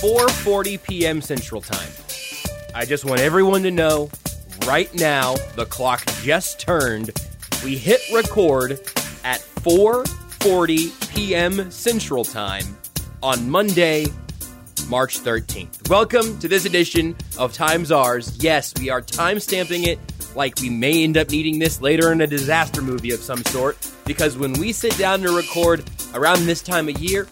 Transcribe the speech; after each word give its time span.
4:40 0.00 0.82
p.m. 0.82 1.22
Central 1.22 1.62
Time. 1.62 1.88
I 2.74 2.84
just 2.84 3.06
want 3.06 3.20
everyone 3.20 3.62
to 3.62 3.70
know 3.70 4.10
right 4.66 4.94
now 4.94 5.36
the 5.54 5.64
clock 5.64 6.04
just 6.22 6.60
turned. 6.60 7.12
We 7.64 7.78
hit 7.78 8.02
record 8.12 8.72
at 9.24 9.40
4:40 9.62 11.14
p.m. 11.14 11.70
Central 11.70 12.24
Time 12.24 12.76
on 13.22 13.48
Monday, 13.48 14.04
March 14.90 15.18
13th. 15.20 15.88
Welcome 15.88 16.38
to 16.40 16.48
this 16.48 16.66
edition 16.66 17.16
of 17.38 17.54
Time's 17.54 17.88
Yours. 17.88 18.36
Yes, 18.38 18.74
we 18.78 18.90
are 18.90 19.00
time 19.00 19.40
stamping 19.40 19.84
it 19.84 19.98
like 20.34 20.60
we 20.60 20.68
may 20.68 21.04
end 21.04 21.16
up 21.16 21.30
needing 21.30 21.58
this 21.58 21.80
later 21.80 22.12
in 22.12 22.20
a 22.20 22.26
disaster 22.26 22.82
movie 22.82 23.12
of 23.12 23.20
some 23.20 23.42
sort 23.46 23.78
because 24.04 24.36
when 24.36 24.52
we 24.52 24.72
sit 24.72 24.96
down 24.98 25.22
to 25.22 25.34
record 25.34 25.82
around 26.12 26.44
this 26.44 26.60
time 26.60 26.90
of 26.90 26.98
year, 26.98 27.26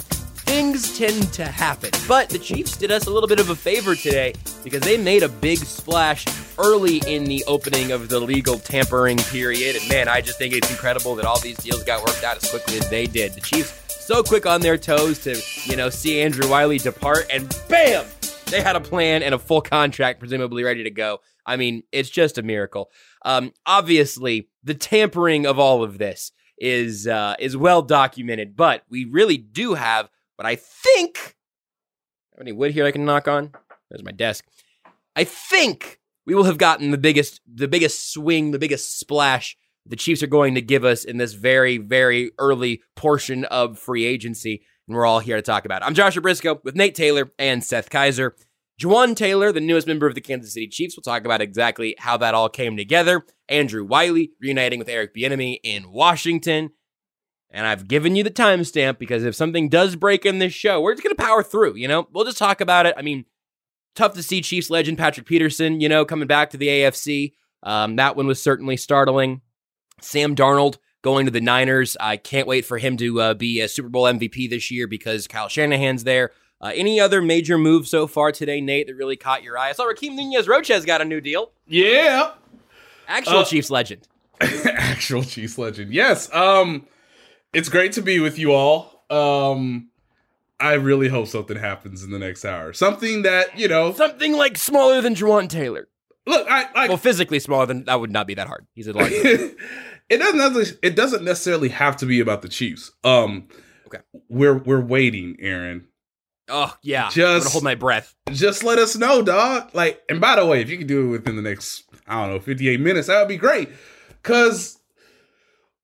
things 0.45 0.97
tend 0.97 1.33
to 1.33 1.45
happen. 1.45 1.91
But 2.06 2.28
the 2.28 2.39
Chiefs 2.39 2.77
did 2.77 2.91
us 2.91 3.06
a 3.06 3.11
little 3.11 3.28
bit 3.28 3.41
of 3.41 3.50
a 3.50 3.56
favor 3.56 3.95
today 3.95 4.34
because 4.62 4.83
they 4.83 4.97
made 4.97 5.23
a 5.23 5.28
big 5.28 5.59
splash 5.59 6.25
early 6.59 7.03
in 7.06 7.25
the 7.25 7.45
opening 7.47 7.92
of 7.92 8.09
the 8.09 8.20
legal 8.20 8.59
tampering 8.59 9.19
period. 9.19 9.77
And 9.77 9.89
man, 9.89 10.09
I 10.09 10.20
just 10.20 10.39
think 10.39 10.55
it's 10.55 10.70
incredible 10.70 11.15
that 11.16 11.25
all 11.25 11.41
these 11.41 11.56
deals 11.59 11.82
got 11.82 12.00
worked 12.00 12.25
out 12.25 12.37
as 12.37 12.49
quickly 12.49 12.78
as 12.78 12.88
they 12.88 13.06
did. 13.06 13.32
The 13.32 13.41
Chiefs 13.41 13.81
so 13.88 14.22
quick 14.22 14.44
on 14.44 14.60
their 14.60 14.77
toes 14.77 15.19
to, 15.21 15.41
you 15.65 15.77
know, 15.77 15.88
see 15.88 16.21
Andrew 16.21 16.49
Wylie 16.49 16.78
depart 16.78 17.26
and 17.32 17.49
bam! 17.69 18.05
They 18.47 18.61
had 18.61 18.76
a 18.76 18.81
plan 18.81 19.22
and 19.22 19.34
a 19.34 19.38
full 19.38 19.62
contract 19.62 20.21
presumably 20.21 20.62
ready 20.62 20.84
to 20.84 20.91
go. 20.91 21.19
I 21.47 21.56
mean, 21.56 21.82
it's 21.91 22.11
just 22.11 22.38
a 22.38 22.43
miracle. 22.43 22.91
Um, 23.25 23.53
obviously, 23.66 24.49
the 24.62 24.75
tampering 24.75 25.47
of 25.47 25.59
all 25.59 25.82
of 25.82 25.99
this 25.99 26.32
is 26.59 27.06
uh, 27.06 27.34
is 27.38 27.56
well 27.56 27.82
documented, 27.82 28.56
but 28.56 28.84
we 28.88 29.06
really 29.06 29.38
do 29.38 29.75
have 29.75 30.09
what 30.37 30.47
I 30.47 30.56
think. 30.56 31.37
Have 32.33 32.41
any 32.41 32.53
wood 32.53 32.72
here 32.72 32.87
I 32.87 32.91
can 32.91 33.05
knock 33.05 33.28
on? 33.28 33.53
There's 33.91 34.03
my 34.03 34.12
desk. 34.12 34.45
I 35.15 35.25
think 35.25 36.00
we 36.27 36.34
will 36.34 36.45
have 36.45 36.59
gotten 36.59 36.91
the 36.91 36.99
biggest 36.99 37.41
the 37.47 37.69
biggest 37.69 38.12
swing, 38.12 38.50
the 38.50 38.59
biggest 38.59 38.99
splash 38.99 39.56
the 39.87 39.97
Chiefs 39.97 40.23
are 40.23 40.28
going 40.28 40.55
to 40.55 40.62
give 40.62 40.84
us 40.84 41.05
in 41.05 41.19
this 41.19 41.34
very, 41.34 41.78
very 41.78 42.31
early 42.39 42.83
portion 42.97 43.44
of 43.47 43.78
free 43.78 44.05
agency. 44.06 44.62
And 44.89 44.97
we're 44.97 45.06
all 45.06 45.21
here 45.21 45.37
to 45.37 45.43
talk 45.43 45.65
about 45.65 45.83
it. 45.83 45.87
I'm 45.87 45.94
Joshua 45.94 46.23
Brisco 46.23 46.62
with 46.65 46.75
Nate 46.75 46.94
Taylor 46.94 47.31
and 47.39 47.62
Seth 47.62 47.91
Keysor. 47.91 48.33
Jawaan 48.81 49.15
Taylor, 49.15 49.53
the 49.53 49.61
newest 49.61 49.87
member 49.87 50.06
of 50.06 50.15
the 50.15 50.21
Kansas 50.21 50.55
City 50.55 50.67
Chiefs, 50.67 50.97
will 50.97 51.03
talk 51.03 51.25
about 51.25 51.41
exactly 51.41 51.94
how 51.99 52.17
that 52.17 52.34
all 52.34 52.49
came 52.49 52.77
together. 52.77 53.25
Andrew 53.49 53.84
Wylie 53.84 54.33
reuniting 54.41 54.78
with 54.78 54.89
Eric 54.89 55.15
Bieniemy 55.15 55.59
in 55.62 55.93
Washington. 55.93 56.71
And 57.54 57.66
I've 57.69 57.87
given 57.87 58.16
you 58.16 58.25
the 58.25 58.31
timestamp 58.32 58.98
because 58.98 59.25
if 59.25 59.37
something 59.37 59.69
does 59.69 59.94
break 59.94 60.26
in 60.26 60.41
this 60.41 60.53
show, 60.53 60.81
we're 60.81 60.92
just 60.94 61.04
going 61.04 61.15
to 61.15 61.22
power 61.22 61.42
through, 61.44 61.76
you 61.76 61.87
know? 61.87 62.09
We'll 62.12 62.25
just 62.25 62.37
talk 62.37 62.60
about 62.60 62.84
it. 62.84 62.94
I 62.98 63.03
mean, 63.03 63.26
tough 63.94 64.15
to 64.15 64.25
see 64.25 64.41
Chiefs 64.42 64.70
legend 64.70 64.98
Patrick 64.98 65.25
Peterson, 65.25 65.81
you 65.81 65.88
know, 65.88 66.04
coming 66.04 66.26
back 66.26 66.50
to 66.50 66.56
the 66.56 66.66
AFC. 66.66 67.34
Um, 67.62 67.94
that 67.97 68.16
one 68.16 68.26
was 68.26 68.43
certainly 68.43 68.76
startling. 68.76 69.41
Sam 70.00 70.34
Darnold 70.34 70.78
going 71.03 71.26
to 71.26 71.31
the 71.31 71.41
Niners. 71.41 71.97
I 72.00 72.16
can't 72.16 72.48
wait 72.48 72.64
for 72.66 72.78
him 72.78 72.97
to 72.97 73.20
uh, 73.20 73.34
be 73.34 73.60
a 73.60 73.69
Super 73.69 73.88
Bowl 73.88 74.03
MVP 74.04 74.50
this 74.50 74.72
year 74.72 74.88
because 74.88 75.28
Kyle 75.28 75.48
Shanahan's 75.48 76.03
there. 76.03 76.32
Uh, 76.60 76.72
any 76.75 76.98
other 76.98 77.22
major 77.22 77.56
move 77.56 77.87
so 77.87 78.09
far 78.09 78.32
today, 78.32 78.60
Nate, 78.60 78.88
that 78.88 78.94
really 78.97 79.16
caught 79.16 79.44
your 79.44 79.56
eye? 79.56 79.69
I 79.69 79.72
saw 79.72 79.84
Rakeem 79.84 80.16
Nunez 80.16 80.48
Roches 80.48 80.84
got 80.84 81.00
a 81.00 81.04
new 81.04 81.20
deal. 81.20 81.53
Yeah. 81.69 82.32
Actual 83.06 83.38
Uh, 83.38 83.44
Chiefs 83.44 83.70
legend. 83.70 84.09
Actual 84.41 85.22
Chiefs 85.22 85.56
legend. 85.56 85.93
Yes. 85.93 86.32
Um 86.34 86.87
it's 87.54 87.69
great 87.69 87.92
to 87.92 88.03
be 88.03 88.20
with 88.20 88.38
you 88.38 88.53
all. 88.53 89.04
Um 89.10 89.91
I 90.60 90.75
really 90.75 91.09
hope 91.09 91.26
something 91.28 91.56
happens 91.56 92.03
in 92.04 92.10
the 92.10 92.19
next 92.19 92.44
hour. 92.44 92.72
Something 92.72 93.22
that, 93.22 93.59
you 93.59 93.69
know, 93.69 93.92
Something 93.92 94.34
like 94.37 94.56
smaller 94.56 95.00
than 95.00 95.15
Jawaan 95.15 95.48
Taylor. 95.48 95.88
look, 96.26 96.47
I 96.48 96.70
like 96.75 96.88
Well, 96.88 96.97
physically 96.97 97.38
smaller 97.41 97.66
than 97.66 97.84
that 97.84 98.00
would 98.00 98.10
not 98.12 98.26
be 98.26 98.34
that 98.34 98.47
hard. 98.47 98.66
He's 98.75 98.87
a 98.87 98.93
large. 98.98 99.12
it 99.12 99.56
doesn't 100.19 100.38
necessarily, 100.38 100.78
it 100.82 100.97
doesn't 100.97 101.25
necessarily 101.25 101.69
have 101.70 101.97
to 101.98 102.06
be 102.06 102.20
about 102.20 102.43
the 102.43 102.48
Chiefs. 102.48 102.93
Um 103.03 103.48
Okay. 103.87 103.98
We're 104.28 104.59
we're 104.59 104.81
waiting, 104.81 105.37
Aaron. 105.41 105.87
oh 106.48 106.75
yeah, 106.82 107.06
I'm 107.06 107.12
Just- 107.12 107.53
hold 107.53 107.62
my 107.64 107.75
breath. 107.75 108.14
Just 108.32 108.64
let 108.64 108.78
us 108.78 108.97
know, 108.97 109.22
dog. 109.22 109.70
Like, 109.75 110.03
and 110.09 110.20
by 110.20 110.37
the 110.37 110.47
way, 110.47 110.60
if 110.62 110.70
you 110.70 110.78
can 110.78 110.87
do 110.87 111.06
it 111.06 111.09
within 111.10 111.37
the 111.37 111.43
next, 111.43 111.84
I 112.09 112.22
don't 112.22 112.34
know, 112.34 112.41
58 112.41 112.81
minutes, 112.81 113.06
that 113.09 113.19
would 113.20 113.28
be 113.28 113.37
great. 113.37 113.69
Cause 114.22 114.78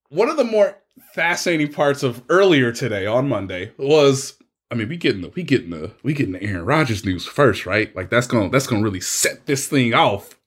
one 0.08 0.28
of 0.30 0.36
the 0.38 0.44
more 0.44 0.76
fascinating 1.14 1.72
parts 1.72 2.02
of 2.02 2.22
earlier 2.28 2.72
today 2.72 3.06
on 3.06 3.28
Monday 3.28 3.72
was 3.78 4.36
I 4.72 4.76
mean, 4.76 4.88
we 4.88 4.96
getting 4.96 5.22
the 5.22 5.28
we 5.30 5.42
getting 5.42 5.70
the 5.70 5.92
we 6.02 6.14
getting 6.14 6.32
the 6.32 6.42
Aaron 6.42 6.64
Rodgers 6.64 7.04
news 7.04 7.26
first, 7.26 7.66
right? 7.66 7.94
Like 7.96 8.08
that's 8.10 8.26
gonna 8.26 8.48
that's 8.50 8.66
gonna 8.66 8.82
really 8.82 9.00
set 9.00 9.46
this 9.46 9.66
thing 9.66 9.94
off. 9.94 10.38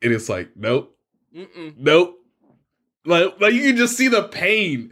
And 0.00 0.12
it's 0.12 0.28
like, 0.28 0.50
nope, 0.54 0.96
Mm-mm. 1.34 1.74
nope. 1.76 2.14
Like, 3.04 3.40
like 3.40 3.52
you 3.54 3.62
can 3.62 3.76
just 3.76 3.96
see 3.96 4.06
the 4.08 4.22
pain 4.24 4.90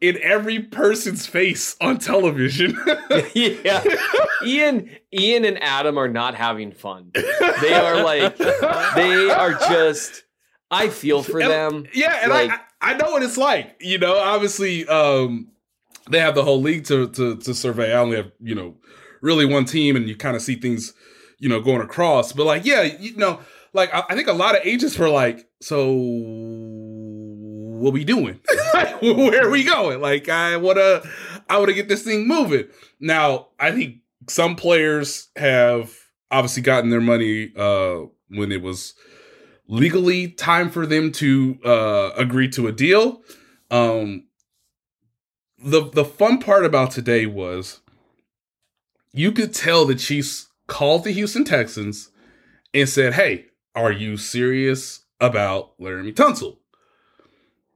in 0.00 0.18
every 0.22 0.58
person's 0.60 1.26
face 1.26 1.76
on 1.80 1.98
television. 1.98 2.76
yeah. 3.34 3.84
Ian 4.44 4.90
Ian 5.12 5.44
and 5.44 5.62
Adam 5.62 5.96
are 5.98 6.08
not 6.08 6.34
having 6.34 6.72
fun. 6.72 7.10
They 7.14 7.74
are 7.74 8.02
like 8.02 8.36
they 8.36 9.30
are 9.30 9.52
just 9.52 10.24
I 10.70 10.88
feel 10.88 11.22
for 11.22 11.40
And- 11.40 11.50
them. 11.50 11.86
Yeah, 11.94 12.18
and 12.22 12.30
Like- 12.32 12.50
I, 12.50 12.60
I 12.80 12.94
know 12.94 13.10
what 13.10 13.22
it's 13.22 13.36
like. 13.36 13.76
You 13.80 13.98
know, 13.98 14.16
obviously, 14.16 14.86
um, 14.86 15.48
they 16.10 16.20
have 16.20 16.34
the 16.34 16.44
whole 16.44 16.60
league 16.60 16.84
to 16.86 17.08
to 17.08 17.36
to 17.36 17.54
survey. 17.54 17.92
I 17.92 17.98
only 17.98 18.16
have 18.16 18.30
you 18.40 18.54
know 18.54 18.76
really 19.20 19.44
one 19.44 19.64
team, 19.64 19.96
and 19.96 20.08
you 20.08 20.16
kind 20.16 20.36
of 20.36 20.42
see 20.42 20.56
things 20.56 20.94
you 21.38 21.48
know 21.48 21.60
going 21.60 21.82
across. 21.82 22.32
But 22.32 22.44
like, 22.44 22.64
yeah, 22.64 22.82
you 22.82 23.16
know, 23.16 23.40
like 23.72 23.92
I, 23.92 24.04
I 24.10 24.14
think 24.14 24.28
a 24.28 24.32
lot 24.32 24.56
of 24.56 24.64
agents 24.64 24.98
were 24.98 25.10
like, 25.10 25.48
so 25.60 25.92
what 27.78 27.92
we 27.92 28.04
doing? 28.04 28.40
Where 29.00 29.46
are 29.46 29.50
we 29.50 29.64
going? 29.64 30.00
Like, 30.00 30.28
I 30.28 30.56
wanna 30.56 31.02
I 31.48 31.58
wanna 31.58 31.72
get 31.72 31.88
this 31.88 32.02
thing 32.02 32.26
moving. 32.26 32.68
Now, 33.00 33.48
I 33.58 33.72
think 33.72 33.96
some 34.28 34.56
players 34.56 35.28
have 35.36 35.92
obviously 36.30 36.62
gotten 36.62 36.90
their 36.90 37.00
money 37.00 37.50
uh 37.56 38.00
when 38.28 38.52
it 38.52 38.60
was 38.60 38.94
legally 39.68 40.28
time 40.28 40.70
for 40.70 40.86
them 40.86 41.12
to 41.12 41.58
uh 41.64 42.10
agree 42.16 42.48
to 42.48 42.66
a 42.66 42.72
deal. 42.72 43.22
Um 43.70 44.24
the 45.62 45.88
the 45.90 46.04
fun 46.04 46.38
part 46.38 46.64
about 46.64 46.90
today 46.90 47.26
was 47.26 47.80
you 49.12 49.32
could 49.32 49.54
tell 49.54 49.84
the 49.84 49.94
Chiefs 49.94 50.48
called 50.66 51.04
the 51.04 51.10
Houston 51.12 51.44
Texans 51.44 52.10
and 52.74 52.88
said, 52.88 53.14
Hey, 53.14 53.46
are 53.74 53.92
you 53.92 54.16
serious 54.16 55.04
about 55.20 55.78
Laremy 55.80 56.12
Tunsil? 56.14 56.58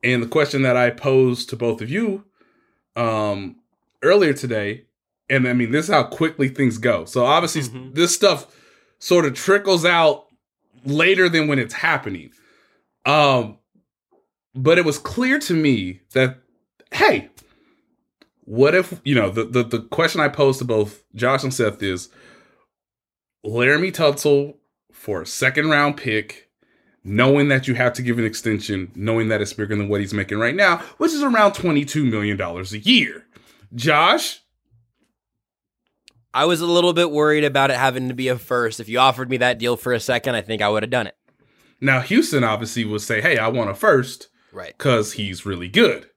And 0.05 0.23
the 0.23 0.29
question 0.29 0.63
that 0.63 0.77
I 0.77 0.91
posed 0.91 1.49
to 1.51 1.57
both 1.57 1.81
of 1.81 1.89
you 1.91 2.25
um, 2.97 3.57
earlier 4.03 4.33
today, 4.33 4.85
and 5.31 5.49
I 5.49 5.53
mean, 5.55 5.71
this 5.71 5.87
is 5.89 5.95
how 5.95 6.03
quickly 6.05 6.49
things 6.49 6.77
go. 6.79 7.05
So 7.05 7.25
obviously, 7.25 7.63
Mhm. 7.63 7.95
this 7.95 8.15
stuff 8.15 8.55
sort 8.99 9.25
of 9.25 9.35
trickles 9.35 9.85
out 9.85 10.27
later 10.85 11.29
than 11.29 11.49
when 11.49 11.59
it's 11.59 11.75
happening. 11.75 12.31
Um, 13.05 13.59
but 14.55 14.79
it 14.79 14.85
was 14.85 14.99
clear 14.99 15.39
to 15.41 15.55
me 15.55 16.01
that, 16.13 16.39
hey, 16.93 17.31
what 18.45 18.75
if 18.75 19.01
you 19.05 19.15
know 19.15 19.31
the 19.31 19.45
the, 19.45 19.63
the 19.63 19.81
question 19.81 20.21
I 20.21 20.29
posed 20.29 20.59
to 20.59 20.65
both 20.65 21.05
Josh 21.15 21.43
and 21.43 21.55
Seth 21.55 21.83
is 21.83 22.09
Laremy 23.47 23.93
Tunsil 23.93 24.57
for 24.93 25.23
a 25.23 25.27
second 25.27 25.71
round 25.71 25.97
pick, 25.97 26.51
knowing 27.03 27.49
that 27.49 27.67
you 27.67 27.75
have 27.75 27.93
to 27.95 28.03
give 28.03 28.19
an 28.19 28.25
extension, 28.25 28.93
knowing 28.95 29.29
that 29.29 29.41
it's 29.41 29.53
bigger 29.53 29.75
than 29.75 29.89
what 29.89 30.01
he's 30.01 30.13
making 30.13 30.39
right 30.39 30.55
now, 30.55 30.79
which 30.99 31.13
is 31.13 31.23
around 31.23 31.53
twenty 31.55 31.85
two 31.85 32.05
million 32.05 32.37
dollars 32.37 32.73
a 32.73 32.79
year. 32.79 33.27
Josh, 33.75 34.42
I 36.35 36.45
was 36.47 36.61
a 36.61 36.67
little 36.67 36.93
bit 36.93 37.11
worried 37.11 37.45
about 37.45 37.71
it 37.71 37.77
having 37.77 38.09
to 38.09 38.15
be 38.15 38.29
a 38.29 38.39
first. 38.39 38.81
If 38.81 38.89
you 38.89 38.99
offered 38.99 39.29
me 39.31 39.37
that 39.39 39.59
deal 39.59 39.77
for 39.77 39.93
a 39.93 40.01
second, 40.01 40.35
I 40.35 40.41
think 40.41 40.63
I 40.63 40.69
would 40.69 40.83
have 40.83 40.91
done 40.91 41.07
it. 41.07 41.17
now 41.81 42.01
Houston 42.01 42.45
obviously 42.45 42.85
would 42.85 43.01
say, 43.03 43.21
"Hey, 43.21 43.39
I 43.39 43.49
want 43.49 43.71
a 43.71 43.75
first 43.75 44.29
Right. 44.53 44.75
because 44.77 45.13
he's 45.15 45.45
really 45.47 45.69
good," 45.69 46.09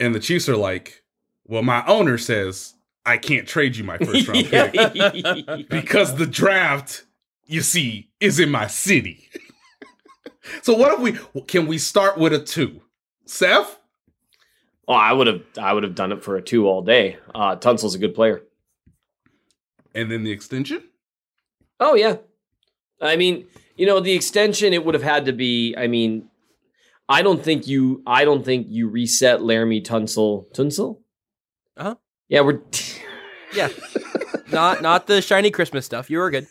and 0.00 0.14
the 0.14 0.20
Chiefs 0.20 0.48
are 0.48 0.56
like, 0.56 1.02
"Well, 1.44 1.62
my 1.62 1.84
owner 1.86 2.18
says 2.18 2.74
I 3.06 3.18
can't 3.18 3.46
trade 3.46 3.76
you 3.76 3.84
my 3.84 3.98
first 4.06 4.26
round 4.26 4.46
pick." 4.46 5.68
because 5.68 6.16
the 6.16 6.26
draft, 6.26 7.04
you 7.46 7.60
see, 7.60 8.10
is 8.20 8.40
in 8.40 8.50
my 8.50 8.66
city. 8.66 9.28
so 10.62 10.74
what 10.74 10.92
if 10.94 11.00
we 11.34 11.42
can 11.42 11.66
we 11.66 11.78
start 11.78 12.18
with 12.18 12.32
a 12.32 12.38
two? 12.40 12.80
Seth? 13.26 13.78
Oh, 14.88 14.92
I 14.94 15.12
would 15.12 15.26
have 15.26 15.42
I 15.58 15.72
would 15.72 15.82
have 15.82 15.94
done 15.94 16.10
it 16.12 16.22
for 16.22 16.36
a 16.36 16.42
two 16.42 16.66
all 16.68 16.82
day. 16.82 17.18
Uh 17.34 17.54
Tunsil's 17.56 17.94
a 17.94 17.98
good 17.98 18.14
player. 18.14 18.42
And 19.94 20.10
then 20.10 20.24
the 20.24 20.30
extension? 20.32 20.82
Oh 21.80 21.94
yeah. 21.94 22.16
I 23.00 23.16
mean, 23.16 23.46
you 23.76 23.86
know, 23.86 24.00
the 24.00 24.12
extension 24.12 24.72
it 24.72 24.84
would 24.84 24.94
have 24.94 25.02
had 25.02 25.26
to 25.26 25.32
be, 25.32 25.74
I 25.76 25.86
mean, 25.86 26.28
I 27.08 27.22
don't 27.22 27.42
think 27.42 27.66
you 27.66 28.02
I 28.06 28.24
don't 28.24 28.44
think 28.44 28.66
you 28.70 28.88
reset 28.88 29.40
Laremy 29.40 29.84
Tunsil 29.84 30.46
Tunsil? 30.54 30.98
Uh-huh. 31.76 31.96
Yeah, 32.28 32.40
we're 32.40 32.60
Yeah. 33.54 33.68
not 34.50 34.82
not 34.82 35.06
the 35.06 35.20
shiny 35.22 35.50
Christmas 35.50 35.84
stuff. 35.86 36.10
You 36.10 36.18
were 36.18 36.30
good. 36.30 36.46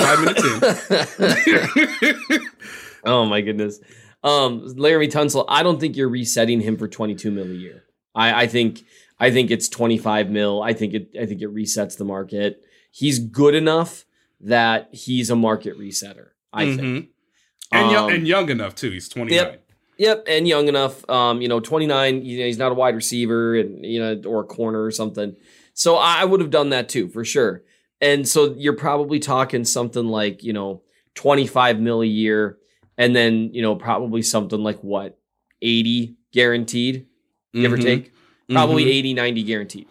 Five 0.00 0.20
minutes 0.20 0.44
in. 0.44 2.40
oh 3.04 3.24
my 3.26 3.40
goodness. 3.40 3.80
Um, 4.24 4.62
Laremy 4.76 5.10
Tunsil, 5.10 5.44
I 5.48 5.62
don't 5.62 5.78
think 5.80 5.96
you're 5.96 6.08
resetting 6.08 6.60
him 6.60 6.76
for 6.76 6.88
22 6.88 7.30
mil 7.30 7.44
a 7.46 7.54
year. 7.54 7.84
I, 8.14 8.42
I 8.42 8.46
think 8.46 8.84
I 9.20 9.30
think 9.30 9.50
it's 9.50 9.68
25 9.68 10.30
mil. 10.30 10.62
I 10.62 10.72
think 10.72 10.94
it 10.94 11.10
I 11.20 11.26
think 11.26 11.42
it 11.42 11.52
resets 11.54 11.96
the 11.96 12.04
market. 12.04 12.62
He's 12.90 13.18
good 13.18 13.54
enough 13.54 14.04
that 14.40 14.88
he's 14.92 15.30
a 15.30 15.36
market 15.36 15.78
resetter. 15.78 16.28
I 16.52 16.64
think. 16.66 16.80
Mhm. 16.80 17.08
And, 17.70 17.90
young, 17.90 18.04
Um, 18.10 18.14
and 18.16 18.26
young 18.28 18.48
enough 18.50 18.74
too. 18.74 18.90
He's 18.90 19.08
29. 19.08 19.36
Yep. 19.44 19.64
Yep, 19.98 20.24
and 20.28 20.46
young 20.48 20.68
enough. 20.68 21.08
Um, 21.10 21.42
you 21.42 21.48
know, 21.48 21.58
29. 21.60 22.24
You 22.24 22.38
know, 22.38 22.44
he's 22.46 22.56
not 22.56 22.70
a 22.70 22.74
wide 22.74 22.94
receiver, 22.94 23.56
and 23.56 23.84
you 23.84 23.98
know, 24.00 24.20
or 24.26 24.40
a 24.42 24.44
corner 24.44 24.82
or 24.82 24.90
something. 24.92 25.34
So 25.74 25.96
I 25.96 26.24
would 26.24 26.40
have 26.40 26.50
done 26.50 26.70
that 26.70 26.88
too 26.88 27.08
for 27.08 27.24
sure. 27.24 27.64
And 28.00 28.26
so 28.26 28.54
you're 28.56 28.74
probably 28.76 29.18
talking 29.18 29.64
something 29.64 30.06
like 30.06 30.44
you 30.44 30.52
know 30.52 30.82
25 31.16 31.80
mil 31.80 32.00
a 32.00 32.06
year, 32.06 32.58
and 32.96 33.14
then 33.16 33.50
you 33.52 33.60
know 33.60 33.74
probably 33.74 34.22
something 34.22 34.60
like 34.62 34.78
what 34.84 35.18
80 35.60 36.14
guaranteed, 36.32 37.06
give 37.52 37.72
or 37.72 37.76
Mhm. 37.76 37.82
take, 37.82 38.12
probably 38.50 38.84
Mhm. 38.84 38.88
80, 38.94 39.14
90 39.14 39.42
guaranteed. 39.42 39.86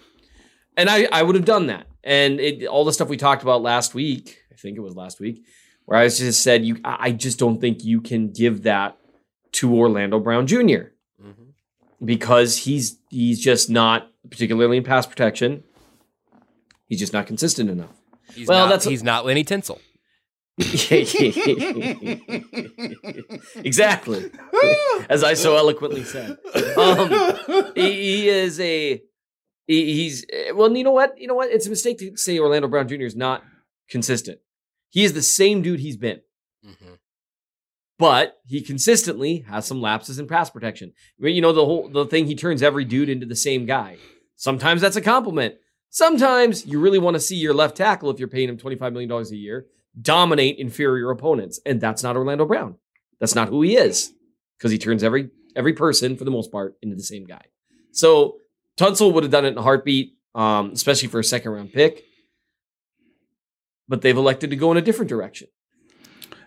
And 0.76 0.90
I 0.90 1.08
I 1.12 1.24
would 1.24 1.36
have 1.36 1.46
done 1.46 1.68
that. 1.68 1.88
And 2.04 2.40
it, 2.40 2.66
all 2.68 2.86
the 2.86 2.94
stuff 2.94 3.10
we 3.10 3.18
talked 3.18 3.42
about 3.44 3.62
last 3.62 3.94
week, 3.94 4.38
I 4.52 4.56
think 4.56 4.78
it 4.78 4.82
was 4.82 4.96
last 4.96 5.20
week, 5.20 5.44
where 5.86 6.00
I 6.00 6.08
just 6.08 6.42
said 6.42 6.66
you 6.66 6.78
I 6.84 7.12
just 7.12 7.38
don't 7.40 7.60
think 7.60 7.84
you 7.84 8.02
can 8.02 8.32
give 8.32 8.64
that 8.64 8.98
to 9.54 9.74
Orlando 9.76 10.20
Brown 10.20 10.48
junior 10.48 10.94
because 12.04 12.58
he's 12.58 13.00
he's 13.10 13.40
just 13.40 13.70
not 13.70 14.12
particularly 14.30 14.78
in 14.78 14.84
pass 14.84 15.06
protection. 15.06 15.64
He's 16.88 17.00
just 17.00 17.14
not 17.14 17.28
consistent 17.28 17.70
enough. 17.70 17.90
He's 18.34 18.48
Well, 18.48 18.66
not, 18.66 18.70
that's- 18.70 18.86
he's 18.86 19.04
not 19.04 19.26
Lenny 19.26 19.44
Tinsel. 19.44 19.82
exactly, 23.58 24.32
as 25.10 25.24
I 25.24 25.36
so 25.36 25.56
eloquently 25.56 26.04
said. 26.04 26.38
Um, 26.76 27.10
he, 27.76 27.92
he 27.92 28.30
is 28.30 28.60
a 28.60 29.00
he, 29.68 29.94
he's 29.94 30.26
well. 30.56 30.76
You 30.76 30.84
know 30.84 30.92
what? 30.92 31.20
You 31.20 31.28
know 31.28 31.36
what? 31.36 31.52
It's 31.52 31.68
a 31.68 31.70
mistake 31.70 32.00
to 32.00 32.18
say 32.18 32.40
Orlando 32.40 32.68
Brown 32.68 32.88
Jr. 32.88 33.04
is 33.04 33.16
not 33.16 33.44
consistent. 33.88 34.40
He 34.90 35.04
is 35.04 35.14
the 35.14 35.22
same 35.22 35.62
dude 35.62 35.80
he's 35.80 35.98
been, 35.98 36.22
but 38.00 38.38
he 38.48 38.62
consistently 38.62 39.46
has 39.48 39.68
some 39.68 39.80
lapses 39.80 40.18
in 40.18 40.28
pass 40.28 40.50
protection. 40.50 40.92
I 41.20 41.24
mean, 41.24 41.36
You 41.36 41.42
know 41.42 41.54
the 41.54 41.66
whole 41.66 41.88
the 41.88 42.06
thing. 42.06 42.26
He 42.26 42.36
turns 42.36 42.64
every 42.64 42.86
dude 42.86 43.10
into 43.10 43.28
the 43.28 43.36
same 43.36 43.68
guy. 43.68 43.98
Sometimes 44.36 44.82
that's 44.82 44.96
a 44.96 45.02
compliment. 45.02 45.56
Sometimes 45.92 46.66
you 46.66 46.80
really 46.80 47.00
want 47.00 47.14
to 47.14 47.20
see 47.20 47.36
your 47.36 47.54
left 47.54 47.78
tackle 47.78 48.10
if 48.10 48.18
you're 48.18 48.28
paying 48.28 48.50
him 48.50 48.58
twenty 48.58 48.76
five 48.76 48.92
million 48.92 49.10
dollars 49.10 49.32
a 49.32 49.38
year 49.38 49.68
dominate 50.00 50.60
inferior 50.60 51.10
opponents, 51.12 51.60
and 51.66 51.82
that's 51.82 52.04
not 52.04 52.16
Orlando 52.16 52.46
Brown. 52.46 52.76
That's 53.20 53.36
not 53.36 53.50
who 53.50 53.62
he 53.62 53.76
is 53.76 54.14
because 54.58 54.72
he 54.72 54.78
turns 54.78 55.04
every 55.04 55.30
every 55.56 55.74
person 55.74 56.16
for 56.16 56.24
the 56.24 56.32
most 56.32 56.52
part 56.52 56.76
into 56.82 56.96
the 56.96 57.04
same 57.04 57.26
guy. 57.26 57.42
So 57.92 58.38
Tunsil 58.78 59.12
would 59.14 59.24
have 59.24 59.32
done 59.32 59.46
it 59.46 59.50
in 59.50 59.58
a 59.58 59.64
heartbeat, 59.64 60.14
um, 60.36 60.72
especially 60.72 61.08
for 61.10 61.20
a 61.20 61.24
second 61.24 61.52
round 61.52 61.74
pick. 61.74 62.04
But 63.88 64.02
they've 64.02 64.18
elected 64.18 64.52
to 64.52 64.56
go 64.56 64.72
in 64.72 64.78
a 64.78 64.82
different 64.82 65.10
direction. 65.10 65.48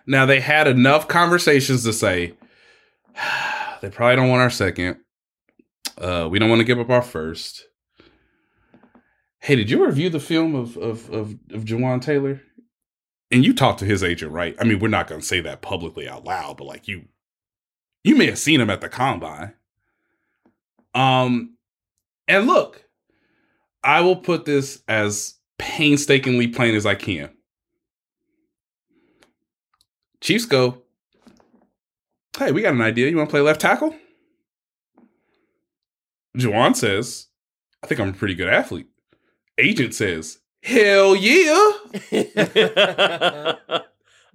Now 0.05 0.25
they 0.25 0.39
had 0.39 0.67
enough 0.67 1.07
conversations 1.07 1.83
to 1.83 1.93
say 1.93 2.33
they 3.81 3.89
probably 3.89 4.15
don't 4.15 4.29
want 4.29 4.41
our 4.41 4.49
second. 4.49 4.97
Uh, 5.97 6.27
we 6.31 6.39
don't 6.39 6.49
want 6.49 6.59
to 6.59 6.65
give 6.65 6.79
up 6.79 6.89
our 6.89 7.01
first. 7.01 7.65
Hey, 9.39 9.55
did 9.55 9.69
you 9.69 9.83
review 9.85 10.09
the 10.09 10.19
film 10.19 10.55
of 10.55 10.77
of 10.77 11.09
of, 11.09 11.31
of 11.51 11.65
Jawaan 11.65 12.01
Taylor? 12.01 12.41
And 13.31 13.45
you 13.45 13.53
talked 13.53 13.79
to 13.79 13.85
his 13.85 14.03
agent, 14.03 14.31
right? 14.31 14.55
I 14.59 14.65
mean, 14.65 14.79
we're 14.79 14.89
not 14.89 15.07
going 15.07 15.21
to 15.21 15.27
say 15.27 15.39
that 15.41 15.61
publicly 15.61 16.07
out 16.07 16.25
loud, 16.25 16.57
but 16.57 16.65
like 16.67 16.87
you, 16.87 17.05
you 18.03 18.15
may 18.15 18.25
have 18.25 18.39
seen 18.39 18.59
him 18.59 18.69
at 18.69 18.81
the 18.81 18.89
combine. 18.89 19.53
Um, 20.93 21.55
and 22.27 22.45
look, 22.45 22.83
I 23.83 24.01
will 24.01 24.17
put 24.17 24.43
this 24.43 24.83
as 24.87 25.35
painstakingly 25.57 26.47
plain 26.47 26.75
as 26.75 26.85
I 26.85 26.95
can. 26.95 27.29
Chiefs 30.19 30.45
go, 30.45 30.81
hey, 32.37 32.51
we 32.51 32.61
got 32.61 32.73
an 32.73 32.81
idea. 32.81 33.09
You 33.09 33.17
want 33.17 33.29
to 33.29 33.31
play 33.31 33.41
left 33.41 33.61
tackle? 33.61 33.95
Jawaan 36.37 36.75
says, 36.75 37.27
I 37.81 37.87
think 37.87 37.99
I'm 37.99 38.09
a 38.09 38.13
pretty 38.13 38.35
good 38.35 38.49
athlete. 38.49 38.87
Agent 39.57 39.93
says, 39.93 40.39
hell 40.63 41.15
yeah. 41.15 41.71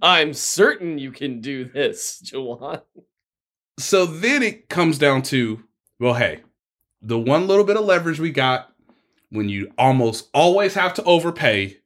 I'm 0.03 0.35
certain 0.35 0.99
you 0.99 1.11
can 1.11 1.41
do 1.41 1.65
this, 1.65 2.23
Jawaan. 2.25 2.83
So 3.79 4.07
then 4.07 4.43
it 4.43 4.69
comes 4.69 4.99
down 4.99 5.23
to, 5.23 5.63
well, 5.99 6.15
hey, 6.15 6.43
the 7.03 7.19
one 7.19 7.47
little 7.47 7.65
bit 7.65 7.77
of 7.77 7.85
leverage 7.85 8.21
we 8.21 8.31
got 8.31 8.73
when 9.31 9.49
you 9.49 9.73
almost 9.79 10.29
always 10.33 10.75
have 10.75 10.95
to 10.95 11.05
overpay 11.05 11.79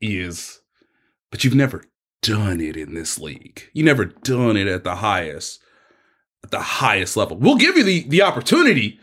is, 0.00 0.60
but 1.30 1.44
you've 1.44 1.54
never 1.54 1.84
done 2.22 2.60
it 2.60 2.76
in 2.76 2.94
this 2.94 3.18
league. 3.18 3.68
You 3.72 3.84
never 3.84 4.04
done 4.04 4.56
it 4.56 4.66
at 4.66 4.84
the 4.84 4.96
highest, 4.96 5.60
at 6.44 6.50
the 6.50 6.60
highest 6.60 7.16
level. 7.16 7.36
We'll 7.36 7.56
give 7.56 7.76
you 7.76 7.84
the 7.84 8.08
the 8.08 8.22
opportunity, 8.22 8.98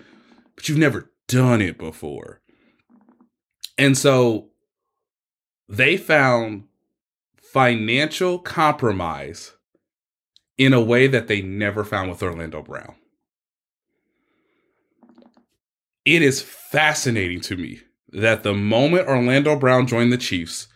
but 0.55 0.67
you've 0.67 0.77
never 0.77 1.11
done 1.27 1.61
it 1.61 1.77
before. 1.77 2.41
And 3.77 3.97
so 3.97 4.49
they 5.67 5.97
found 5.97 6.65
financial 7.41 8.39
compromise 8.39 9.53
in 10.57 10.73
a 10.73 10.81
way 10.81 11.07
that 11.07 11.27
they 11.27 11.41
never 11.41 11.83
found 11.83 12.09
with 12.09 12.23
Orlando 12.23 12.61
Brown. 12.61 12.95
It 16.05 16.21
is 16.21 16.41
fascinating 16.41 17.41
to 17.41 17.55
me 17.55 17.81
that 18.09 18.43
the 18.43 18.53
moment 18.53 19.07
Orlando 19.07 19.55
Brown 19.55 19.87
joined 19.87 20.11
the 20.11 20.17
Chiefs, 20.17 20.67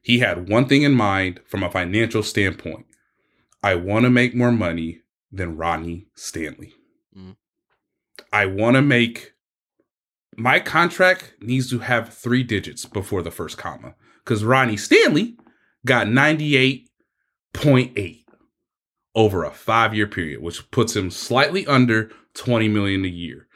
he 0.00 0.20
had 0.20 0.48
one 0.48 0.66
thing 0.66 0.82
in 0.82 0.94
mind 0.94 1.40
from 1.46 1.62
a 1.62 1.70
financial 1.70 2.22
standpoint. 2.22 2.86
I 3.62 3.74
want 3.74 4.04
to 4.04 4.10
make 4.10 4.34
more 4.34 4.52
money 4.52 5.00
than 5.32 5.56
Ronnie 5.56 6.06
Stanley. 6.14 6.74
Mhm. 7.16 7.36
I 8.32 8.46
want 8.46 8.76
to 8.76 8.82
make 8.82 9.32
my 10.36 10.60
contract 10.60 11.34
needs 11.40 11.68
to 11.70 11.80
have 11.80 12.14
three 12.14 12.42
digits 12.42 12.84
before 12.84 13.22
the 13.22 13.30
first 13.30 13.56
comma 13.58 13.94
because 14.26 14.44
Ronnie 14.44 14.76
Stanley 14.76 15.36
got 15.86 16.08
98.8 16.08 18.24
over 19.14 19.44
a 19.44 19.52
five 19.52 19.94
year 19.94 20.08
period, 20.08 20.42
which 20.42 20.70
puts 20.70 20.96
him 20.96 21.10
slightly 21.10 21.66
under 21.66 22.10
20 22.34 22.68
million 22.68 23.04
a 23.04 23.08
year. 23.08 23.46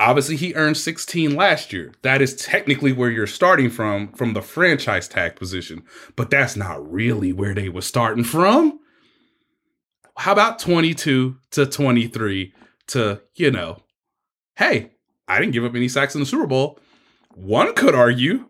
Obviously, 0.00 0.36
he 0.36 0.54
earned 0.54 0.76
16 0.76 1.36
last 1.36 1.72
year. 1.72 1.92
That 2.02 2.20
is 2.20 2.34
technically 2.34 2.92
where 2.92 3.10
you're 3.10 3.28
starting 3.28 3.70
from, 3.70 4.10
from 4.12 4.32
the 4.32 4.42
franchise 4.42 5.06
tag 5.06 5.36
position, 5.36 5.84
but 6.16 6.30
that's 6.30 6.56
not 6.56 6.90
really 6.90 7.32
where 7.32 7.54
they 7.54 7.68
were 7.68 7.80
starting 7.80 8.24
from. 8.24 8.80
How 10.16 10.32
about 10.32 10.58
22 10.58 11.36
to 11.52 11.66
23 11.66 12.52
to, 12.88 13.20
you 13.36 13.52
know, 13.52 13.78
hey, 14.56 14.90
I 15.28 15.38
didn't 15.38 15.52
give 15.52 15.64
up 15.64 15.76
any 15.76 15.88
sacks 15.88 16.14
in 16.14 16.20
the 16.20 16.26
Super 16.26 16.46
Bowl. 16.46 16.78
One 17.34 17.74
could 17.74 17.94
argue 17.94 18.46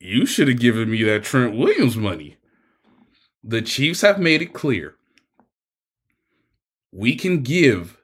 you 0.00 0.26
should 0.26 0.48
have 0.48 0.60
given 0.60 0.90
me 0.90 1.02
that 1.04 1.24
Trent 1.24 1.56
Williams 1.56 1.96
money. 1.96 2.36
The 3.42 3.62
Chiefs 3.62 4.02
have 4.02 4.18
made 4.18 4.42
it 4.42 4.52
clear 4.52 4.98
we 6.92 7.14
can 7.14 7.42
give 7.42 7.98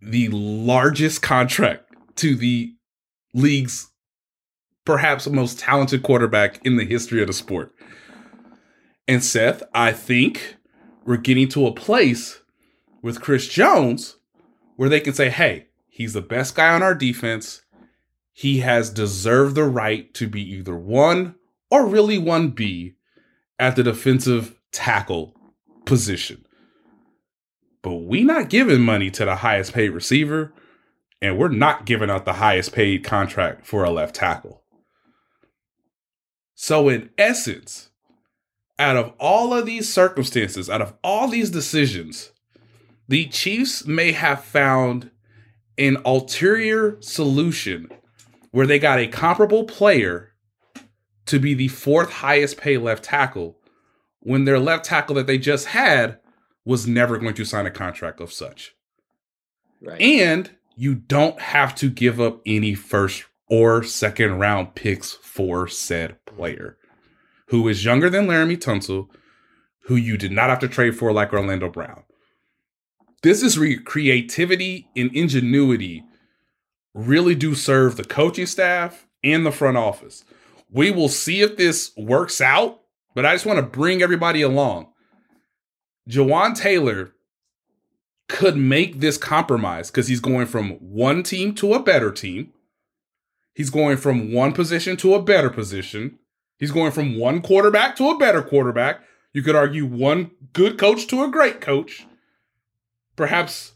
the 0.00 0.28
largest 0.28 1.22
contract 1.22 1.92
to 2.16 2.36
the 2.36 2.74
league's 3.34 3.90
perhaps 4.84 5.28
most 5.28 5.58
talented 5.58 6.02
quarterback 6.02 6.64
in 6.64 6.76
the 6.76 6.84
history 6.84 7.20
of 7.20 7.26
the 7.26 7.32
sport. 7.32 7.74
And 9.08 9.22
Seth, 9.22 9.62
I 9.74 9.92
think 9.92 10.56
we're 11.04 11.16
getting 11.16 11.48
to 11.50 11.66
a 11.66 11.74
place 11.74 12.40
with 13.02 13.20
Chris 13.20 13.48
Jones 13.48 14.16
where 14.76 14.88
they 14.88 15.00
can 15.00 15.14
say, 15.14 15.28
hey, 15.28 15.66
he's 15.88 16.12
the 16.12 16.22
best 16.22 16.54
guy 16.54 16.72
on 16.72 16.82
our 16.82 16.94
defense. 16.94 17.62
He 18.38 18.58
has 18.58 18.90
deserved 18.90 19.54
the 19.54 19.64
right 19.64 20.12
to 20.12 20.28
be 20.28 20.42
either 20.42 20.76
one 20.76 21.36
or 21.70 21.86
really 21.86 22.18
1B 22.18 22.96
at 23.58 23.76
the 23.76 23.82
defensive 23.82 24.54
tackle 24.70 25.34
position. 25.86 26.44
But 27.80 27.94
we 27.94 28.24
not 28.24 28.50
giving 28.50 28.82
money 28.82 29.10
to 29.12 29.24
the 29.24 29.36
highest 29.36 29.72
paid 29.72 29.88
receiver, 29.88 30.52
and 31.22 31.38
we're 31.38 31.48
not 31.48 31.86
giving 31.86 32.10
out 32.10 32.26
the 32.26 32.34
highest 32.34 32.74
paid 32.74 33.02
contract 33.04 33.64
for 33.64 33.84
a 33.84 33.90
left 33.90 34.14
tackle. 34.14 34.62
So, 36.54 36.90
in 36.90 37.08
essence, 37.16 37.88
out 38.78 38.98
of 38.98 39.14
all 39.18 39.54
of 39.54 39.64
these 39.64 39.90
circumstances, 39.90 40.68
out 40.68 40.82
of 40.82 40.92
all 41.02 41.26
these 41.26 41.48
decisions, 41.48 42.32
the 43.08 43.28
Chiefs 43.28 43.86
may 43.86 44.12
have 44.12 44.44
found 44.44 45.10
an 45.78 45.96
ulterior 46.04 46.98
solution 47.00 47.88
where 48.50 48.66
they 48.66 48.78
got 48.78 48.98
a 48.98 49.06
comparable 49.06 49.64
player 49.64 50.32
to 51.26 51.38
be 51.38 51.54
the 51.54 51.68
fourth 51.68 52.10
highest 52.10 52.56
paid 52.56 52.78
left 52.78 53.04
tackle 53.04 53.58
when 54.20 54.44
their 54.44 54.58
left 54.58 54.84
tackle 54.84 55.14
that 55.14 55.26
they 55.26 55.38
just 55.38 55.66
had 55.66 56.18
was 56.64 56.86
never 56.86 57.18
going 57.18 57.34
to 57.34 57.44
sign 57.44 57.66
a 57.66 57.70
contract 57.70 58.20
of 58.20 58.32
such. 58.32 58.74
Right. 59.80 60.00
And 60.00 60.50
you 60.76 60.94
don't 60.94 61.40
have 61.40 61.74
to 61.76 61.90
give 61.90 62.20
up 62.20 62.40
any 62.44 62.74
first 62.74 63.24
or 63.48 63.82
second 63.82 64.38
round 64.38 64.74
picks 64.74 65.12
for 65.12 65.68
said 65.68 66.24
player 66.26 66.76
who 67.48 67.68
is 67.68 67.84
younger 67.84 68.10
than 68.10 68.26
Laremy 68.26 68.56
Tunsil, 68.56 69.08
who 69.84 69.94
you 69.94 70.16
did 70.16 70.32
not 70.32 70.50
have 70.50 70.58
to 70.60 70.68
trade 70.68 70.96
for 70.96 71.12
like 71.12 71.32
Orlando 71.32 71.70
Brown. 71.70 72.02
This 73.22 73.42
is 73.42 73.58
where 73.58 73.80
creativity 73.80 74.88
and 74.96 75.14
ingenuity 75.14 76.04
really 76.96 77.34
do 77.34 77.54
serve 77.54 77.96
the 77.96 78.04
coaching 78.04 78.46
staff 78.46 79.06
and 79.22 79.44
the 79.44 79.52
front 79.52 79.76
office. 79.76 80.24
We 80.70 80.90
will 80.90 81.10
see 81.10 81.42
if 81.42 81.56
this 81.56 81.92
works 81.96 82.40
out, 82.40 82.80
but 83.14 83.26
I 83.26 83.34
just 83.34 83.46
want 83.46 83.58
to 83.58 83.62
bring 83.62 84.02
everybody 84.02 84.42
along. 84.42 84.88
Jawaan 86.08 86.56
Taylor 86.56 87.12
could 88.28 88.56
make 88.56 89.00
this 89.00 89.18
compromise 89.18 89.90
because 89.90 90.08
he's 90.08 90.20
going 90.20 90.46
from 90.46 90.70
one 90.80 91.22
team 91.22 91.54
to 91.56 91.74
a 91.74 91.82
better 91.82 92.10
team. 92.10 92.52
He's 93.54 93.70
going 93.70 93.98
from 93.98 94.32
one 94.32 94.52
position 94.52 94.96
to 94.98 95.14
a 95.14 95.22
better 95.22 95.50
position. 95.50 96.18
He's 96.58 96.72
going 96.72 96.92
from 96.92 97.18
one 97.18 97.42
quarterback 97.42 97.96
to 97.96 98.08
a 98.08 98.18
better 98.18 98.42
quarterback. 98.42 99.00
You 99.32 99.42
could 99.42 99.54
argue 99.54 99.84
one 99.84 100.30
good 100.54 100.78
coach 100.78 101.06
to 101.08 101.22
a 101.22 101.30
great 101.30 101.60
coach. 101.60 102.06
Perhaps 103.16 103.72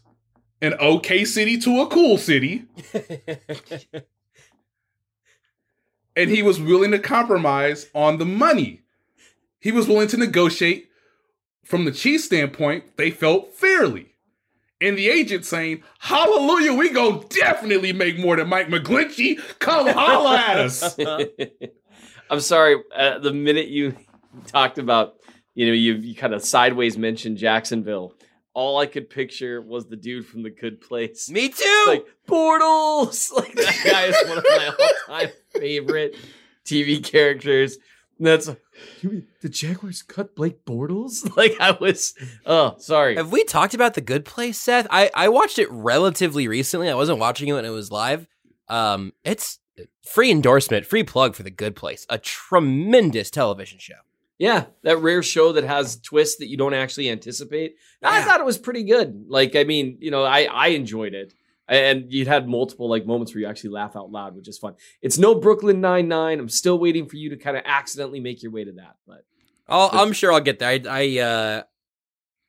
an 0.61 0.73
okay 0.75 1.25
city 1.25 1.57
to 1.59 1.81
a 1.81 1.87
cool 1.87 2.17
city. 2.17 2.65
and 6.15 6.29
he 6.29 6.43
was 6.43 6.61
willing 6.61 6.91
to 6.91 6.99
compromise 6.99 7.89
on 7.93 8.17
the 8.17 8.25
money. 8.25 8.81
He 9.59 9.71
was 9.71 9.87
willing 9.87 10.07
to 10.09 10.17
negotiate 10.17 10.91
from 11.71 11.85
the 11.85 11.91
Chiefs 11.91 12.25
standpoint, 12.25 12.97
they 12.97 13.11
felt 13.11 13.53
fairly. 13.53 14.15
And 14.81 14.97
the 14.97 15.09
agent 15.09 15.45
saying, 15.45 15.83
Hallelujah, 15.99 16.73
we 16.73 16.89
gonna 16.89 17.21
definitely 17.29 17.93
make 17.93 18.17
more 18.19 18.35
than 18.35 18.49
Mike 18.49 18.67
McGlinchey. 18.67 19.39
Come 19.59 19.87
holla 19.87 20.37
at 20.37 20.57
us. 20.57 20.97
I'm 22.29 22.41
sorry. 22.41 22.75
Uh, 22.93 23.19
the 23.19 23.31
minute 23.31 23.67
you 23.67 23.95
talked 24.47 24.79
about, 24.79 25.15
you 25.53 25.67
know, 25.67 25.73
you, 25.73 25.93
you 25.93 26.15
kind 26.15 26.33
of 26.33 26.43
sideways 26.43 26.97
mentioned 26.97 27.37
Jacksonville. 27.37 28.15
All 28.53 28.77
I 28.79 28.85
could 28.85 29.09
picture 29.09 29.61
was 29.61 29.87
the 29.87 29.95
dude 29.95 30.25
from 30.25 30.43
the 30.43 30.49
Good 30.49 30.81
Place. 30.81 31.29
Me 31.29 31.49
too. 31.49 31.85
Like 31.87 32.05
Bortles. 32.27 33.31
Like 33.35 33.53
that 33.53 33.81
guy 33.85 34.05
is 34.07 34.27
one 34.27 34.37
of 34.39 34.45
my 34.49 34.67
all-time 35.09 35.29
favorite 35.53 36.15
TV 36.65 37.03
characters. 37.03 37.77
And 38.17 38.27
that's 38.27 38.49
the 39.01 39.49
Jaguars 39.49 40.03
cut 40.03 40.35
Blake 40.35 40.65
Bortles. 40.65 41.27
Like 41.37 41.55
I 41.59 41.71
was. 41.71 42.13
Oh, 42.45 42.75
sorry. 42.77 43.15
Have 43.15 43.31
we 43.31 43.43
talked 43.45 43.73
about 43.73 43.93
the 43.93 44.01
Good 44.01 44.25
Place, 44.25 44.57
Seth? 44.57 44.85
I 44.91 45.09
I 45.15 45.29
watched 45.29 45.57
it 45.57 45.71
relatively 45.71 46.47
recently. 46.47 46.89
I 46.89 46.95
wasn't 46.95 47.19
watching 47.19 47.47
it 47.47 47.53
when 47.53 47.65
it 47.65 47.69
was 47.69 47.91
live. 47.91 48.27
Um, 48.67 49.13
it's 49.23 49.59
free 50.05 50.29
endorsement, 50.29 50.85
free 50.85 51.03
plug 51.03 51.35
for 51.35 51.43
the 51.43 51.49
Good 51.49 51.75
Place. 51.75 52.05
A 52.09 52.17
tremendous 52.17 53.31
television 53.31 53.79
show. 53.79 53.95
Yeah, 54.41 54.65
that 54.81 54.97
rare 54.97 55.21
show 55.21 55.51
that 55.51 55.63
has 55.65 55.97
twists 55.97 56.37
that 56.39 56.47
you 56.47 56.57
don't 56.57 56.73
actually 56.73 57.11
anticipate. 57.11 57.75
I 58.01 58.17
Yeah. 58.19 58.25
thought 58.25 58.39
it 58.39 58.45
was 58.45 58.57
pretty 58.57 58.83
good. 58.83 59.25
Like, 59.27 59.55
I 59.55 59.63
mean, 59.65 59.97
you 60.01 60.09
know, 60.09 60.23
I 60.23 60.45
I 60.45 60.67
enjoyed 60.69 61.13
it, 61.13 61.35
and 61.67 62.11
you 62.11 62.25
had 62.25 62.47
multiple 62.49 62.89
like 62.89 63.05
moments 63.05 63.35
where 63.35 63.41
you 63.41 63.47
actually 63.47 63.69
laugh 63.69 63.95
out 63.95 64.11
loud, 64.11 64.35
which 64.35 64.47
is 64.47 64.57
fun. 64.57 64.73
It's 65.01 65.19
no 65.19 65.35
Brooklyn 65.35 65.79
Nine 65.79 66.07
Nine. 66.07 66.39
I'm 66.39 66.49
still 66.49 66.79
waiting 66.79 67.05
for 67.07 67.17
you 67.17 67.29
to 67.29 67.37
kind 67.37 67.55
of 67.55 67.61
accidentally 67.67 68.19
make 68.19 68.41
your 68.41 68.51
way 68.51 68.63
to 68.63 68.71
that, 68.73 68.95
but 69.05 69.25
I'll, 69.67 69.91
I'm 69.93 70.11
sure 70.11 70.33
I'll 70.33 70.39
get 70.41 70.57
there. 70.57 70.69
I, 70.69 70.81
I, 70.89 71.19
uh, 71.19 71.63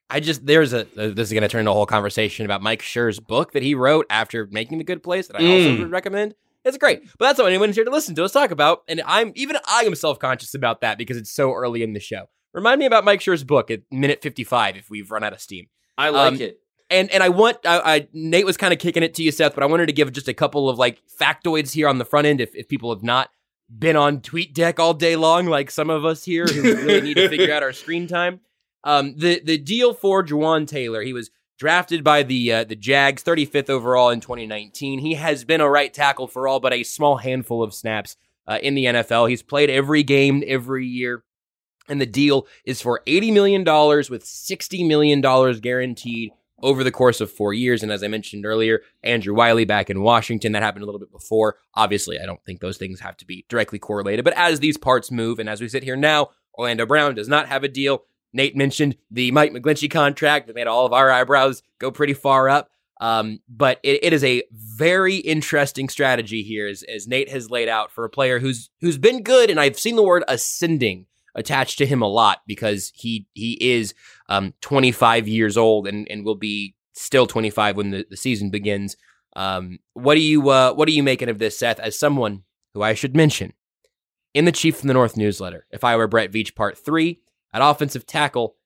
I 0.09 0.21
just 0.21 0.47
there's 0.47 0.73
a 0.73 0.81
uh, 0.97 1.09
this 1.15 1.29
is 1.29 1.33
going 1.35 1.43
to 1.43 1.49
turn 1.49 1.61
into 1.61 1.73
a 1.73 1.75
whole 1.75 1.85
conversation 1.85 2.47
about 2.47 2.63
Mike 2.63 2.81
Schur's 2.81 3.21
book 3.21 3.53
that 3.53 3.63
he 3.63 3.75
wrote 3.75 4.07
after 4.09 4.47
making 4.51 4.79
the 4.79 4.85
Good 4.85 5.03
Place 5.03 5.27
that 5.29 5.37
I 5.37 5.45
also 5.45 5.75
Mm. 5.75 5.79
would 5.81 5.91
recommend. 5.91 6.35
It's 6.65 6.79
great, 6.79 7.03
but 7.19 7.27
that's 7.27 7.39
what 7.39 7.49
anyone's 7.49 7.75
here 7.77 7.85
to 7.85 7.91
listen 7.91 8.15
to 8.15 8.25
us 8.25 8.33
talk 8.33 8.51
about. 8.51 8.83
And 8.89 9.03
I'm 9.05 9.33
even 9.35 9.57
I 9.69 9.83
am 9.85 9.95
self 9.95 10.19
conscious 10.19 10.55
about 10.55 10.81
that 10.83 10.97
because 10.99 11.17
it's 11.17 11.31
so 11.33 11.53
early 11.53 11.83
in 11.83 11.93
the 11.93 12.01
show. 12.01 12.27
Remind 12.55 12.79
me 12.79 12.87
about 12.87 13.05
Mike 13.05 13.21
Schur's 13.21 13.45
book 13.45 13.71
at 13.71 13.81
minute 13.91 14.23
55 14.23 14.77
if 14.77 14.91
we've 14.91 15.11
run 15.11 15.25
out 15.25 15.33
of 15.33 15.41
steam. 15.41 15.67
I 15.99 16.11
like 16.11 16.35
Um, 16.35 16.41
it. 16.41 16.59
And 16.91 17.11
and 17.11 17.23
I 17.23 17.31
want 17.31 17.59
I, 17.65 17.79
I 17.95 18.09
Nate 18.13 18.45
was 18.47 18.57
kind 18.57 18.73
of 18.73 18.79
kicking 18.79 19.03
it 19.03 19.15
to 19.15 19.23
you, 19.23 19.33
Seth, 19.33 19.55
but 19.55 19.63
I 19.63 19.67
wanted 19.67 19.87
to 19.87 19.93
give 19.93 20.13
just 20.13 20.29
a 20.29 20.35
couple 20.35 20.69
of 20.69 20.79
like 20.79 21.01
factoids 21.21 21.73
here 21.73 21.89
on 21.89 21.99
the 21.99 22.05
front 22.05 22.27
end 22.27 22.41
if, 22.41 22.55
if 22.55 22.69
people 22.69 22.95
have 22.95 23.03
not 23.03 23.31
been 23.77 23.97
on 23.97 24.21
Tweet 24.21 24.55
Deck 24.55 24.79
all 24.79 24.93
day 24.93 25.17
long, 25.17 25.47
like 25.47 25.71
some 25.71 25.89
of 25.89 26.05
us 26.05 26.25
here 26.25 26.45
who 26.45 26.63
really 26.63 27.01
need 27.01 27.15
to 27.15 27.29
figure 27.31 27.53
out 27.55 27.63
our 27.63 27.73
screen 27.73 28.07
time. 28.07 28.41
Um, 28.85 29.15
the 29.17 29.41
the 29.43 29.57
deal 29.57 29.95
for 29.95 30.23
Jawaan 30.23 30.67
Taylor, 30.69 31.03
he 31.03 31.13
was 31.15 31.31
drafted 31.59 32.03
by 32.03 32.23
the 32.23 32.53
uh, 32.53 32.65
the 32.65 32.77
Jags, 32.77 33.23
35th 33.23 33.71
overall 33.71 34.11
in 34.11 34.21
2019. 34.21 34.99
He 34.99 35.15
has 35.15 35.45
been 35.45 35.61
a 35.61 35.69
right 35.69 35.93
tackle 35.93 36.27
for 36.27 36.49
all 36.49 36.61
but 36.61 36.73
a 36.73 36.83
small 36.83 37.19
handful 37.19 37.63
of 37.63 37.75
snaps 37.75 38.17
uh, 38.47 38.59
in 38.63 38.75
the 38.75 38.87
NFL. 38.87 39.31
He's 39.31 39.43
played 39.43 39.71
every 39.71 40.03
game 40.03 40.43
every 40.47 40.87
year. 40.87 41.25
And 41.89 42.01
the 42.01 42.07
deal 42.07 42.47
is 42.65 42.81
for 42.81 43.03
$80 43.07 43.33
million 43.33 43.63
with 43.65 44.25
$60 44.25 44.87
million 44.87 45.21
guaranteed 45.61 46.31
over 46.63 46.85
the 46.85 46.93
course 46.93 47.21
of 47.21 47.31
four 47.31 47.53
years. 47.53 47.83
And 47.83 47.91
as 47.91 48.03
I 48.05 48.09
mentioned 48.09 48.47
earlier, 48.47 48.83
Andrew 49.03 49.35
Wylie 49.35 49.65
back 49.65 49.91
in 49.91 50.03
Washington, 50.03 50.53
that 50.53 50.63
happened 50.63 50.85
a 50.85 50.87
little 50.87 51.01
bit 51.01 51.11
before. 51.11 51.57
Obviously, 51.75 52.21
I 52.21 52.27
don't 52.27 52.43
think 52.45 52.61
those 52.61 52.79
things 52.79 53.01
have 53.01 53.17
to 53.19 53.27
be 53.27 53.45
directly 53.49 53.81
correlated. 53.81 54.25
But 54.25 54.35
as 54.35 54.61
these 54.61 54.79
parts 54.79 55.11
move, 55.11 55.41
and 55.41 55.49
as 55.49 55.61
we 55.61 55.69
sit 55.69 55.83
here 55.83 55.97
now, 55.97 56.29
Orlando 56.55 56.87
Brown 56.87 57.15
does 57.15 57.29
not 57.29 57.49
have 57.49 57.65
a 57.65 57.69
deal. 57.69 58.05
Nate 58.33 58.57
mentioned 58.57 58.97
the 59.11 59.31
Mike 59.31 59.53
McGlinchey 59.53 59.91
contract 59.91 60.47
that 60.47 60.57
made 60.57 60.67
all 60.67 60.87
of 60.87 60.93
our 60.93 61.11
eyebrows 61.11 61.63
go 61.79 61.91
pretty 61.91 62.15
far 62.15 62.49
up. 62.49 62.71
Um, 63.01 63.41
but 63.49 63.81
it, 63.83 64.05
it 64.05 64.13
is 64.13 64.23
a 64.23 64.45
very 64.53 65.17
interesting 65.17 65.89
strategy 65.89 66.43
here, 66.43 66.69
as, 66.69 66.85
as 66.85 67.09
Nate 67.09 67.31
has 67.31 67.51
laid 67.51 67.69
out 67.69 67.91
for 67.91 68.05
a 68.05 68.11
player 68.11 68.39
who's 68.39 68.71
who's 68.81 68.97
been 68.97 69.25
good, 69.25 69.51
and 69.51 69.59
I've 69.59 69.79
seen 69.79 69.97
the 69.97 70.05
word 70.05 70.23
ascending 70.29 71.07
attached 71.35 71.79
to 71.79 71.87
him 71.87 72.01
a 72.01 72.09
lot 72.09 72.43
because 72.47 72.93
he 72.95 73.27
he 73.35 73.59
is 73.61 73.95
um, 74.29 74.55
25 74.61 75.27
years 75.27 75.57
old 75.57 75.89
and 75.89 76.07
and 76.09 76.25
will 76.25 76.37
be 76.37 76.77
still 76.93 77.27
25 77.27 77.77
when 77.77 77.91
the, 77.91 78.07
the 78.09 78.17
season 78.17 78.51
begins. 78.51 78.97
Um, 79.35 79.81
what 79.95 80.15
do 80.15 80.21
you 80.21 80.49
uh, 80.51 80.73
what 80.75 80.89
are 80.89 80.93
you 80.93 81.03
making 81.03 81.29
of 81.29 81.41
this, 81.41 81.59
Seth? 81.59 81.81
As 81.81 81.99
someone 81.99 82.45
who 82.75 82.83
I 82.83 82.95
should 82.95 83.17
mention 83.17 83.53
in 84.33 84.45
the 84.45 84.53
Chief 84.53 84.77
from 84.77 84.89
the 84.89 84.95
North 84.95 85.17
newsletter. 85.17 85.67
If 85.71 85.85
I 85.85 85.97
were 85.97 86.07
Brett 86.07 86.31
Veach, 86.31 86.55
part 86.55 86.79
three 86.79 87.21
at 87.53 87.63
offensive 87.63 88.07
tackle, 88.07 88.57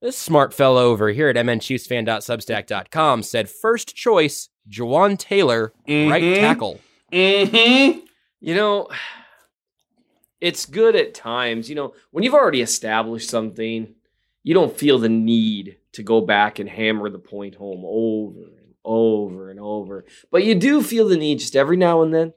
this 0.00 0.16
smart 0.16 0.54
fellow 0.54 0.86
over 0.86 1.08
here 1.10 1.28
at 1.28 1.36
mnchiefsfan.substack.com 1.36 3.22
said 3.22 3.50
first 3.50 3.94
choice, 3.96 4.48
Jawaan 4.70 5.18
Taylor, 5.18 5.72
right 5.88 6.22
Mhm. 6.22 6.34
tackle. 6.40 6.80
Mm-hmm. 7.12 8.00
You 8.40 8.54
know, 8.54 8.88
it's 10.40 10.66
good 10.66 10.94
at 10.96 11.14
times. 11.14 11.68
You 11.68 11.74
know, 11.74 11.94
when 12.10 12.24
you've 12.24 12.34
already 12.34 12.60
established 12.60 13.28
something, 13.28 13.94
you 14.44 14.54
don't 14.54 14.76
feel 14.76 14.98
the 14.98 15.08
need 15.08 15.78
to 15.92 16.02
go 16.02 16.20
back 16.20 16.58
and 16.58 16.68
hammer 16.68 17.10
the 17.10 17.18
point 17.18 17.56
home 17.56 17.82
over 17.84 18.38
and 18.40 18.74
over 18.84 19.50
and 19.50 19.58
over. 19.58 20.04
But 20.30 20.44
you 20.44 20.54
do 20.54 20.82
feel 20.82 21.08
the 21.08 21.16
need 21.16 21.40
just 21.40 21.56
every 21.56 21.76
now 21.76 22.02
and 22.02 22.14
then, 22.14 22.32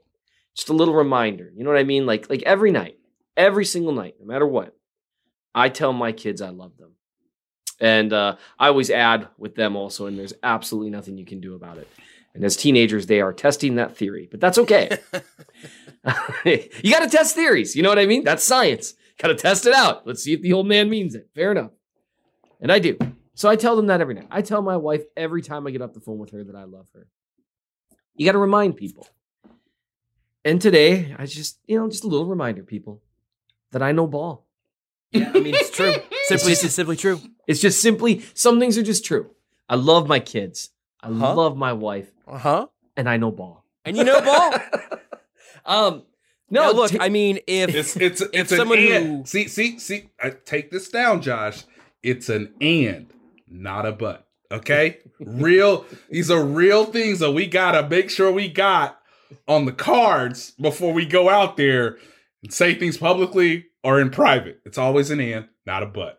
just 0.56 0.68
a 0.68 0.72
little 0.74 0.94
reminder. 0.94 1.50
You 1.54 1.62
know 1.64 1.70
what 1.70 1.78
I 1.78 1.84
mean? 1.84 2.06
Like 2.06 2.28
like 2.28 2.42
every 2.42 2.70
night, 2.72 2.98
every 3.36 3.64
single 3.64 3.92
night, 3.92 4.16
no 4.20 4.26
matter 4.26 4.46
what. 4.46 4.76
I 5.54 5.68
tell 5.68 5.92
my 5.92 6.12
kids 6.12 6.40
I 6.42 6.50
love 6.50 6.76
them. 6.78 6.92
And 7.80 8.12
uh, 8.12 8.36
I 8.58 8.68
always 8.68 8.90
add 8.90 9.28
with 9.38 9.54
them 9.54 9.76
also, 9.76 10.06
and 10.06 10.18
there's 10.18 10.34
absolutely 10.42 10.90
nothing 10.90 11.18
you 11.18 11.24
can 11.24 11.40
do 11.40 11.54
about 11.54 11.78
it. 11.78 11.88
And 12.34 12.44
as 12.44 12.56
teenagers, 12.56 13.06
they 13.06 13.20
are 13.20 13.32
testing 13.32 13.74
that 13.74 13.96
theory, 13.96 14.28
but 14.30 14.40
that's 14.40 14.58
okay. 14.58 14.98
you 16.44 16.90
got 16.90 17.00
to 17.00 17.08
test 17.08 17.34
theories. 17.34 17.76
You 17.76 17.82
know 17.82 17.88
what 17.88 17.98
I 17.98 18.06
mean? 18.06 18.24
That's 18.24 18.44
science. 18.44 18.94
Got 19.18 19.28
to 19.28 19.34
test 19.34 19.66
it 19.66 19.74
out. 19.74 20.06
Let's 20.06 20.22
see 20.22 20.32
if 20.32 20.42
the 20.42 20.52
old 20.52 20.66
man 20.66 20.90
means 20.90 21.14
it. 21.14 21.28
Fair 21.34 21.52
enough. 21.52 21.70
And 22.60 22.72
I 22.72 22.78
do. 22.78 22.96
So 23.34 23.48
I 23.48 23.56
tell 23.56 23.76
them 23.76 23.86
that 23.86 24.00
every 24.00 24.14
night. 24.14 24.28
I 24.30 24.42
tell 24.42 24.62
my 24.62 24.76
wife 24.76 25.02
every 25.16 25.42
time 25.42 25.66
I 25.66 25.70
get 25.70 25.82
off 25.82 25.92
the 25.92 26.00
phone 26.00 26.18
with 26.18 26.30
her 26.30 26.44
that 26.44 26.56
I 26.56 26.64
love 26.64 26.86
her. 26.94 27.06
You 28.14 28.26
got 28.26 28.32
to 28.32 28.38
remind 28.38 28.76
people. 28.76 29.06
And 30.44 30.60
today, 30.60 31.14
I 31.18 31.26
just, 31.26 31.58
you 31.66 31.78
know, 31.78 31.88
just 31.88 32.04
a 32.04 32.08
little 32.08 32.26
reminder, 32.26 32.62
people, 32.62 33.00
that 33.70 33.82
I 33.82 33.92
know 33.92 34.06
ball. 34.06 34.46
Yeah, 35.12 35.30
I 35.34 35.40
mean, 35.40 35.54
it's 35.54 35.70
true. 35.70 35.92
Simply, 36.24 36.52
just- 36.52 36.64
it's 36.64 36.74
simply 36.74 36.96
true. 36.96 37.20
It's 37.46 37.60
just 37.60 37.82
simply, 37.82 38.22
some 38.34 38.58
things 38.60 38.78
are 38.78 38.82
just 38.82 39.04
true. 39.04 39.30
I 39.68 39.74
love 39.76 40.06
my 40.08 40.20
kids. 40.20 40.70
I 41.02 41.08
Uh-huh. 41.08 41.34
love 41.34 41.56
my 41.56 41.72
wife, 41.72 42.10
Uh 42.26 42.38
huh. 42.38 42.66
and 42.96 43.08
I 43.08 43.16
know 43.16 43.30
ball. 43.30 43.64
And 43.84 43.96
you 43.96 44.04
know 44.04 44.20
ball. 44.20 44.54
Um, 45.64 46.02
no, 46.50 46.62
Now, 46.64 46.72
look, 46.72 46.90
ta- 46.90 46.98
I 47.00 47.08
mean, 47.08 47.38
if 47.46 47.74
It's 47.74 47.96
it's 47.96 48.20
it's 48.32 48.54
someone 48.54 48.78
an 48.78 49.06
who- 49.18 49.26
See 49.26 49.48
see 49.48 49.78
see. 49.78 50.10
I 50.20 50.30
take 50.30 50.70
this 50.70 50.88
down, 50.88 51.22
Josh. 51.22 51.64
It's 52.02 52.28
an 52.28 52.52
and, 52.60 53.12
not 53.48 53.86
a 53.86 53.92
but. 53.92 54.26
Okay, 54.50 54.98
real. 55.20 55.86
These 56.10 56.30
are 56.30 56.44
real 56.44 56.84
things 56.84 57.20
that 57.20 57.30
we 57.32 57.46
gotta 57.46 57.88
make 57.88 58.10
sure 58.10 58.30
we 58.32 58.48
got 58.48 58.98
on 59.48 59.64
the 59.66 59.72
cards 59.72 60.50
before 60.60 60.92
we 60.92 61.06
go 61.06 61.28
out 61.28 61.56
there 61.56 61.96
and 62.42 62.52
say 62.52 62.74
things 62.74 62.96
publicly 62.98 63.66
or 63.84 64.00
in 64.00 64.10
private. 64.10 64.60
It's 64.64 64.78
always 64.78 65.10
an 65.10 65.20
and, 65.20 65.48
not 65.66 65.82
a 65.82 65.86
but. 65.86 66.18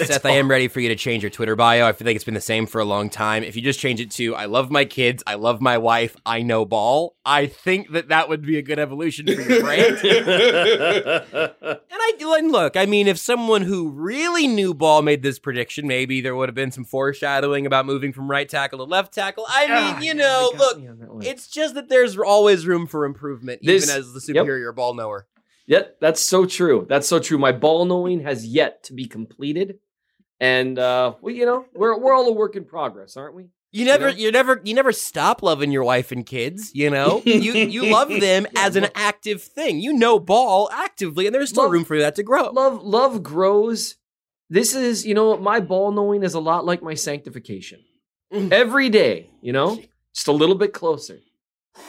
Seth, 0.00 0.26
I 0.26 0.30
am 0.30 0.50
ready 0.50 0.66
for 0.66 0.80
you 0.80 0.88
to 0.88 0.96
change 0.96 1.22
your 1.22 1.30
Twitter 1.30 1.54
bio. 1.54 1.86
I 1.86 1.92
feel 1.92 2.04
like 2.06 2.16
it's 2.16 2.24
been 2.24 2.34
the 2.34 2.40
same 2.40 2.66
for 2.66 2.80
a 2.80 2.84
long 2.84 3.08
time. 3.08 3.44
If 3.44 3.54
you 3.54 3.62
just 3.62 3.78
change 3.78 4.00
it 4.00 4.10
to 4.12 4.34
"I 4.34 4.46
love 4.46 4.68
my 4.68 4.84
kids, 4.84 5.22
I 5.24 5.34
love 5.34 5.60
my 5.60 5.78
wife, 5.78 6.16
I 6.26 6.42
know 6.42 6.64
ball," 6.64 7.14
I 7.24 7.46
think 7.46 7.92
that 7.92 8.08
that 8.08 8.28
would 8.28 8.42
be 8.42 8.58
a 8.58 8.62
good 8.62 8.80
evolution 8.80 9.26
for 9.26 9.40
your 9.40 9.60
brand. 9.62 9.98
and 10.04 11.88
I 11.92 12.12
and 12.38 12.50
look, 12.50 12.76
I 12.76 12.86
mean, 12.86 13.06
if 13.06 13.18
someone 13.18 13.62
who 13.62 13.88
really 13.90 14.48
knew 14.48 14.74
ball 14.74 15.02
made 15.02 15.22
this 15.22 15.38
prediction, 15.38 15.86
maybe 15.86 16.20
there 16.20 16.34
would 16.34 16.48
have 16.48 16.56
been 16.56 16.72
some 16.72 16.84
foreshadowing 16.84 17.64
about 17.64 17.86
moving 17.86 18.12
from 18.12 18.28
right 18.28 18.48
tackle 18.48 18.78
to 18.78 18.84
left 18.84 19.14
tackle. 19.14 19.46
I 19.48 19.66
Ah, 19.70 19.94
mean, 20.00 20.02
you 20.08 20.14
know, 20.14 20.50
look, 20.56 20.78
me 20.80 20.88
on 20.88 20.98
that 20.98 21.14
one. 21.14 21.24
it's 21.24 21.46
just 21.46 21.74
that 21.76 21.88
there's 21.88 22.18
always 22.18 22.66
room 22.66 22.86
for 22.88 23.04
improvement, 23.04 23.60
This- 23.62 23.84
even 23.84 23.96
as 23.96 24.12
the 24.12 24.20
yep. 24.32 24.42
superior 24.42 24.72
ball 24.72 24.94
knower. 24.94 25.26
Yep, 25.66 25.96
that's 26.00 26.20
so 26.20 26.44
true. 26.46 26.86
That's 26.88 27.08
so 27.08 27.18
true. 27.18 27.38
My 27.38 27.52
ball 27.52 27.84
knowing 27.84 28.20
has 28.20 28.46
yet 28.46 28.84
to 28.84 28.92
be 28.92 29.06
completed. 29.06 29.78
And 30.40 30.78
uh 30.78 31.14
well, 31.20 31.34
you 31.34 31.46
know, 31.46 31.64
we're 31.74 31.98
we're 31.98 32.14
all 32.14 32.28
a 32.28 32.32
work 32.32 32.56
in 32.56 32.64
progress, 32.64 33.16
aren't 33.16 33.34
we? 33.34 33.46
You 33.72 33.84
never, 33.86 34.10
know? 34.10 34.14
you 34.16 34.30
never, 34.30 34.60
you 34.62 34.72
never 34.72 34.92
stop 34.92 35.42
loving 35.42 35.72
your 35.72 35.82
wife 35.82 36.12
and 36.12 36.24
kids. 36.24 36.70
You 36.74 36.90
know, 36.90 37.22
you 37.24 37.52
you 37.54 37.90
love 37.90 38.08
them 38.20 38.46
Yeah, 38.54 38.66
as 38.66 38.76
an 38.76 38.86
active 38.94 39.42
thing. 39.42 39.80
You 39.80 39.92
know 39.94 40.20
ball 40.20 40.70
actively, 40.72 41.26
and 41.26 41.34
there's 41.34 41.50
still 41.50 41.64
Love- 41.64 41.72
room 41.72 41.84
for 41.84 41.98
that 41.98 42.14
to 42.16 42.22
grow. 42.22 42.50
Love 42.50 42.82
love 42.84 43.22
grows. 43.24 43.96
This 44.50 44.74
is, 44.76 45.04
you 45.06 45.14
know, 45.14 45.36
my 45.38 45.58
ball 45.58 45.90
knowing 45.90 46.22
is 46.22 46.34
a 46.34 46.40
lot 46.40 46.64
like 46.66 46.82
my 46.82 46.94
sanctification. 46.94 47.80
Mm. 48.32 48.52
Every 48.52 48.90
day, 48.90 49.30
you 49.40 49.52
know, 49.52 49.80
just 50.14 50.28
a 50.28 50.32
little 50.32 50.54
bit 50.54 50.72
closer, 50.72 51.18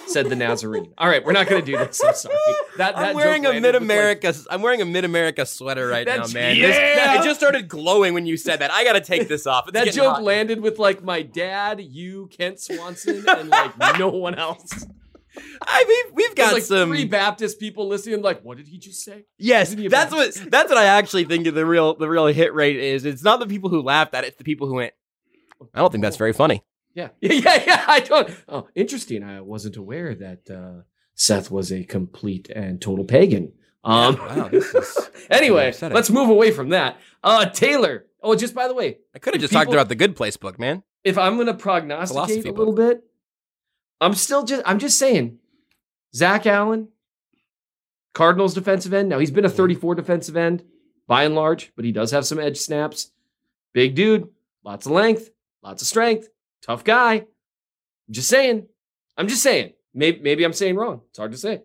said 0.08 0.30
the 0.30 0.36
Nazarene. 0.36 0.94
All 0.98 1.08
right, 1.08 1.24
we're 1.24 1.34
not 1.34 1.48
going 1.48 1.64
to 1.64 1.72
do 1.72 1.78
this. 1.78 2.04
I'm 2.04 2.14
sorry. 2.16 2.36
That, 2.78 2.96
that 2.98 3.10
I'm 3.10 3.16
wearing 3.16 3.46
a 3.46 3.54
Mid 3.54 3.64
with, 3.64 3.74
like, 3.74 3.82
America. 3.82 4.34
I'm 4.50 4.62
wearing 4.62 4.82
a 4.82 4.86
Mid 4.86 5.06
America 5.06 5.46
sweater 5.46 5.88
right 5.88 6.06
now, 6.06 6.26
man. 6.34 6.58
Yeah! 6.58 6.68
This- 6.68 7.22
it 7.22 7.24
just 7.24 7.40
started 7.40 7.70
glowing 7.70 8.14
when 8.14 8.26
you 8.26 8.36
said 8.36 8.58
that. 8.60 8.70
I 8.70 8.84
got 8.84 8.94
to 8.94 9.02
take 9.02 9.30
this 9.30 9.48
off. 9.48 9.70
It's 9.70 9.74
that 9.74 9.94
joke 9.94 10.16
hot. 10.16 10.24
landed 10.24 10.60
with 10.60 10.78
like 10.78 11.02
my 11.02 11.22
dad, 11.22 11.80
you, 11.80 12.28
Kent 12.28 12.60
Swanson, 12.60 13.24
and 13.30 13.50
like 13.50 13.98
no 13.98 14.10
one 14.10 14.36
else. 14.36 14.86
I 15.62 15.86
mean, 15.86 16.16
we've 16.16 16.36
got 16.36 16.54
like 16.54 16.64
some. 16.64 16.90
three 16.90 17.06
Baptist 17.06 17.60
people 17.60 17.88
listening, 17.88 18.22
like, 18.22 18.42
what 18.42 18.58
did 18.58 18.68
he 18.68 18.78
just 18.78 19.04
say? 19.04 19.26
Yes, 19.38 19.70
Isn't 19.70 19.80
he 19.80 19.86
a 19.86 19.90
that's 19.90 20.12
what 20.12 20.34
that's 20.50 20.70
what 20.70 20.78
I 20.78 20.86
actually 20.86 21.26
think 21.26 21.46
the 21.46 21.66
real 21.66 21.96
the 21.96 22.10
real 22.10 22.28
hit 22.28 22.54
rate 22.54 22.78
is. 22.78 23.06
It's 23.06 23.24
not 23.24 23.40
the 23.40 23.48
people 23.48 23.70
who 23.70 23.82
laughed 23.82 24.14
at 24.14 24.24
it; 24.24 24.28
it's 24.28 24.38
the 24.38 24.44
people 24.44 24.68
who 24.68 24.76
went. 24.76 24.94
I 25.74 25.80
don't 25.80 25.92
think 25.92 26.04
that's 26.04 26.18
very 26.18 26.34
funny. 26.34 26.64
Yeah, 26.96 27.10
yeah, 27.22 27.34
yeah, 27.34 27.64
yeah. 27.68 27.86
I 27.88 28.00
don't. 28.00 28.30
Oh, 28.50 28.68
interesting. 28.74 29.24
I 29.24 29.42
wasn't 29.42 29.76
aware 29.78 30.16
that 30.16 30.50
uh, 30.50 30.82
Seth 31.14 31.52
was 31.52 31.72
a 31.72 31.84
complete 31.84 32.50
and 32.50 32.82
total 32.82 33.06
pagan. 33.06 33.52
Um, 33.84 34.16
wow, 34.18 34.48
this 34.50 34.74
is 34.74 35.10
anyway, 35.30 35.68
upsetting. 35.70 35.94
let's 35.94 36.10
move 36.10 36.30
away 36.30 36.50
from 36.52 36.70
that. 36.70 36.98
Uh, 37.24 37.46
Taylor. 37.46 38.06
Oh, 38.24 38.34
just 38.36 38.56
by 38.56 38.68
the 38.68 38.74
way, 38.74 38.98
I 39.14 39.20
could 39.20 39.36
have 39.36 39.42
just 39.42 39.52
People- 39.52 39.66
talked 39.66 39.74
about 39.74 39.90
the 39.90 39.96
Good 39.96 40.16
Place 40.16 40.38
book, 40.38 40.58
man. 40.58 40.82
if 41.04 41.18
I'm 41.20 41.36
going 41.36 41.46
to 41.48 41.54
prognosticate 41.54 42.16
Philosophy 42.28 42.50
a 42.50 42.52
book. 42.54 42.58
little 42.58 42.74
bit, 42.74 43.04
I'm 44.02 44.16
still 44.16 44.44
just. 44.44 44.64
I'm 44.66 44.80
just 44.80 44.98
saying, 44.98 45.38
Zach 46.16 46.48
Allen, 46.48 46.88
Cardinals 48.14 48.54
defensive 48.54 48.94
end. 48.94 49.10
Now 49.10 49.20
he's 49.20 49.32
been 49.32 49.46
a 49.46 49.50
34 49.50 49.96
defensive 49.96 50.38
end 50.38 50.64
by 51.08 51.24
and 51.26 51.36
large, 51.36 51.72
but 51.76 51.86
he 51.86 51.92
does 51.92 52.12
have 52.12 52.26
some 52.26 52.40
edge 52.40 52.58
snaps. 52.58 53.12
Big 53.74 53.94
dude, 53.96 54.30
lots 54.64 54.86
of 54.86 54.94
length, 54.94 55.30
lots 55.62 55.82
of 55.82 55.88
strength, 55.88 56.30
tough 56.66 56.84
guy. 56.84 57.14
I'm 57.16 57.26
just 58.14 58.30
saying. 58.30 58.68
I'm 59.18 59.28
just 59.28 59.44
saying. 59.44 59.74
Maybe 59.94 60.20
maybe 60.22 60.44
I'm 60.44 60.54
saying 60.54 60.76
wrong. 60.76 61.02
It's 61.10 61.18
hard 61.18 61.32
to 61.32 61.38
say, 61.38 61.62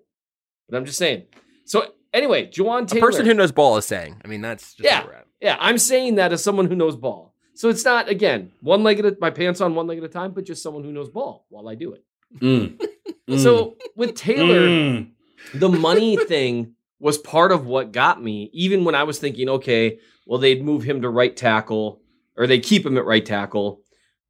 but 0.68 0.76
I'm 0.76 0.84
just 0.84 0.98
saying. 0.98 1.24
So 1.64 1.84
anyway, 2.12 2.46
Jawaan 2.46 2.82
A 2.82 2.86
Taylor. 2.86 3.00
person 3.06 3.26
who 3.26 3.34
knows 3.34 3.52
ball 3.52 3.76
is 3.76 3.86
saying. 3.86 4.20
I 4.24 4.28
mean, 4.28 4.40
that's 4.40 4.74
just 4.74 4.84
Yeah. 4.84 5.00
where 5.00 5.08
we're 5.08 5.18
at. 5.18 5.26
Yeah, 5.40 5.56
I'm 5.58 5.78
saying 5.78 6.16
that 6.16 6.32
as 6.32 6.42
someone 6.44 6.66
who 6.66 6.76
knows 6.76 6.96
ball. 6.96 7.34
So 7.54 7.68
it's 7.68 7.84
not 7.84 8.08
again 8.08 8.52
one 8.60 8.82
leg 8.82 8.98
at 9.00 9.04
a, 9.06 9.16
my 9.20 9.30
pants 9.30 9.60
on 9.60 9.74
one 9.74 9.86
leg 9.86 9.98
at 9.98 10.04
a 10.04 10.08
time, 10.08 10.32
but 10.32 10.44
just 10.44 10.62
someone 10.62 10.84
who 10.84 10.92
knows 10.92 11.08
ball 11.10 11.46
while 11.48 11.68
I 11.68 11.74
do 11.74 11.94
it. 11.94 12.04
Mm. 12.38 12.80
So 13.38 13.76
with 13.94 14.16
Taylor, 14.16 14.60
Mm. 14.68 15.10
the 15.54 15.68
money 15.68 16.16
thing 16.16 16.74
was 16.98 17.16
part 17.16 17.52
of 17.52 17.64
what 17.64 17.92
got 17.92 18.20
me. 18.20 18.50
Even 18.52 18.82
when 18.84 18.96
I 18.96 19.04
was 19.04 19.20
thinking, 19.20 19.48
okay, 19.48 20.00
well 20.26 20.40
they'd 20.40 20.64
move 20.64 20.82
him 20.82 21.02
to 21.02 21.08
right 21.08 21.36
tackle 21.36 22.00
or 22.36 22.48
they 22.48 22.58
keep 22.58 22.84
him 22.84 22.96
at 22.98 23.04
right 23.04 23.24
tackle, 23.24 23.82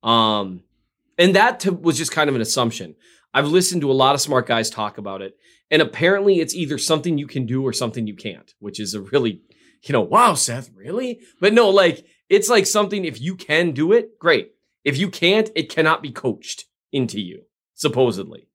um, 0.03 0.63
and 1.19 1.35
that 1.37 1.61
to, 1.61 1.73
was 1.73 1.99
just 1.99 2.13
kind 2.13 2.29
of 2.29 2.37
an 2.37 2.43
assumption. 2.43 2.95
I've 3.33 3.47
listened 3.47 3.83
to 3.83 3.91
a 3.91 3.95
lot 3.95 4.15
of 4.15 4.21
smart 4.21 4.47
guys 4.47 4.71
talk 4.71 4.99
about 4.99 5.23
it, 5.23 5.37
and 5.71 5.81
apparently 5.81 6.41
it's 6.41 6.55
either 6.55 6.79
something 6.79 7.19
you 7.19 7.27
can 7.27 7.47
do 7.47 7.65
or 7.65 7.73
something 7.73 8.07
you 8.07 8.17
can't, 8.17 8.55
which 8.59 8.81
is 8.81 8.95
a 8.95 9.03
really, 9.03 9.43
you 9.83 9.93
know, 9.93 10.01
wow, 10.01 10.35
Seth, 10.35 10.71
really? 10.75 11.21
But 11.41 11.53
no, 11.53 11.69
like 11.69 12.05
it's 12.29 12.49
like 12.49 12.67
something 12.67 13.05
if 13.05 13.21
you 13.21 13.37
can 13.37 13.73
do 13.73 13.93
it, 13.93 14.19
great. 14.19 14.53
If 14.85 14.97
you 14.97 15.11
can't, 15.11 15.51
it 15.55 15.69
cannot 15.69 16.03
be 16.03 16.11
coached 16.11 16.65
into 16.93 17.21
you, 17.21 17.43
supposedly. 17.75 18.49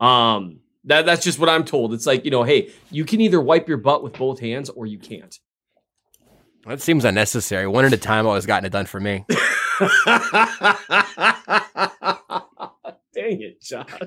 Um, 0.00 0.60
that 0.84 1.06
that's 1.06 1.24
just 1.24 1.38
what 1.38 1.48
I'm 1.48 1.64
told. 1.64 1.94
It's 1.94 2.06
like, 2.06 2.24
you 2.24 2.30
know, 2.30 2.42
hey, 2.42 2.70
you 2.90 3.04
can 3.04 3.20
either 3.20 3.40
wipe 3.40 3.68
your 3.68 3.78
butt 3.78 4.02
with 4.02 4.12
both 4.12 4.40
hands 4.40 4.68
or 4.68 4.86
you 4.86 4.98
can't. 4.98 5.34
That 6.66 6.80
seems 6.80 7.04
unnecessary. 7.04 7.66
One 7.66 7.84
at 7.84 7.92
a 7.92 7.98
time 7.98 8.26
always 8.26 8.46
gotten 8.46 8.64
it 8.64 8.72
done 8.72 8.86
for 8.86 9.00
me. 9.00 9.24
Dang 13.14 13.40
it, 13.42 13.60
Josh. 13.60 13.90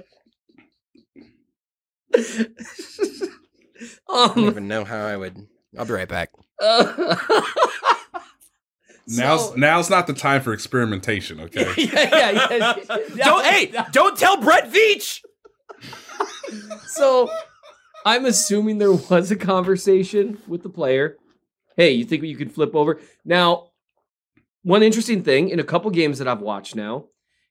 I 4.10 4.28
don't 4.28 4.38
um, 4.38 4.46
even 4.46 4.68
know 4.68 4.84
how 4.86 5.06
I 5.06 5.18
would. 5.18 5.48
I'll 5.78 5.86
be 5.86 5.94
right 5.94 6.08
back. 6.08 6.32
Now's 9.10 9.50
So- 9.50 9.56
now's 9.56 9.90
not 9.90 10.08
the 10.08 10.14
time 10.14 10.42
for 10.42 10.54
experimentation. 10.54 11.40
Okay. 11.40 11.72
yeah, 11.78 12.10
yeah, 12.12 12.76
yeah. 12.86 13.26
Don't 13.26 13.46
hey, 13.46 13.74
don't 13.92 14.18
tell 14.18 14.38
Brett 14.38 14.70
Veach. 14.72 15.22
So 16.88 17.30
I'm 18.06 18.26
assuming 18.26 18.78
there 18.80 18.92
was 18.92 19.32
a 19.32 19.36
conversation 19.36 20.40
with 20.48 20.64
the 20.64 20.70
player. 20.70 21.18
Hey, 21.78 21.92
you 21.92 22.06
think 22.06 22.24
you 22.24 22.36
could 22.36 22.52
flip 22.52 22.76
over? 22.76 23.00
Now, 23.24 23.70
one 24.68 24.84
interesting 24.84 25.24
thing 25.24 25.50
in 25.50 25.60
a 25.60 25.64
couple 25.64 25.90
games 25.92 26.20
that 26.20 26.28
I've 26.28 26.42
watched 26.42 26.76
now, 26.76 27.06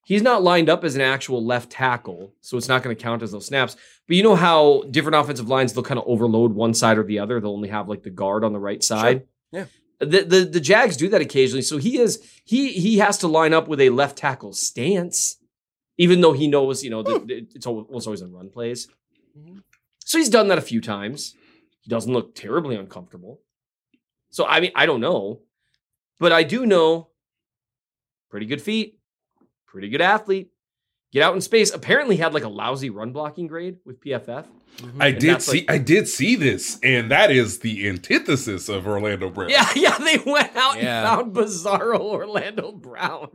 He's 0.07 0.23
not 0.23 0.45
lined 0.45 0.71
up 0.71 0.85
as 0.85 0.95
an 0.95 1.01
actual 1.01 1.45
left 1.45 1.73
tackle, 1.73 2.33
so 2.41 2.57
it's 2.57 2.69
not 2.69 2.85
going 2.85 2.95
to 2.95 3.03
count 3.03 3.25
as 3.25 3.33
those 3.33 3.47
snaps. 3.47 3.75
But 4.07 4.17
you 4.17 4.23
know 4.23 4.37
how 4.37 4.85
different 4.89 5.17
offensive 5.17 5.49
lines 5.49 5.73
they'll 5.73 5.83
kind 5.83 5.99
of 5.99 6.07
overload 6.07 6.53
one 6.53 6.75
side 6.75 6.97
or 6.97 7.03
the 7.03 7.19
other. 7.19 7.41
They'll 7.41 7.51
only 7.51 7.71
have 7.71 7.89
like 7.89 8.05
the 8.05 8.11
guard 8.11 8.45
on 8.45 8.53
the 8.53 8.61
right 8.61 8.85
side. 8.85 9.25
Yeah. 9.51 9.65
The, 9.99 10.23
the 10.23 10.45
the 10.45 10.61
Jags 10.61 10.97
do 10.97 11.09
that 11.09 11.21
occasionally. 11.21 11.63
So 11.63 11.79
he 11.79 11.99
is 11.99 12.23
he 12.45 12.71
he 12.71 12.99
has 12.99 13.19
to 13.19 13.27
line 13.27 13.53
up 13.53 13.67
with 13.67 13.81
a 13.81 13.91
left 13.91 14.17
tackle 14.17 14.53
stance, 14.53 15.39
even 15.99 16.21
though 16.21 16.35
he 16.35 16.47
knows 16.47 16.85
you 16.85 16.91
know 16.91 17.03
that 17.03 17.23
hmm. 17.23 17.29
it's 17.29 17.67
almost 17.67 18.07
always 18.07 18.21
in 18.21 18.33
run 18.33 18.49
plays. 18.49 18.87
Mm-hmm. 19.37 19.59
So 20.05 20.19
he's 20.19 20.31
done 20.31 20.47
that 20.49 20.59
a 20.59 20.63
few 20.63 20.81
times. 20.81 21.35
He 21.81 21.91
doesn't 21.91 22.13
look 22.13 22.37
terribly 22.37 22.77
uncomfortable. 22.77 23.41
So 24.31 24.47
I 24.47 24.61
mean 24.61 24.71
I 24.77 24.87
don't 24.87 25.01
know, 25.01 25.41
but 26.19 26.33
I 26.33 26.43
do 26.43 26.67
know 26.67 27.09
pretty 28.31 28.47
good 28.47 28.63
feet, 28.63 28.99
pretty 29.67 29.89
good 29.89 30.01
athlete. 30.01 30.51
Get 31.13 31.23
out 31.23 31.35
in 31.35 31.41
space. 31.41 31.73
Apparently 31.73 32.17
had 32.17 32.35
like 32.35 32.43
a 32.45 32.49
lousy 32.49 32.91
run 32.91 33.13
blocking 33.13 33.47
grade 33.47 33.77
with 33.85 34.01
PFF. 34.01 34.45
Mm-hmm. 34.79 35.01
I 35.01 35.07
And 35.09 35.19
did 35.21 35.41
see 35.43 35.59
like- 35.61 35.71
I 35.71 35.79
did 35.79 36.09
see 36.09 36.35
this, 36.37 36.79
and 36.83 37.11
that 37.11 37.31
is 37.31 37.61
the 37.61 37.89
antithesis 37.89 38.69
of 38.69 38.87
Orlando 38.87 39.31
Brown. 39.31 39.49
Yeah, 39.49 39.69
yeah, 39.77 39.97
they 39.99 40.19
went 40.19 40.55
out 40.57 40.77
Yeah. 40.77 41.19
and 41.21 41.35
found 41.35 41.35
Bizarro 41.37 42.01
Orlando 42.01 42.73
Brown. 42.73 43.29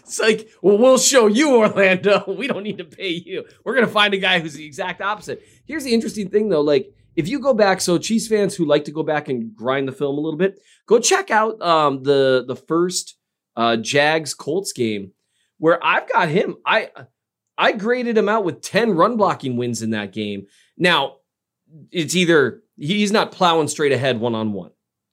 It's 0.00 0.18
like, 0.20 0.50
well, 0.60 0.76
we'll 0.76 0.98
show 0.98 1.26
you, 1.26 1.56
Orlando. 1.56 2.24
We 2.36 2.46
don't 2.48 2.64
need 2.64 2.78
to 2.78 2.84
pay 2.84 3.10
you. 3.12 3.44
We're 3.64 3.74
gonna 3.74 3.86
find 3.86 4.12
a 4.12 4.18
guy 4.18 4.40
who's 4.40 4.52
the 4.54 4.66
exact 4.66 5.00
opposite. 5.00 5.42
Here's 5.64 5.84
the 5.84 5.94
interesting 5.94 6.28
thing, 6.28 6.50
though. 6.50 6.60
Like, 6.60 6.92
if 7.16 7.28
you 7.28 7.40
go 7.40 7.54
back, 7.54 7.80
so 7.80 7.98
Cheese 7.98 8.28
fans 8.28 8.54
who 8.54 8.64
like 8.64 8.84
to 8.84 8.92
go 8.92 9.02
back 9.02 9.28
and 9.28 9.54
grind 9.54 9.88
the 9.88 9.92
film 9.92 10.16
a 10.16 10.20
little 10.20 10.38
bit, 10.38 10.60
go 10.86 10.98
check 10.98 11.30
out 11.30 11.60
um, 11.60 12.02
the 12.02 12.44
the 12.46 12.56
first 12.56 13.16
uh, 13.56 13.76
Jags 13.76 14.34
Colts 14.34 14.72
game 14.72 15.12
where 15.58 15.84
I've 15.84 16.10
got 16.10 16.28
him. 16.28 16.56
I 16.64 16.90
I 17.58 17.72
graded 17.72 18.16
him 18.16 18.28
out 18.28 18.44
with 18.44 18.62
ten 18.62 18.92
run 18.92 19.16
blocking 19.16 19.56
wins 19.56 19.82
in 19.82 19.90
that 19.90 20.12
game. 20.12 20.46
Now, 20.76 21.16
it's 21.90 22.16
either 22.16 22.62
he's 22.76 23.12
not 23.12 23.32
plowing 23.32 23.68
straight 23.68 23.92
ahead 23.92 24.20
one 24.20 24.34
on 24.34 24.52
one. 24.52 24.70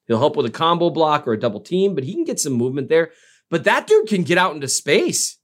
He'll 0.08 0.20
help 0.20 0.38
with 0.38 0.46
a 0.46 0.52
combo 0.52 0.90
block 0.90 1.28
or 1.28 1.34
a 1.34 1.40
double 1.40 1.60
team, 1.60 1.94
but 1.94 2.06
he 2.06 2.14
can 2.14 2.24
get 2.24 2.40
some 2.40 2.54
movement 2.54 2.88
there. 2.90 3.12
But 3.50 3.66
that 3.66 3.88
dude 3.88 4.08
can 4.08 4.24
get 4.24 4.38
out 4.38 4.56
into 4.56 4.68
space. 4.68 5.38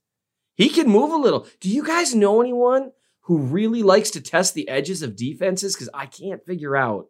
He 0.56 0.68
can 0.68 0.88
move 0.88 1.12
a 1.12 1.16
little. 1.16 1.46
Do 1.60 1.68
you 1.68 1.84
guys 1.84 2.14
know 2.14 2.40
anyone 2.40 2.92
who 3.24 3.38
really 3.38 3.82
likes 3.82 4.10
to 4.10 4.20
test 4.20 4.54
the 4.54 4.68
edges 4.68 5.02
of 5.02 5.16
defenses? 5.16 5.74
Because 5.74 5.90
I 5.94 6.06
can't 6.06 6.44
figure 6.44 6.76
out 6.76 7.06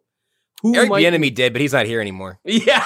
who 0.61 0.75
Eric 0.75 0.89
Bieniemy 0.89 1.33
did, 1.33 1.53
but 1.53 1.61
he's 1.61 1.73
not 1.73 1.85
here 1.85 2.01
anymore. 2.01 2.39
yeah. 2.45 2.85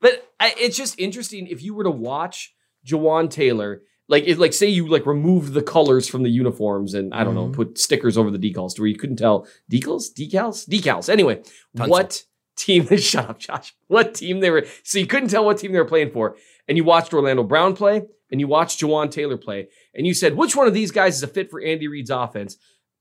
but 0.00 0.28
I, 0.38 0.54
it's 0.58 0.76
just 0.76 0.98
interesting 0.98 1.46
if 1.46 1.62
you 1.62 1.74
were 1.74 1.84
to 1.84 1.90
watch 1.90 2.54
Jawaan 2.86 3.30
Taylor, 3.30 3.82
like 4.08 4.24
if, 4.24 4.38
like 4.38 4.52
say 4.52 4.68
you 4.68 4.88
like 4.88 5.06
removed 5.06 5.54
the 5.54 5.62
colors 5.62 6.06
from 6.08 6.22
the 6.22 6.30
uniforms 6.30 6.94
and 6.94 7.14
I 7.14 7.24
don't 7.24 7.34
know, 7.34 7.46
mm-hmm. 7.46 7.54
put 7.54 7.78
stickers 7.78 8.18
over 8.18 8.30
the 8.30 8.38
decals 8.38 8.74
to 8.74 8.82
where 8.82 8.88
you 8.88 8.96
couldn't 8.96 9.16
tell 9.16 9.46
decals, 9.70 10.12
decals, 10.16 10.68
decals. 10.68 11.08
Anyway, 11.08 11.42
Tunsil. 11.76 11.88
what 11.88 12.22
team 12.56 12.86
shut 12.96 13.30
up, 13.30 13.38
Josh. 13.38 13.74
What 13.88 14.14
team 14.14 14.40
they 14.40 14.50
were 14.50 14.66
so 14.84 14.98
you 14.98 15.06
couldn't 15.06 15.30
tell 15.30 15.44
what 15.44 15.58
team 15.58 15.72
they 15.72 15.78
were 15.78 15.84
playing 15.84 16.10
for. 16.10 16.36
And 16.68 16.76
you 16.76 16.84
watched 16.84 17.12
Orlando 17.12 17.42
Brown 17.42 17.74
play 17.74 18.02
and 18.32 18.40
you 18.40 18.48
watched 18.48 18.80
Jawaan 18.80 19.10
Taylor 19.10 19.36
play, 19.36 19.68
and 19.94 20.06
you 20.06 20.14
said, 20.14 20.36
which 20.36 20.56
one 20.56 20.66
of 20.66 20.74
these 20.74 20.90
guys 20.90 21.14
is 21.16 21.22
a 21.22 21.28
fit 21.28 21.50
for 21.50 21.60
Andy 21.62 21.86
Reid's 21.86 22.10
offense? 22.10 22.56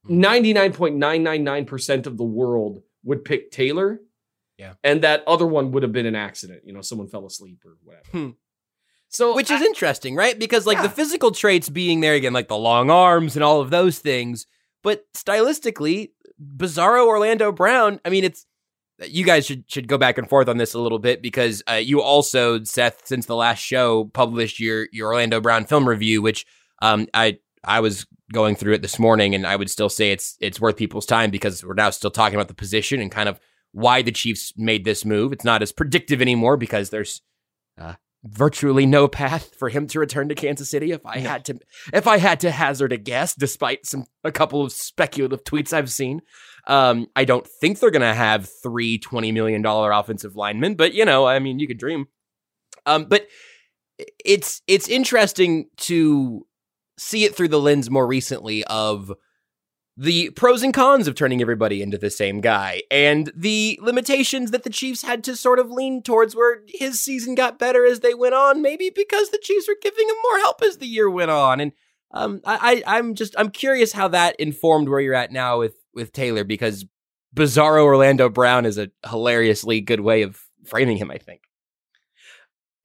99.999% 0.09 2.05
of 2.05 2.17
the 2.17 2.23
world 2.23 2.81
would 3.03 3.25
pick 3.25 3.51
Taylor. 3.51 4.01
Yeah. 4.57 4.73
And 4.83 5.01
that 5.03 5.23
other 5.27 5.47
one 5.47 5.71
would 5.71 5.83
have 5.83 5.91
been 5.91 6.05
an 6.05 6.15
accident. 6.15 6.61
You 6.65 6.73
know, 6.73 6.81
someone 6.81 7.07
fell 7.07 7.25
asleep 7.25 7.63
or 7.65 7.77
whatever. 7.83 8.07
Hmm. 8.11 8.29
So 9.09 9.35
Which 9.35 9.51
is 9.51 9.61
interesting, 9.61 10.15
right? 10.15 10.37
Because 10.37 10.65
like 10.65 10.77
Yeah. 10.77 10.83
the 10.83 10.89
physical 10.89 11.31
traits 11.31 11.67
being 11.69 11.99
there 11.99 12.13
again, 12.13 12.31
like 12.33 12.47
the 12.47 12.57
long 12.57 12.89
arms 12.89 13.35
and 13.35 13.43
all 13.43 13.59
of 13.59 13.69
those 13.69 13.99
things, 13.99 14.45
but 14.83 15.05
stylistically, 15.13 16.11
Bizarro 16.57 17.05
Orlando 17.05 17.51
Brown. 17.51 17.99
I 18.05 18.09
mean, 18.09 18.23
it's 18.23 18.45
you 19.07 19.25
guys 19.25 19.45
should 19.45 19.63
should 19.67 19.87
go 19.87 19.97
back 19.97 20.17
and 20.17 20.29
forth 20.29 20.47
on 20.47 20.57
this 20.57 20.73
a 20.73 20.79
little 20.79 20.99
bit 20.99 21.21
because 21.21 21.63
uh, 21.69 21.73
you 21.73 22.01
also, 22.01 22.63
Seth, 22.63 23.07
since 23.07 23.25
the 23.25 23.35
last 23.35 23.59
show, 23.59 24.05
published 24.05 24.59
your 24.59 24.87
your 24.91 25.09
Orlando 25.09 25.41
Brown 25.41 25.65
film 25.65 25.87
review, 25.87 26.21
which 26.21 26.45
um 26.81 27.07
I 27.13 27.39
I 27.63 27.79
was 27.79 28.05
going 28.31 28.55
through 28.55 28.73
it 28.73 28.81
this 28.81 28.99
morning, 28.99 29.35
and 29.35 29.45
I 29.45 29.55
would 29.55 29.69
still 29.69 29.89
say 29.89 30.11
it's 30.11 30.37
it's 30.39 30.59
worth 30.59 30.77
people's 30.77 31.05
time 31.05 31.31
because 31.31 31.63
we're 31.63 31.73
now 31.73 31.89
still 31.89 32.11
talking 32.11 32.35
about 32.35 32.47
the 32.47 32.53
position 32.53 33.01
and 33.01 33.11
kind 33.11 33.29
of 33.29 33.39
why 33.71 34.01
the 34.01 34.11
Chiefs 34.11 34.53
made 34.57 34.85
this 34.85 35.05
move. 35.05 35.31
It's 35.31 35.45
not 35.45 35.61
as 35.61 35.71
predictive 35.71 36.21
anymore 36.21 36.57
because 36.57 36.89
there's 36.89 37.21
uh, 37.77 37.93
virtually 38.23 38.85
no 38.85 39.07
path 39.07 39.55
for 39.55 39.69
him 39.69 39.87
to 39.87 39.99
return 39.99 40.29
to 40.29 40.35
Kansas 40.35 40.69
City. 40.69 40.91
If 40.91 41.05
I 41.05 41.19
had 41.19 41.45
to, 41.45 41.59
if 41.93 42.07
I 42.07 42.17
had 42.17 42.39
to 42.41 42.51
hazard 42.51 42.93
a 42.93 42.97
guess, 42.97 43.35
despite 43.35 43.85
some 43.85 44.05
a 44.23 44.31
couple 44.31 44.63
of 44.63 44.71
speculative 44.71 45.43
tweets 45.43 45.73
I've 45.73 45.91
seen, 45.91 46.21
um, 46.67 47.07
I 47.15 47.25
don't 47.25 47.47
think 47.47 47.79
they're 47.79 47.91
gonna 47.91 48.13
have 48.13 48.49
three 48.61 48.99
$20 48.99 49.33
million 49.33 49.65
offensive 49.65 50.35
linemen. 50.35 50.75
But 50.75 50.93
you 50.93 51.05
know, 51.05 51.25
I 51.25 51.39
mean, 51.39 51.59
you 51.59 51.67
could 51.67 51.79
dream. 51.79 52.07
Um, 52.85 53.05
but 53.05 53.27
it's 54.25 54.61
it's 54.67 54.87
interesting 54.87 55.69
to 55.77 56.45
see 56.97 57.23
it 57.23 57.35
through 57.35 57.49
the 57.49 57.59
lens 57.59 57.89
more 57.89 58.07
recently 58.07 58.63
of 58.65 59.11
the 59.97 60.29
pros 60.31 60.63
and 60.63 60.73
cons 60.73 61.07
of 61.07 61.15
turning 61.15 61.41
everybody 61.41 61.81
into 61.81 61.97
the 61.97 62.09
same 62.09 62.41
guy 62.41 62.81
and 62.89 63.31
the 63.35 63.77
limitations 63.81 64.51
that 64.51 64.63
the 64.63 64.69
Chiefs 64.69 65.03
had 65.03 65.23
to 65.25 65.35
sort 65.35 65.59
of 65.59 65.69
lean 65.69 66.01
towards 66.01 66.35
where 66.35 66.61
his 66.67 66.99
season 66.99 67.35
got 67.35 67.59
better 67.59 67.85
as 67.85 67.99
they 67.99 68.13
went 68.13 68.33
on, 68.33 68.61
maybe 68.61 68.89
because 68.89 69.29
the 69.29 69.39
Chiefs 69.43 69.67
were 69.67 69.75
giving 69.81 70.07
him 70.07 70.15
more 70.23 70.39
help 70.39 70.61
as 70.63 70.77
the 70.77 70.87
year 70.87 71.09
went 71.09 71.29
on. 71.29 71.59
And 71.59 71.73
um, 72.11 72.41
I, 72.45 72.83
I 72.87 72.97
I'm 72.97 73.15
just 73.15 73.35
I'm 73.37 73.49
curious 73.49 73.91
how 73.91 74.07
that 74.09 74.39
informed 74.39 74.89
where 74.89 75.01
you're 75.01 75.13
at 75.13 75.31
now 75.31 75.59
with 75.59 75.75
with 75.93 76.11
Taylor 76.11 76.43
because 76.43 76.85
Bizarro 77.35 77.83
Orlando 77.83 78.29
Brown 78.29 78.65
is 78.65 78.77
a 78.77 78.89
hilariously 79.07 79.81
good 79.81 80.01
way 80.01 80.21
of 80.23 80.39
framing 80.65 80.97
him, 80.97 81.11
I 81.11 81.17
think. 81.17 81.41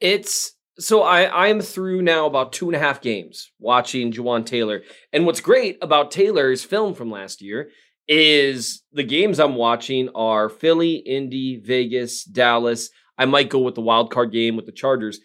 It's 0.00 0.52
so 0.78 1.02
I 1.02 1.48
I'm 1.48 1.60
through 1.60 2.02
now 2.02 2.26
about 2.26 2.52
two 2.52 2.66
and 2.66 2.76
a 2.76 2.78
half 2.78 3.00
games 3.00 3.50
watching 3.58 4.12
Jawaan 4.12 4.44
Taylor. 4.44 4.82
And 5.12 5.26
what's 5.26 5.40
great 5.40 5.78
about 5.82 6.10
Taylor's 6.10 6.64
film 6.64 6.94
from 6.94 7.10
last 7.10 7.40
year 7.40 7.70
is 8.08 8.82
the 8.92 9.02
games 9.02 9.40
I'm 9.40 9.56
watching 9.56 10.10
are 10.14 10.48
Philly, 10.48 10.96
Indy, 10.96 11.60
Vegas, 11.64 12.24
Dallas. 12.24 12.90
I 13.18 13.24
might 13.24 13.50
go 13.50 13.58
with 13.60 13.74
the 13.74 13.80
wild 13.80 14.12
card 14.12 14.32
game 14.32 14.56
with 14.56 14.66
the 14.66 14.72
Chargers. 14.72 15.18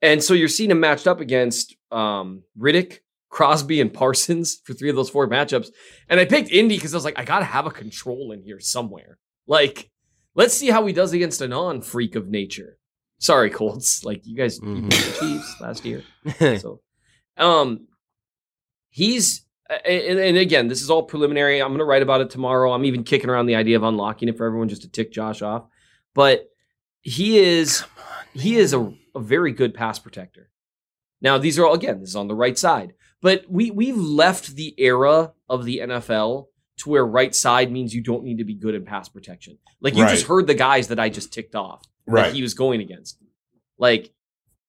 And 0.00 0.22
so 0.22 0.34
you're 0.34 0.48
seeing 0.48 0.70
him 0.70 0.80
matched 0.80 1.06
up 1.06 1.20
against 1.20 1.76
um, 1.90 2.42
Reddick, 2.56 3.02
Crosby, 3.32 3.80
and 3.80 3.92
Parsons 3.92 4.60
for 4.64 4.74
three 4.74 4.90
of 4.90 4.94
those 4.94 5.10
four 5.10 5.26
matchups. 5.26 5.70
And 6.08 6.20
I 6.20 6.24
picked 6.24 6.50
Indy 6.50 6.76
because 6.76 6.94
I 6.94 6.96
was 6.98 7.04
like, 7.04 7.18
I 7.18 7.24
gotta 7.24 7.46
have 7.46 7.66
a 7.66 7.70
control 7.70 8.30
in 8.30 8.42
here 8.42 8.60
somewhere. 8.60 9.18
Like, 9.48 9.90
let's 10.36 10.54
see 10.54 10.70
how 10.70 10.86
he 10.86 10.92
does 10.92 11.12
against 11.12 11.40
a 11.40 11.48
non-freak 11.48 12.14
of 12.14 12.28
nature. 12.28 12.78
Sorry, 13.18 13.50
Colts. 13.50 14.04
Like 14.04 14.20
you 14.24 14.36
guys 14.36 14.60
beat 14.60 14.90
the 14.90 15.16
Chiefs 15.18 15.60
last 15.60 15.84
year. 15.84 16.04
So 16.60 16.80
um 17.38 17.88
he's 18.90 19.46
and, 19.70 20.18
and 20.18 20.36
again, 20.36 20.68
this 20.68 20.82
is 20.82 20.90
all 20.90 21.02
preliminary. 21.02 21.62
I'm 21.62 21.72
gonna 21.72 21.84
write 21.84 22.02
about 22.02 22.20
it 22.20 22.30
tomorrow. 22.30 22.72
I'm 22.72 22.84
even 22.84 23.04
kicking 23.04 23.30
around 23.30 23.46
the 23.46 23.56
idea 23.56 23.76
of 23.76 23.82
unlocking 23.82 24.28
it 24.28 24.36
for 24.36 24.46
everyone 24.46 24.68
just 24.68 24.82
to 24.82 24.90
tick 24.90 25.10
Josh 25.12 25.40
off. 25.40 25.64
But 26.14 26.50
he 27.00 27.38
is 27.38 27.84
he 28.34 28.56
is 28.56 28.74
a, 28.74 28.92
a 29.14 29.20
very 29.20 29.52
good 29.52 29.72
pass 29.72 29.98
protector. 29.98 30.50
Now, 31.22 31.38
these 31.38 31.58
are 31.58 31.64
all 31.66 31.74
again, 31.74 32.00
this 32.00 32.10
is 32.10 32.16
on 32.16 32.28
the 32.28 32.34
right 32.34 32.58
side. 32.58 32.92
But 33.22 33.46
we 33.48 33.70
we've 33.70 33.96
left 33.96 34.56
the 34.56 34.74
era 34.78 35.32
of 35.48 35.64
the 35.64 35.78
NFL 35.78 36.48
to 36.78 36.90
where 36.90 37.06
right 37.06 37.34
side 37.34 37.70
means 37.70 37.94
you 37.94 38.02
don't 38.02 38.24
need 38.24 38.38
to 38.38 38.44
be 38.44 38.54
good 38.54 38.74
in 38.74 38.84
pass 38.84 39.08
protection. 39.08 39.58
Like 39.80 39.94
you 39.96 40.06
just 40.08 40.26
heard 40.26 40.46
the 40.46 40.54
guys 40.54 40.88
that 40.88 40.98
I 40.98 41.08
just 41.08 41.32
ticked 41.32 41.54
off 41.54 41.82
that 42.06 42.12
Right. 42.12 42.34
he 42.34 42.42
was 42.42 42.54
going 42.54 42.80
against. 42.80 43.18
Like 43.78 44.12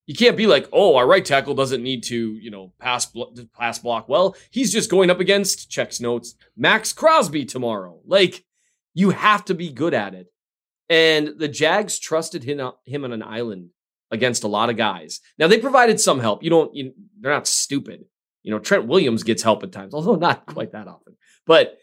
you 0.05 0.13
can't 0.15 0.35
be 0.37 0.47
like, 0.47 0.67
oh, 0.73 0.95
our 0.97 1.07
right 1.07 1.23
tackle 1.23 1.55
doesn't 1.55 1.81
need 1.81 2.03
to, 2.03 2.33
you 2.35 2.51
know, 2.51 2.73
pass 2.77 3.05
blo- 3.05 3.33
pass 3.57 3.79
block 3.79 4.07
well. 4.09 4.35
He's 4.51 4.71
just 4.71 4.91
going 4.91 5.09
up 5.09 5.19
against 5.19 5.69
checks 5.71 5.99
notes 5.99 6.35
Maxx 6.55 6.93
Crosby 6.93 7.45
tomorrow. 7.45 7.99
Like 8.05 8.43
you 8.93 9.09
have 9.11 9.45
to 9.45 9.55
be 9.55 9.71
good 9.71 9.93
at 9.95 10.13
it. 10.13 10.27
And 10.89 11.39
the 11.39 11.47
Jags 11.47 11.97
trusted 11.97 12.43
him 12.43 12.59
him 12.85 13.03
on 13.05 13.13
an 13.13 13.23
island 13.23 13.69
against 14.11 14.43
a 14.43 14.47
lot 14.47 14.69
of 14.69 14.77
guys. 14.77 15.21
Now 15.39 15.47
they 15.47 15.57
provided 15.57 15.99
some 15.99 16.19
help. 16.19 16.43
You 16.43 16.49
don't. 16.51 16.75
You, 16.75 16.93
they're 17.19 17.31
not 17.31 17.47
stupid. 17.47 18.05
You 18.43 18.51
know, 18.51 18.59
Trent 18.59 18.87
Williams 18.87 19.23
gets 19.23 19.41
help 19.41 19.63
at 19.63 19.71
times, 19.71 19.93
although 19.93 20.15
not 20.15 20.45
mm-hmm. 20.45 20.53
quite 20.53 20.71
that 20.73 20.87
often. 20.87 21.15
But 21.45 21.77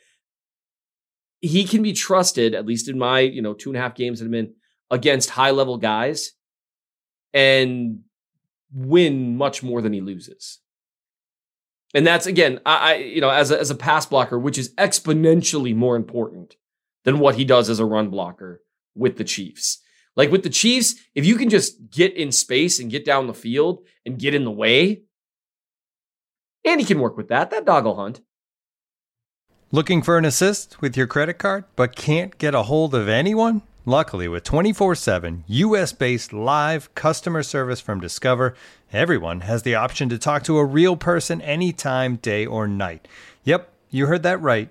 he 1.40 1.64
can 1.64 1.82
be 1.82 1.92
trusted, 1.92 2.54
at 2.54 2.66
least 2.66 2.88
in 2.88 2.98
my 2.98 3.20
you 3.20 3.42
know 3.42 3.54
two 3.54 3.70
and 3.70 3.76
a 3.76 3.80
half 3.80 3.94
games 3.94 4.20
that 4.20 4.26
I'm 4.26 4.34
in, 4.34 4.54
against 4.90 5.30
high 5.30 5.50
level 5.50 5.78
guys, 5.78 6.32
and 7.32 8.00
win 8.72 9.36
much 9.36 9.62
more 9.62 9.82
than 9.82 9.92
he 9.92 10.00
loses. 10.00 10.58
And 11.94 12.06
that's 12.06 12.26
again, 12.26 12.60
I, 12.64 12.92
I 12.92 12.94
you 12.96 13.20
know, 13.20 13.30
as 13.30 13.50
a, 13.50 13.58
as 13.58 13.70
a 13.70 13.74
pass 13.74 14.06
blocker, 14.06 14.38
which 14.38 14.58
is 14.58 14.74
exponentially 14.74 15.74
more 15.74 15.96
important 15.96 16.56
than 17.04 17.18
what 17.18 17.34
he 17.34 17.44
does 17.44 17.68
as 17.68 17.80
a 17.80 17.84
run 17.84 18.10
blocker 18.10 18.62
with 18.94 19.16
the 19.16 19.24
Chiefs. 19.24 19.78
Like 20.16 20.30
with 20.30 20.42
the 20.42 20.50
Chiefs, 20.50 20.96
if 21.14 21.24
you 21.24 21.36
can 21.36 21.48
just 21.48 21.90
get 21.90 22.14
in 22.14 22.30
space 22.32 22.78
and 22.78 22.90
get 22.90 23.04
down 23.04 23.26
the 23.26 23.34
field 23.34 23.86
and 24.04 24.18
get 24.18 24.34
in 24.34 24.44
the 24.44 24.50
way, 24.50 25.02
And 26.64 26.80
he 26.80 26.86
can 26.86 27.00
work 27.00 27.16
with 27.16 27.28
that. 27.28 27.50
That 27.50 27.64
dog 27.64 27.84
will 27.84 27.96
hunt. 27.96 28.20
Looking 29.72 30.02
for 30.02 30.18
an 30.18 30.24
assist 30.24 30.80
with 30.80 30.96
your 30.96 31.06
credit 31.06 31.34
card, 31.34 31.64
but 31.76 31.94
can't 31.94 32.36
get 32.38 32.54
a 32.56 32.64
hold 32.64 32.94
of 32.94 33.08
anyone? 33.08 33.62
Luckily, 33.86 34.28
with 34.28 34.44
24 34.44 34.94
7 34.94 35.44
US 35.46 35.92
based 35.92 36.32
live 36.32 36.94
customer 36.94 37.42
service 37.42 37.80
from 37.80 38.00
Discover, 38.00 38.54
everyone 38.92 39.40
has 39.40 39.62
the 39.62 39.74
option 39.74 40.08
to 40.08 40.18
talk 40.18 40.42
to 40.44 40.58
a 40.58 40.64
real 40.64 40.96
person 40.96 41.40
anytime, 41.40 42.16
day 42.16 42.44
or 42.44 42.68
night. 42.68 43.08
Yep, 43.44 43.72
you 43.90 44.06
heard 44.06 44.22
that 44.24 44.40
right. 44.42 44.70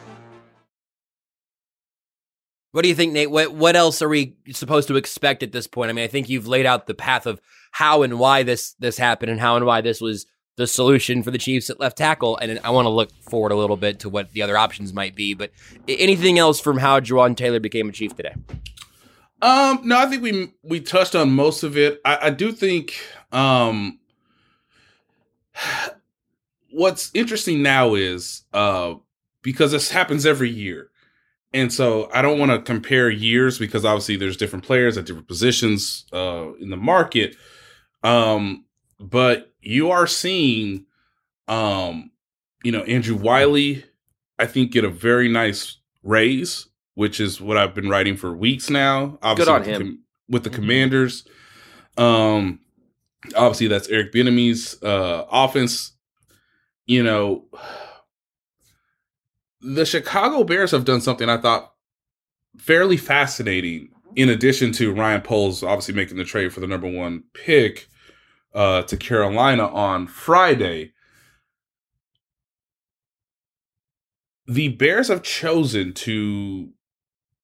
What 2.71 2.83
do 2.83 2.89
you 2.89 2.95
think, 2.95 3.13
Nate? 3.13 3.29
What 3.29 3.53
what 3.53 3.75
else 3.75 4.01
are 4.01 4.09
we 4.09 4.35
supposed 4.51 4.87
to 4.87 4.95
expect 4.95 5.43
at 5.43 5.51
this 5.51 5.67
point? 5.67 5.89
I 5.89 5.93
mean, 5.93 6.05
I 6.05 6.07
think 6.07 6.29
you've 6.29 6.47
laid 6.47 6.65
out 6.65 6.87
the 6.87 6.93
path 6.93 7.25
of 7.25 7.41
how 7.71 8.03
and 8.03 8.17
why 8.17 8.43
this 8.43 8.73
this 8.79 8.97
happened 8.97 9.31
and 9.31 9.39
how 9.39 9.55
and 9.57 9.65
why 9.65 9.81
this 9.81 9.99
was 9.99 10.25
the 10.55 10.67
solution 10.67 11.23
for 11.23 11.31
the 11.31 11.37
Chiefs 11.37 11.69
at 11.69 11.79
left 11.79 11.97
tackle. 11.97 12.37
And 12.37 12.59
I 12.63 12.69
want 12.69 12.85
to 12.85 12.89
look 12.89 13.11
forward 13.23 13.51
a 13.51 13.55
little 13.55 13.77
bit 13.77 13.99
to 14.01 14.09
what 14.09 14.31
the 14.31 14.41
other 14.41 14.57
options 14.57 14.93
might 14.93 15.15
be. 15.15 15.33
But 15.33 15.51
anything 15.87 16.39
else 16.39 16.59
from 16.59 16.77
how 16.77 16.99
Jawaan 16.99 17.35
Taylor 17.35 17.59
became 17.59 17.89
a 17.89 17.91
Chief 17.91 18.15
today? 18.15 18.35
Um, 19.41 19.81
no, 19.83 19.97
I 19.97 20.05
think 20.05 20.21
we 20.21 20.53
we 20.63 20.79
touched 20.79 21.15
on 21.15 21.31
most 21.31 21.63
of 21.63 21.77
it. 21.77 21.99
I, 22.05 22.27
I 22.27 22.29
do 22.29 22.51
think 22.51 22.93
um 23.33 23.99
what's 26.71 27.11
interesting 27.13 27.61
now 27.61 27.95
is 27.95 28.43
uh 28.53 28.95
because 29.41 29.71
this 29.71 29.91
happens 29.91 30.25
every 30.25 30.49
year. 30.49 30.90
And 31.53 31.71
so 31.71 32.09
I 32.13 32.21
don't 32.21 32.39
want 32.39 32.51
to 32.51 32.59
compare 32.59 33.09
years 33.09 33.59
because 33.59 33.83
obviously 33.83 34.15
there's 34.15 34.37
different 34.37 34.65
players 34.65 34.97
at 34.97 35.05
different 35.05 35.27
positions 35.27 36.05
uh 36.13 36.53
in 36.59 36.69
the 36.69 36.77
market. 36.77 37.35
Um 38.03 38.65
but 38.99 39.53
you 39.59 39.91
are 39.91 40.07
seeing 40.07 40.85
um 41.47 42.11
you 42.63 42.71
know 42.71 42.83
Andrew 42.83 43.15
Wylie 43.15 43.83
I 44.39 44.45
think 44.45 44.71
get 44.71 44.85
a 44.85 44.89
very 44.89 45.27
nice 45.27 45.77
raise 46.03 46.67
which 46.95 47.19
is 47.19 47.39
what 47.41 47.57
I've 47.57 47.73
been 47.73 47.89
writing 47.89 48.17
for 48.17 48.35
weeks 48.35 48.69
now. 48.69 49.17
Obviously, 49.21 49.53
on 49.53 49.59
with 49.61 49.65
the 49.65 49.73
him. 49.73 49.81
com- 49.81 49.99
with 50.29 50.43
the 50.43 50.49
Commanders, 50.49 51.25
um, 51.97 52.59
obviously 53.35 53.67
that's 53.67 53.87
Eric 53.89 54.13
Bieniemy's 54.13 54.81
uh, 54.83 55.25
offense. 55.31 55.93
You 56.85 57.03
know, 57.03 57.45
the 59.61 59.85
Chicago 59.85 60.43
Bears 60.43 60.71
have 60.71 60.85
done 60.85 61.01
something 61.01 61.29
I 61.29 61.37
thought 61.37 61.73
fairly 62.57 62.97
fascinating. 62.97 63.89
In 64.15 64.27
addition 64.29 64.71
to 64.73 64.93
Ryan 64.93 65.21
Poles 65.21 65.63
obviously 65.63 65.93
making 65.93 66.17
the 66.17 66.25
trade 66.25 66.53
for 66.53 66.59
the 66.59 66.67
number 66.67 66.89
one 66.89 67.23
pick 67.33 67.87
uh, 68.53 68.81
to 68.83 68.97
Carolina 68.97 69.67
on 69.67 70.07
Friday, 70.07 70.91
the 74.47 74.69
Bears 74.69 75.07
have 75.07 75.23
chosen 75.23 75.93
to 75.93 76.69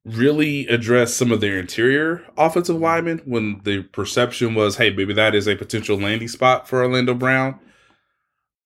really 0.03 0.67
address 0.67 1.13
some 1.13 1.31
of 1.31 1.41
their 1.41 1.59
interior 1.59 2.25
offensive 2.37 2.77
linemen 2.77 3.21
when 3.25 3.61
the 3.63 3.83
perception 3.83 4.55
was, 4.55 4.77
hey, 4.77 4.89
maybe 4.89 5.13
that 5.13 5.35
is 5.35 5.47
a 5.47 5.55
potential 5.55 5.97
landing 5.97 6.27
spot 6.27 6.67
for 6.67 6.81
Orlando 6.81 7.13
Brown. 7.13 7.59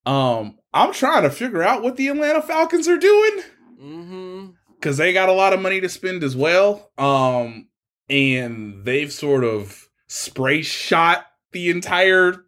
Um, 0.05 0.57
I'm 0.73 0.93
trying 0.93 1.23
to 1.23 1.29
figure 1.29 1.63
out 1.63 1.83
what 1.83 1.97
the 1.97 2.07
Atlanta 2.07 2.41
Falcons 2.41 2.87
are 2.87 2.97
doing 2.97 3.41
Mm-hmm. 3.81 4.47
because 4.75 4.97
they 4.97 5.11
got 5.11 5.27
a 5.29 5.33
lot 5.33 5.53
of 5.53 5.61
money 5.61 5.81
to 5.81 5.89
spend 5.89 6.23
as 6.23 6.35
well. 6.35 6.91
Um, 6.97 7.67
and 8.09 8.85
they've 8.85 9.11
sort 9.11 9.43
of 9.43 9.89
spray 10.07 10.61
shot 10.61 11.25
the 11.51 11.69
entire 11.71 12.45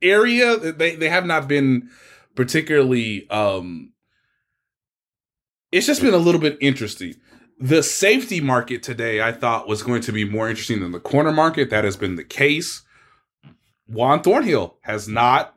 area. 0.00 0.56
They 0.56 0.94
they 0.96 1.08
have 1.10 1.26
not 1.26 1.46
been 1.46 1.90
particularly. 2.34 3.28
Um, 3.28 3.92
it's 5.70 5.86
just 5.86 6.00
been 6.00 6.14
a 6.14 6.18
little 6.18 6.40
bit 6.40 6.56
interesting. 6.60 7.14
The 7.58 7.82
safety 7.82 8.40
market 8.40 8.82
today, 8.82 9.20
I 9.20 9.32
thought, 9.32 9.68
was 9.68 9.82
going 9.82 10.00
to 10.02 10.12
be 10.12 10.24
more 10.24 10.48
interesting 10.48 10.80
than 10.80 10.92
the 10.92 11.00
corner 11.00 11.32
market. 11.32 11.68
That 11.68 11.84
has 11.84 11.96
been 11.96 12.16
the 12.16 12.24
case. 12.24 12.82
Juan 13.86 14.22
Thornhill 14.22 14.78
has 14.82 15.06
not 15.06 15.54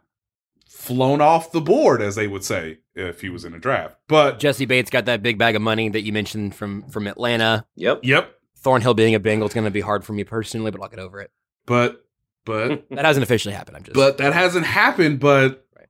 flown 0.84 1.22
off 1.22 1.52
the 1.52 1.62
board, 1.62 2.02
as 2.02 2.15
they 2.15 2.28
would 2.28 2.43
say, 2.43 2.80
if 2.96 3.22
he 3.22 3.30
was 3.30 3.46
in 3.46 3.54
a 3.54 3.60
draft. 3.60 3.98
But 4.08 4.39
Jessie 4.39 4.65
Bates 4.65 4.89
got 4.89 5.06
that 5.06 5.24
big 5.24 5.38
bag 5.38 5.56
of 5.56 5.62
money 5.62 5.89
that 5.89 6.02
you 6.02 6.12
mentioned 6.12 6.56
from 6.56 6.84
from 6.89 7.08
Atlanta. 7.08 7.65
Yep. 7.76 8.02
yep, 8.04 8.36
Thornhill 8.58 8.93
being 8.93 9.15
a 9.15 9.19
Bengal 9.19 9.48
is 9.48 9.54
going 9.54 9.65
to 9.65 9.72
be 9.72 9.82
hard 9.82 10.04
for 10.04 10.13
me 10.13 10.24
personally, 10.24 10.72
but 10.72 10.82
I'll 10.82 10.89
get 10.89 11.00
over 11.00 11.19
it. 11.22 11.32
but 11.65 12.06
but 12.46 12.86
That 12.89 13.06
hasn't 13.06 13.24
officially 13.24 13.54
happened. 13.56 13.78
I'm 13.78 13.84
just. 13.84 13.96
but 13.96 14.17
that 14.17 14.34
hasn't 14.34 14.65
happened. 14.65 15.19
But 15.19 15.65
right. 15.78 15.88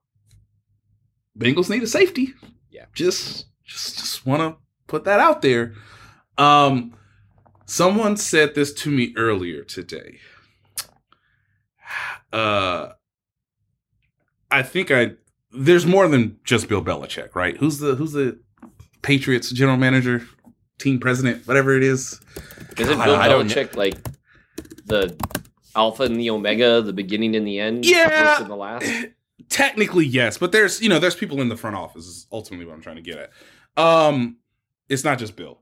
Bengals 1.36 1.68
need 1.68 1.82
a 1.82 1.86
safety. 1.88 2.34
Yeah. 2.70 2.86
just 2.94 3.46
just 3.64 3.98
just 3.98 4.24
want 4.26 4.42
to 4.42 4.56
put 4.86 5.04
that 5.04 5.18
out 5.20 5.42
there. 5.42 5.74
Um, 6.38 6.94
someone 7.66 8.16
said 8.16 8.54
this 8.54 8.72
to 8.74 8.90
me 8.90 9.12
earlier 9.16 9.64
today. 9.64 10.18
Uh, 12.32 12.94
I 14.54 14.62
think 14.62 14.90
I 14.90 15.12
there's 15.50 15.84
more 15.84 16.06
than 16.06 16.38
just 16.44 16.68
Bill 16.68 16.82
Belichick, 16.82 17.34
right? 17.34 17.56
Who's 17.56 17.78
the 17.78 17.96
who's 17.96 18.12
the 18.12 18.38
Patriots 19.02 19.50
general 19.50 19.76
manager, 19.76 20.26
team 20.78 20.98
president, 21.00 21.46
whatever 21.46 21.76
it 21.76 21.82
is. 21.82 22.20
Isn't 22.78 22.96
God, 22.96 23.04
Bill 23.04 23.16
I 23.16 23.28
don't 23.28 23.48
Belichick 23.48 23.76
like 23.76 23.96
the 24.86 25.16
alpha 25.74 26.04
and 26.04 26.16
the 26.16 26.30
omega, 26.30 26.80
the 26.82 26.92
beginning 26.92 27.34
and 27.36 27.46
the 27.46 27.58
end? 27.58 27.84
Yeah. 27.84 28.36
the 28.36 28.42
and 28.42 28.50
the 28.50 28.56
last. 28.56 28.86
Technically, 29.50 30.06
yes, 30.06 30.38
but 30.38 30.52
there's 30.52 30.80
you 30.80 30.88
know 30.88 30.98
there's 30.98 31.16
people 31.16 31.40
in 31.40 31.48
the 31.48 31.56
front 31.56 31.76
office. 31.76 32.06
Is 32.06 32.26
ultimately 32.32 32.64
what 32.64 32.74
I'm 32.74 32.80
trying 32.80 32.96
to 32.96 33.02
get 33.02 33.18
at. 33.18 33.30
Um, 33.82 34.38
it's 34.88 35.04
not 35.04 35.18
just 35.18 35.34
Bill. 35.36 35.58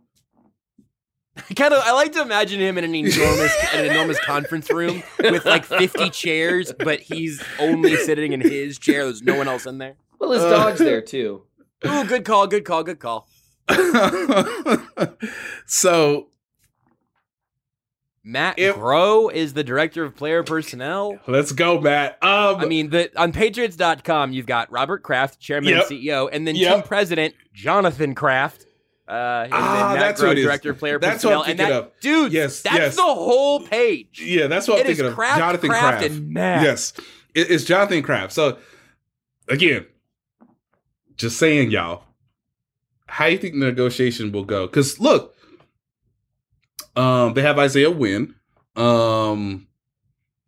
I 1.37 1.55
kind 1.55 1.73
of 1.73 1.83
I 1.85 1.93
like 1.93 2.13
to 2.13 2.21
imagine 2.23 2.61
him 2.61 2.77
in 2.79 2.85
an 2.85 2.95
enormous 2.95 3.55
an 3.75 3.87
enormous 3.87 4.21
conference 4.21 4.71
room 4.71 5.03
with 5.19 5.45
like 5.47 5.65
50 5.65 6.11
chairs, 6.11 6.73
but 6.79 7.01
he's 7.01 7.43
only 7.59 7.97
sitting 7.97 8.33
in 8.33 8.41
his 8.43 8.79
chair. 8.79 9.05
There's 9.05 9.23
no 9.23 9.37
one 9.37 9.49
else 9.49 9.65
in 9.67 9.79
there. 9.79 9.95
Well, 10.19 10.33
his 10.33 10.43
Uh, 10.43 10.51
dog's 10.51 10.79
there 10.79 11.01
too. 11.01 11.43
Ooh, 11.87 12.05
good 12.05 12.25
call, 12.25 12.47
good 12.47 12.65
call, 12.65 12.85
good 12.85 12.99
call. 13.01 13.29
so 15.67 16.29
Matt 18.25 18.59
If- 18.59 18.77
Groh 18.77 19.33
is 19.33 19.53
the 19.55 19.65
director 19.65 20.05
of 20.05 20.15
player 20.15 20.43
personnel. 20.45 21.19
let's 21.27 21.53
go, 21.53 21.81
Matt. 21.81 22.23
Um, 22.23 22.57
I 22.57 22.67
mean, 22.67 22.91
the 22.91 23.11
on 23.21 23.33
Patriots.com, 23.33 24.33
you've 24.33 24.47
got 24.47 24.71
Robert 24.71 25.03
Kraft, 25.03 25.41
chairman 25.41 25.71
Yep. 25.71 25.91
and 25.91 25.99
CEO, 26.01 26.29
and 26.33 26.47
then 26.47 26.55
Yep. 26.57 26.75
team 26.75 26.83
president 26.85 27.35
Jonathan 27.53 28.15
Kraft. 28.15 28.67
Uh, 29.09 29.49
Ah, 29.51 29.97
that's 29.99 30.21
Groh, 30.23 30.31
it 30.33 30.39
is. 30.39 30.45
director 30.45 30.73
player 30.75 30.99
That's 30.99 31.25
what 31.25 31.33
I'm 31.35 31.45
thinking 31.45 31.67
that, 31.67 31.73
of. 31.73 31.91
dude, 32.01 32.33
Yes, 32.33 32.63
that's 32.63 32.77
yes. 32.77 32.97
the 32.97 33.03
whole 33.03 33.61
page. 33.61 34.23
yeah, 34.25 34.47
that's 34.47 34.69
what 34.69 34.81
I'm 34.81 34.87
thinking 34.87 35.07
of. 35.07 35.15
Kraft, 35.15 35.39
Jonathan 35.39 35.69
Kraft, 35.71 35.99
Kraft. 35.99 36.05
and 36.07 36.31
Matt. 36.31 36.63
Yes, 36.63 36.93
it- 37.35 37.51
it's 37.51 37.65
Jonathan 37.65 38.03
Kraft. 38.03 38.33
So 38.33 38.59
again, 39.49 39.87
just 41.17 41.37
saying, 41.39 41.71
y'all, 41.73 42.05
how 43.07 43.27
you 43.27 43.39
think 43.39 43.55
the 43.55 43.67
negotiation 43.67 44.31
will 44.33 44.45
go? 44.45 44.67
Because 44.67 44.99
look, 45.01 45.35
um, 46.97 47.35
they 47.35 47.43
have 47.43 47.59
Isaiah 47.59 47.91
Wynn. 47.91 48.35
Um, 48.77 49.67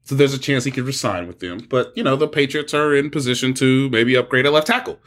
so 0.04 0.14
there's 0.14 0.32
a 0.34 0.38
chance 0.38 0.64
he 0.64 0.70
could 0.70 0.84
resign 0.84 1.26
with 1.26 1.40
them. 1.40 1.66
But 1.68 1.92
you 1.96 2.02
know, 2.02 2.16
the 2.16 2.28
Patriots 2.28 2.72
are 2.72 2.94
in 2.94 3.10
position 3.10 3.52
to 3.54 3.88
maybe 3.90 4.16
upgrade 4.16 4.46
a 4.46 4.50
left 4.50 4.66
tackle. 4.68 4.98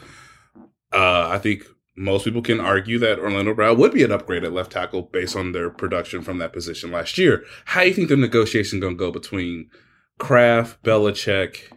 Uh, 0.93 1.29
I 1.29 1.37
think 1.39 1.65
most 1.97 2.25
people 2.25 2.43
can 2.43 2.59
argue 2.59 2.99
that 2.99 3.19
Orlando 3.19 3.53
Brown 3.55 3.77
would 3.77 3.91
be 3.91 4.03
an 4.03 4.11
upgrade 4.11 4.43
at 4.43 4.53
left 4.53 4.71
tackle 4.71 5.01
based 5.01 5.35
on 5.35 5.51
their 5.51 5.69
production 5.71 6.21
from 6.21 6.37
that 6.37 6.53
position 6.53 6.91
last 6.91 7.17
year. 7.17 7.43
How 7.65 7.81
do 7.81 7.87
you 7.87 7.93
think 7.93 8.09
the 8.09 8.15
negotiation 8.15 8.79
going 8.79 8.93
to 8.93 8.99
go 8.99 9.11
between 9.11 9.71
Kraft, 10.19 10.83
Belichick, 10.83 11.73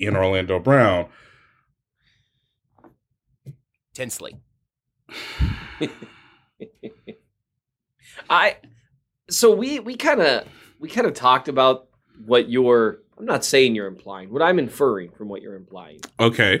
and 0.00 0.16
Orlando 0.16 0.58
Brown? 0.58 1.08
Tensely. 3.94 4.38
I 8.30 8.56
so 9.30 9.54
we 9.54 9.80
we 9.80 9.96
kind 9.96 10.20
of 10.20 10.46
we 10.78 10.88
kind 10.88 11.06
of 11.06 11.14
talked 11.14 11.48
about 11.48 11.88
what 12.24 12.48
you're. 12.48 13.00
I'm 13.18 13.24
not 13.24 13.44
saying 13.44 13.74
you're 13.74 13.86
implying. 13.86 14.32
What 14.32 14.42
I'm 14.42 14.58
inferring 14.58 15.10
from 15.10 15.28
what 15.28 15.42
you're 15.42 15.56
implying. 15.56 16.00
Okay. 16.20 16.60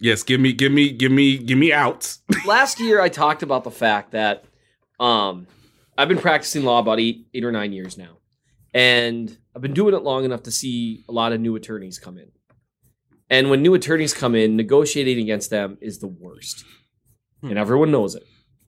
Yes, 0.00 0.22
give 0.22 0.40
me, 0.40 0.52
give 0.52 0.72
me, 0.72 0.90
give 0.90 1.12
me, 1.12 1.38
give 1.38 1.58
me 1.58 1.72
outs. 1.72 2.20
Last 2.46 2.80
year, 2.80 3.00
I 3.00 3.08
talked 3.08 3.42
about 3.42 3.64
the 3.64 3.70
fact 3.70 4.12
that 4.12 4.44
um, 5.00 5.46
I've 5.96 6.08
been 6.08 6.18
practicing 6.18 6.64
law 6.64 6.78
about 6.78 7.00
eight 7.00 7.26
eight 7.32 7.44
or 7.44 7.52
nine 7.52 7.72
years 7.72 7.96
now, 7.96 8.18
and 8.72 9.36
I've 9.54 9.62
been 9.62 9.74
doing 9.74 9.94
it 9.94 10.02
long 10.02 10.24
enough 10.24 10.42
to 10.44 10.50
see 10.50 11.04
a 11.08 11.12
lot 11.12 11.32
of 11.32 11.40
new 11.40 11.54
attorneys 11.56 11.98
come 11.98 12.18
in. 12.18 12.30
And 13.30 13.50
when 13.50 13.62
new 13.62 13.74
attorneys 13.74 14.12
come 14.12 14.34
in, 14.34 14.56
negotiating 14.56 15.18
against 15.18 15.50
them 15.50 15.78
is 15.80 15.98
the 15.98 16.08
worst. 16.08 16.64
And 17.42 17.58
everyone 17.58 17.90
knows 17.90 18.14
it. 18.14 18.24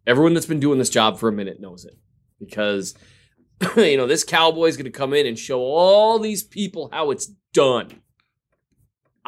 Everyone 0.07 0.35
that's 0.35 0.47
been 0.47 0.61
doing 0.61 0.79
this 0.79 0.91
job 0.91 1.19
for 1.19 1.29
a 1.29 1.33
minute 1.33 1.61
knows 1.61 1.85
it. 1.85 1.95
Because, 2.39 2.95
you 3.77 3.97
know, 3.97 4.07
this 4.07 4.25
cowboy's 4.25 4.77
going 4.77 4.91
to 4.91 4.91
come 4.91 5.13
in 5.13 5.27
and 5.27 5.39
show 5.39 5.61
all 5.61 6.19
these 6.19 6.43
people 6.43 6.89
how 6.93 7.11
it's 7.11 7.27
done. 7.53 8.03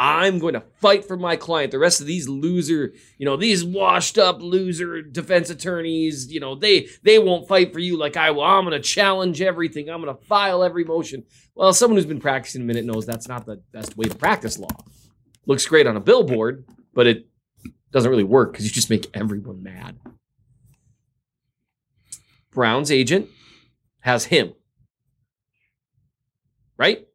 I'm 0.01 0.39
going 0.39 0.55
to 0.55 0.63
fight 0.77 1.05
for 1.05 1.17
my 1.17 1.35
client. 1.35 1.73
The 1.73 1.79
rest 1.81 2.01
of 2.01 2.07
these 2.07 2.29
loser, 2.29 2.95
you 3.19 3.27
know, 3.27 3.37
these 3.37 3.65
washed 3.65 4.17
up 4.17 4.41
loser 4.41 5.03
defense 5.03 5.51
attorneys, 5.51 6.33
you 6.33 6.39
know, 6.39 6.55
they 6.55 6.87
they 7.03 7.19
won't 7.19 7.49
fight 7.49 7.73
for 7.73 7.81
you 7.81 7.97
like 7.97 8.17
I 8.17 8.31
will. 8.31 8.45
I'm 8.45 8.65
going 8.65 8.81
to 8.81 8.89
challenge 8.89 9.43
everything. 9.43 9.91
I'm 9.91 10.01
going 10.01 10.17
to 10.17 10.25
file 10.27 10.63
every 10.63 10.85
motion. 10.85 11.25
Well, 11.57 11.73
someone 11.73 11.97
who's 11.97 12.07
been 12.07 12.21
practicing 12.21 12.63
a 12.63 12.65
minute 12.65 12.85
knows 12.85 13.07
that's 13.07 13.27
not 13.27 13.45
the 13.45 13.57
best 13.73 13.97
way 13.97 14.07
to 14.07 14.15
practice 14.15 14.57
law. 14.57 14.69
Looks 15.47 15.67
great 15.67 15.89
on 15.89 15.97
a 15.97 16.01
billboard, 16.01 16.65
but 16.95 17.09
it 17.09 17.27
doesn't 17.91 18.11
really 18.11 18.23
work 18.23 18.53
because 18.53 18.65
you 18.67 18.71
just 18.71 18.91
make 18.91 19.09
everyone 19.15 19.65
mad. 19.65 19.99
Brown's 22.53 22.93
agent 22.93 23.29
has 23.99 24.27
him. 24.27 24.55
Right? 26.77 27.09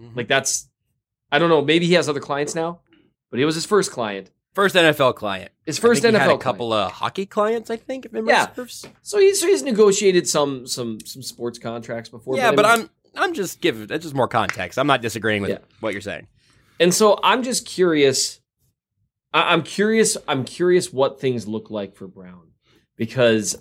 Mm-hmm. 0.00 0.16
Like 0.16 0.28
that's 0.28 0.69
I 1.32 1.38
don't 1.38 1.48
know, 1.48 1.62
maybe 1.62 1.86
he 1.86 1.94
has 1.94 2.08
other 2.08 2.20
clients 2.20 2.54
now, 2.54 2.80
but 3.30 3.38
he 3.38 3.44
was 3.44 3.54
his 3.54 3.66
first 3.66 3.90
client. 3.92 4.30
First 4.54 4.74
NFL 4.74 5.14
client. 5.14 5.52
His 5.64 5.78
I 5.78 5.82
first 5.82 6.02
NFL 6.02 6.12
had 6.12 6.14
a 6.22 6.24
client. 6.24 6.40
couple 6.40 6.72
of 6.72 6.90
hockey 6.92 7.24
clients, 7.24 7.70
I 7.70 7.76
think, 7.76 8.04
if 8.06 8.12
memory 8.12 8.30
Yeah. 8.30 8.52
serves. 8.52 8.84
So 9.02 9.18
he's 9.20 9.40
so 9.40 9.46
he's 9.46 9.62
negotiated 9.62 10.28
some 10.28 10.66
some 10.66 10.98
some 11.04 11.22
sports 11.22 11.58
contracts 11.58 12.08
before. 12.10 12.36
Yeah, 12.36 12.50
I 12.50 12.54
but 12.56 12.64
mean- 12.64 12.88
I'm 13.14 13.24
I'm 13.28 13.34
just 13.34 13.60
giving 13.60 13.86
that's 13.86 14.02
just 14.02 14.14
more 14.14 14.26
context. 14.26 14.76
I'm 14.78 14.88
not 14.88 15.02
disagreeing 15.02 15.42
with 15.42 15.50
Yeah. 15.50 15.58
what 15.78 15.92
you're 15.92 16.00
saying. 16.02 16.26
And 16.80 16.92
so 16.92 17.20
I'm 17.22 17.42
just 17.44 17.64
curious. 17.64 18.40
I- 19.32 19.52
I'm 19.52 19.62
curious. 19.62 20.16
I'm 20.26 20.42
curious 20.44 20.92
what 20.92 21.20
things 21.20 21.46
look 21.46 21.70
like 21.70 21.94
for 21.94 22.08
Brown 22.08 22.48
because 22.96 23.56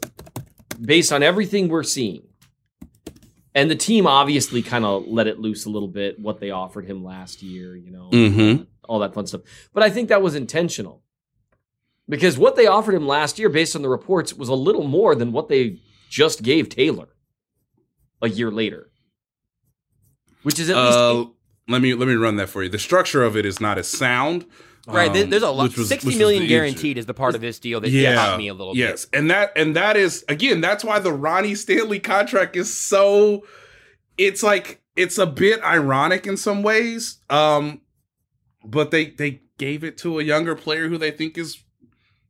based 0.81 1.11
on 1.13 1.21
everything 1.21 1.67
we're 1.67 1.83
seeing, 1.83 2.23
and 3.59 3.69
the 3.69 3.75
team 3.75 4.07
obviously 4.07 4.61
kind 4.61 4.85
of 4.85 5.05
let 5.07 5.27
it 5.27 5.39
loose 5.39 5.65
a 5.65 5.69
little 5.69 5.87
bit 5.87 6.19
what 6.19 6.39
they 6.39 6.51
offered 6.51 6.85
him 6.85 7.03
last 7.03 7.41
year, 7.43 7.75
you 7.75 7.91
know, 7.91 8.09
Mm-hmm. 8.11 8.63
all 8.87 8.99
that 8.99 9.13
fun 9.13 9.27
stuff. 9.27 9.41
But 9.73 9.83
I 9.83 9.89
think 9.89 10.09
that 10.09 10.21
was 10.21 10.35
intentional 10.35 11.03
because 12.07 12.37
what 12.37 12.55
they 12.55 12.67
offered 12.67 12.95
him 12.95 13.07
last 13.07 13.37
year, 13.39 13.49
based 13.49 13.75
on 13.75 13.81
the 13.81 13.89
reports, 13.89 14.33
was 14.33 14.49
a 14.49 14.55
little 14.55 14.83
more 14.87 15.15
than 15.15 15.31
what 15.31 15.47
they 15.49 15.79
just 16.09 16.41
gave 16.41 16.69
Taylor 16.69 17.09
a 18.21 18.29
year 18.29 18.49
later, 18.51 18.89
which 20.43 20.59
is 20.59 20.69
at 20.69 20.75
least 20.77 20.97
Uh, 20.97 21.25
let 21.67 21.81
me 21.81 21.93
let 21.93 22.07
me 22.07 22.15
run 22.15 22.35
that 22.37 22.49
for 22.49 22.63
you. 22.63 22.69
The 22.69 22.79
structure 22.79 23.23
of 23.23 23.37
it 23.37 23.45
is 23.45 23.59
not 23.59 23.77
as 23.77 23.87
sound. 23.87 24.45
Right, 24.93 25.09
um, 25.15 25.29
there's 25.29 25.43
a 25.43 25.49
lot. 25.51 25.75
was- 25.75 25.87
Sixty 25.87 26.07
was 26.17 26.47
guaranteed 26.47 26.97
is 26.97 27.05
the 27.05 27.13
part 27.13 27.35
of 27.35 27.41
this 27.41 27.59
deal 27.59 27.79
that 27.81 27.89
yeah, 27.89 28.15
got 28.15 28.37
me 28.37 28.47
a 28.47 28.53
little 28.53 28.73
bit. 28.73 28.79
yes, 28.79 29.07
and 29.13 29.29
that 29.29 29.51
and 29.55 29.75
that 29.75 29.95
is 29.97 30.25
again 30.27 30.61
that's 30.61 30.83
why 30.83 30.99
the 30.99 31.13
Ronnie 31.13 31.55
Stanley 31.55 31.99
contract 31.99 32.55
is 32.55 32.73
so. 32.73 33.43
It's 34.17 34.43
like 34.43 34.81
it's 34.95 35.17
a 35.17 35.25
bit 35.25 35.61
ironic 35.63 36.27
in 36.27 36.35
some 36.37 36.61
ways, 36.63 37.19
um, 37.29 37.81
but 38.65 38.91
they 38.91 39.11
they 39.11 39.41
gave 39.57 39.83
it 39.83 39.97
to 39.99 40.19
a 40.19 40.23
younger 40.23 40.55
player 40.55 40.89
who 40.89 40.97
they 40.97 41.11
think 41.11 41.37
is 41.37 41.63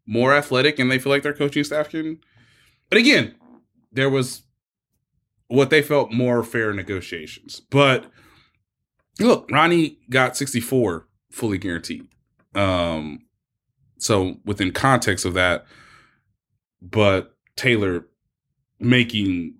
more 0.06 0.34
athletic, 0.34 0.80
and 0.80 0.92
they 0.92 1.00
feel 1.00 1.12
like 1.12 1.24
their 1.24 1.34
coaching 1.34 1.64
staff 1.64 1.90
can. 1.90 2.20
But 2.90 2.98
again, 3.00 3.36
there 3.92 4.10
was 4.10 4.44
what 5.48 5.70
they 5.70 5.82
felt 5.82 6.12
more 6.12 6.44
fair 6.44 6.74
negotiations, 6.74 7.60
but 7.60 8.06
look, 9.20 9.50
Ronnie 9.52 9.98
got 10.10 10.38
sixty 10.38 10.60
four 10.60 11.08
fully 11.32 11.58
guaranteed. 11.58 12.08
Um, 12.56 13.20
so 14.00 14.36
within 14.46 14.72
context 14.72 15.26
of 15.26 15.34
that, 15.34 15.66
but 16.82 17.36
Taylor 17.56 18.08
making 18.80 19.56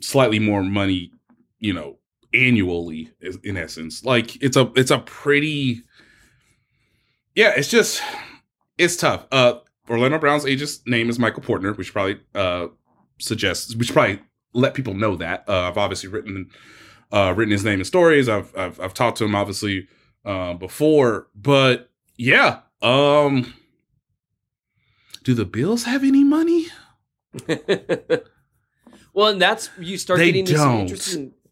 slightly 0.00 0.38
more 0.38 0.62
money, 0.62 1.10
you 1.58 1.72
know, 1.72 1.98
annually 2.32 3.10
in 3.44 3.56
essence. 3.56 4.04
Like 4.04 4.42
it's 4.42 4.56
a 4.56 4.72
it's 4.74 4.90
a 4.90 4.98
pretty 4.98 5.82
Yeah, 7.34 7.52
it's 7.56 7.68
just 7.68 8.02
it's 8.78 8.96
tough. 8.96 9.26
Uh 9.30 9.54
Orlando 9.88 10.18
Brown's 10.18 10.46
agent's 10.46 10.80
name 10.86 11.10
is 11.10 11.18
Michael 11.18 11.42
Portner, 11.42 11.76
which 11.76 11.92
probably 11.92 12.18
uh 12.34 12.68
suggests 13.20 13.76
we 13.76 13.84
should 13.84 13.94
probably 13.94 14.20
let 14.54 14.74
people 14.74 14.94
know 14.94 15.16
that. 15.16 15.44
Uh 15.48 15.68
I've 15.68 15.78
obviously 15.78 16.08
written 16.08 16.50
uh 17.12 17.34
written 17.36 17.52
his 17.52 17.64
name 17.64 17.78
in 17.80 17.84
stories. 17.84 18.28
I've 18.28 18.56
I've 18.56 18.80
I've 18.80 18.94
talked 18.94 19.18
to 19.18 19.24
him 19.24 19.34
obviously 19.34 19.86
uh, 20.24 20.54
before, 20.54 21.28
but 21.34 21.90
yeah. 22.16 22.60
Um 22.82 23.54
do 25.24 25.34
the 25.34 25.44
Bills 25.46 25.84
have 25.84 26.04
any 26.04 26.22
money? 26.22 26.66
well, 29.14 29.28
and 29.28 29.40
that's 29.40 29.70
you 29.78 29.96
start 29.98 30.18
They 30.18 30.32
getting 30.32 30.44
don't. 30.44 30.80
interesting. 30.80 31.32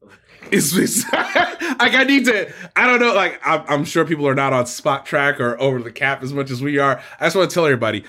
It's, 0.50 0.76
it's 0.76 1.10
like 1.12 1.94
I 1.94 2.04
need 2.04 2.26
to. 2.26 2.52
I 2.76 2.86
don't 2.86 3.00
know. 3.00 3.14
Like 3.14 3.40
I'm, 3.42 3.64
I'm 3.68 3.84
sure 3.84 4.04
people 4.04 4.26
are 4.28 4.34
not 4.34 4.52
on 4.52 4.64
Spotrac 4.64 5.40
or 5.40 5.58
over 5.58 5.80
the 5.80 5.92
cap 5.92 6.22
as 6.22 6.32
much 6.34 6.50
as 6.50 6.60
we 6.60 6.78
are. 6.78 7.00
I 7.18 7.26
just 7.26 7.36
want 7.36 7.48
to 7.48 7.54
tell 7.54 7.64
everybody: 7.64 8.04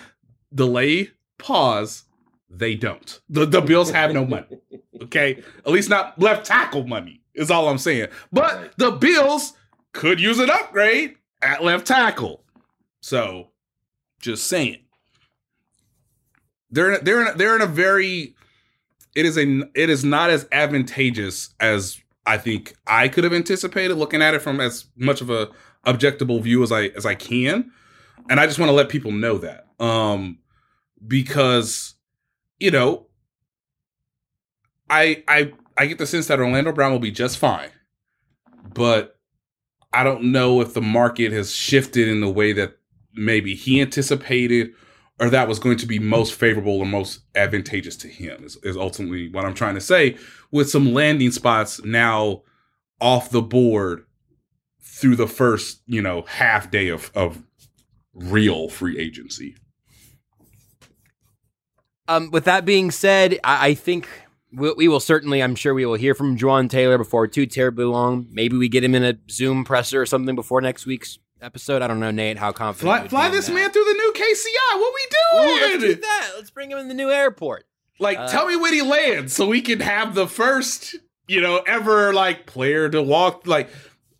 delay, 0.53 1.11
pause. 1.37 2.03
They 2.49 2.75
don't. 2.75 3.21
The 3.29 3.45
the 3.45 3.61
Bills 3.61 3.91
have 3.91 4.11
no 4.13 4.25
money. 4.25 4.59
Okay, 5.03 5.41
at 5.65 5.71
least 5.71 5.89
not 5.89 6.19
left 6.19 6.45
tackle 6.45 6.85
money. 6.85 7.21
Is 7.33 7.49
all 7.49 7.69
I'm 7.69 7.77
saying. 7.77 8.09
But 8.31 8.73
the 8.77 8.91
Bills 8.91 9.53
could 9.93 10.19
use 10.19 10.39
an 10.39 10.49
upgrade 10.49 11.15
at 11.41 11.63
left 11.63 11.87
tackle. 11.87 12.42
So, 13.03 13.49
just 14.21 14.47
saying. 14.47 14.77
They're 16.71 16.93
in 16.93 17.01
a, 17.01 17.03
they're 17.03 17.21
in 17.21 17.27
a, 17.27 17.37
they're 17.37 17.55
in 17.57 17.61
a 17.61 17.67
very 17.67 18.33
it 19.13 19.25
is 19.25 19.37
a 19.37 19.63
it 19.75 19.89
is 19.89 20.05
not 20.05 20.29
as 20.29 20.47
advantageous 20.53 21.53
as 21.59 21.99
I 22.25 22.37
think 22.37 22.75
I 22.87 23.09
could 23.09 23.25
have 23.25 23.33
anticipated 23.33 23.95
looking 23.95 24.21
at 24.21 24.33
it 24.35 24.41
from 24.41 24.61
as 24.61 24.85
much 24.95 25.19
of 25.19 25.29
a 25.29 25.49
objectable 25.85 26.41
view 26.41 26.63
as 26.63 26.71
I 26.71 26.85
as 26.95 27.05
I 27.05 27.13
can. 27.13 27.73
And 28.29 28.39
I 28.39 28.47
just 28.47 28.57
want 28.57 28.69
to 28.69 28.73
let 28.73 28.87
people 28.87 29.11
know 29.11 29.37
that. 29.37 29.67
Um 29.81 30.39
because 31.05 31.95
you 32.57 32.71
know 32.71 33.07
I 34.89 35.25
I 35.27 35.51
I 35.77 35.87
get 35.87 35.97
the 35.97 36.07
sense 36.07 36.27
that 36.27 36.39
Orlando 36.39 36.71
Brown 36.71 36.93
will 36.93 36.99
be 36.99 37.11
just 37.11 37.37
fine. 37.37 37.69
But 38.73 39.19
I 39.91 40.05
don't 40.05 40.31
know 40.31 40.61
if 40.61 40.73
the 40.73 40.81
market 40.81 41.33
has 41.33 41.53
shifted 41.53 42.07
in 42.07 42.21
the 42.21 42.29
way 42.29 42.53
that 42.53 42.77
maybe 43.16 43.55
he 43.55 43.82
anticipated 43.82 44.74
or 45.20 45.30
that 45.30 45.47
was 45.47 45.59
going 45.59 45.78
to 45.78 45.86
be 45.86 45.99
most 45.99 46.34
favorable 46.34 46.80
or 46.80 46.86
most 46.86 47.22
advantageous 47.36 47.95
to 47.97 48.07
him 48.07 48.43
is, 48.43 48.57
is 48.64 48.76
ultimately 48.76 49.30
what 49.30 49.45
I'm 49.45 49.53
trying 49.53 49.76
to 49.76 49.82
say 49.82 50.18
with 50.51 50.70
some 50.70 50.93
landing 50.93 51.32
spots 51.32 51.84
now 51.84 52.41
off 52.99 53.30
the 53.30 53.41
board 53.41 54.05
through 54.82 55.16
the 55.16 55.28
first, 55.28 55.82
you 55.86 56.01
know, 56.01 56.24
half 56.24 56.72
day 56.72 56.88
of, 56.88 57.11
of 57.16 57.43
real 58.14 58.70
free 58.70 58.97
agency. 58.99 59.55
Um, 62.07 62.32
with 62.32 62.45
that 62.45 62.66
being 62.66 62.91
said, 62.91 63.39
I, 63.43 63.70
I 63.70 63.74
think 63.76 64.09
we, 64.51 64.74
we, 64.74 64.88
will 64.88 64.99
certainly, 64.99 65.41
I'm 65.41 65.55
sure 65.55 65.74
we 65.74 65.86
will 65.86 65.95
hear 65.95 66.14
from 66.14 66.38
Jawaan 66.38 66.70
Taylor 66.70 66.97
before 66.97 67.28
too 67.28 67.45
terribly 67.45 67.86
long. 67.86 68.28
Maybe 68.30 68.57
we 68.57 68.68
get 68.68 68.84
him 68.84 68.93
in 68.93 69.03
a 69.03 69.18
Zoom 69.30 69.64
presser 69.64 70.01
or 70.01 70.05
something 70.05 70.36
before 70.36 70.59
next 70.61 70.86
week's 70.86 71.18
episode. 71.43 71.81
I 71.81 71.87
don't 71.87 71.99
know, 71.99 72.11
Nate, 72.11 72.37
how 72.37 72.51
confident. 72.51 73.09
Fly, 73.09 73.27
fly 73.27 73.29
this 73.29 73.47
that. 73.47 73.53
man 73.53 73.71
through 73.71 73.83
the 73.83 73.93
new 73.93 74.13
KCI. 74.15 74.79
What 74.79 74.93
we 74.95 75.07
doing? 75.11 75.49
Ooh, 75.49 75.61
let's 75.61 75.83
do 75.83 76.01
that. 76.01 76.31
Let's 76.35 76.49
bring 76.49 76.71
him 76.71 76.77
in 76.79 76.87
the 76.87 76.93
new 76.93 77.11
airport. 77.11 77.65
Like, 77.99 78.17
uh, 78.17 78.27
tell 78.27 78.47
me 78.47 78.55
when 78.55 78.73
he 78.73 78.81
lands 78.81 79.33
so 79.33 79.47
we 79.47 79.61
can 79.61 79.79
have 79.81 80.15
the 80.15 80.27
first, 80.27 80.95
you 81.27 81.41
know, 81.41 81.57
ever 81.67 82.13
like 82.13 82.47
player 82.47 82.89
to 82.89 83.03
walk. 83.03 83.45
Like, 83.45 83.69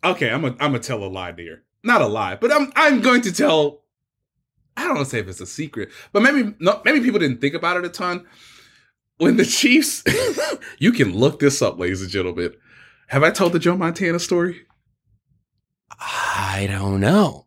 okay, 0.04 0.30
I'm 0.30 0.44
a, 0.44 0.48
I'm 0.48 0.56
gonna 0.58 0.78
tell 0.78 1.02
a 1.02 1.08
lie 1.08 1.32
there. 1.32 1.62
Not 1.82 2.02
a 2.02 2.06
lie, 2.06 2.36
but 2.36 2.52
I'm 2.52 2.72
I'm 2.76 3.00
going 3.00 3.22
to 3.22 3.32
tell. 3.32 3.82
I 4.76 4.84
don't 4.84 4.96
want 4.96 5.06
to 5.06 5.10
say 5.10 5.20
if 5.20 5.28
it's 5.28 5.40
a 5.40 5.46
secret, 5.46 5.90
but 6.12 6.22
maybe 6.22 6.54
no, 6.60 6.80
maybe 6.84 7.00
people 7.00 7.20
didn't 7.20 7.40
think 7.40 7.54
about 7.54 7.76
it 7.76 7.84
a 7.84 7.88
ton. 7.88 8.26
When 9.18 9.36
the 9.36 9.44
Chiefs, 9.44 10.02
you 10.78 10.90
can 10.90 11.12
look 11.12 11.38
this 11.38 11.62
up, 11.62 11.78
ladies 11.78 12.02
and 12.02 12.10
gentlemen. 12.10 12.52
Have 13.08 13.22
I 13.22 13.30
told 13.30 13.52
the 13.52 13.60
Joe 13.60 13.76
Montana 13.76 14.18
story? 14.18 14.62
I 16.54 16.68
don't 16.68 17.00
know. 17.00 17.46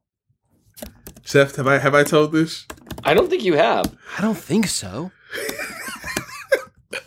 Seth, 1.24 1.56
have 1.56 1.66
I 1.66 1.78
have 1.78 1.96
I 1.96 2.04
told 2.04 2.34
this? 2.34 2.66
I 3.06 3.14
don't 3.14 3.30
think 3.30 3.42
you 3.42 3.54
have. 3.54 3.96
I 4.18 4.22
don't 4.22 4.38
think 4.38 4.68
so. 4.68 5.12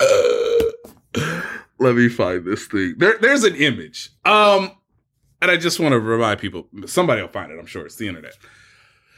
uh, 0.01 0.71
let 1.79 1.95
me 1.97 2.09
find 2.09 2.47
this 2.47 2.67
thing. 2.69 2.95
There, 2.97 3.19
there's 3.21 3.45
an 3.45 3.55
image. 3.55 4.13
Um, 4.25 4.71
and 5.43 5.51
I 5.51 5.59
just 5.59 5.79
want 5.79 5.93
to 5.93 6.01
remind 6.01 6.41
people. 6.41 6.69
Somebody 6.87 7.21
will 7.21 7.29
find 7.29 7.53
it. 7.53 7.59
I'm 7.59 7.67
sure 7.67 7.85
it's 7.85 7.97
the 7.97 8.09
internet. 8.09 8.33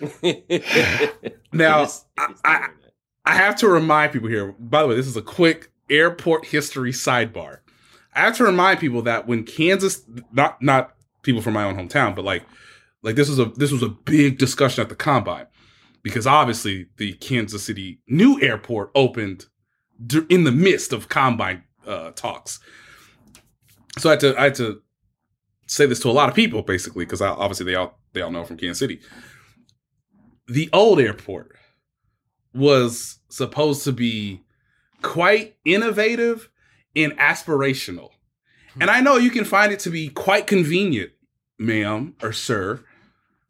now, 1.52 1.84
it's, 1.84 2.04
it's 2.18 2.40
I, 2.44 2.52
I, 2.52 2.68
I 3.24 3.34
have 3.36 3.54
to 3.58 3.68
remind 3.68 4.12
people 4.12 4.28
here. 4.28 4.56
By 4.58 4.82
the 4.82 4.88
way, 4.88 4.96
this 4.96 5.06
is 5.06 5.16
a 5.16 5.22
quick 5.22 5.70
airport 5.88 6.46
history 6.46 6.90
sidebar. 6.90 7.58
I 8.12 8.22
have 8.22 8.36
to 8.38 8.44
remind 8.44 8.80
people 8.80 9.02
that 9.02 9.28
when 9.28 9.44
Kansas, 9.44 10.02
not 10.32 10.60
not 10.60 10.96
people 11.22 11.42
from 11.42 11.54
my 11.54 11.62
own 11.62 11.76
hometown, 11.76 12.16
but 12.16 12.24
like 12.24 12.42
like 13.02 13.16
this 13.16 13.28
was 13.28 13.38
a 13.38 13.46
this 13.56 13.72
was 13.72 13.82
a 13.82 13.88
big 13.88 14.38
discussion 14.38 14.82
at 14.82 14.88
the 14.88 14.94
combine 14.94 15.46
because 16.02 16.26
obviously 16.26 16.86
the 16.96 17.12
Kansas 17.14 17.64
City 17.64 18.00
new 18.06 18.40
airport 18.40 18.90
opened 18.94 19.46
in 20.28 20.44
the 20.44 20.52
midst 20.52 20.92
of 20.92 21.08
combine 21.08 21.64
uh, 21.86 22.10
talks. 22.12 22.60
So 23.98 24.08
I 24.08 24.12
had 24.12 24.20
to 24.20 24.40
I 24.40 24.44
had 24.44 24.54
to 24.56 24.82
say 25.66 25.86
this 25.86 26.00
to 26.00 26.10
a 26.10 26.12
lot 26.12 26.28
of 26.28 26.34
people 26.34 26.62
basically 26.62 27.04
because 27.04 27.22
obviously 27.22 27.66
they 27.66 27.74
all 27.74 27.98
they 28.12 28.20
all 28.20 28.30
know 28.30 28.44
from 28.44 28.56
Kansas 28.56 28.78
City. 28.78 29.00
The 30.48 30.68
old 30.72 31.00
airport 31.00 31.56
was 32.52 33.18
supposed 33.28 33.84
to 33.84 33.92
be 33.92 34.42
quite 35.00 35.56
innovative 35.64 36.50
and 36.94 37.16
aspirational. 37.18 38.10
And 38.80 38.90
I 38.90 39.00
know 39.00 39.16
you 39.16 39.30
can 39.30 39.44
find 39.44 39.72
it 39.72 39.80
to 39.80 39.90
be 39.90 40.08
quite 40.08 40.46
convenient, 40.46 41.12
ma'am 41.58 42.14
or 42.22 42.32
sir, 42.32 42.84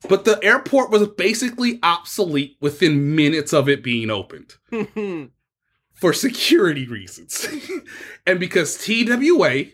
but 0.08 0.24
the 0.24 0.42
airport 0.42 0.90
was 0.90 1.08
basically 1.08 1.78
obsolete 1.82 2.56
within 2.60 3.14
minutes 3.14 3.52
of 3.52 3.68
it 3.68 3.82
being 3.82 4.10
opened 4.10 4.56
for 5.92 6.12
security 6.12 6.86
reasons. 6.86 7.46
and 8.26 8.40
because 8.40 8.78
TWA 8.84 9.64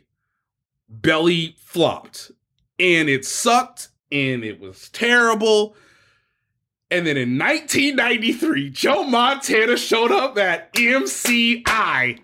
belly 0.88 1.56
flopped 1.58 2.30
and 2.78 3.08
it 3.08 3.24
sucked 3.24 3.88
and 4.10 4.44
it 4.44 4.60
was 4.60 4.88
terrible. 4.90 5.76
And 6.90 7.06
then 7.06 7.16
in 7.16 7.38
1993, 7.38 8.70
Joe 8.70 9.04
Montana 9.04 9.76
showed 9.76 10.10
up 10.10 10.38
at 10.38 10.72
MCI 10.72 12.18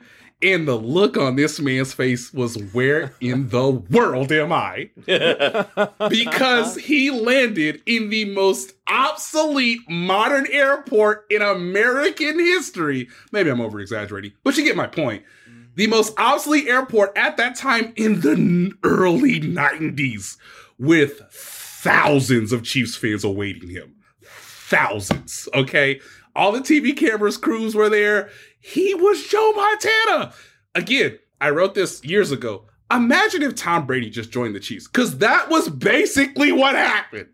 and 0.45 0.69
the 0.69 0.77
look 0.77 1.17
on 1.17 1.37
this 1.37 1.59
man's 1.59 1.95
face 1.95 2.33
was, 2.33 2.57
where 2.75 3.15
in 3.21 3.49
the 3.49 3.71
world 3.71 4.31
am 4.31 4.53
I? 4.53 4.91
because 6.09 6.77
he 6.77 7.11
landed 7.11 7.83
in 7.87 8.11
the 8.11 8.27
most 8.27 8.75
obsolete 8.87 9.81
modern 9.89 10.47
airport 10.51 11.25
in 11.31 11.41
American 11.41 12.39
history. 12.39 13.09
Maybe 13.33 13.51
I'm 13.51 13.63
over 13.63 13.81
exaggerating, 13.81 14.33
but 14.45 14.57
you 14.59 14.65
get 14.65 14.77
my 14.77 14.87
point. 14.87 15.23
Mm-hmm. 15.49 15.63
The 15.77 15.87
most 15.87 16.13
obsolete 16.19 16.69
airport 16.69 17.17
at 17.17 17.39
that 17.39 17.57
time 17.57 17.95
in 17.97 18.21
the 18.21 18.73
early 18.83 19.41
90s 19.41 20.37
with 20.79 21.23
thousands 21.31 22.53
of 22.53 22.65
Chiefs 22.65 22.97
fans 22.97 23.25
awaiting 23.25 23.71
him. 23.71 23.95
Thousands, 24.23 25.49
okay? 25.55 26.01
All 26.37 26.53
the 26.53 26.61
TV 26.61 26.97
cameras, 26.97 27.37
crews 27.37 27.75
were 27.75 27.89
there. 27.89 28.31
He 28.61 28.95
was 28.95 29.27
Joe 29.27 29.53
Montana. 29.55 30.33
Again, 30.75 31.19
I 31.41 31.51
wrote 31.51 31.75
this 31.75 32.05
years 32.05 32.33
ago. 32.33 32.67
Imagine 32.91 33.43
if 33.43 33.55
Tom 33.55 33.87
Brady 33.87 34.11
just 34.11 34.31
joined 34.31 34.55
the 34.55 34.61
Chiefs, 34.61 34.87
because 34.87 35.19
that 35.19 35.49
was 35.49 35.69
basically 35.69 36.53
what 36.53 36.75
happened. 36.75 37.29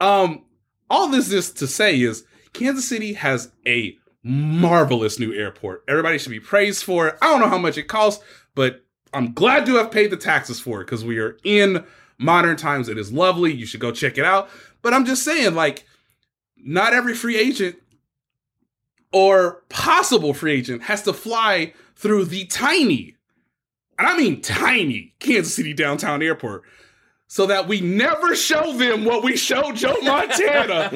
Um, 0.00 0.44
all 0.90 1.08
this 1.08 1.32
is 1.32 1.52
to 1.54 1.66
say 1.66 2.00
is 2.00 2.24
Kansas 2.52 2.88
City 2.88 3.14
has 3.14 3.50
a 3.66 3.96
marvelous 4.22 5.18
new 5.18 5.32
airport. 5.32 5.84
Everybody 5.88 6.18
should 6.18 6.30
be 6.30 6.40
praised 6.40 6.84
for 6.84 7.08
it. 7.08 7.18
I 7.22 7.26
don't 7.26 7.40
know 7.40 7.48
how 7.48 7.58
much 7.58 7.78
it 7.78 7.84
costs, 7.84 8.22
but 8.54 8.84
I'm 9.12 9.32
glad 9.32 9.66
to 9.66 9.76
have 9.76 9.90
paid 9.90 10.10
the 10.10 10.16
taxes 10.16 10.60
for 10.60 10.80
it 10.80 10.84
because 10.84 11.04
we 11.04 11.18
are 11.18 11.38
in 11.44 11.84
modern 12.18 12.56
times. 12.56 12.88
It 12.88 12.98
is 12.98 13.12
lovely. 13.12 13.52
You 13.52 13.66
should 13.66 13.80
go 13.80 13.90
check 13.90 14.18
it 14.18 14.24
out. 14.24 14.48
But 14.82 14.92
I'm 14.92 15.04
just 15.04 15.24
saying, 15.24 15.54
like, 15.54 15.86
not 16.56 16.92
every 16.92 17.14
free 17.14 17.36
agent 17.36 17.76
or 19.12 19.62
possible 19.68 20.34
free 20.34 20.52
agent 20.54 20.82
has 20.82 21.02
to 21.02 21.12
fly 21.12 21.72
through 21.96 22.26
the 22.26 22.44
tiny, 22.46 23.16
and 23.98 24.06
I 24.06 24.16
mean 24.16 24.40
tiny, 24.40 25.14
Kansas 25.18 25.54
City 25.54 25.72
downtown 25.72 26.22
airport 26.22 26.64
so 27.28 27.44
that 27.46 27.68
we 27.68 27.80
never 27.80 28.34
show 28.34 28.72
them 28.72 29.04
what 29.04 29.22
we 29.22 29.36
showed 29.36 29.76
Joe 29.76 29.96
Montana 30.02 30.90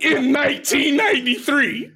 in 0.00 0.32
1993. 0.32 1.92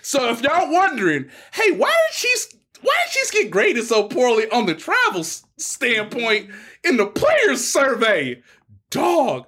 so 0.00 0.30
if 0.30 0.42
y'all 0.42 0.72
wondering, 0.72 1.28
hey, 1.52 1.72
why 1.72 1.94
did 2.08 2.14
she 2.14 2.34
why 2.80 2.94
did 3.04 3.26
she 3.26 3.42
get 3.42 3.50
graded 3.50 3.84
so 3.84 4.08
poorly 4.08 4.50
on 4.50 4.66
the 4.66 4.74
travel 4.74 5.22
standpoint 5.22 6.50
in 6.82 6.96
the 6.96 7.06
players 7.06 7.66
survey? 7.66 8.42
Dog, 8.90 9.46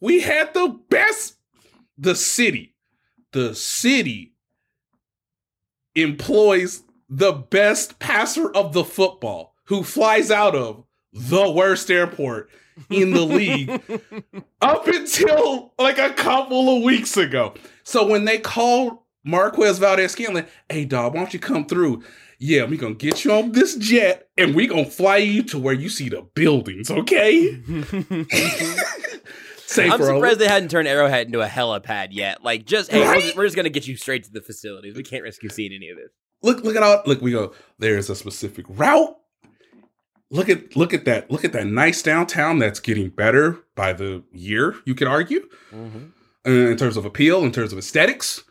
we 0.00 0.20
had 0.20 0.54
the 0.54 0.80
best 0.88 1.36
the 1.98 2.14
city, 2.14 2.74
the 3.32 3.54
city 3.54 4.34
employs 5.94 6.82
the 7.08 7.32
best 7.32 7.98
passer 7.98 8.50
of 8.50 8.72
the 8.72 8.84
football 8.84 9.54
who 9.64 9.82
flies 9.82 10.30
out 10.30 10.54
of 10.54 10.84
the 11.12 11.50
worst 11.50 11.90
airport 11.90 12.50
in 12.90 13.12
the 13.12 13.22
league 13.22 13.70
up 14.60 14.86
until 14.88 15.72
like 15.78 15.98
a 15.98 16.12
couple 16.12 16.76
of 16.76 16.82
weeks 16.82 17.16
ago. 17.16 17.54
So 17.84 18.06
when 18.06 18.24
they 18.24 18.38
called 18.38 18.98
Marquez 19.22 19.78
Valdes-Scantling, 19.78 20.46
hey 20.68 20.84
dog, 20.84 21.14
why 21.14 21.20
don't 21.20 21.32
you 21.32 21.40
come 21.40 21.66
through? 21.66 22.02
Yeah, 22.38 22.64
we 22.64 22.76
gonna 22.76 22.94
get 22.94 23.24
you 23.24 23.32
on 23.32 23.52
this 23.52 23.76
jet 23.76 24.28
and 24.36 24.54
we 24.54 24.66
gonna 24.66 24.84
fly 24.84 25.18
you 25.18 25.44
to 25.44 25.58
where 25.58 25.74
you 25.74 25.88
see 25.88 26.08
the 26.08 26.22
buildings, 26.34 26.90
okay? 26.90 27.62
Say 29.66 29.88
I'm 29.88 29.98
for 29.98 30.10
a- 30.10 30.14
surprised 30.14 30.38
they 30.38 30.48
hadn't 30.48 30.70
turned 30.70 30.88
Arrowhead 30.88 31.26
into 31.26 31.40
a 31.40 31.46
helipad 31.46 32.08
yet. 32.10 32.42
Like, 32.44 32.64
just 32.66 32.90
hey, 32.90 33.00
we're 33.00 33.20
just- 33.20 33.36
we're 33.36 33.44
just 33.44 33.56
gonna 33.56 33.70
get 33.70 33.86
you 33.86 33.96
straight 33.96 34.24
to 34.24 34.32
the 34.32 34.42
facilities. 34.42 34.94
We 34.96 35.02
can't 35.02 35.22
risk 35.22 35.42
you 35.42 35.48
seeing 35.48 35.72
any 35.72 35.88
of 35.90 35.96
this. 35.96 36.10
look 36.42 36.62
look 36.62 36.76
at 36.76 36.82
all 36.82 37.02
look 37.06 37.22
we 37.22 37.30
go 37.32 37.52
there's 37.78 38.10
a 38.10 38.14
specific 38.14 38.66
route 38.68 39.16
look 40.30 40.48
at 40.48 40.76
look 40.76 40.92
at 40.92 41.04
that 41.06 41.30
look 41.30 41.44
at 41.44 41.52
that 41.52 41.66
nice 41.66 42.02
downtown 42.02 42.58
that's 42.58 42.80
getting 42.80 43.08
better 43.08 43.58
by 43.74 43.92
the 43.92 44.22
year 44.32 44.74
you 44.84 44.94
could 44.94 45.08
argue 45.08 45.48
uh, 45.72 46.50
in 46.50 46.76
terms 46.76 46.96
of 46.96 47.04
appeal 47.04 47.44
in 47.44 47.52
terms 47.52 47.72
of 47.72 47.78
aesthetics 47.78 48.42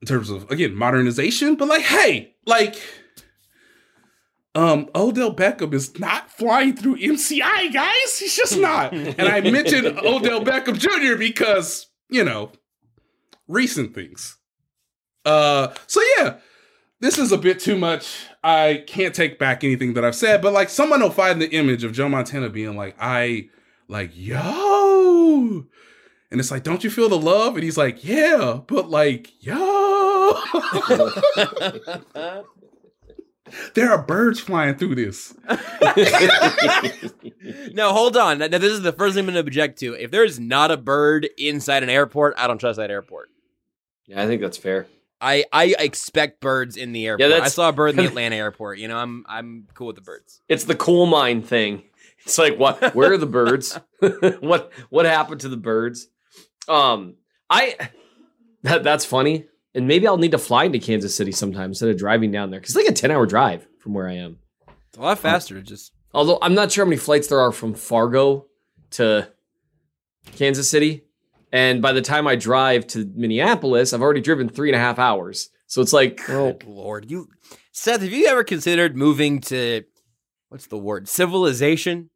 in 0.00 0.06
terms 0.06 0.30
of 0.30 0.48
again 0.50 0.74
modernization 0.74 1.54
but 1.56 1.66
like 1.68 1.82
hey 1.82 2.34
like 2.46 2.76
um 4.54 4.88
Odell 4.94 5.34
Beckham 5.34 5.72
is 5.72 5.98
not 5.98 6.30
flying 6.30 6.76
through 6.76 6.96
MCI 6.96 7.72
guys 7.72 8.18
he's 8.18 8.36
just 8.36 8.58
not 8.58 8.92
and 8.92 9.22
I 9.22 9.40
mentioned 9.40 9.86
Odell 10.04 10.44
Beckham 10.44 10.78
Jr. 10.78 11.16
because 11.16 11.86
you 12.08 12.24
know 12.24 12.52
recent 13.48 13.94
things 13.94 14.36
uh 15.24 15.68
so 15.86 16.00
yeah 16.18 16.36
this 17.02 17.18
is 17.18 17.32
a 17.32 17.36
bit 17.36 17.58
too 17.58 17.76
much. 17.76 18.28
I 18.44 18.84
can't 18.86 19.12
take 19.12 19.36
back 19.36 19.64
anything 19.64 19.94
that 19.94 20.04
I've 20.04 20.14
said, 20.14 20.40
but 20.40 20.52
like 20.52 20.68
someone 20.70 21.02
will 21.02 21.10
find 21.10 21.42
the 21.42 21.50
image 21.50 21.82
of 21.82 21.92
Joe 21.92 22.08
Montana 22.08 22.48
being 22.48 22.76
like, 22.76 22.94
I 22.98 23.48
like, 23.88 24.12
yo. 24.14 25.66
And 26.30 26.40
it's 26.40 26.52
like, 26.52 26.62
don't 26.62 26.84
you 26.84 26.90
feel 26.90 27.08
the 27.08 27.18
love? 27.18 27.56
And 27.56 27.64
he's 27.64 27.76
like, 27.76 28.04
yeah, 28.04 28.60
but 28.68 28.88
like, 28.88 29.32
yo. 29.40 30.38
there 33.74 33.90
are 33.90 34.02
birds 34.02 34.40
flying 34.40 34.76
through 34.76 34.94
this. 34.94 35.34
no, 37.72 37.92
hold 37.92 38.16
on. 38.16 38.38
Now, 38.38 38.48
this 38.48 38.72
is 38.72 38.82
the 38.82 38.92
first 38.92 39.14
thing 39.14 39.22
I'm 39.22 39.26
going 39.26 39.34
to 39.34 39.40
object 39.40 39.78
to. 39.80 39.94
If 39.94 40.10
there's 40.10 40.38
not 40.38 40.70
a 40.70 40.76
bird 40.76 41.28
inside 41.38 41.82
an 41.82 41.90
airport, 41.90 42.34
I 42.36 42.46
don't 42.46 42.58
trust 42.58 42.78
that 42.78 42.90
airport. 42.90 43.30
Yeah, 44.06 44.22
I 44.22 44.26
think 44.26 44.40
that's 44.40 44.58
fair. 44.58 44.86
I, 45.20 45.44
I 45.52 45.74
expect 45.78 46.40
birds 46.40 46.76
in 46.76 46.92
the 46.92 47.06
airport. 47.06 47.30
Yeah, 47.30 47.36
I 47.36 47.48
saw 47.48 47.68
a 47.68 47.72
bird 47.72 47.90
in 47.90 47.96
the 47.96 48.06
Atlanta 48.06 48.36
airport. 48.36 48.78
You 48.78 48.88
know, 48.88 48.98
I'm 48.98 49.24
I'm 49.28 49.68
cool 49.74 49.88
with 49.88 49.96
the 49.96 50.02
birds. 50.02 50.40
It's 50.48 50.64
the 50.64 50.74
coal 50.74 51.06
mine 51.06 51.42
thing. 51.42 51.84
It's 52.24 52.38
like 52.38 52.58
what? 52.58 52.94
Where 52.94 53.12
are 53.12 53.18
the 53.18 53.26
birds? 53.26 53.78
what 54.40 54.72
What 54.90 55.06
happened 55.06 55.42
to 55.42 55.48
the 55.48 55.56
birds? 55.56 56.08
Um, 56.68 57.14
I 57.48 57.76
that 58.62 58.82
that's 58.82 59.04
funny, 59.04 59.46
and 59.74 59.86
maybe 59.86 60.06
I'll 60.06 60.16
need 60.16 60.32
to 60.32 60.38
fly 60.38 60.64
into 60.64 60.78
Kansas 60.78 61.14
City 61.14 61.32
sometime 61.32 61.70
instead 61.70 61.88
of 61.88 61.98
driving 61.98 62.30
down 62.30 62.50
there 62.50 62.60
because 62.60 62.76
it's 62.76 62.84
like 62.84 62.92
a 62.92 62.98
ten 62.98 63.10
hour 63.10 63.26
drive 63.26 63.66
from 63.78 63.94
where 63.94 64.08
I 64.08 64.14
am. 64.14 64.38
It's 64.88 64.98
a 64.98 65.02
lot 65.02 65.12
um, 65.12 65.16
faster. 65.16 65.60
Just 65.60 65.92
Although 66.14 66.38
I'm 66.42 66.54
not 66.54 66.70
sure 66.70 66.84
how 66.84 66.88
many 66.88 66.98
flights 66.98 67.28
there 67.28 67.40
are 67.40 67.52
from 67.52 67.74
Fargo 67.74 68.46
to 68.92 69.28
Kansas 70.36 70.68
City, 70.68 71.04
and 71.50 71.80
by 71.80 71.92
the 71.92 72.02
time 72.02 72.26
I 72.26 72.36
drive 72.36 72.86
to 72.88 73.10
Minneapolis, 73.14 73.92
I've 73.92 74.02
already 74.02 74.20
driven 74.20 74.48
three 74.48 74.68
and 74.68 74.76
a 74.76 74.80
half 74.80 74.98
hours. 74.98 75.50
So 75.66 75.80
it's 75.80 75.92
like, 75.92 76.20
oh, 76.28 76.58
Lord, 76.66 77.10
you 77.10 77.28
Seth, 77.72 78.02
have 78.02 78.12
you 78.12 78.26
ever 78.26 78.44
considered 78.44 78.94
moving 78.94 79.40
to 79.42 79.84
what's 80.50 80.66
the 80.66 80.76
word? 80.76 81.08
Civilization? 81.08 82.10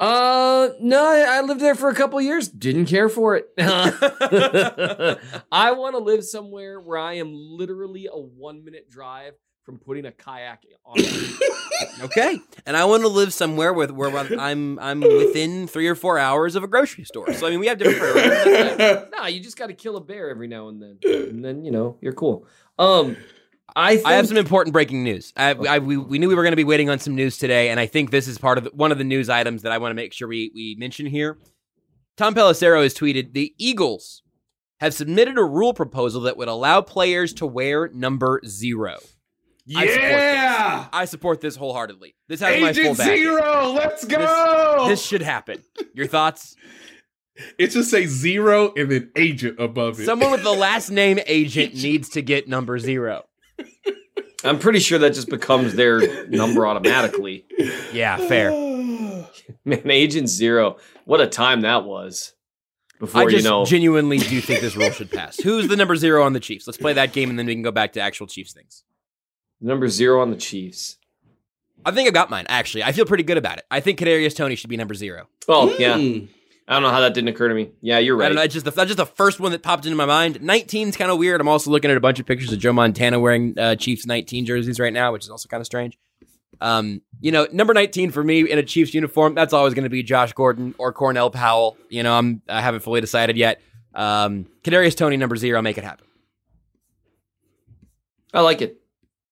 Uh, 0.00 0.70
no, 0.80 1.04
I 1.04 1.42
lived 1.42 1.60
there 1.60 1.74
for 1.74 1.90
a 1.90 1.94
couple 1.94 2.18
years. 2.22 2.48
Didn't 2.48 2.86
care 2.86 3.10
for 3.10 3.36
it. 3.36 3.50
I 5.52 5.72
want 5.72 5.94
to 5.94 5.98
live 5.98 6.24
somewhere 6.24 6.80
where 6.80 6.98
I 6.98 7.14
am 7.14 7.34
literally 7.34 8.08
a 8.10 8.18
one 8.18 8.64
minute 8.64 8.88
drive 8.90 9.34
from 9.64 9.78
putting 9.78 10.06
a 10.06 10.12
kayak 10.12 10.64
on. 10.84 10.96
Okay. 12.02 12.38
And 12.66 12.76
I 12.76 12.84
want 12.84 13.02
to 13.02 13.08
live 13.08 13.32
somewhere 13.32 13.72
with 13.72 13.90
where 13.90 14.14
I'm 14.14 14.78
I'm 14.78 15.00
within 15.00 15.66
three 15.66 15.88
or 15.88 15.94
four 15.94 16.18
hours 16.18 16.54
of 16.54 16.62
a 16.62 16.66
grocery 16.66 17.04
store. 17.04 17.32
So 17.32 17.46
I 17.46 17.50
mean 17.50 17.60
we 17.60 17.68
have 17.68 17.78
different 17.78 17.98
priorities. 18.00 19.08
nah, 19.16 19.26
you 19.26 19.40
just 19.40 19.56
got 19.56 19.68
to 19.68 19.72
kill 19.74 19.96
a 19.96 20.00
bear 20.00 20.28
every 20.28 20.46
now 20.46 20.68
and 20.68 20.82
then, 20.82 20.98
and 21.02 21.42
then 21.42 21.64
you 21.64 21.70
know 21.70 21.96
you're 22.02 22.12
cool. 22.12 22.46
Um, 22.78 23.16
I 23.76 23.96
think, 23.96 24.06
I 24.06 24.12
have 24.14 24.28
some 24.28 24.36
important 24.36 24.72
breaking 24.72 25.02
news. 25.02 25.32
I, 25.36 25.54
oh. 25.54 25.64
I 25.64 25.78
we, 25.78 25.96
we 25.96 26.18
knew 26.18 26.28
we 26.28 26.34
were 26.34 26.42
going 26.42 26.52
to 26.52 26.56
be 26.56 26.64
waiting 26.64 26.90
on 26.90 26.98
some 26.98 27.14
news 27.14 27.38
today, 27.38 27.70
and 27.70 27.78
I 27.78 27.86
think 27.86 28.10
this 28.10 28.28
is 28.28 28.38
part 28.38 28.58
of 28.58 28.64
the, 28.64 28.70
one 28.70 28.92
of 28.92 28.98
the 28.98 29.04
news 29.04 29.28
items 29.28 29.62
that 29.62 29.72
I 29.72 29.78
want 29.78 29.90
to 29.90 29.94
make 29.94 30.12
sure 30.12 30.28
we 30.28 30.50
we 30.54 30.76
mention 30.78 31.06
here. 31.06 31.38
Tom 32.16 32.34
Pelissero 32.34 32.82
has 32.82 32.94
tweeted: 32.94 33.32
the 33.32 33.54
Eagles 33.58 34.22
have 34.80 34.94
submitted 34.94 35.38
a 35.38 35.44
rule 35.44 35.74
proposal 35.74 36.22
that 36.22 36.36
would 36.36 36.48
allow 36.48 36.80
players 36.80 37.32
to 37.34 37.46
wear 37.46 37.88
number 37.88 38.40
zero. 38.46 38.96
I 39.76 39.86
support 39.86 40.00
this. 40.00 40.34
Yeah. 40.34 40.88
I 40.92 41.04
support 41.04 41.40
this 41.40 41.56
wholeheartedly. 41.56 42.16
This 42.28 42.40
has 42.40 42.60
my 42.60 42.72
full 42.72 42.80
Agent 42.80 42.98
backing. 42.98 43.16
Zero, 43.16 43.72
let's 43.72 44.04
go. 44.04 44.86
This 44.88 45.04
should 45.04 45.22
happen. 45.22 45.62
Your 45.94 46.06
thoughts? 46.06 46.56
it 47.58 47.68
just 47.68 47.90
say 47.90 48.06
zero 48.06 48.72
and 48.76 48.90
then 48.90 49.10
agent 49.16 49.58
above 49.58 50.00
it. 50.00 50.04
Someone 50.04 50.30
with 50.30 50.42
the 50.42 50.50
last 50.54 50.90
name 50.90 51.18
agent 51.26 51.74
needs 51.74 52.08
to 52.10 52.22
get 52.22 52.48
number 52.48 52.78
zero. 52.78 53.24
I'm 54.44 54.58
pretty 54.58 54.78
sure 54.78 54.98
that 54.98 55.12
just 55.14 55.28
becomes 55.28 55.74
their 55.74 56.26
number 56.28 56.66
automatically. 56.66 57.44
Yeah, 57.92 58.16
fair. 58.16 58.50
Man, 59.64 59.90
Agent 59.90 60.28
Zero, 60.28 60.76
what 61.04 61.20
a 61.20 61.26
time 61.26 61.60
that 61.62 61.84
was. 61.84 62.32
Before 62.98 63.22
I 63.22 63.24
just 63.30 63.44
you 63.44 63.50
know, 63.50 63.64
genuinely 63.64 64.18
do 64.18 64.40
think 64.40 64.60
this 64.60 64.76
rule 64.76 64.90
should 64.90 65.10
pass. 65.10 65.36
Who's 65.42 65.68
the 65.68 65.76
number 65.76 65.96
zero 65.96 66.22
on 66.22 66.34
the 66.34 66.40
Chiefs? 66.40 66.66
Let's 66.66 66.76
play 66.76 66.92
that 66.92 67.14
game 67.14 67.30
and 67.30 67.38
then 67.38 67.46
we 67.46 67.54
can 67.54 67.62
go 67.62 67.70
back 67.70 67.94
to 67.94 68.00
actual 68.00 68.26
Chiefs 68.26 68.52
things. 68.52 68.84
number 69.60 69.88
zero 69.88 70.20
on 70.20 70.30
the 70.30 70.36
Chiefs. 70.36 70.98
I 71.84 71.92
think 71.92 72.08
I 72.08 72.10
got 72.10 72.28
mine, 72.28 72.44
actually. 72.50 72.84
I 72.84 72.92
feel 72.92 73.06
pretty 73.06 73.22
good 73.22 73.38
about 73.38 73.56
it. 73.56 73.64
I 73.70 73.80
think 73.80 73.98
Kadarius 73.98 74.36
Toney 74.36 74.54
should 74.54 74.68
be 74.68 74.76
number 74.76 74.92
zero. 74.92 75.28
Oh 75.48 75.74
yeah, 75.78 75.96
Mm. 75.96 76.28
I 76.70 76.74
don't 76.74 76.84
know 76.84 76.90
how 76.90 77.00
that 77.00 77.14
didn't 77.14 77.30
occur 77.30 77.48
to 77.48 77.54
me. 77.54 77.72
Yeah, 77.80 77.98
you're 77.98 78.16
I 78.16 78.20
right. 78.20 78.28
don't 78.28 78.36
know. 78.36 78.46
Just 78.46 78.64
the, 78.64 78.70
that's 78.70 78.86
just 78.86 78.96
the 78.96 79.04
first 79.04 79.40
one 79.40 79.50
that 79.50 79.60
popped 79.60 79.86
into 79.86 79.96
my 79.96 80.06
mind. 80.06 80.36
19's 80.36 80.96
kind 80.96 81.10
of 81.10 81.18
weird. 81.18 81.40
I'm 81.40 81.48
also 81.48 81.68
looking 81.68 81.90
at 81.90 81.96
a 81.96 82.00
bunch 82.00 82.20
of 82.20 82.26
pictures 82.26 82.52
of 82.52 82.60
Joe 82.60 82.72
Montana 82.72 83.18
wearing 83.18 83.58
uh, 83.58 83.74
Chiefs 83.74 84.06
19 84.06 84.46
jerseys 84.46 84.78
right 84.78 84.92
now, 84.92 85.12
which 85.12 85.24
is 85.24 85.30
also 85.30 85.48
kind 85.48 85.60
of 85.60 85.66
strange. 85.66 85.98
Um, 86.60 87.02
you 87.20 87.32
know, 87.32 87.48
number 87.50 87.74
19 87.74 88.12
for 88.12 88.22
me 88.22 88.48
in 88.48 88.56
a 88.56 88.62
Chiefs 88.62 88.94
uniform, 88.94 89.34
that's 89.34 89.52
always 89.52 89.74
going 89.74 89.82
to 89.82 89.90
be 89.90 90.04
Josh 90.04 90.32
Gordon 90.32 90.76
or 90.78 90.92
Cornell 90.92 91.28
Powell. 91.28 91.76
You 91.88 92.04
know, 92.04 92.14
I'm 92.14 92.40
I 92.48 92.60
haven't 92.60 92.80
fully 92.80 93.00
decided 93.00 93.36
yet. 93.36 93.60
Um, 93.92 94.46
Kadarius 94.62 94.96
Toney 94.96 95.16
number 95.16 95.34
zero, 95.34 95.58
I'll 95.58 95.62
make 95.62 95.76
it 95.76 95.82
happen. 95.82 96.06
I 98.32 98.42
like 98.42 98.62
it. 98.62 98.80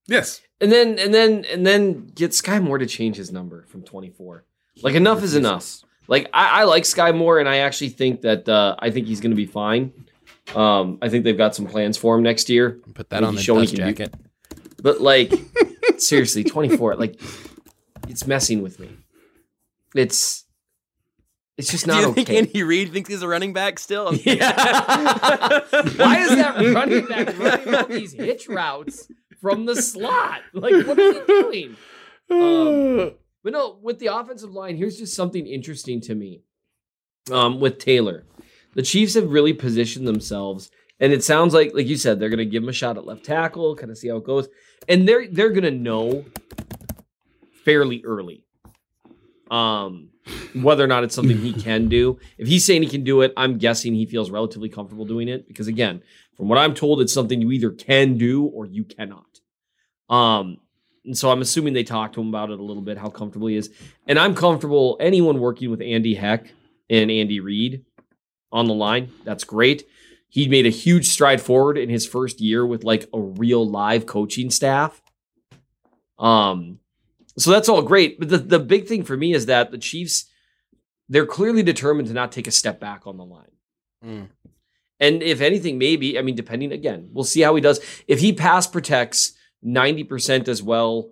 Yes. 0.09 0.41
And 0.61 0.73
then 0.73 0.99
and 0.99 1.15
then 1.15 1.45
and 1.45 1.65
then 1.65 2.09
get 2.09 2.33
Skyy 2.33 2.61
Moore 2.61 2.79
to 2.79 2.87
change 2.87 3.15
his 3.15 3.31
number 3.31 3.65
from 3.69 3.83
24. 3.85 4.45
Like 4.83 4.97
enough 4.97 5.23
is 5.23 5.37
enough. 5.37 5.83
Like 6.09 6.29
I, 6.33 6.63
I 6.63 6.65
like 6.65 6.83
Skyy 6.85 7.15
Moore, 7.17 7.39
and 7.39 7.49
I 7.49 7.59
actually 7.59 7.91
think 7.91 8.23
that 8.23 8.49
uh, 8.49 8.75
I 8.79 8.91
think 8.91 9.07
he's 9.07 9.21
going 9.21 9.31
to 9.31 9.37
be 9.37 9.47
fine. 9.47 9.93
Um, 10.55 10.99
I 11.03 11.09
think 11.11 11.25
they've 11.25 11.37
got 11.37 11.55
some 11.55 11.67
plans 11.67 11.97
for 11.99 12.17
him 12.17 12.23
next 12.23 12.49
year. 12.49 12.81
Put 12.95 13.11
that 13.11 13.23
on 13.23 13.35
the 13.35 13.43
dust 13.43 13.75
can 13.77 13.87
do- 13.87 13.93
jacket. 13.93 14.15
But 14.83 15.01
like, 15.01 15.33
seriously, 15.99 16.45
24. 16.45 16.97
Like, 16.97 17.21
it's 18.09 18.27
messing 18.27 18.63
with 18.63 18.81
me. 18.81 18.91
It's 19.95 20.45
it's 21.59 21.71
just 21.71 21.87
Do 21.87 21.91
not 21.93 22.01
you 22.01 22.13
think 22.15 22.29
okay. 22.29 22.39
Andy 22.39 22.63
Reid 22.63 22.93
thinks 22.93 23.11
he's 23.11 23.23
a 23.23 23.29
running 23.29 23.53
back 23.53 23.79
still? 23.79 24.15
Yeah. 24.25 24.53
Why 25.97 26.19
is 26.21 26.31
that 26.31 26.73
running 26.75 27.05
back 27.07 27.39
running 27.39 27.75
all 27.75 27.87
these 27.87 28.13
hitch 28.13 28.49
routes 28.49 29.09
from 29.41 29.67
the 29.67 29.75
slot? 29.75 30.43
Like, 30.55 30.87
what 30.87 30.99
is 30.99 31.17
he 31.17 31.27
doing? 31.27 31.77
Um, 32.31 33.13
but 33.43 33.53
no, 33.53 33.79
with 33.83 33.99
the 33.99 34.07
offensive 34.07 34.53
line, 34.53 34.77
here's 34.77 34.99
just 34.99 35.15
something 35.15 35.47
interesting 35.47 36.01
to 36.03 36.15
me. 36.15 36.43
Um, 37.31 37.61
with 37.61 37.79
Taylor, 37.79 38.25
the 38.75 38.83
Chiefs 38.83 39.15
have 39.15 39.31
really 39.31 39.53
positioned 39.53 40.09
themselves, 40.09 40.71
and 40.99 41.13
it 41.13 41.23
sounds 41.23 41.53
like, 41.53 41.75
like 41.75 41.87
you 41.87 41.97
said, 41.97 42.19
they're 42.19 42.31
going 42.31 42.39
to 42.39 42.47
give 42.47 42.63
him 42.63 42.71
a 42.71 42.73
shot 42.73 42.97
at 42.97 43.05
left 43.05 43.25
tackle, 43.25 43.77
kind 43.77 43.91
of 43.91 43.99
see 43.99 44.09
how 44.09 44.17
it 44.17 44.25
goes, 44.25 44.49
and 44.89 45.07
they're 45.07 45.29
they're 45.29 45.51
going 45.51 45.65
to 45.65 45.71
know 45.71 46.25
fairly 47.65 48.03
early, 48.05 48.45
um, 49.51 50.09
whether 50.55 50.83
or 50.83 50.87
not 50.87 51.05
it's 51.05 51.15
something 51.15 51.37
he 51.37 51.53
can 51.53 51.89
do. 51.89 52.19
If 52.39 52.49
he's 52.49 52.65
saying 52.65 52.83
he 52.83 52.89
can 52.89 53.05
do 53.05 53.21
it, 53.21 53.33
I'm 53.37 53.59
guessing 53.59 53.95
he 53.95 54.07
feels 54.07 54.31
relatively 54.31 54.71
comfortable 54.71 55.05
doing 55.05 55.29
it 55.29 55.47
because, 55.47 55.69
again, 55.69 56.03
from 56.37 56.49
what 56.49 56.57
I'm 56.59 56.75
told, 56.75 57.01
it's 57.03 57.13
something 57.13 57.43
you 57.43 57.51
either 57.51 57.71
can 57.71 58.17
do 58.17 58.45
or 58.45 58.65
you 58.65 58.85
cannot. 58.85 59.27
Um, 60.09 60.59
and 61.09 61.17
so 61.17 61.31
I'm 61.31 61.41
assuming 61.41 61.73
they 61.73 61.85
talked 61.85 62.15
to 62.15 62.21
him 62.21 62.29
about 62.29 62.51
it 62.51 62.61
a 62.61 62.63
little 62.63 62.83
bit, 62.83 62.99
how 62.99 63.09
comfortable 63.09 63.49
he 63.49 63.57
is. 63.57 63.71
And 64.07 64.19
I'm 64.19 64.35
comfortable, 64.35 64.99
anyone 65.01 65.41
working 65.41 65.71
with 65.71 65.81
Andy 65.81 66.15
Heck 66.15 66.53
and 66.91 67.11
Andy 67.11 67.41
Reid 67.41 67.85
on 68.53 68.67
the 68.67 68.75
line, 68.75 69.11
that's 69.25 69.43
great. 69.43 69.89
He 70.29 70.49
made 70.49 70.67
a 70.67 70.71
huge 70.71 71.09
stride 71.09 71.41
forward 71.41 71.79
in 71.79 71.89
his 71.89 72.07
first 72.07 72.43
year 72.43 72.67
with 72.67 72.85
like 72.85 73.09
a 73.15 73.21
real 73.21 73.67
live 73.67 74.05
coaching 74.05 74.51
staff. 74.51 75.03
Um, 76.19 76.81
so 77.39 77.51
that's 77.51 77.71
all 77.71 77.81
great. 77.81 78.19
But 78.19 78.29
the, 78.29 78.39
the 78.39 78.59
big 78.59 78.87
thing 78.87 79.03
for 79.03 79.17
me 79.17 79.33
is 79.33 79.47
that 79.47 79.71
the 79.71 79.79
Chiefs, 79.79 80.27
they're 81.09 81.25
clearly 81.25 81.63
determined 81.63 82.09
to 82.09 82.15
not 82.15 82.33
take 82.33 82.47
a 82.47 82.51
step 82.51 82.81
back 82.81 83.07
on 83.07 83.17
the 83.17 83.25
line. 83.25 83.53
Mm. 84.05 84.29
And 85.01 85.23
if 85.23 85.41
anything, 85.41 85.79
maybe, 85.79 86.19
I 86.19 86.23
mean, 86.23 86.35
depending 86.35 86.71
again, 86.71 87.09
we'll 87.15 87.25
see 87.25 87.41
how 87.41 87.55
he 87.55 87.63
does. 87.63 87.81
If 88.07 88.21
he 88.21 88.35
pass 88.35 88.67
protects 88.67 89.33
90% 89.65 90.49
as 90.49 90.63
well 90.63 91.11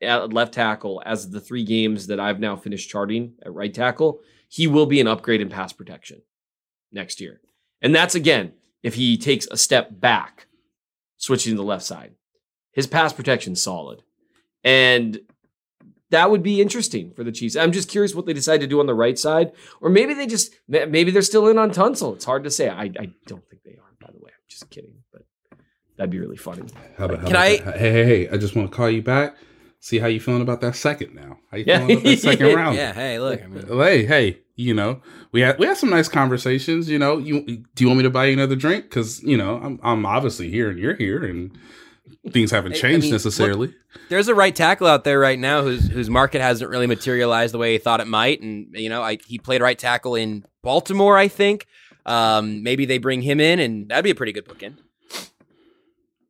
at 0.00 0.32
left 0.32 0.54
tackle 0.54 1.02
as 1.06 1.30
the 1.30 1.40
three 1.40 1.64
games 1.64 2.08
that 2.08 2.20
I've 2.20 2.40
now 2.40 2.56
finished 2.56 2.90
charting 2.90 3.34
at 3.44 3.52
right 3.52 3.72
tackle, 3.72 4.20
he 4.48 4.66
will 4.66 4.86
be 4.86 5.00
an 5.00 5.06
upgrade 5.06 5.40
in 5.40 5.48
pass 5.48 5.72
protection 5.72 6.22
next 6.90 7.20
year. 7.20 7.40
And 7.80 7.94
that's 7.94 8.14
again, 8.14 8.52
if 8.82 8.94
he 8.94 9.16
takes 9.16 9.46
a 9.46 9.56
step 9.56 10.00
back, 10.00 10.46
switching 11.16 11.52
to 11.52 11.56
the 11.56 11.62
left 11.62 11.84
side. 11.84 12.14
His 12.72 12.86
pass 12.86 13.12
protection 13.12 13.54
solid. 13.54 14.02
And 14.64 15.20
that 16.10 16.30
would 16.30 16.42
be 16.42 16.60
interesting 16.60 17.12
for 17.12 17.24
the 17.24 17.32
Chiefs. 17.32 17.56
I'm 17.56 17.72
just 17.72 17.88
curious 17.88 18.14
what 18.14 18.26
they 18.26 18.32
decide 18.32 18.60
to 18.60 18.66
do 18.66 18.80
on 18.80 18.86
the 18.86 18.94
right 18.94 19.18
side, 19.18 19.52
or 19.80 19.88
maybe 19.88 20.14
they 20.14 20.26
just 20.26 20.54
maybe 20.68 21.10
they're 21.10 21.22
still 21.22 21.48
in 21.48 21.58
on 21.58 21.70
Tunsil. 21.70 22.14
It's 22.14 22.24
hard 22.24 22.44
to 22.44 22.50
say. 22.50 22.68
I, 22.68 22.82
I 22.82 23.12
don't 23.26 23.48
think 23.48 23.62
they 23.64 23.72
are. 23.72 23.94
By 24.00 24.10
the 24.12 24.18
way, 24.18 24.30
I'm 24.30 24.44
just 24.48 24.68
kidding, 24.68 24.92
that'd 26.02 26.10
be 26.10 26.18
really 26.18 26.36
funny. 26.36 26.62
How 26.98 27.04
about, 27.06 27.18
how 27.20 27.26
Can 27.26 27.32
about 27.36 27.42
I- 27.46 27.56
that? 27.58 27.78
Hey, 27.78 27.90
hey, 27.92 28.04
hey! 28.04 28.28
I 28.28 28.36
just 28.36 28.54
want 28.56 28.70
to 28.70 28.76
call 28.76 28.90
you 28.90 29.02
back. 29.02 29.36
See 29.80 29.98
how 29.98 30.06
you 30.06 30.20
feeling 30.20 30.42
about 30.42 30.60
that 30.60 30.76
second 30.76 31.14
now? 31.14 31.38
How 31.50 31.56
you 31.58 31.64
feeling 31.64 31.90
about 31.92 32.04
that 32.04 32.18
second 32.18 32.54
round? 32.54 32.76
Yeah, 32.76 32.92
hey, 32.92 33.18
look, 33.18 33.42
I 33.42 33.46
mean, 33.48 33.66
Hey, 33.66 34.06
hey, 34.06 34.38
you 34.54 34.74
know, 34.74 35.00
we 35.32 35.40
had 35.40 35.58
we 35.58 35.66
had 35.66 35.76
some 35.76 35.90
nice 35.90 36.08
conversations. 36.08 36.88
You 36.88 36.98
know, 36.98 37.18
you 37.18 37.40
do 37.74 37.84
you 37.84 37.86
want 37.88 37.98
me 37.98 38.02
to 38.04 38.10
buy 38.10 38.26
you 38.26 38.32
another 38.34 38.54
drink? 38.56 38.84
Because 38.84 39.22
you 39.22 39.36
know, 39.36 39.56
I'm 39.62 39.80
I'm 39.82 40.06
obviously 40.06 40.50
here 40.50 40.70
and 40.70 40.78
you're 40.78 40.94
here, 40.94 41.24
and 41.24 41.50
things 42.30 42.50
haven't 42.52 42.72
I- 42.74 42.76
I 42.76 42.78
changed 42.80 43.04
mean, 43.06 43.12
necessarily. 43.12 43.74
there's 44.08 44.28
a 44.28 44.34
right 44.34 44.54
tackle 44.54 44.86
out 44.86 45.02
there 45.04 45.18
right 45.18 45.38
now 45.38 45.62
whose 45.62 45.88
whose 45.88 46.08
market 46.10 46.40
hasn't 46.40 46.70
really 46.70 46.86
materialized 46.86 47.52
the 47.54 47.58
way 47.58 47.72
he 47.72 47.78
thought 47.78 48.00
it 48.00 48.06
might, 48.06 48.40
and 48.40 48.68
you 48.74 48.88
know, 48.88 49.02
I, 49.02 49.18
he 49.26 49.38
played 49.38 49.62
right 49.62 49.78
tackle 49.78 50.14
in 50.14 50.44
Baltimore, 50.62 51.16
I 51.18 51.26
think. 51.28 51.66
Um, 52.06 52.62
maybe 52.62 52.84
they 52.84 52.98
bring 52.98 53.22
him 53.22 53.40
in, 53.40 53.58
and 53.60 53.88
that'd 53.88 54.04
be 54.04 54.10
a 54.10 54.14
pretty 54.14 54.32
good 54.32 54.44
bookend. 54.46 54.78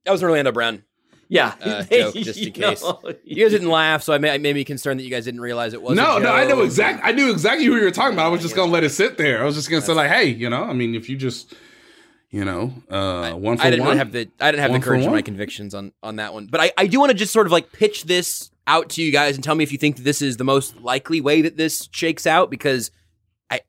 That 0.05 0.13
was 0.13 0.23
an 0.23 0.29
Orlando 0.29 0.53
Brown 0.53 0.83
Yeah, 1.29 1.55
uh, 1.61 1.83
joke, 1.91 2.15
just 2.15 2.41
in 2.41 2.53
case. 2.53 2.83
know, 2.83 3.01
You 3.25 3.45
guys 3.45 3.53
didn't 3.53 3.71
laugh, 3.71 4.03
so 4.03 4.13
I, 4.13 4.19
may, 4.19 4.31
I 4.31 4.39
made 4.39 4.55
me 4.55 4.65
concerned 4.65 5.01
that 5.01 5.05
you 5.05 5.11
guys 5.11 5.25
didn't 5.25 5.41
realize 5.41 5.73
it 5.75 5.83
was. 5.83 5.97
no, 5.97 6.17
a 6.17 6.21
no, 6.21 6.33
I 6.33 6.45
know 6.47 6.61
exactly. 6.63 7.03
I 7.09 7.13
knew 7.13 7.31
exactly 7.31 7.65
who 7.65 7.77
you 7.77 7.85
were 7.85 7.91
talking 7.91 8.15
about. 8.15 8.27
I 8.27 8.29
was 8.31 8.43
just 8.43 8.55
gonna 8.57 8.71
let 8.73 8.85
it 8.85 8.91
sit 8.91 9.17
there. 9.19 9.43
I 9.43 9.45
was 9.45 9.55
just 9.55 9.71
gonna 9.71 9.83
say 9.83 9.93
like, 9.95 10.11
hey, 10.11 10.27
you 10.27 10.51
know, 10.51 10.65
I 10.65 10.73
mean, 10.73 10.95
if 10.95 11.09
you 11.09 11.17
just, 11.17 11.55
you 12.31 12.45
know, 12.45 12.73
uh, 12.91 13.33
one 13.33 13.57
for 13.59 13.65
I 13.65 13.71
didn't 13.71 13.81
one. 13.87 13.89
really 13.91 13.99
have 13.99 14.13
the 14.13 14.29
I 14.41 14.51
didn't 14.51 14.63
have 14.63 14.73
the 14.73 14.81
courage 14.81 15.05
of 15.07 15.13
my 15.13 15.23
convictions 15.23 15.75
on 15.75 15.93
on 16.03 16.17
that 16.17 16.35
one. 16.35 16.47
But 16.47 16.61
I, 16.61 16.73
I 16.77 16.87
do 16.87 16.99
want 17.01 17.11
to 17.13 17.17
just 17.17 17.33
sort 17.33 17.47
of 17.47 17.53
like 17.53 17.73
pitch 17.73 18.05
this 18.05 18.51
out 18.67 18.91
to 18.91 19.03
you 19.03 19.11
guys 19.11 19.35
and 19.35 19.43
tell 19.43 19.55
me 19.55 19.65
if 19.65 19.73
you 19.73 19.79
think 19.79 19.97
that 19.97 20.03
this 20.03 20.23
is 20.23 20.37
the 20.37 20.45
most 20.45 20.81
likely 20.81 21.21
way 21.21 21.43
that 21.43 21.57
this 21.57 21.89
shakes 21.93 22.27
out 22.27 22.51
because 22.51 22.91
I 23.51 23.61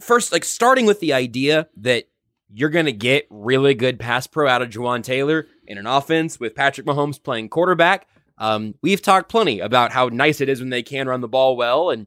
first 0.00 0.32
like 0.32 0.44
starting 0.44 0.86
with 0.86 1.00
the 1.00 1.12
idea 1.12 1.68
that 1.78 2.04
you're 2.52 2.70
gonna 2.70 2.92
get 2.92 3.26
really 3.30 3.74
good 3.74 3.98
pass 3.98 4.26
pro 4.26 4.48
out 4.48 4.62
of 4.62 4.70
Jawaan 4.70 5.02
Taylor 5.02 5.46
in 5.66 5.78
an 5.78 5.86
offense 5.86 6.38
with 6.38 6.54
Patrick 6.54 6.86
Mahomes 6.86 7.22
playing 7.22 7.48
quarterback. 7.48 8.06
Um, 8.38 8.74
we've 8.82 9.02
talked 9.02 9.30
plenty 9.30 9.60
about 9.60 9.92
how 9.92 10.08
nice 10.08 10.40
it 10.40 10.48
is 10.48 10.60
when 10.60 10.70
they 10.70 10.82
can 10.82 11.08
run 11.08 11.20
the 11.20 11.28
ball 11.28 11.56
well, 11.56 11.90
and 11.90 12.06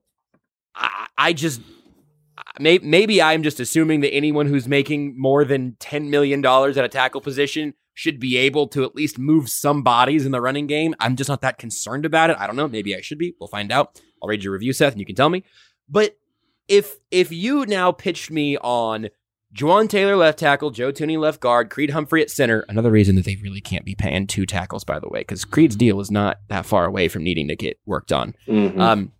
I, 0.75 1.07
I 1.17 1.33
just 1.33 1.61
maybe, 2.59 2.85
maybe 2.85 3.21
I'm 3.21 3.43
just 3.43 3.59
assuming 3.59 4.01
that 4.01 4.13
anyone 4.13 4.47
who's 4.47 4.67
making 4.67 5.19
more 5.19 5.45
than 5.45 5.73
$10 5.79 6.09
million 6.09 6.45
at 6.45 6.77
a 6.77 6.89
tackle 6.89 7.21
position 7.21 7.73
should 7.93 8.19
be 8.19 8.37
able 8.37 8.67
to 8.67 8.83
at 8.83 8.95
least 8.95 9.19
move 9.19 9.49
some 9.49 9.83
bodies 9.83 10.25
in 10.25 10.31
the 10.31 10.41
running 10.41 10.67
game. 10.67 10.95
I'm 10.99 11.15
just 11.15 11.29
not 11.29 11.41
that 11.41 11.57
concerned 11.57 12.05
about 12.05 12.29
it. 12.29 12.37
I 12.39 12.47
don't 12.47 12.55
know. 12.55 12.67
Maybe 12.67 12.95
I 12.95 13.01
should 13.01 13.17
be. 13.17 13.35
We'll 13.39 13.49
find 13.49 13.71
out. 13.71 14.01
I'll 14.21 14.29
read 14.29 14.43
your 14.43 14.53
review, 14.53 14.73
Seth, 14.73 14.93
and 14.93 14.99
you 14.99 15.05
can 15.05 15.15
tell 15.15 15.29
me. 15.29 15.43
But 15.89 16.17
if 16.67 16.97
if 17.11 17.31
you 17.31 17.65
now 17.65 17.91
pitched 17.91 18.31
me 18.31 18.57
on 18.57 19.09
Jawaan 19.55 19.89
Taylor 19.89 20.15
left 20.15 20.37
tackle, 20.39 20.69
Joe 20.69 20.91
Thuney 20.91 21.17
left 21.17 21.39
guard, 21.39 21.69
Creed 21.71 21.89
Humphrey 21.89 22.21
at 22.21 22.29
center, 22.29 22.65
another 22.69 22.91
reason 22.91 23.15
that 23.15 23.25
they 23.25 23.35
really 23.37 23.61
can't 23.61 23.83
be 23.83 23.95
paying 23.95 24.27
two 24.27 24.45
tackles, 24.45 24.83
by 24.83 24.99
the 24.99 25.09
way, 25.09 25.21
because 25.21 25.43
Creed's 25.43 25.75
deal 25.75 25.99
is 25.99 26.11
not 26.11 26.37
that 26.49 26.65
far 26.67 26.85
away 26.85 27.07
from 27.07 27.23
needing 27.23 27.47
to 27.47 27.55
get 27.55 27.79
work 27.85 28.05
done. 28.05 28.35
Mhm. 28.47 28.79
Um, 28.79 29.11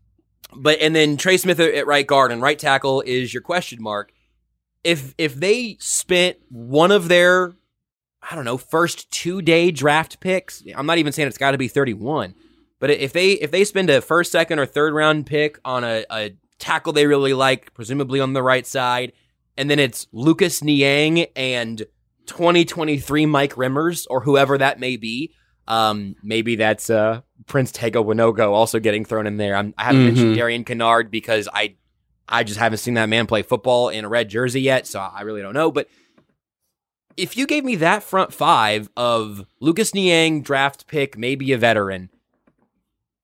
but 0.56 0.80
and 0.82 0.96
then 0.96 1.18
Trey 1.18 1.38
Smith 1.38 1.60
at 1.60 1.74
at 1.74 1.88
right 1.88 2.06
guard 2.06 2.32
and 2.32 2.42
right 2.42 2.58
tackle 2.60 3.02
is 3.02 3.34
your 3.34 3.42
question 3.42 3.82
mark. 3.82 4.12
If 4.84 5.14
if 5.18 5.36
they 5.36 5.78
spent 5.80 6.38
one 6.50 6.92
of 6.92 7.08
their, 7.08 7.54
I 8.22 8.36
don't 8.36 8.46
know, 8.46 8.58
first 8.58 9.12
two 9.12 9.42
day 9.42 9.72
draft 9.72 10.20
picks, 10.20 10.64
I'm 10.76 10.86
not 10.86 11.00
even 11.00 11.12
saying 11.12 11.28
it's 11.28 11.38
got 11.38 11.52
to 11.52 11.58
be 11.58 11.68
31, 11.68 12.36
but 12.80 12.92
if 12.92 13.14
they 13.14 13.32
if 13.32 13.50
they 13.52 13.64
spend 13.64 13.90
a 13.90 14.00
first, 14.02 14.32
second, 14.32 14.60
or 14.60 14.66
third 14.68 14.94
round 14.94 15.26
pick 15.26 15.60
on 15.66 15.84
a, 15.84 16.06
a 16.12 16.32
tackle 16.60 16.94
they 16.94 17.08
really 17.08 17.34
like, 17.34 17.74
presumably 17.74 18.20
on 18.20 18.34
the 18.34 18.44
right 18.44 18.66
side, 18.66 19.12
and 19.60 19.70
then 19.70 19.78
it's 19.78 20.08
Lucas 20.12 20.64
Niang 20.64 21.26
and 21.36 21.84
2023 22.26 23.26
Mike 23.28 23.54
Remmers 23.56 24.08
or 24.10 24.22
whoever 24.22 24.58
that 24.58 24.80
may 24.80 24.98
be. 24.98 25.34
Um, 25.68 26.16
maybe 26.24 26.56
that's 26.56 26.90
uh, 26.90 27.22
Prince 27.46 27.72
Tega 27.72 28.00
Wanogho 28.00 28.52
also 28.52 28.80
getting 28.80 29.06
thrown 29.06 29.28
in 29.28 29.38
there. 29.38 29.56
I'm, 29.56 29.74
I 29.78 29.84
haven't 29.84 30.06
mentioned 30.06 30.32
Mhm. 30.34 30.36
Darian 30.38 30.64
Kinnard 30.66 31.12
because 31.12 31.48
I 31.54 31.76
I 32.28 32.44
just 32.44 32.60
haven't 32.60 32.78
seen 32.80 32.94
that 32.96 33.10
man 33.10 33.26
play 33.28 33.42
football 33.44 33.90
in 33.90 34.06
a 34.06 34.10
red 34.10 34.30
jersey 34.30 34.62
yet, 34.62 34.88
so 34.88 35.00
I 35.00 35.22
really 35.22 35.42
don't 35.42 35.54
know. 35.54 35.72
But 35.72 35.88
if 37.18 37.36
you 37.36 37.46
gave 37.48 37.66
me 37.66 37.76
that 37.78 38.02
front 38.04 38.34
five 38.34 38.90
of 38.96 39.46
Lucas 39.60 39.94
Niang, 39.94 40.42
draft 40.42 40.88
pick, 40.88 41.18
maybe 41.18 41.52
a 41.52 41.58
veteran, 41.58 42.10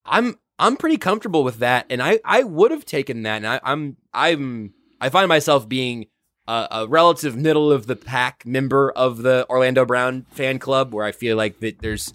I'm 0.06 0.38
I'm 0.60 0.78
pretty 0.78 0.98
comfortable 0.98 1.44
with 1.44 1.60
that, 1.60 1.86
and 1.90 2.02
I 2.02 2.20
I 2.26 2.44
would 2.44 2.72
have 2.72 2.86
taken 2.86 3.24
that, 3.24 3.38
and 3.38 3.48
I, 3.48 3.60
I'm 3.64 3.98
I'm 4.14 4.74
I 5.02 5.10
find 5.10 5.28
myself 5.30 5.68
being 5.70 6.06
a, 6.48 6.68
a 6.72 6.88
relative 6.88 7.36
middle 7.36 7.72
of 7.72 7.88
the 7.88 7.96
pack 7.96 8.46
member 8.46 8.92
of 8.92 9.20
the 9.24 9.46
Orlando 9.50 9.86
Brown 9.86 10.26
fan 10.32 10.60
club, 10.60 10.94
where 10.94 11.06
I 11.06 11.12
feel 11.12 11.38
like 11.38 11.60
that 11.60 11.80
there's 11.82 12.14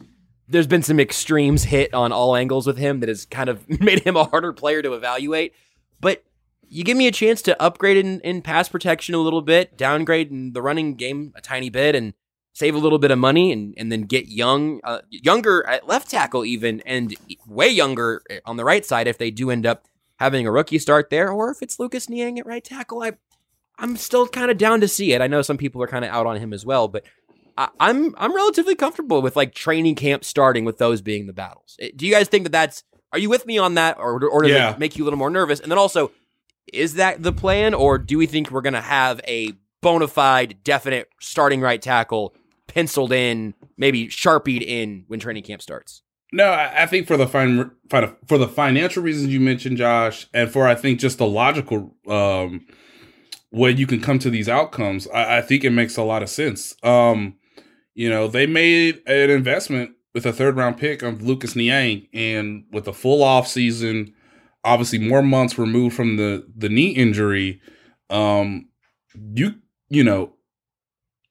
there's 0.49 0.66
been 0.66 0.83
some 0.83 0.99
extremes 0.99 1.64
hit 1.64 1.95
on 1.95 2.11
all 2.12 2.35
angles 2.35 2.66
with 2.66 2.76
him 2.76 3.01
that 3.01 3.09
has 3.09 3.24
kind 3.24 3.49
of 3.49 3.68
made 3.81 4.01
him 4.01 4.16
a 4.16 4.24
harder 4.24 4.53
player 4.53 4.83
to 4.83 4.95
evaluate. 4.95 5.55
But 6.01 6.24
you 6.68 6.85
give 6.85 6.97
me 6.97 7.07
a 7.07 7.12
chance 7.12 7.43
to 7.43 7.61
upgrade 7.62 7.97
in, 7.97 8.20
in 8.20 8.43
pass 8.43 8.68
protection 8.68 9.14
a 9.14 9.18
little 9.18 9.43
bit, 9.43 9.76
downgrade 9.76 10.31
in 10.31 10.53
the 10.53 10.62
running 10.62 10.95
game 10.95 11.33
a 11.35 11.41
tiny 11.41 11.70
bit, 11.70 11.95
and 11.95 12.14
save 12.53 12.74
a 12.74 12.78
little 12.78 12.99
bit 12.99 13.11
of 13.11 13.18
money, 13.18 13.53
and, 13.53 13.74
and 13.76 13.91
then 13.91 14.03
get 14.03 14.28
young, 14.28 14.81
uh, 14.85 15.01
younger 15.09 15.66
at 15.68 15.87
left 15.87 16.11
tackle 16.11 16.45
even, 16.45 16.81
and 16.83 17.14
way 17.47 17.68
younger 17.68 18.22
on 18.45 18.57
the 18.57 18.64
right 18.64 18.85
side 18.85 19.07
if 19.07 19.18
they 19.18 19.31
do 19.31 19.51
end 19.51 19.66
up 19.66 19.87
having 20.18 20.47
a 20.47 20.53
rookie 20.53 20.78
start 20.78 21.11
there, 21.11 21.31
or 21.31 21.51
if 21.51 21.62
it's 21.62 21.78
Lucas 21.78 22.09
Niang 22.09 22.39
at 22.39 22.47
right 22.47 22.62
tackle. 22.62 23.03
I 23.03 23.12
I'm 23.81 23.97
still 23.97 24.28
kind 24.28 24.51
of 24.51 24.59
down 24.59 24.81
to 24.83 24.89
see 24.89 25.12
it. 25.12 25.20
I 25.20 25.26
know 25.26 25.43
some 25.43 25.57
people 25.59 25.83
are 25.83 25.87
kind 25.89 26.05
of 26.05 26.11
out 26.11 26.26
on 26.26 26.37
him 26.37 26.53
as 26.53 26.64
well, 26.66 26.87
but 26.89 27.05
I, 27.57 27.68
I'm 27.81 28.14
I'm 28.18 28.35
relatively 28.35 28.74
comfortable 28.74 29.22
with 29.22 29.37
like 29.37 29.55
training 29.55 29.95
camp 29.97 30.24
starting 30.24 30.64
with 30.64 30.78
those 30.78 31.01
being 31.01 31.26
the 31.26 31.33
battles. 31.33 31.76
Eh, 31.81 31.91
Do 31.97 32.07
you 32.07 32.12
guys 32.12 32.28
think 32.28 32.45
that 32.45 32.53
that's? 32.53 32.85
Are 33.12 33.18
you 33.18 33.28
with 33.28 33.47
me 33.47 33.59
on 33.59 33.74
that, 33.74 33.99
or 33.99 34.22
or 34.24 34.43
does 34.43 34.53
Yeah. 34.53 34.72
it 34.72 34.78
make 34.78 34.97
you 34.97 35.03
a 35.03 35.07
little 35.07 35.18
more 35.18 35.31
nervous? 35.31 35.59
And 35.61 35.70
then 35.70 35.78
also, 35.78 36.12
is 36.72 36.95
that 36.95 37.22
the 37.22 37.33
plan, 37.33 37.74
or 37.74 37.99
do 37.99 38.18
we 38.18 38.26
think 38.26 38.51
we're 38.51 38.61
gonna 38.61 38.81
have 38.81 39.20
a 39.26 39.53
bona 39.83 40.07
fide, 40.09 40.59
definite 40.62 41.09
starting 41.20 41.61
right 41.61 41.81
tackle 41.83 42.35
penciled 42.68 43.12
in, 43.12 43.55
maybe 43.76 44.09
sharpied 44.09 44.62
in 44.62 45.05
when 45.09 45.18
training 45.18 45.43
camp 45.43 45.61
starts? 45.62 46.03
No, 46.33 46.53
I 46.53 46.87
think 46.87 47.09
for 47.09 47.16
the 47.16 47.26
fin- 47.26 47.72
fin- 47.91 48.14
for 48.28 48.39
the 48.39 48.47
financial 48.47 49.03
reasons 49.03 49.33
you 49.33 49.41
mentioned, 49.41 49.78
Josh, 49.78 50.28
and 50.33 50.49
for 50.49 50.68
I 50.68 50.76
think 50.76 51.01
just 51.01 51.18
the 51.18 51.26
logical 51.26 51.97
um, 52.07 52.64
way 53.53 53.70
you 53.70 53.86
can 53.86 54.01
come 54.01 54.18
to 54.20 54.30
these 54.30 54.48
outcomes, 54.48 55.09
I, 55.09 55.38
I 55.38 55.42
think 55.42 55.64
it 55.64 55.70
makes 55.70 55.96
a 55.96 56.03
lot 56.03 56.22
of 56.22 56.30
sense. 56.30 56.74
Um, 56.82 57.36
you 57.94 58.09
know, 58.09 58.28
they 58.28 58.46
made 58.46 59.03
an 59.07 59.30
investment 59.30 59.92
with 60.14 60.26
a 60.26 60.32
third 60.32 60.57
round 60.57 60.78
pick 60.78 61.03
of 61.03 61.22
Lucas 61.22 61.57
Niang, 61.57 62.07
and 62.12 62.64
with 62.72 62.88
a 62.88 62.92
full 62.92 63.22
off 63.22 63.46
season, 63.46 64.12
obviously 64.64 64.98
more 64.98 65.22
months 65.22 65.59
removed 65.59 65.96
from 65.96 66.16
the 66.16 66.46
the 66.57 66.68
knee 66.68 66.90
injury, 66.90 67.61
um, 68.09 68.68
you 69.34 69.55
you 69.88 70.05
know 70.05 70.34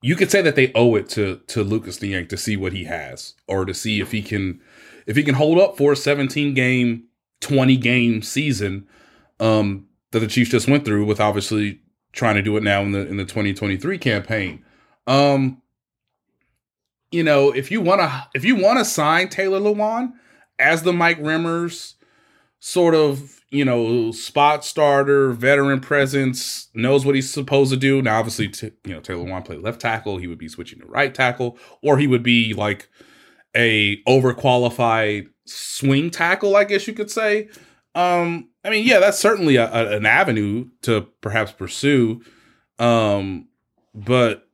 you 0.01 0.15
could 0.15 0.32
say 0.32 0.41
that 0.41 0.55
they 0.55 0.72
owe 0.74 0.95
it 0.95 1.09
to 1.09 1.38
to 1.47 1.63
Lucas 1.63 2.01
Niang 2.01 2.28
to 2.28 2.38
see 2.38 2.55
what 2.55 2.74
he 2.74 2.86
has 2.86 3.36
or 3.47 3.65
to 3.65 3.74
see 3.74 3.99
if 3.99 4.11
he 4.11 4.22
can 4.22 4.61
if 5.07 5.15
he 5.15 5.24
can 5.24 5.36
hold 5.36 5.59
up 5.59 5.78
for 5.78 5.93
a 5.93 5.95
17 5.95 6.53
game 6.53 7.05
20 7.41 7.78
game 7.78 8.22
season 8.22 8.88
um 9.39 9.88
that 10.11 10.20
the 10.20 10.28
Chiefs 10.28 10.51
just 10.51 10.67
went 10.67 10.86
through 10.86 11.05
with 11.05 11.20
obviously 11.20 11.80
trying 12.12 12.36
to 12.36 12.41
do 12.41 12.57
it 12.57 12.64
now 12.64 12.82
in 12.82 12.91
the 12.91 13.07
in 13.07 13.18
the 13.18 13.26
2023 13.26 13.97
campaign. 13.97 14.64
Um 15.07 15.62
you 17.12 17.24
know 17.24 17.51
if 17.51 17.72
you 17.72 17.82
want 17.82 18.01
to 18.01 18.28
if 18.34 18.45
you 18.45 18.55
want 18.55 18.80
to 18.80 18.86
sign 18.86 19.30
Taylor 19.30 19.60
Lewan 19.60 20.14
as 20.57 20.84
the 20.84 20.93
Mike 20.93 21.20
Remmers 21.20 21.95
sort 22.60 22.93
of 22.93 23.39
you 23.49 23.66
know 23.66 24.12
spot 24.12 24.64
starter 24.66 25.32
veteran 25.32 25.80
presence 25.80 26.68
knows 26.74 27.05
what 27.05 27.16
he's 27.16 27.32
supposed 27.32 27.72
to 27.72 27.78
do 27.78 28.01
now 28.01 28.20
obviously 28.20 28.47
t- 28.47 28.72
you 28.86 28.93
know 28.93 28.99
Taylor 28.99 29.26
Lewan 29.26 29.45
played 29.45 29.62
left 29.62 29.82
tackle 29.82 30.18
he 30.18 30.28
would 30.28 30.38
be 30.38 30.49
switching 30.49 30.80
to 30.80 30.86
right 30.86 31.14
tackle 31.16 31.57
or 31.82 31.97
he 31.97 32.07
would 32.07 32.24
be 32.24 32.53
like 32.53 32.89
a 33.55 34.01
overqualified 34.03 35.28
swing 35.45 36.12
tackle 36.12 36.55
I 36.55 36.64
guess 36.64 36.88
you 36.88 36.93
could 36.93 37.10
say. 37.10 37.49
Um 37.95 38.49
I 38.64 38.70
mean 38.70 38.86
yeah 38.86 38.99
that's 38.99 39.20
certainly 39.20 39.55
a, 39.55 39.72
a- 39.72 39.95
an 39.97 40.05
avenue 40.05 40.70
to 40.84 41.01
perhaps 41.22 41.51
pursue 41.51 42.22
um 42.78 43.47
but 43.93 44.47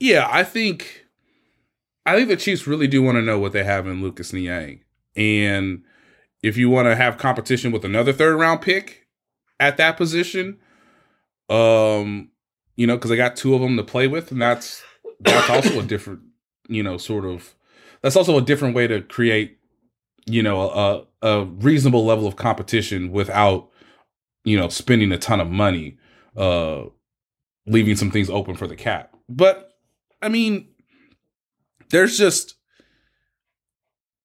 yeah, 0.00 0.28
I 0.30 0.42
think 0.42 1.06
I 2.04 2.16
think 2.16 2.28
the 2.28 2.36
Chiefs 2.36 2.66
really 2.66 2.88
do 2.88 3.02
want 3.02 3.16
to 3.16 3.22
know 3.22 3.38
what 3.38 3.52
they 3.52 3.62
have 3.62 3.86
in 3.86 4.02
Lucas 4.02 4.32
Niang. 4.32 4.80
And 5.14 5.84
if 6.42 6.56
you 6.56 6.68
want 6.68 6.86
to 6.86 6.96
have 6.96 7.18
competition 7.18 7.70
with 7.70 7.84
another 7.84 8.12
third 8.12 8.36
round 8.36 8.60
pick 8.62 9.06
at 9.60 9.76
that 9.76 9.96
position, 9.96 10.58
um, 11.48 12.30
you 12.74 12.86
know, 12.86 12.96
because 12.96 13.10
they 13.10 13.16
got 13.16 13.36
two 13.36 13.54
of 13.54 13.60
them 13.60 13.76
to 13.76 13.84
play 13.84 14.08
with, 14.08 14.32
and 14.32 14.42
that's 14.42 14.82
that's 15.20 15.48
also 15.48 15.78
a 15.78 15.84
different, 15.84 16.22
you 16.68 16.82
know, 16.82 16.96
sort 16.96 17.24
of 17.24 17.54
that's 18.02 18.16
also 18.16 18.36
a 18.36 18.42
different 18.42 18.74
way 18.74 18.88
to 18.88 19.02
create, 19.02 19.58
you 20.26 20.42
know, 20.42 20.70
a 20.70 21.04
a 21.22 21.44
reasonable 21.44 22.04
level 22.04 22.26
of 22.26 22.36
competition 22.36 23.12
without, 23.12 23.70
you 24.44 24.56
know, 24.56 24.68
spending 24.68 25.12
a 25.12 25.18
ton 25.18 25.40
of 25.40 25.50
money, 25.50 25.98
uh, 26.36 26.82
leaving 27.66 27.96
some 27.96 28.10
things 28.10 28.28
open 28.28 28.56
for 28.56 28.66
the 28.66 28.76
cap. 28.76 29.14
But 29.28 29.72
I 30.20 30.28
mean, 30.28 30.68
there's 31.90 32.18
just 32.18 32.56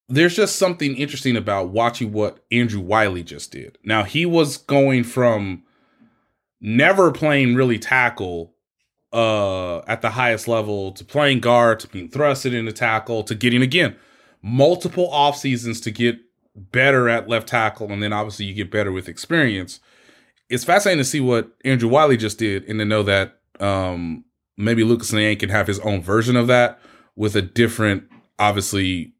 there's 0.10 0.36
just 0.36 0.56
something 0.56 0.96
interesting 0.96 1.36
about 1.36 1.70
watching 1.70 2.14
what 2.14 2.46
Andrew 2.52 2.80
Wylie 2.80 3.24
just 3.24 3.52
did. 3.52 3.78
Now 3.84 4.04
he 4.04 4.26
was 4.26 4.58
going 4.58 5.04
from 5.04 5.64
never 6.62 7.12
playing 7.12 7.56
really 7.56 7.78
tackle 7.78 8.54
uh 9.14 9.78
at 9.88 10.02
the 10.02 10.10
highest 10.10 10.48
level 10.50 10.92
to 10.92 11.06
playing 11.06 11.40
guard 11.40 11.80
to 11.80 11.88
being 11.88 12.10
thrusted 12.10 12.54
into 12.54 12.74
tackle 12.74 13.24
to 13.24 13.36
getting 13.36 13.62
again 13.62 13.96
multiple 14.42 15.10
off 15.12 15.38
seasons 15.38 15.82
to 15.82 15.92
get 15.92 16.18
better 16.56 17.08
at 17.08 17.30
left 17.30 17.48
tackle 17.48 17.92
and 17.92 18.02
then 18.02 18.14
obviously 18.14 18.46
you 18.46 18.54
get 18.54 18.72
better 18.72 18.92
with 18.92 19.08
experience. 19.08 19.80
It's 20.50 20.64
fascinating 20.64 21.00
to 21.00 21.06
see 21.06 21.20
what 21.20 21.52
Andrew 21.66 21.90
Wylie 21.90 22.18
just 22.18 22.40
did 22.40 22.64
and 22.66 22.80
to 22.80 22.86
know 22.86 23.04
that 23.04 23.40
um 23.60 24.24
maybe 24.58 24.84
Lucas 24.84 25.14
Niang 25.14 25.38
can 25.38 25.50
have 25.50 25.68
his 25.68 25.80
own 25.80 26.02
version 26.02 26.36
of 26.36 26.48
that 26.48 26.80
with 27.16 27.36
a 27.36 27.42
different 27.42 28.06
obviously 28.40 29.14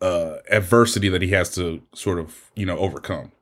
uh 0.00 0.36
adversity 0.50 1.08
that 1.08 1.22
he 1.22 1.28
has 1.28 1.54
to 1.54 1.82
sort 1.94 2.18
of, 2.18 2.50
you 2.54 2.64
know, 2.64 2.78
overcome. 2.78 3.32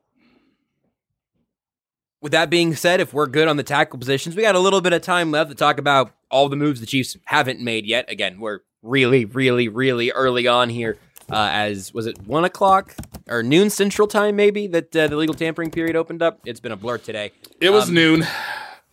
With 2.20 2.32
that 2.32 2.50
being 2.50 2.74
said, 2.74 3.00
if 3.00 3.14
we're 3.14 3.28
good 3.28 3.46
on 3.46 3.56
the 3.56 3.62
tackle 3.62 3.98
positions, 3.98 4.34
we 4.34 4.42
got 4.42 4.56
a 4.56 4.60
little 4.60 4.80
bit 4.80 4.92
of 4.92 5.02
time 5.02 5.30
left 5.30 5.50
to 5.50 5.54
talk 5.54 5.78
about 5.78 6.12
all 6.30 6.48
the 6.48 6.56
moves 6.56 6.80
the 6.80 6.86
Chiefs 6.86 7.16
haven't 7.26 7.60
made 7.60 7.86
yet. 7.86 8.10
Again, 8.10 8.40
we're 8.40 8.60
really, 8.82 9.24
really, 9.24 9.68
really 9.68 10.10
early 10.10 10.46
on 10.46 10.68
here. 10.68 10.98
Uh, 11.30 11.48
as 11.52 11.92
was 11.92 12.06
it 12.06 12.18
one 12.26 12.44
o'clock 12.44 12.94
or 13.28 13.42
noon 13.42 13.68
Central 13.70 14.08
Time, 14.08 14.34
maybe 14.36 14.66
that 14.68 14.94
uh, 14.96 15.08
the 15.08 15.16
legal 15.16 15.34
tampering 15.34 15.70
period 15.70 15.94
opened 15.96 16.22
up. 16.22 16.40
It's 16.46 16.60
been 16.60 16.72
a 16.72 16.76
blur 16.76 16.98
today. 16.98 17.32
It 17.60 17.70
was 17.70 17.88
Um, 17.88 17.94
noon. 17.94 18.26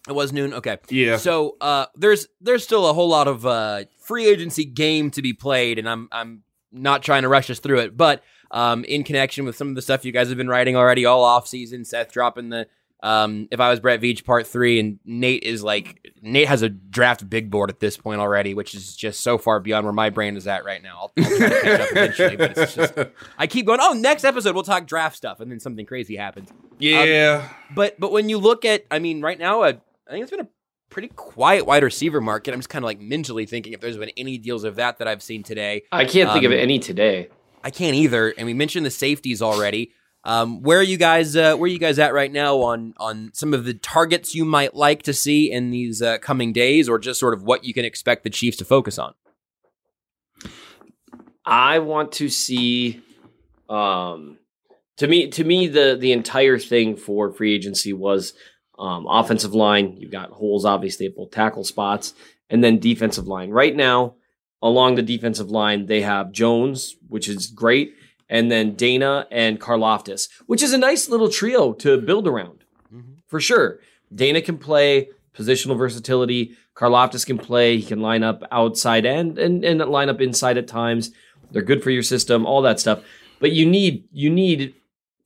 It 0.08 0.14
was 0.14 0.34
noon. 0.34 0.54
Okay. 0.54 0.78
Yeah. 0.90 1.18
So 1.18 1.56
uh, 1.62 1.86
there's 1.96 2.28
there's 2.42 2.64
still 2.64 2.88
a 2.90 2.94
whole 2.94 3.08
lot 3.10 3.28
of 3.28 3.46
uh, 3.46 3.86
free 4.00 4.28
agency 4.28 4.66
game 4.66 5.12
to 5.12 5.22
be 5.22 5.34
played, 5.34 5.80
and 5.80 5.90
I'm 5.90 6.10
I'm 6.12 6.44
not 6.72 7.02
trying 7.04 7.22
to 7.24 7.30
rush 7.30 7.50
us 7.50 7.60
through 7.60 7.80
it, 7.80 7.96
but 7.98 8.22
um, 8.52 8.84
in 8.84 9.04
connection 9.04 9.46
with 9.46 9.56
some 9.56 9.70
of 9.70 9.76
the 9.76 9.82
stuff 9.82 10.04
you 10.06 10.12
guys 10.12 10.28
have 10.28 10.38
been 10.38 10.50
writing 10.50 10.76
already 10.76 11.06
all 11.06 11.24
off 11.24 11.48
season, 11.48 11.86
Seth 11.86 12.12
dropping 12.12 12.50
the 12.50 12.68
um, 13.06 13.48
if 13.52 13.60
I 13.60 13.70
was 13.70 13.80
Brett 13.80 14.02
Veach 14.02 14.26
part 14.26 14.48
three, 14.48 14.80
and 14.80 15.00
Nate 15.06 15.44
is 15.44 15.64
like 15.64 16.14
Nate 16.22 16.48
has 16.48 16.62
a 16.64 16.70
draft 16.70 17.30
big 17.30 17.52
board 17.52 17.70
at 17.70 17.80
this 17.80 17.98
point 17.98 18.20
already, 18.20 18.54
which 18.54 18.74
is 18.74 18.96
just 18.96 19.22
so 19.22 19.38
far 19.38 19.60
beyond 19.60 19.86
where 19.86 19.94
my 19.94 20.10
brain 20.10 20.36
is 20.36 20.48
at 20.48 20.66
right 20.66 20.82
now. 20.82 20.98
I'll, 20.98 21.12
I'll 21.18 21.38
try 21.38 21.50
to 21.50 21.62
catch 21.62 21.80
up 21.82 21.88
eventually, 21.92 22.36
but 22.36 22.58
it's 22.58 22.74
just 22.76 22.94
I 23.38 23.48
keep 23.48 23.66
going. 23.68 23.80
Oh, 23.82 23.94
next 23.94 24.24
episode 24.26 24.56
we'll 24.56 24.64
talk 24.64 24.88
draft 24.88 25.16
stuff, 25.16 25.40
and 25.40 25.52
then 25.52 25.60
something 25.60 25.86
crazy 25.86 26.16
happens. 26.16 26.50
Yeah. 26.80 27.48
But 27.76 28.00
but 28.00 28.12
when 28.12 28.28
you 28.28 28.38
look 28.40 28.66
at, 28.66 28.86
I 28.90 29.00
mean, 29.00 29.22
right 29.22 29.38
now, 29.40 29.62
uh, 29.62 29.74
I 30.08 30.12
think 30.12 30.24
it's 30.24 30.32
been 30.32 30.40
a 30.42 30.48
pretty 30.90 31.10
quiet 31.10 31.66
wide 31.66 31.84
receiver 31.84 32.22
market. 32.22 32.54
I'm 32.54 32.60
just 32.60 32.70
kind 32.70 32.84
of 32.84 32.88
like 32.88 33.00
mentally 33.00 33.46
thinking 33.46 33.74
if 33.74 33.82
there's 33.82 33.98
been 33.98 34.12
any 34.18 34.38
deals 34.38 34.64
of 34.64 34.76
that 34.78 34.98
that 34.98 35.08
I've 35.08 35.22
seen 35.22 35.44
today. 35.44 35.84
I 35.92 36.06
can't 36.06 36.32
think 36.32 36.46
of 36.46 36.52
Um, 36.52 36.58
any 36.58 36.80
today. 36.80 37.30
I 37.64 37.70
can't 37.70 37.96
either. 37.96 38.30
And 38.38 38.46
we 38.46 38.54
mentioned 38.54 38.86
the 38.86 38.92
safeties 38.92 39.42
already. 39.42 39.92
Um, 40.26 40.64
where 40.64 40.80
are 40.80 40.84
you 40.84 40.98
guys? 40.98 41.36
Uh, 41.36 41.56
where 41.56 41.66
are 41.66 41.72
you 41.72 41.80
guys 41.80 42.00
at 42.00 42.14
right 42.14 42.32
now 42.32 42.58
on 42.62 42.96
on 42.98 43.30
some 43.34 43.54
of 43.54 43.64
the 43.64 43.76
targets 43.76 44.34
you 44.34 44.44
might 44.44 44.76
like 44.76 45.04
to 45.04 45.14
see 45.14 45.52
in 45.52 45.70
these 45.70 46.02
uh, 46.02 46.18
coming 46.18 46.52
days, 46.52 46.90
or 46.90 46.98
just 46.98 47.20
sort 47.20 47.36
of 47.36 47.44
what 47.44 47.64
you 47.64 47.74
can 47.76 47.86
expect 47.86 48.24
the 48.24 48.32
Chiefs 48.32 48.58
to 48.58 48.66
focus 48.66 48.98
on? 48.98 49.14
I 51.46 51.80
want 51.80 52.12
to 52.14 52.30
see 52.30 53.02
um 53.70 54.38
to 54.98 55.08
me 55.08 55.30
to 55.30 55.44
me 55.44 55.68
the 55.68 55.96
the 56.00 56.12
entire 56.12 56.58
thing 56.58 56.96
for 56.96 57.32
free 57.32 57.54
agency 57.54 57.94
was 57.94 58.34
um 58.80 59.06
offensive 59.08 59.54
line. 59.54 59.96
You've 59.98 60.12
got 60.12 60.32
holes 60.32 60.66
obviously 60.66 61.06
at 61.06 61.16
both 61.16 61.32
tackle 61.32 61.64
spots 61.64 62.16
and 62.50 62.64
then 62.64 62.80
defensive 62.80 63.28
line. 63.28 63.52
Right 63.52 63.76
now, 63.76 64.16
along 64.62 64.96
the 64.96 65.04
defensive 65.04 65.52
line, 65.52 65.86
they 65.86 66.02
have 66.02 66.32
Jones, 66.32 66.96
which 67.08 67.30
is 67.30 67.48
great, 67.48 67.94
and 68.30 68.52
then 68.52 68.76
Danna 68.76 69.26
and 69.32 69.60
Karlaftis, 69.60 70.30
which 70.46 70.64
is 70.64 70.74
a 70.74 70.78
nice 70.78 71.10
little 71.10 71.30
trio 71.30 71.74
to 71.74 72.00
build 72.00 72.28
around. 72.28 72.64
For 73.28 73.40
sure. 73.40 73.80
Danna 74.14 74.44
can 74.44 74.58
play 74.58 75.10
positional 75.36 75.78
versatility. 75.78 76.56
Karlaftis 76.76 77.26
can 77.26 77.38
play. 77.38 77.78
He 77.78 77.84
can 77.84 78.00
line 78.00 78.24
up 78.24 78.44
outside 78.52 79.06
and 79.06 79.38
and 79.38 79.64
and 79.64 79.80
line 79.80 80.10
up 80.10 80.22
inside 80.22 80.58
at 80.58 80.68
times. 80.68 81.12
They're 81.52 81.62
good 81.62 81.84
for 81.84 81.92
your 81.92 82.04
system, 82.04 82.46
all 82.46 82.62
that 82.62 82.80
stuff. 82.80 83.04
But 83.40 83.52
you 83.52 83.66
need 83.66 84.06
you 84.12 84.30
need 84.30 84.76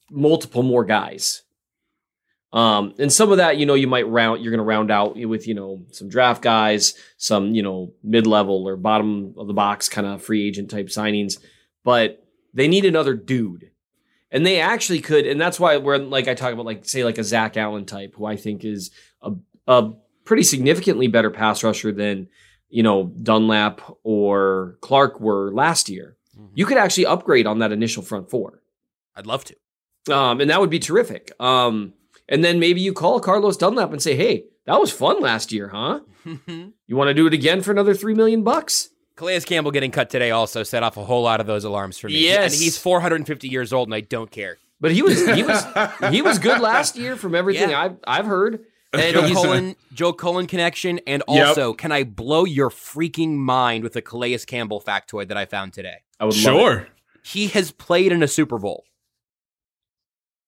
multiple 0.10 0.64
more 0.64 0.86
guys. 0.86 1.44
Um, 2.52 2.96
and 2.98 3.14
some 3.14 3.32
of 3.32 3.38
that, 3.38 3.58
you 3.58 3.68
know, 3.68 3.76
you 3.76 3.88
might 3.88 4.08
round 4.08 4.42
you're 4.44 4.52
gonna 4.52 4.64
round 4.64 4.90
out 4.90 5.16
with, 5.16 5.48
you 5.48 5.54
know, 5.54 5.82
some 5.92 6.10
draft 6.10 6.42
guys, 6.42 6.96
some, 7.18 7.54
you 7.54 7.62
know, 7.62 7.94
mid-level 8.02 8.68
or 8.68 8.76
bottom 8.76 9.36
of 9.38 9.46
the 9.46 9.54
box 9.54 9.88
kind 9.88 10.08
of 10.08 10.24
free 10.24 10.48
agent 10.48 10.72
type 10.72 10.88
signings. 10.88 11.38
But 11.84 12.26
they 12.54 12.68
need 12.68 12.86
another 12.86 13.14
dude. 13.14 13.72
And 14.32 14.46
they 14.46 14.60
actually 14.60 15.02
could, 15.02 15.26
and 15.26 15.42
that's 15.42 15.60
why 15.60 15.78
we're 15.78 15.98
like 15.98 16.28
I 16.28 16.36
talk 16.36 16.54
about 16.54 16.66
like 16.66 16.86
say 16.86 17.04
like 17.04 17.18
a 17.18 17.24
Zach 17.24 17.58
Allen 17.58 17.86
type, 17.86 18.14
who 18.16 18.26
I 18.26 18.36
think 18.36 18.64
is 18.64 18.92
a 19.22 19.32
a 19.68 19.92
pretty 20.24 20.44
significantly 20.44 21.08
better 21.08 21.32
pass 21.32 21.64
rusher 21.64 21.92
than 21.92 22.28
you 22.70 22.84
know 22.84 23.06
Dunlap 23.06 23.82
or 24.04 24.78
Clark 24.82 25.20
were 25.20 25.52
last 25.52 25.90
year. 25.90 26.16
You 26.54 26.66
could 26.66 26.78
actually 26.78 27.08
upgrade 27.08 27.48
on 27.48 27.60
that 27.60 27.72
initial 27.72 28.04
front 28.04 28.30
four. 28.30 28.62
I'd 29.16 29.26
love 29.26 29.44
to. 29.46 29.56
Um, 30.14 30.40
and 30.40 30.50
that 30.50 30.62
would 30.62 30.70
be 30.70 30.80
terrific. 30.80 31.32
Um, 31.40 31.94
and 32.28 32.44
then 32.44 32.60
maybe 32.60 32.82
you 32.82 32.94
call 32.94 33.20
Carlos 33.20 33.58
Dunlap 33.58 33.92
and 33.92 34.02
say, 34.02 34.16
"Hey, 34.16 34.46
that 34.66 34.80
was 34.80 34.92
fun 34.92 35.20
last 35.22 35.52
year, 35.52 35.70
huh? 35.70 36.02
you 36.26 36.96
want 36.96 37.08
to 37.08 37.14
do 37.14 37.28
it 37.28 37.34
again 37.34 37.62
for 37.62 37.72
another 37.72 37.96
three 37.96 38.14
million 38.14 38.44
bucks?" 38.44 38.90
Calais 39.20 39.42
Campbell 39.42 39.72
getting 39.72 39.92
cut 39.92 40.10
today 40.10 40.32
also 40.32 40.64
set 40.64 40.82
off 40.82 40.96
a 40.98 41.04
whole 41.04 41.22
lot 41.24 41.42
of 41.42 41.46
those 41.46 41.66
alarms 41.66 41.98
for 41.98 42.08
me. 42.08 42.24
Yes. 42.24 42.54
and 42.54 42.62
he's 42.62 42.78
450 42.78 43.50
years 43.50 43.74
old, 43.74 43.88
and 43.90 43.94
I 43.94 44.00
don't 44.02 44.32
care. 44.32 44.58
But 44.82 44.92
he 44.94 45.02
was 45.02 45.20
he 45.36 45.44
was 45.44 45.64
he 46.12 46.22
was 46.22 46.40
good 46.40 46.62
last 46.62 46.96
year 46.96 47.16
from 47.18 47.36
everything 47.36 47.72
Yeah. 47.72 47.82
I've 47.82 47.98
I've 48.08 48.26
heard. 48.26 48.66
And 48.94 49.14
Joe 49.14 49.34
Cullen, 49.34 49.76
Joe 49.94 50.14
Cullen 50.14 50.48
connection, 50.48 51.00
and 51.06 51.22
Yep. 51.28 51.48
also, 51.48 51.74
can 51.74 51.92
I 51.92 52.04
blow 52.06 52.46
your 52.46 52.70
freaking 52.72 53.36
mind 53.36 53.84
with 53.84 53.96
a 53.96 54.02
Calais 54.02 54.40
Campbell 54.48 54.82
factoid 54.82 55.28
that 55.28 55.38
I 55.38 55.46
found 55.46 55.74
today? 55.74 55.98
I 56.20 56.26
would 56.26 56.34
love. 56.34 56.42
Sure. 56.42 56.88
He 57.24 57.48
has 57.50 57.72
played 57.72 58.12
in 58.12 58.24
a 58.24 58.28
Super 58.28 58.58
Bowl. 58.58 58.86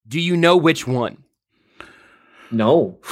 Do 0.08 0.20
you 0.20 0.36
know 0.36 0.58
which 0.58 0.88
one? 0.88 1.26
No. 2.50 3.00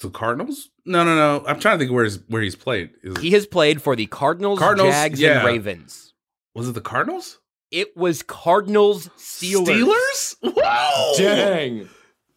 The 0.00 0.10
Cardinals? 0.10 0.68
No, 0.86 1.02
no, 1.04 1.14
no. 1.16 1.44
I'm 1.46 1.58
trying 1.60 1.78
to 1.78 1.84
think 1.84 1.92
where 1.92 2.04
he's 2.04 2.18
where 2.28 2.42
he's 2.42 2.56
played. 2.56 2.90
Is 3.02 3.14
it- 3.16 3.20
He 3.20 3.30
has 3.30 3.46
played 3.46 3.80
for 3.82 3.96
the 3.96 4.06
Cardinals, 4.06 4.58
Cardinals, 4.58 4.90
Jags, 4.92 5.20
yeah. 5.20 5.38
and 5.38 5.46
Ravens. 5.46 6.12
was 6.54 6.68
it 6.68 6.72
the 6.72 6.80
Cardinals? 6.80 7.38
It 7.70 7.96
was 7.96 8.22
Cardinals 8.22 9.08
Steelers. 9.18 9.66
Steelers? 9.66 10.36
Wow. 10.56 11.12
Dang. 11.16 11.88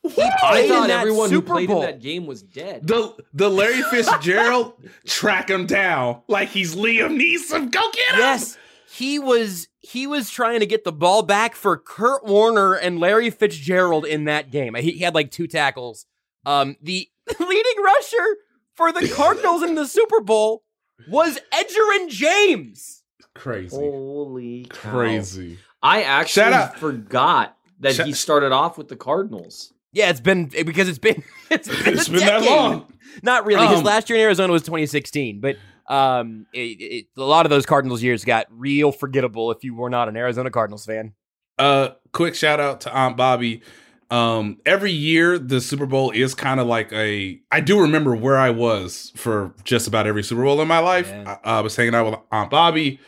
He 0.04 0.22
I 0.22 0.32
played 0.40 0.70
thought 0.70 0.84
in 0.84 0.88
that 0.88 1.02
everyone 1.02 1.30
Super 1.30 1.48
who 1.48 1.54
played 1.56 1.68
Bowl. 1.68 1.82
in 1.82 1.86
that 1.88 2.00
game 2.02 2.26
was 2.26 2.42
dead. 2.42 2.88
The 2.88 3.14
the 3.34 3.50
Larry 3.50 3.82
Fitzgerald 3.84 4.74
track 5.06 5.50
him 5.50 5.66
down 5.66 6.22
like 6.30 6.48
he's 6.50 6.76
Liam 6.76 7.22
Neeson. 7.22 7.70
Go 7.72 7.82
get 7.92 8.14
him. 8.14 8.20
Yes, 8.20 8.58
he 8.90 9.20
was. 9.20 9.68
He 9.82 10.08
was 10.08 10.30
trying 10.30 10.62
to 10.62 10.66
get 10.66 10.84
the 10.86 10.92
ball 10.94 11.24
back 11.24 11.56
for 11.56 11.78
Kurt 11.78 12.26
Warner 12.26 12.74
and 12.74 13.00
Larry 13.00 13.30
Fitzgerald 13.30 14.06
in 14.06 14.26
that 14.26 14.50
game. 14.52 14.76
He, 14.76 14.92
he 14.92 15.00
had 15.00 15.14
like 15.16 15.30
two 15.32 15.48
tackles. 15.48 16.06
Um, 16.48 16.78
the 16.82 17.10
leading 17.40 17.84
rusher 17.84 18.38
for 18.74 18.92
the 18.92 19.08
Cardinals 19.10 19.64
in 19.64 19.76
the 19.76 19.86
Super 19.86 20.22
Bowl 20.22 20.64
was 21.10 21.40
Edgerrin 21.54 22.10
James. 22.10 23.04
Crazy. 23.36 23.76
Holy 23.76 24.66
cow. 24.70 24.92
Crazy. 24.92 25.60
I 25.84 26.04
actually 26.04 26.44
Shout 26.44 26.54
out- 26.54 26.78
forgot 26.80 27.58
that 27.82 27.96
Shout- 27.96 28.08
he 28.08 28.14
started 28.14 28.52
off 28.52 28.78
with 28.78 28.88
the 28.88 28.96
Cardinals. 28.96 29.74
Yeah, 29.94 30.10
it's 30.10 30.20
been 30.22 30.46
because 30.46 30.88
it's 30.90 31.00
been 31.00 31.24
it's 31.52 31.68
been, 31.68 31.94
It's 31.94 32.08
a 32.08 32.12
been 32.12 32.20
that 32.22 32.44
long. 32.44 32.92
Not 33.24 33.46
really. 33.46 33.66
His 33.68 33.80
Um, 33.80 33.84
last 33.84 34.10
year 34.10 34.18
in 34.20 34.24
Arizona 34.26 34.52
was 34.54 34.62
2016, 34.64 35.40
but 35.42 35.56
um, 35.88 36.46
it, 36.54 36.60
it, 36.60 37.06
a 37.18 37.22
lot 37.24 37.46
of 37.46 37.50
those 37.50 37.66
Cardinals 37.66 38.04
years 38.04 38.24
got 38.26 38.46
real 38.52 38.92
forgettable 38.92 39.52
if 39.52 39.64
you 39.64 39.74
were 39.76 39.90
not 39.90 40.08
an 40.10 40.16
Arizona 40.18 40.50
Cardinals 40.52 40.86
fan. 40.86 41.14
Uh 41.60 41.90
quick 42.14 42.36
shout 42.36 42.60
out 42.60 42.82
to 42.82 42.94
Aunt 42.96 43.18
Bobby. 43.18 43.62
Um, 44.10 44.60
every 44.66 44.92
year 44.92 45.38
the 45.38 45.60
Super 45.60 45.86
Bowl 45.86 46.12
is 46.12 46.34
kind 46.34 46.60
of 46.60 46.68
like 46.68 46.92
a. 46.94 47.40
I 47.52 47.60
do 47.60 47.82
remember 47.82 48.16
where 48.16 48.38
I 48.38 48.52
was 48.52 49.12
for 49.16 49.54
just 49.64 49.88
about 49.88 50.08
every 50.08 50.24
Super 50.24 50.44
Bowl 50.44 50.62
in 50.62 50.68
my 50.68 50.80
life. 50.80 51.12
I, 51.12 51.38
I 51.44 51.60
was 51.62 51.76
hanging 51.76 51.96
out 51.96 52.06
with 52.10 52.20
Aunt 52.32 52.50
Bobby. 52.50 53.00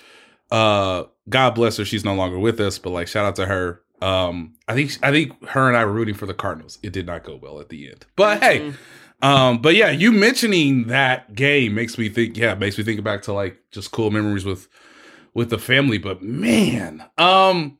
Uh, 0.51 1.03
God 1.29 1.51
bless 1.51 1.77
her. 1.77 1.85
She's 1.85 2.03
no 2.03 2.15
longer 2.15 2.37
with 2.39 2.59
us, 2.59 2.79
but 2.79 2.89
like 2.89 3.07
shout 3.07 3.25
out 3.25 3.35
to 3.37 3.45
her. 3.45 3.81
Um, 4.01 4.55
I 4.67 4.73
think 4.73 4.97
I 5.01 5.11
think 5.11 5.45
her 5.49 5.67
and 5.67 5.77
I 5.77 5.85
were 5.85 5.93
rooting 5.93 6.15
for 6.15 6.25
the 6.25 6.33
Cardinals. 6.33 6.79
It 6.83 6.93
did 6.93 7.05
not 7.05 7.23
go 7.23 7.37
well 7.41 7.59
at 7.59 7.69
the 7.69 7.89
end, 7.89 8.05
but 8.15 8.41
hey. 8.41 8.73
Um, 9.21 9.61
but 9.61 9.75
yeah, 9.75 9.89
you 9.89 10.11
mentioning 10.11 10.87
that 10.87 11.35
game 11.35 11.75
makes 11.75 11.97
me 11.97 12.09
think. 12.09 12.37
Yeah, 12.37 12.55
makes 12.55 12.77
me 12.77 12.83
think 12.83 13.03
back 13.03 13.21
to 13.23 13.33
like 13.33 13.59
just 13.71 13.91
cool 13.91 14.11
memories 14.11 14.45
with 14.45 14.67
with 15.33 15.49
the 15.49 15.57
family. 15.57 15.97
But 15.97 16.21
man, 16.21 17.03
um, 17.17 17.77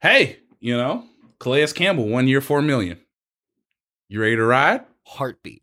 hey, 0.00 0.38
you 0.60 0.76
know, 0.76 1.04
Calais 1.40 1.66
Campbell, 1.68 2.08
one 2.08 2.28
year, 2.28 2.40
four 2.40 2.62
million. 2.62 2.98
You 4.08 4.20
ready 4.20 4.36
to 4.36 4.44
ride? 4.44 4.84
Heartbeat. 5.06 5.62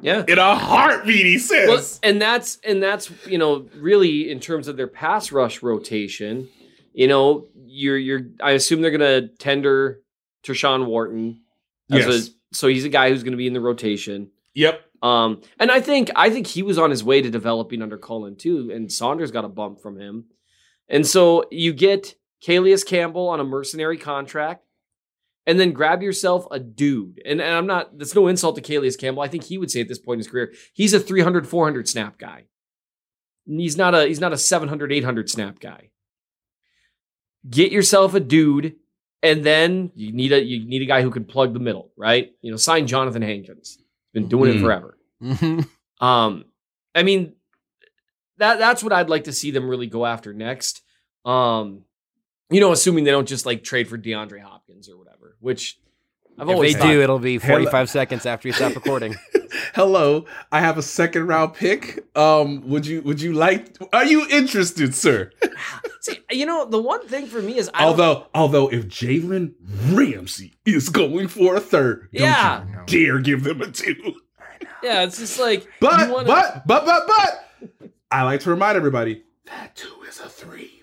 Yeah. 0.00 0.24
In 0.26 0.38
a 0.38 0.54
heartbeat, 0.56 1.24
he 1.26 1.38
says. 1.38 1.68
Well, 1.68 1.84
and 2.02 2.20
that's 2.20 2.58
and 2.64 2.82
that's 2.82 3.10
you 3.26 3.38
know 3.38 3.66
really 3.76 4.30
in 4.30 4.40
terms 4.40 4.68
of 4.68 4.76
their 4.76 4.86
pass 4.88 5.32
rush 5.32 5.62
rotation, 5.62 6.48
you 6.92 7.06
know 7.08 7.46
you're 7.66 7.96
you're 7.98 8.22
I 8.42 8.52
assume 8.52 8.80
they're 8.82 8.90
gonna 8.90 9.28
tender 9.28 10.00
Tershawn 10.44 10.86
Wharton 10.86 11.40
as 11.90 12.06
Yes. 12.06 12.28
a 12.28 12.30
so 12.56 12.68
he's 12.68 12.84
a 12.84 12.88
guy 12.88 13.10
who's 13.10 13.22
gonna 13.22 13.36
be 13.36 13.46
in 13.46 13.52
the 13.54 13.60
rotation. 13.60 14.30
Yep. 14.54 14.80
Um, 15.02 15.42
and 15.58 15.70
I 15.70 15.80
think 15.80 16.10
I 16.16 16.30
think 16.30 16.46
he 16.46 16.62
was 16.62 16.78
on 16.78 16.90
his 16.90 17.04
way 17.04 17.20
to 17.22 17.30
developing 17.30 17.82
under 17.82 17.98
Cullen 17.98 18.36
too, 18.36 18.70
and 18.72 18.90
Saunders 18.90 19.30
got 19.30 19.44
a 19.44 19.48
bump 19.48 19.80
from 19.80 19.98
him, 19.98 20.24
and 20.88 21.06
so 21.06 21.44
you 21.50 21.72
get 21.72 22.14
Calais 22.42 22.78
Campbell 22.86 23.28
on 23.28 23.38
a 23.40 23.44
mercenary 23.44 23.98
contract, 23.98 24.63
and 25.46 25.58
then 25.60 25.72
grab 25.72 26.02
yourself 26.02 26.46
a 26.50 26.58
dude. 26.58 27.20
And, 27.24 27.40
and 27.40 27.54
I'm 27.54 27.66
not 27.66 27.98
that's 27.98 28.14
no 28.14 28.26
insult 28.28 28.56
to 28.56 28.62
Calais 28.62 28.92
Campbell. 28.92 29.22
I 29.22 29.28
think 29.28 29.44
he 29.44 29.58
would 29.58 29.70
say 29.70 29.80
at 29.80 29.88
this 29.88 29.98
point 29.98 30.16
in 30.16 30.20
his 30.20 30.28
career, 30.28 30.52
he's 30.72 30.92
a 30.94 31.00
300 31.00 31.46
400 31.46 31.88
snap 31.88 32.18
guy. 32.18 32.44
He's 33.46 33.76
not 33.76 33.94
a 33.94 34.06
he's 34.06 34.20
not 34.20 34.32
a 34.32 34.38
700 34.38 34.92
800 34.92 35.28
snap 35.28 35.60
guy. 35.60 35.90
Get 37.48 37.72
yourself 37.72 38.14
a 38.14 38.20
dude 38.20 38.76
and 39.22 39.44
then 39.44 39.90
you 39.94 40.12
need 40.12 40.32
a 40.32 40.42
you 40.42 40.64
need 40.66 40.82
a 40.82 40.86
guy 40.86 41.02
who 41.02 41.10
can 41.10 41.24
plug 41.24 41.52
the 41.52 41.60
middle, 41.60 41.90
right? 41.96 42.32
You 42.40 42.50
know, 42.50 42.56
sign 42.56 42.86
Johnathan 42.86 43.22
Hankins. 43.22 43.76
He's 43.78 43.86
been 44.22 44.28
doing 44.28 44.50
it 44.50 44.56
Mhm. 44.56 44.60
forever. 44.62 44.98
Mm-hmm. 45.22 46.04
Um, 46.04 46.44
I 46.94 47.02
mean, 47.02 47.34
that 48.38 48.58
that's 48.58 48.82
what 48.82 48.92
I'd 48.94 49.10
like 49.10 49.24
to 49.24 49.32
see 49.32 49.50
them 49.50 49.68
really 49.68 49.86
go 49.86 50.06
after 50.06 50.32
next. 50.32 50.82
Um, 51.24 51.84
you 52.50 52.60
know, 52.60 52.72
assuming 52.72 53.04
they 53.04 53.10
don't 53.10 53.28
just 53.28 53.46
like 53.46 53.62
trade 53.62 53.88
for 53.88 53.98
DeAndre 53.98 54.40
Hopkins 54.40 54.88
or 54.88 54.96
whatever, 54.98 55.13
which 55.44 55.78
I've 56.38 56.48
If 56.48 56.54
always 56.54 56.72
they 56.74 56.80
thought- 56.80 56.86
do, 56.88 57.02
it'll 57.02 57.18
be 57.20 57.38
Hello. 57.38 57.58
45 57.58 57.90
seconds 57.90 58.26
after 58.26 58.48
you 58.48 58.54
stop 58.54 58.74
recording. 58.74 59.14
Hello, 59.74 60.24
I 60.50 60.60
have 60.60 60.78
a 60.78 60.82
second 60.82 61.26
round 61.28 61.54
pick. 61.54 62.04
Um, 62.16 62.68
would 62.68 62.86
you 62.86 63.02
would 63.02 63.20
you 63.20 63.34
like? 63.34 63.76
Are 63.92 64.04
you 64.04 64.26
interested, 64.28 64.94
sir? 64.94 65.30
See, 66.00 66.18
you 66.30 66.44
know, 66.46 66.64
the 66.64 66.80
one 66.82 67.06
thing 67.06 67.26
for 67.26 67.40
me 67.40 67.56
is 67.56 67.70
I 67.72 67.80
don't- 67.82 67.88
although 67.90 68.26
although 68.34 68.68
if 68.68 68.86
Jalen 68.88 69.52
Ramsey 69.92 70.54
is 70.64 70.88
going 70.88 71.28
for 71.28 71.54
a 71.56 71.60
third, 71.60 72.08
don't 72.12 72.22
Yeah. 72.22 72.64
you 72.66 73.06
dare 73.06 73.18
give 73.20 73.44
them 73.44 73.60
a 73.62 73.70
two. 73.70 74.14
yeah, 74.82 75.02
it's 75.04 75.18
just 75.18 75.38
like 75.38 75.66
But 75.80 76.06
you 76.08 76.12
wanna- 76.14 76.26
but 76.26 76.62
but 76.66 76.84
but 76.86 77.06
but 77.06 77.90
I 78.10 78.22
like 78.24 78.40
to 78.40 78.50
remind 78.50 78.76
everybody 78.76 79.22
that 79.46 79.76
two 79.76 79.94
is 80.08 80.18
a 80.20 80.28
three. 80.28 80.82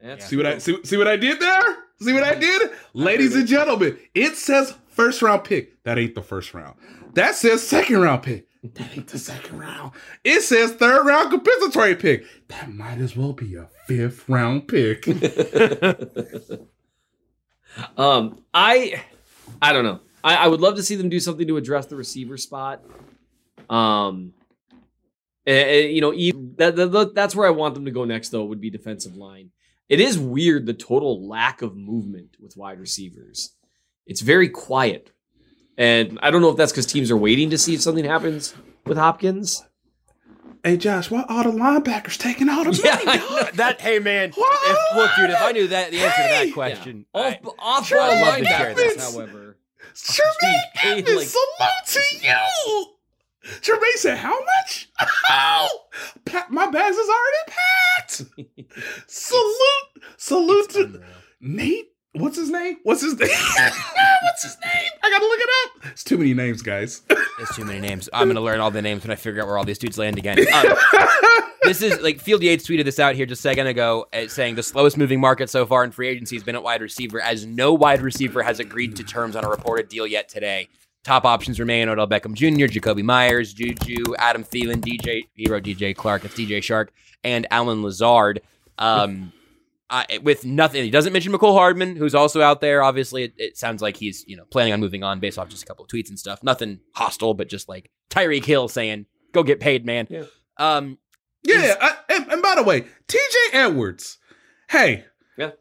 That's 0.00 0.26
See 0.26 0.36
what 0.36 0.46
I 0.46 0.58
see, 0.58 0.78
see 0.84 0.96
what 0.96 1.08
I 1.08 1.16
did 1.16 1.40
there? 1.40 1.76
See 2.02 2.12
what 2.12 2.22
I 2.22 2.34
did? 2.34 2.70
Ladies 2.94 3.34
and 3.36 3.46
gentlemen, 3.46 3.98
it 4.14 4.36
says 4.36 4.74
first 4.88 5.20
round 5.22 5.44
pick. 5.44 5.82
That 5.84 5.98
ain't 5.98 6.14
the 6.14 6.22
first 6.22 6.54
round. 6.54 6.76
That 7.14 7.34
says 7.34 7.66
second 7.66 8.00
round 8.00 8.22
pick. 8.22 8.46
That 8.62 8.96
ain't 8.96 9.08
the 9.08 9.18
second 9.18 9.58
round. 9.58 9.92
It 10.24 10.40
says 10.42 10.72
third 10.72 11.06
round 11.06 11.30
compensatory 11.30 11.94
pick. 11.96 12.24
That 12.48 12.70
might 12.72 12.98
as 12.98 13.16
well 13.16 13.32
be 13.32 13.54
a 13.56 13.68
fifth 13.86 14.28
round 14.28 14.68
pick. 14.68 15.06
Um, 17.96 18.42
I, 18.52 19.04
I 19.62 19.72
don't 19.72 19.84
know. 19.84 20.00
I, 20.24 20.34
I 20.36 20.46
would 20.48 20.60
love 20.60 20.74
to 20.74 20.82
see 20.82 20.96
them 20.96 21.08
do 21.08 21.20
something 21.20 21.46
to 21.46 21.56
address 21.56 21.86
the 21.86 21.94
receiver 21.94 22.36
spot. 22.36 22.82
Um, 23.70 24.34
eh, 25.46 25.52
eh, 25.52 25.86
you 25.86 26.00
know, 26.00 26.10
that, 26.56 26.74
that- 26.74 27.12
that's 27.14 27.34
where 27.36 27.46
I 27.46 27.50
want 27.50 27.74
them 27.74 27.84
to 27.84 27.92
go 27.92 28.04
next. 28.04 28.30
Though 28.30 28.44
would 28.44 28.60
be 28.60 28.70
defensive 28.70 29.16
line. 29.16 29.50
It 29.90 30.00
is 30.00 30.18
weird 30.18 30.64
the 30.66 30.72
total 30.72 31.28
lack 31.28 31.60
of 31.60 31.76
movement 31.76 32.36
with 32.40 32.56
wide 32.56 32.80
receivers. 32.80 33.50
It's 34.06 34.20
very 34.22 34.48
quiet, 34.48 35.10
and 35.76 36.18
I 36.22 36.30
don't 36.30 36.40
know 36.42 36.48
if 36.50 36.56
that's 36.56 36.72
because 36.72 36.86
teams 36.86 37.10
are 37.10 37.16
waiting 37.16 37.50
to 37.50 37.58
see 37.58 37.74
if 37.74 37.82
something 37.82 38.04
happens 38.06 38.54
with 38.86 38.96
Hopkins. 38.96 39.64
hey 40.64 40.76
Josh, 40.76 41.10
why 41.10 41.24
are 41.28 41.44
the 41.44 41.50
linebackers 41.50 42.16
taking 42.18 42.48
all 42.48 42.64
the 42.64 42.70
Yeah, 42.84 42.94
money? 43.04 43.04
I 43.06 43.16
know. 43.16 43.50
that 43.54 43.80
hey 43.80 43.98
man, 43.98 44.30
What? 44.32 44.70
if, 44.70 44.96
look, 44.96 45.10
dude, 45.16 45.30
if 45.30 45.42
I 45.42 45.52
knew 45.52 45.66
that 45.68 45.90
the 45.90 45.98
answer 46.00 46.22
to 46.22 46.28
that 46.46 46.54
question, 46.54 47.04
Off, 47.12 47.24
I- 47.24 47.40
off 47.58 47.86
Sure, 47.86 47.98
ball 47.98 48.08
love 48.22 48.38
to 48.38 48.44
share 48.44 48.74
linebackers, 48.74 49.12
however. 49.12 49.56
Jermaine 49.94 50.60
Evans, 50.84 51.34
salute 51.34 51.86
to 52.20 52.26
you. 52.26 52.86
Jermaine 53.60 53.96
said, 53.96 54.18
"How 54.18 54.38
much? 54.38 54.90
How? 54.96 55.68
My 56.50 56.70
bags 56.70 56.96
is 56.96 57.08
already 57.08 57.52
packed." 57.98 58.22
salute, 59.06 60.04
salute 60.16 60.70
to 60.70 61.00
Nate. 61.40 61.86
What's 62.12 62.36
his 62.36 62.50
name? 62.50 62.76
What's 62.82 63.02
his 63.02 63.14
name? 63.18 63.28
What's 63.30 64.42
his 64.42 64.56
name? 64.64 64.90
I 65.02 65.10
gotta 65.10 65.24
look 65.24 65.40
it 65.40 65.48
up. 65.64 65.92
It's 65.92 66.04
too 66.04 66.18
many 66.18 66.34
names, 66.34 66.60
guys. 66.60 67.02
It's 67.38 67.54
too 67.54 67.64
many 67.64 67.80
names. 67.80 68.08
I'm 68.12 68.28
gonna 68.28 68.40
learn 68.40 68.60
all 68.60 68.70
the 68.70 68.82
names 68.82 69.04
when 69.04 69.12
I 69.12 69.14
figure 69.16 69.40
out 69.40 69.46
where 69.46 69.56
all 69.56 69.64
these 69.64 69.78
dudes 69.78 69.96
land 69.96 70.18
again. 70.18 70.38
Um, 70.52 70.74
this 71.62 71.82
is 71.82 72.00
like 72.00 72.20
Field 72.20 72.42
Yates 72.42 72.66
tweeted 72.66 72.84
this 72.84 72.98
out 72.98 73.14
here 73.14 73.26
just 73.26 73.40
a 73.40 73.42
second 73.42 73.68
ago, 73.68 74.06
uh, 74.12 74.26
saying 74.26 74.56
the 74.56 74.62
slowest 74.62 74.96
moving 74.98 75.20
market 75.20 75.48
so 75.48 75.64
far 75.64 75.84
in 75.84 75.92
free 75.92 76.08
agency 76.08 76.34
has 76.36 76.42
been 76.42 76.56
at 76.56 76.62
wide 76.62 76.82
receiver, 76.82 77.20
as 77.20 77.46
no 77.46 77.72
wide 77.72 78.02
receiver 78.02 78.42
has 78.42 78.58
agreed 78.58 78.96
to 78.96 79.04
terms 79.04 79.36
on 79.36 79.44
a 79.44 79.48
reported 79.48 79.88
deal 79.88 80.06
yet 80.06 80.28
today. 80.28 80.68
Top 81.04 81.24
options 81.24 81.58
remain 81.58 81.88
Odell 81.88 82.06
Beckham 82.06 82.34
Jr., 82.34 82.66
Jakobi 82.66 83.02
Meyers, 83.02 83.54
Juju, 83.54 84.14
Adam 84.18 84.44
Thielen, 84.44 84.76
DJ 84.76 85.28
Hero, 85.34 85.60
DJ 85.60 85.96
Clark, 85.96 86.24
it's 86.24 86.34
DJ 86.34 86.58
Chark, 86.58 86.88
and 87.24 87.46
Allen 87.50 87.82
Lazard. 87.82 88.42
Um, 88.78 89.32
I, 89.92 90.20
with 90.22 90.44
nothing, 90.44 90.84
he 90.84 90.90
doesn't 90.90 91.12
mention 91.12 91.32
Mecole 91.32 91.54
Hardman, 91.54 91.96
who's 91.96 92.14
also 92.14 92.42
out 92.42 92.60
there. 92.60 92.82
Obviously, 92.82 93.24
it, 93.24 93.32
it 93.38 93.56
sounds 93.56 93.82
like 93.82 93.96
he's 93.96 94.24
you 94.28 94.36
know 94.36 94.44
planning 94.44 94.72
on 94.72 94.80
moving 94.80 95.02
on 95.02 95.18
based 95.20 95.36
off 95.38 95.48
just 95.48 95.64
a 95.64 95.66
couple 95.66 95.84
of 95.84 95.90
tweets 95.90 96.10
and 96.10 96.18
stuff. 96.18 96.42
Nothing 96.44 96.78
hostile, 96.94 97.34
but 97.34 97.48
just 97.48 97.68
like 97.68 97.90
Tyreek 98.08 98.44
Hill 98.44 98.68
saying, 98.68 99.06
"Go 99.32 99.42
get 99.42 99.58
paid, 99.58 99.84
man." 99.84 100.06
Yeah. 100.08 100.24
Um, 100.58 100.98
Yeah, 101.42 101.74
I, 101.80 101.96
and, 102.08 102.30
and 102.30 102.42
by 102.42 102.54
the 102.54 102.62
way, 102.62 102.82
T.J. 103.08 103.38
Edwards. 103.58 104.18
Hey, 104.68 105.06
Yeah. 105.36 105.52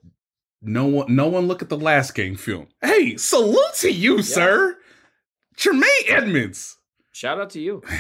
No 0.62 0.86
one, 0.88 1.16
no 1.16 1.28
one 1.28 1.48
look 1.48 1.62
at 1.62 1.70
the 1.70 1.78
last 1.78 2.14
game 2.14 2.36
film. 2.36 2.68
Hey, 2.82 3.16
salute 3.16 3.74
to 3.76 3.90
you, 3.90 4.22
sir. 4.22 4.76
Jermaine 5.60 5.84
Edmunds. 6.08 6.78
Shout 7.12 7.40
out 7.40 7.50
to 7.52 7.60
you. 7.60 7.84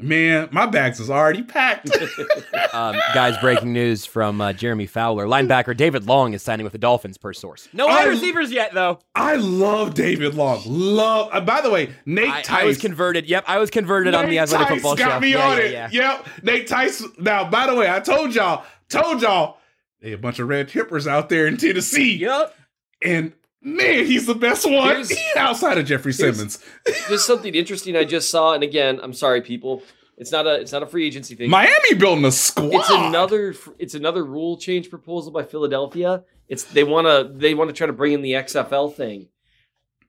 Man, 0.00 0.48
my 0.52 0.64
bags 0.66 1.00
is 1.00 1.10
already 1.10 1.42
packed. 1.42 1.90
um, 2.72 2.94
guys, 3.14 3.36
breaking 3.38 3.72
news 3.72 4.06
from 4.06 4.40
uh, 4.40 4.52
Jeremy 4.52 4.86
Fowler. 4.86 5.26
Linebacker 5.26 5.76
David 5.76 6.06
Long 6.06 6.34
is 6.34 6.42
signing 6.42 6.62
with 6.62 6.72
the 6.72 6.78
Dolphins 6.78 7.18
per 7.18 7.32
source. 7.32 7.68
No 7.72 7.88
wide 7.88 8.06
receivers 8.06 8.52
yet, 8.52 8.72
though. 8.74 9.00
I 9.16 9.34
love 9.34 9.94
David 9.94 10.36
Long. 10.36 10.62
Love. 10.66 11.30
Uh, 11.32 11.40
by 11.40 11.60
the 11.62 11.70
way, 11.70 11.90
Nate 12.06 12.30
I, 12.30 12.42
Tice. 12.42 12.62
I 12.62 12.64
was 12.64 12.78
converted. 12.78 13.26
Yep, 13.26 13.42
I 13.48 13.58
was 13.58 13.70
converted 13.70 14.14
on 14.14 14.26
the 14.26 14.30
Nate 14.30 14.38
Athletic 14.42 14.68
Tice 14.68 14.76
Football 14.76 14.94
got 14.94 15.14
Show. 15.14 15.20
me 15.20 15.32
Yeah, 15.32 15.48
on 15.48 15.56
yeah, 15.56 15.62
it. 15.64 15.72
yeah. 15.72 15.88
Yep. 15.90 16.26
Nate 16.44 16.66
Tice. 16.68 17.02
Now, 17.18 17.50
by 17.50 17.66
the 17.66 17.74
way, 17.74 17.90
I 17.90 17.98
told 17.98 18.36
y'all, 18.36 18.64
told 18.88 19.20
y'all, 19.22 19.56
they 20.00 20.12
a 20.12 20.18
bunch 20.18 20.38
of 20.38 20.46
red 20.46 20.68
hippers 20.68 21.08
out 21.08 21.28
there 21.28 21.48
in 21.48 21.56
Tennessee. 21.56 22.18
Yep. 22.18 22.54
And 23.02 23.32
man, 23.62 24.06
he's 24.06 24.26
the 24.26 24.34
best 24.34 24.68
one 24.70 25.04
outside 25.36 25.78
of 25.78 25.86
Jeffrey 25.86 26.12
Simmons. 26.12 26.58
there's 27.08 27.24
something 27.24 27.54
interesting 27.54 27.96
I 27.96 28.04
just 28.04 28.30
saw, 28.30 28.54
and 28.54 28.62
again, 28.62 29.00
I'm 29.02 29.12
sorry, 29.12 29.42
people. 29.42 29.82
It's 30.16 30.32
not 30.32 30.48
a 30.48 30.54
it's 30.54 30.72
not 30.72 30.82
a 30.82 30.86
free 30.86 31.06
agency 31.06 31.36
thing. 31.36 31.48
Miami 31.48 31.94
building 31.96 32.24
a 32.24 32.32
squad. 32.32 32.74
it's 32.74 32.90
another 32.90 33.54
it's 33.78 33.94
another 33.94 34.24
rule 34.24 34.56
change 34.56 34.90
proposal 34.90 35.30
by 35.30 35.44
Philadelphia. 35.44 36.24
It's 36.48 36.64
they 36.64 36.82
want 36.82 37.06
to 37.06 37.32
they 37.32 37.54
want 37.54 37.70
to 37.70 37.74
try 37.74 37.86
to 37.86 37.92
bring 37.92 38.12
in 38.14 38.22
the 38.22 38.32
XFL 38.32 38.92
thing 38.92 39.28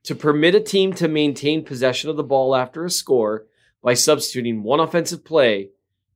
to 0.03 0.15
permit 0.15 0.55
a 0.55 0.59
team 0.59 0.93
to 0.93 1.07
maintain 1.07 1.63
possession 1.63 2.09
of 2.09 2.17
the 2.17 2.23
ball 2.23 2.55
after 2.55 2.85
a 2.85 2.89
score 2.89 3.45
by 3.83 3.93
substituting 3.93 4.63
one 4.63 4.79
offensive 4.79 5.23
play, 5.23 5.69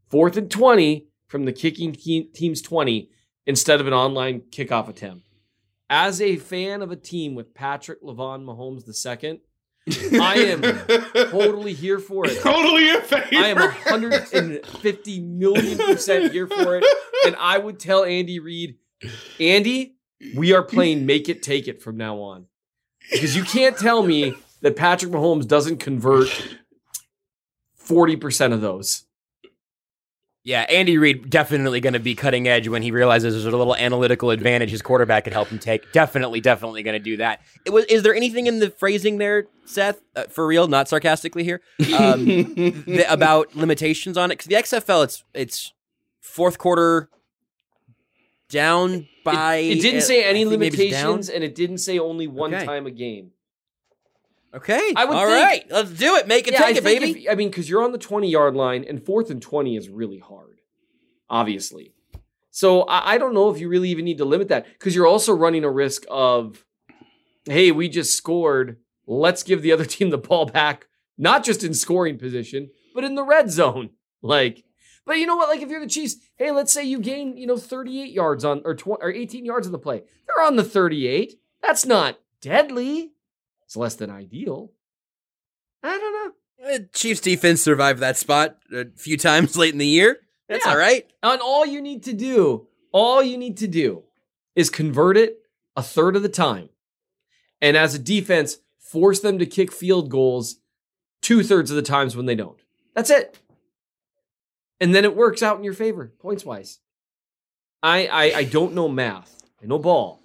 fourth 0.09 0.37
and 0.37 0.49
20 0.49 1.05
from 1.27 1.45
the 1.45 1.53
kicking 1.53 1.93
team's 1.93 2.61
20 2.61 3.09
instead 3.45 3.79
of 3.79 3.87
an 3.87 3.93
onside 3.93 4.49
kickoff 4.49 4.87
attempt. 4.87 5.25
As 5.95 6.19
a 6.21 6.37
fan 6.37 6.81
of 6.81 6.89
a 6.89 6.95
team 6.95 7.35
with 7.35 7.53
Patrick 7.53 8.01
Lavon 8.01 8.45
Mahomes 8.45 8.81
II, 8.87 9.41
I 10.19 10.37
am 10.37 10.61
totally 11.29 11.73
here 11.73 11.99
for 11.99 12.25
it. 12.25 12.41
totally 12.41 12.89
in 12.89 13.01
favor. 13.01 13.27
I 13.33 13.49
am 13.49 13.57
150 13.57 15.19
million 15.19 15.77
percent 15.77 16.31
here 16.31 16.47
for 16.47 16.77
it. 16.77 16.85
And 17.27 17.35
I 17.35 17.59
would 17.59 17.79
tell 17.79 18.03
Andy 18.05 18.39
Reid, 18.39 18.77
Andy, 19.39 19.97
we 20.35 20.51
are 20.51 20.63
playing 20.63 21.05
make 21.05 21.29
it 21.29 21.43
take 21.43 21.67
it 21.67 21.79
from 21.79 21.95
now 21.95 22.17
on. 22.21 22.47
Because 23.11 23.35
you 23.35 23.43
can't 23.43 23.77
tell 23.77 24.01
me 24.01 24.33
that 24.61 24.75
Patrick 24.75 25.11
Mahomes 25.11 25.47
doesn't 25.47 25.77
convert 25.77 26.27
40% 27.87 28.51
of 28.51 28.61
those. 28.61 29.05
Yeah, 30.45 30.61
Andy 30.63 30.97
Reid 30.97 31.29
definitely 31.29 31.79
going 31.79 31.93
to 31.93 31.99
be 32.01 32.15
cutting 32.15 32.49
edge 32.49 32.67
when 32.67 32.81
he 32.81 32.91
realizes 32.91 33.33
there's 33.33 33.45
a 33.53 33.57
little 33.57 33.77
analytical 33.77 34.29
advantage 34.29 34.71
his 34.71 34.81
quarterback 34.81 35.23
could 35.23 35.31
help 35.31 35.47
him 35.47 35.57
take. 35.57 35.89
Definitely, 35.93 36.41
definitely 36.41 36.83
going 36.83 36.95
to 36.95 37.03
do 37.03 37.15
that. 37.17 37.39
It 37.63 37.69
was, 37.71 37.85
is 37.85 38.03
there 38.03 38.13
anything 38.13 38.47
in 38.47 38.59
the 38.59 38.69
phrasing 38.71 39.19
there, 39.19 39.45
Seth, 39.63 40.01
uh, 40.17 40.23
for 40.25 40.45
real, 40.45 40.67
not 40.67 40.89
sarcastically 40.89 41.45
here, 41.45 41.61
um, 41.97 42.25
th- 42.55 43.05
about 43.09 43.55
limitations 43.55 44.17
on 44.17 44.31
it? 44.31 44.37
Because 44.45 44.47
the 44.47 44.55
XFL, 44.55 45.05
it's 45.05 45.23
it's 45.33 45.71
fourth 46.19 46.57
quarter 46.57 47.09
down 48.49 49.07
by. 49.23 49.55
It 49.55 49.81
didn't 49.81 49.99
uh, 49.99 50.03
say 50.03 50.23
any 50.23 50.43
think 50.45 50.59
maybe 50.59 50.67
it's 50.67 50.75
down. 50.75 51.11
limitations, 51.11 51.29
and 51.29 51.43
it 51.43 51.55
didn't 51.55 51.77
say 51.79 51.99
only 51.99 52.27
one 52.27 52.53
Okay. 52.53 52.65
time 52.65 52.85
a 52.85 52.91
game. 52.91 53.31
Okay, 54.55 54.93
I 54.95 55.05
would 55.05 55.15
all 55.15 55.25
think- 55.25 55.45
right, 55.45 55.65
let's 55.71 55.91
do 55.91 56.15
it. 56.15 56.27
Make 56.27 56.47
it, 56.47 56.53
Yeah, 56.53 56.59
take 56.59 56.75
I 56.75 56.77
it, 56.79 56.83
baby. 56.83 57.23
if- 57.25 57.31
I 57.31 57.35
mean, 57.35 57.49
because 57.49 57.69
you're 57.69 57.83
on 57.83 57.91
the 57.91 57.97
20 57.97 58.29
yard 58.29 58.55
line, 58.55 58.85
and 58.87 59.03
fourth 59.03 59.29
and 59.31 59.41
20 59.41 59.75
is 59.75 59.89
really 59.89 60.19
hard, 60.19 60.61
obviously. 61.29 61.93
So 62.51 62.81
I, 62.83 63.13
I 63.13 63.17
don't 63.17 63.33
know 63.33 63.49
if 63.49 63.59
you 63.59 63.67
really 63.67 63.89
even 63.89 64.05
need 64.05 64.19
to 64.19 64.25
limit 64.25 64.49
that 64.49 64.67
because 64.73 64.95
you're 64.95 65.07
also 65.07 65.33
running 65.33 65.63
a 65.63 65.71
risk 65.71 66.03
of, 66.09 66.63
hey, 67.45 67.71
we 67.71 67.89
just 67.89 68.15
scored. 68.15 68.77
Let's 69.07 69.41
give 69.43 69.61
the 69.63 69.71
other 69.71 69.85
team 69.93 70.11
the 70.11 70.17
ball 70.19 70.45
back, 70.45 70.87
not 71.17 71.43
just 71.43 71.63
in 71.63 71.73
scoring 71.73 72.17
position, 72.19 72.69
but 72.93 73.03
in 73.03 73.15
the 73.15 73.23
red 73.23 73.49
zone. 73.51 73.89
Like, 74.25 74.63
but 75.05 75.17
you 75.19 75.25
know 75.25 75.35
what? 75.35 75.49
Like, 75.49 75.61
if 75.61 75.69
you're 75.69 75.81
the 75.81 75.85
Chiefs, 75.85 76.15
hey, 76.37 76.51
let's 76.51 76.71
say 76.71 76.85
you 76.85 76.99
gain, 76.99 77.35
you 77.35 77.45
know, 77.45 77.57
38 77.57 78.09
yards 78.13 78.45
on 78.45 78.61
or 78.63 78.73
20 78.73 79.03
or 79.03 79.11
18 79.11 79.43
yards 79.43 79.67
on 79.67 79.73
the 79.73 79.79
play. 79.79 80.01
They're 80.27 80.45
on 80.45 80.55
the 80.55 80.63
38. 80.63 81.37
That's 81.61 81.85
not 81.85 82.19
deadly. 82.39 83.11
It's 83.65 83.75
less 83.75 83.95
than 83.95 84.09
ideal. 84.09 84.71
I 85.83 85.97
don't 85.97 86.13
know. 86.13 86.73
Uh, 86.75 86.79
Chiefs 86.93 87.19
defense 87.21 87.61
survived 87.61 87.99
that 87.99 88.17
spot 88.17 88.57
a 88.73 88.85
few 88.95 89.17
times 89.17 89.57
late 89.57 89.73
in 89.73 89.79
the 89.79 89.85
year. 89.87 90.19
That's 90.47 90.65
Yeah. 90.65 90.71
all 90.71 90.77
right. 90.77 91.05
And 91.21 91.41
all 91.41 91.65
you 91.65 91.81
need 91.81 92.03
to 92.03 92.13
do, 92.13 92.67
all 92.91 93.21
you 93.23 93.37
need 93.37 93.57
to 93.57 93.67
do 93.67 94.03
is 94.55 94.69
convert 94.69 95.17
it 95.17 95.37
a 95.75 95.83
third 95.83 96.15
of 96.15 96.21
the 96.23 96.29
time. 96.29 96.69
And 97.61 97.75
as 97.75 97.95
a 97.95 97.99
defense, 97.99 98.57
force 98.79 99.19
them 99.19 99.39
to 99.39 99.45
kick 99.45 99.71
field 99.71 100.09
goals 100.09 100.57
two 101.21 101.43
thirds 101.43 101.69
of 101.71 101.75
the 101.75 101.81
times 101.81 102.15
when 102.15 102.25
they 102.27 102.35
don't. 102.35 102.59
That's 102.93 103.09
it. 103.09 103.39
And 104.79 104.93
then 104.93 105.05
it 105.05 105.15
works 105.15 105.41
out 105.41 105.57
in 105.57 105.63
your 105.63 105.73
favor, 105.73 106.11
points 106.19 106.45
wise. 106.45 106.79
I, 107.81 108.07
I 108.07 108.23
I 108.39 108.43
don't 108.43 108.73
know 108.73 108.87
math. 108.87 109.43
I 109.61 109.65
know 109.65 109.79
ball. 109.79 110.21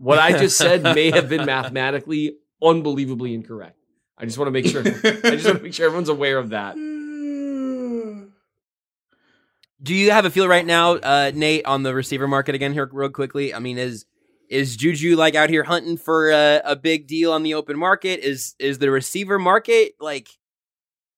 What 0.00 0.18
I 0.18 0.32
just 0.32 0.56
said 0.56 0.82
may 0.94 1.10
have 1.10 1.28
been 1.28 1.44
mathematically 1.44 2.36
unbelievably 2.62 3.34
incorrect. 3.34 3.76
I 4.16 4.24
just 4.24 4.38
want 4.38 4.46
to 4.46 4.50
make 4.50 4.64
sure. 4.66 4.80
I 4.80 4.90
just 5.36 5.44
want 5.44 5.58
to 5.58 5.62
make 5.62 5.74
sure 5.74 5.84
everyone's 5.84 6.08
aware 6.08 6.38
of 6.38 6.48
that. 6.50 6.74
Do 9.82 9.94
you 9.94 10.10
have 10.10 10.24
a 10.24 10.30
feel 10.30 10.48
right 10.48 10.64
now, 10.64 10.92
uh, 10.94 11.32
Nate, 11.34 11.66
on 11.66 11.82
the 11.82 11.94
receiver 11.94 12.26
market 12.26 12.54
again 12.54 12.72
here, 12.72 12.88
real 12.90 13.10
quickly? 13.10 13.52
I 13.52 13.58
mean, 13.58 13.76
is 13.76 14.06
is 14.48 14.74
Juju 14.74 15.16
like 15.16 15.34
out 15.34 15.50
here 15.50 15.64
hunting 15.64 15.98
for 15.98 16.30
a, 16.30 16.62
a 16.64 16.76
big 16.76 17.06
deal 17.06 17.32
on 17.32 17.42
the 17.42 17.52
open 17.52 17.78
market? 17.78 18.20
Is 18.20 18.54
is 18.58 18.78
the 18.78 18.90
receiver 18.90 19.38
market 19.38 19.96
like? 20.00 20.30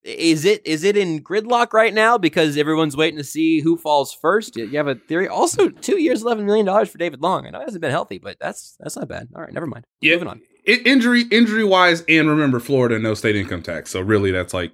Is 0.05 0.45
it 0.45 0.67
is 0.67 0.83
it 0.83 0.97
in 0.97 1.23
gridlock 1.23 1.73
right 1.73 1.95
now 1.95 2.19
because 2.19 2.57
everyone's 2.57 2.97
waiting 2.97 3.19
to 3.19 3.25
see 3.25 3.61
who 3.61 3.77
falls 3.77 4.13
first? 4.13 4.57
You 4.57 4.77
have 4.77 4.89
a 4.89 4.97
theory. 4.97 5.29
Also, 5.29 5.69
two 5.69 6.01
years, 6.01 6.23
eleven 6.23 6.45
million 6.45 6.67
dollars 6.67 6.89
for 6.91 6.99
David 6.99 7.21
Long. 7.21 7.47
I 7.47 7.51
know 7.51 7.61
he 7.61 7.65
hasn't 7.67 7.83
been 7.83 7.93
healthy, 7.93 8.19
but 8.19 8.37
that's 8.41 8.75
that's 8.81 8.97
not 8.97 9.07
bad. 9.09 9.29
All 9.37 9.43
right, 9.43 9.53
never 9.53 9.67
mind. 9.67 9.87
Yeah, 10.01 10.15
Moving 10.15 10.29
on. 10.29 10.41
I- 10.67 10.83
injury 10.85 11.23
injury 11.31 11.63
wise, 11.65 12.03
and 12.09 12.29
remember 12.29 12.59
Florida 12.59 12.99
no 12.99 13.15
state 13.15 13.37
income 13.37 13.63
tax, 13.63 13.91
so 13.93 14.01
really 14.01 14.33
that's 14.33 14.53
like 14.53 14.73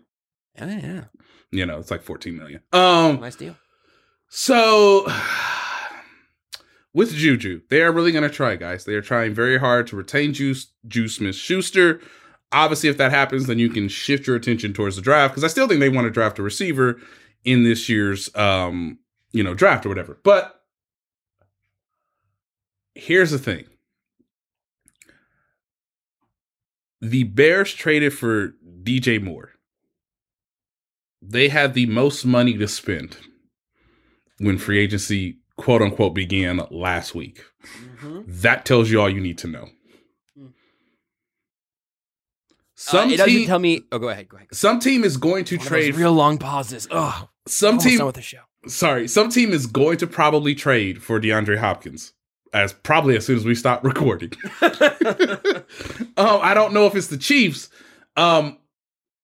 Yeah, 0.57 0.79
yeah, 0.81 1.05
you 1.51 1.67
know 1.67 1.79
it's 1.79 1.91
like 1.91 2.03
fourteen 2.03 2.39
million. 2.39 2.61
Um, 2.73 3.21
nice 3.21 3.37
deal. 3.37 3.57
So 4.31 5.07
with 6.95 7.13
Juju, 7.13 7.63
they 7.69 7.83
are 7.83 7.93
really 7.93 8.13
going 8.13 8.29
to 8.29 8.35
try, 8.35 8.57
guys. 8.57 8.85
They 8.85 8.95
are 8.95 9.03
trying 9.03 9.35
very 9.35 9.59
hard 9.59 9.87
to 9.89 9.97
retain 9.97 10.33
Juice 10.33 10.73
Juice 10.87 11.17
Smith 11.17 11.35
Schuster. 11.37 12.01
Obviously, 12.51 12.89
if 12.89 12.97
that 12.97 13.11
happens, 13.11 13.47
then 13.47 13.59
you 13.59 13.69
can 13.69 13.89
shift 13.89 14.27
your 14.27 14.37
attention 14.37 14.73
towards 14.73 14.97
the 14.97 15.03
draft 15.03 15.35
because 15.35 15.45
I 15.45 15.49
still 15.49 15.69
think 15.69 15.81
they 15.81 15.89
want 15.89 16.07
to 16.07 16.11
draft 16.11 16.39
a 16.39 16.43
receiver 16.43 16.99
in 17.45 17.63
this 17.63 17.89
year's 17.89 18.35
um, 18.35 18.99
you 19.33 19.43
know, 19.43 19.55
draft 19.55 19.85
or 19.85 19.89
whatever. 19.89 20.19
But 20.25 20.63
here's 22.95 23.31
the 23.31 23.39
thing. 23.39 23.67
The 27.01 27.25
Bears 27.25 27.73
traded 27.75 28.13
for 28.13 28.55
DJ 28.83 29.23
Moore. 29.23 29.51
They 31.23 31.49
had 31.49 31.75
the 31.75 31.87
most 31.87 32.25
money 32.25 32.57
to 32.57 32.67
spend 32.67 33.17
when 34.39 34.59
free 34.59 34.79
agency 34.79 35.39
quote 35.57 35.83
unquote 35.83 36.15
began 36.15 36.61
last 36.71 37.15
week. 37.15 37.45
That 38.27 38.65
tells 38.65 38.91
you 38.91 39.01
all 39.01 39.11
you 39.11 39.21
need 39.21 39.39
to 39.39 39.49
know. 39.49 39.69
Uh, 42.93 43.07
it 43.09 43.17
doesn't 43.17 43.27
team- 43.27 43.47
tell 43.47 43.59
me. 43.59 43.83
Oh, 43.93 43.99
go 43.99 44.09
ahead. 44.09 44.29
Go 44.29 44.37
ahead. 44.37 44.49
some 44.53 44.81
team 44.81 45.05
is 45.05 45.17
going 45.17 45.45
to 45.47 45.57
One 45.57 45.67
trade 45.67 45.95
real 45.95 46.13
long 46.13 46.39
pauses. 46.39 46.87
Oh, 46.91 47.29
some 47.47 47.79
team 47.79 48.05
with 48.05 48.15
the 48.15 48.23
show. 48.23 48.41
sorry 48.67 49.09
some 49.09 49.29
team 49.31 49.53
is 49.53 49.67
going 49.67 49.97
to 49.99 50.07
probably 50.07 50.55
trade 50.55 51.03
for 51.03 51.21
DeAndre 51.21 51.59
Hopkins 51.59 52.13
as 52.53 52.73
probably 52.73 53.17
as 53.17 53.27
soon 53.27 53.37
as 53.37 53.45
we 53.45 53.55
stop 53.55 53.85
recording. 53.85 54.33
um, 54.63 56.41
I 56.43 56.53
don't 56.55 56.73
know 56.73 56.87
if 56.87 56.95
it's 56.95 57.09
the 57.09 57.19
Chiefs. 57.19 57.69
Um, 58.17 58.59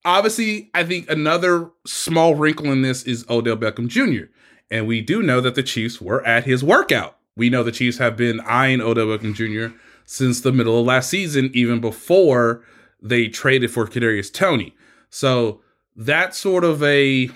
obviously, 0.05 0.71
I 0.75 0.85
think 0.85 1.11
another 1.11 1.71
small 1.87 2.35
wrinkle 2.35 2.71
in 2.71 2.83
this 2.83 3.03
is 3.05 3.25
Odell 3.29 3.57
Beckham 3.57 3.89
Jr. 3.89 4.27
And 4.71 4.87
we 4.87 5.01
do 5.01 5.23
know 5.23 5.41
that 5.41 5.55
the 5.55 5.63
Chiefs 5.63 6.01
were 6.01 6.25
at 6.27 6.45
his 6.45 6.63
workout. 6.65 7.17
We 7.37 7.51
know 7.51 7.63
the 7.63 7.73
Chiefs 7.73 7.99
have 7.99 8.17
been 8.17 8.41
eyeing 8.41 8.81
Odell 8.81 9.07
Beckham 9.07 9.35
Jr. 9.35 9.75
since 10.05 10.41
the 10.41 10.53
middle 10.53 10.79
of 10.79 10.87
last 10.87 11.11
season, 11.11 11.51
even 11.55 11.81
before 11.81 12.63
they 13.05 13.29
traded 13.29 13.71
for 13.71 13.87
Kadarius 13.87 14.33
Toney. 14.33 14.75
So 15.11 15.61
that's 15.95 16.39
sort 16.39 16.65
of 16.65 16.83
a, 16.83 17.31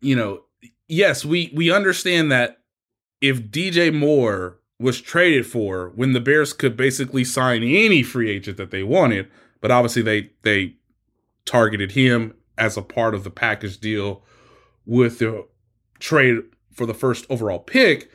you 0.00 0.16
know, 0.16 0.44
yes, 0.88 1.24
we 1.24 1.52
we 1.54 1.70
understand 1.70 2.32
that 2.32 2.60
if 3.20 3.50
DJ 3.50 3.92
Moore 3.92 4.58
was 4.78 5.00
traded 5.00 5.46
for 5.46 5.92
when 5.94 6.12
the 6.12 6.20
Bears 6.20 6.54
could 6.54 6.76
basically 6.76 7.24
sign 7.24 7.62
any 7.62 8.02
free 8.02 8.30
agent 8.30 8.56
that 8.56 8.70
they 8.70 8.82
wanted, 8.82 9.28
but 9.60 9.70
obviously 9.70 10.00
they 10.00 10.30
they 10.42 10.76
targeted 11.44 11.92
him 11.92 12.34
as 12.56 12.76
a 12.76 12.82
part 12.82 13.14
of 13.14 13.24
the 13.24 13.30
package 13.30 13.78
deal 13.78 14.22
with 14.86 15.18
the 15.18 15.46
trade 15.98 16.38
for 16.72 16.86
the 16.86 16.94
first 16.94 17.26
overall 17.28 17.58
pick, 17.58 18.10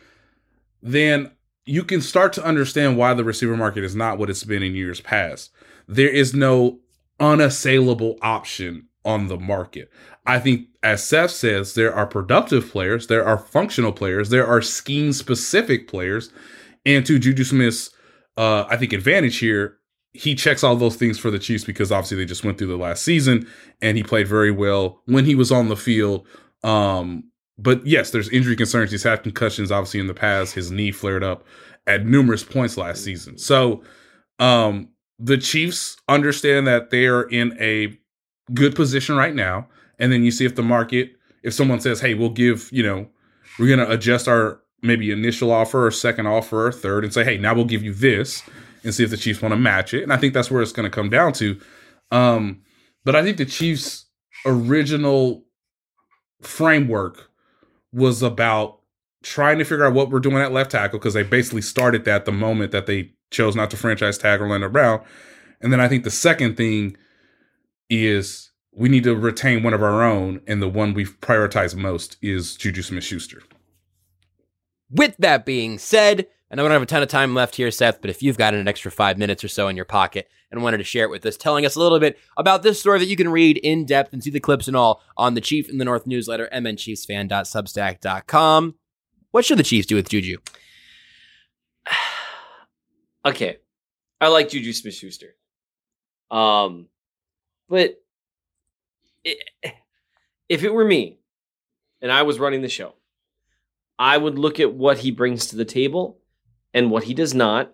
then 0.82 1.32
you 1.66 1.84
can 1.84 2.00
start 2.00 2.32
to 2.34 2.44
understand 2.44 2.98
why 2.98 3.14
the 3.14 3.24
receiver 3.24 3.58
market 3.58 3.84
is 3.84 3.96
not 3.96 4.18
what 4.18 4.30
it's 4.30 4.44
been 4.44 4.64
in 4.64 4.76
years 4.76 5.02
past. 5.02 5.52
There 5.88 6.10
is 6.10 6.34
no 6.34 6.80
unassailable 7.20 8.18
option 8.22 8.88
on 9.04 9.28
the 9.28 9.38
market. 9.38 9.90
I 10.26 10.40
think, 10.40 10.68
as 10.82 11.04
Seth 11.08 11.32
says, 11.32 11.76
there 11.76 11.94
are 11.94 12.08
productive 12.08 12.70
players, 12.72 13.08
there 13.08 13.26
are 13.26 13.38
functional 13.38 13.92
players, 13.92 14.30
there 14.30 14.48
are 14.48 14.62
scheme 14.62 15.14
specific 15.14 15.88
players. 15.88 16.32
And 16.86 17.06
to 17.06 17.20
Juju 17.20 17.44
Smith's, 17.44 17.92
uh, 18.38 18.66
I 18.70 18.78
think, 18.78 18.94
advantage 18.94 19.38
here, 19.38 19.78
he 20.14 20.34
checks 20.34 20.64
all 20.64 20.76
those 20.76 20.96
things 20.96 21.20
for 21.20 21.30
the 21.30 21.40
Chiefs 21.40 21.64
because 21.64 21.92
obviously 21.92 22.18
they 22.18 22.26
just 22.26 22.44
went 22.44 22.58
through 22.58 22.68
the 22.68 22.78
last 22.78 23.04
season 23.04 23.48
and 23.82 23.98
he 23.98 24.04
played 24.04 24.28
very 24.28 24.52
well 24.52 25.02
when 25.06 25.26
he 25.26 25.36
was 25.36 25.52
on 25.52 25.68
the 25.68 25.76
field. 25.76 26.26
Um, 26.64 27.32
but 27.58 27.86
yes, 27.86 28.12
there's 28.12 28.30
injury 28.30 28.56
concerns. 28.56 28.92
He's 28.92 29.04
had 29.04 29.24
concussions 29.24 29.72
obviously 29.72 30.00
in 30.00 30.08
the 30.08 30.14
past. 30.14 30.56
His 30.56 30.72
knee 30.72 30.92
flared 30.92 31.24
up 31.24 31.44
at 31.86 32.06
numerous 32.06 32.44
points 32.44 32.78
last 32.78 33.04
season. 33.04 33.38
So 33.38 33.84
um, 34.40 34.90
the 35.20 35.38
Chiefs 35.38 35.98
understand 36.08 36.68
that 36.68 36.90
they 36.90 37.06
are 37.06 37.24
in 37.24 37.58
a 37.60 37.98
good 38.54 38.76
position 38.76 39.16
right 39.16 39.34
now. 39.34 39.68
And 39.98 40.12
then 40.12 40.24
you 40.24 40.32
see 40.32 40.46
if 40.46 40.56
the 40.56 40.64
market, 40.64 41.16
if 41.44 41.54
someone 41.54 41.80
says, 41.80 42.02
hey, 42.02 42.14
we'll 42.14 42.30
give, 42.30 42.70
you 42.72 42.84
know, 42.84 43.08
we're 43.58 43.68
going 43.74 43.80
to 43.80 43.92
adjust 43.92 44.28
our 44.28 44.60
maybe 44.82 45.12
initial 45.12 45.52
offer 45.52 45.88
or 45.88 45.92
second 45.92 46.28
offer 46.28 46.68
or 46.68 46.72
third 46.72 47.04
and 47.04 47.14
say, 47.14 47.24
hey, 47.24 47.38
now 47.38 47.54
we'll 47.54 47.66
give 47.66 47.84
you 47.84 47.94
this 47.94 48.44
and 48.84 48.94
see 48.94 49.04
if 49.04 49.10
the 49.10 49.18
Chiefs 49.18 49.42
want 49.42 49.54
to 49.54 49.58
match 49.58 49.94
it. 49.94 50.04
And 50.04 50.14
I 50.14 50.18
think 50.18 50.34
that's 50.34 50.52
where 50.52 50.62
it's 50.62 50.72
going 50.72 50.90
to 50.90 50.94
come 50.94 51.10
down 51.10 51.34
to. 51.34 51.60
Um, 52.12 52.62
but 53.04 53.16
I 53.16 53.24
think 53.24 53.38
the 53.38 53.46
Chiefs' 53.46 54.06
original 54.46 55.46
framework 56.42 57.32
was 57.92 58.22
about 58.22 58.80
trying 59.24 59.58
to 59.58 59.64
figure 59.64 59.86
out 59.86 59.94
what 59.94 60.12
we're 60.12 60.20
doing 60.20 60.38
at 60.38 60.52
left 60.52 60.72
tackle 60.72 61.00
because 61.00 61.16
they 61.16 61.24
basically 61.24 61.62
started 61.62 62.06
that 62.06 62.26
the 62.26 62.32
moment 62.32 62.72
that 62.72 62.86
they 62.86 63.12
chose 63.32 63.56
not 63.56 63.72
to 63.72 63.78
franchise 63.78 64.18
tag 64.18 64.42
Orlando 64.42 64.70
Brown. 64.70 65.02
And 65.62 65.72
then 65.72 65.80
I 65.80 65.88
think 65.88 66.04
the 66.04 66.12
second 66.12 66.58
thing 66.58 66.98
is 67.90 68.52
we 68.72 68.90
need 68.90 69.06
to 69.06 69.16
retain 69.16 69.64
one 69.64 69.74
of 69.74 69.82
our 69.82 70.04
own, 70.04 70.42
and 70.48 70.62
the 70.62 70.68
one 70.68 70.94
we've 70.94 71.20
prioritized 71.22 71.76
most 71.76 72.18
is 72.22 72.56
Juju 72.56 72.82
Smith 72.82 73.06
Schuster. 73.06 73.42
With 74.90 75.16
that 75.18 75.46
being 75.46 75.80
said, 75.80 76.28
I 76.52 76.56
know 76.56 76.64
we 76.64 76.68
don't 76.68 76.76
have 76.76 76.82
a 76.84 76.86
ton 76.86 77.02
of 77.02 77.10
time 77.10 77.34
left 77.34 77.56
here, 77.56 77.72
Seth, 77.72 78.02
but 78.02 78.10
if 78.10 78.22
you've 78.22 78.38
got 78.38 78.54
an 78.54 78.68
extra 78.68 78.92
five 78.92 79.18
minutes 79.18 79.44
or 79.44 79.48
so 79.48 79.68
in 79.68 79.76
your 79.76 79.86
pocket 79.86 80.30
and 80.52 80.62
wanted 80.62 80.78
to 80.78 80.84
share 80.84 81.06
it 81.06 81.10
with 81.10 81.26
us, 81.26 81.38
telling 81.38 81.66
us 81.66 81.76
a 81.76 81.80
little 81.80 82.00
bit 82.00 82.20
about 82.38 82.62
this 82.64 82.80
story 82.80 83.00
that 83.00 83.08
you 83.08 83.16
can 83.16 83.30
read 83.30 83.58
in 83.58 83.86
depth 83.86 84.14
and 84.14 84.24
see 84.24 84.30
the 84.30 84.40
clips 84.40 84.68
and 84.68 84.78
all 84.78 85.02
on 85.18 85.34
the 85.34 85.42
Chief 85.42 85.68
in 85.70 85.80
the 85.80 85.86
North 85.86 86.06
newsletter, 86.06 86.48
mnchiefsfan.substack.com. 86.54 88.76
What 89.32 89.44
should 89.44 89.58
the 89.58 89.64
Chiefs 89.64 89.88
do 89.88 89.96
with 89.96 90.10
Juju? 90.10 90.38
Okay. 93.26 93.58
I 94.22 94.28
like 94.28 94.50
Juju 94.50 94.74
Smith 94.74 94.94
Schuster. 94.94 95.36
Um, 96.32 96.88
but 97.68 97.96
it, 99.24 99.38
if 100.48 100.64
it 100.64 100.74
were 100.74 100.86
me 100.86 101.20
and 102.02 102.12
I 102.12 102.24
was 102.24 102.40
running 102.40 102.62
the 102.62 102.70
show, 102.70 102.94
I 103.98 104.18
would 104.18 104.38
look 104.38 104.60
at 104.60 104.74
what 104.74 105.00
he 105.00 105.12
brings 105.12 105.48
to 105.48 105.56
the 105.56 105.66
table 105.66 106.20
and 106.74 106.92
what 106.92 107.04
he 107.04 107.14
does 107.14 107.34
not. 107.34 107.74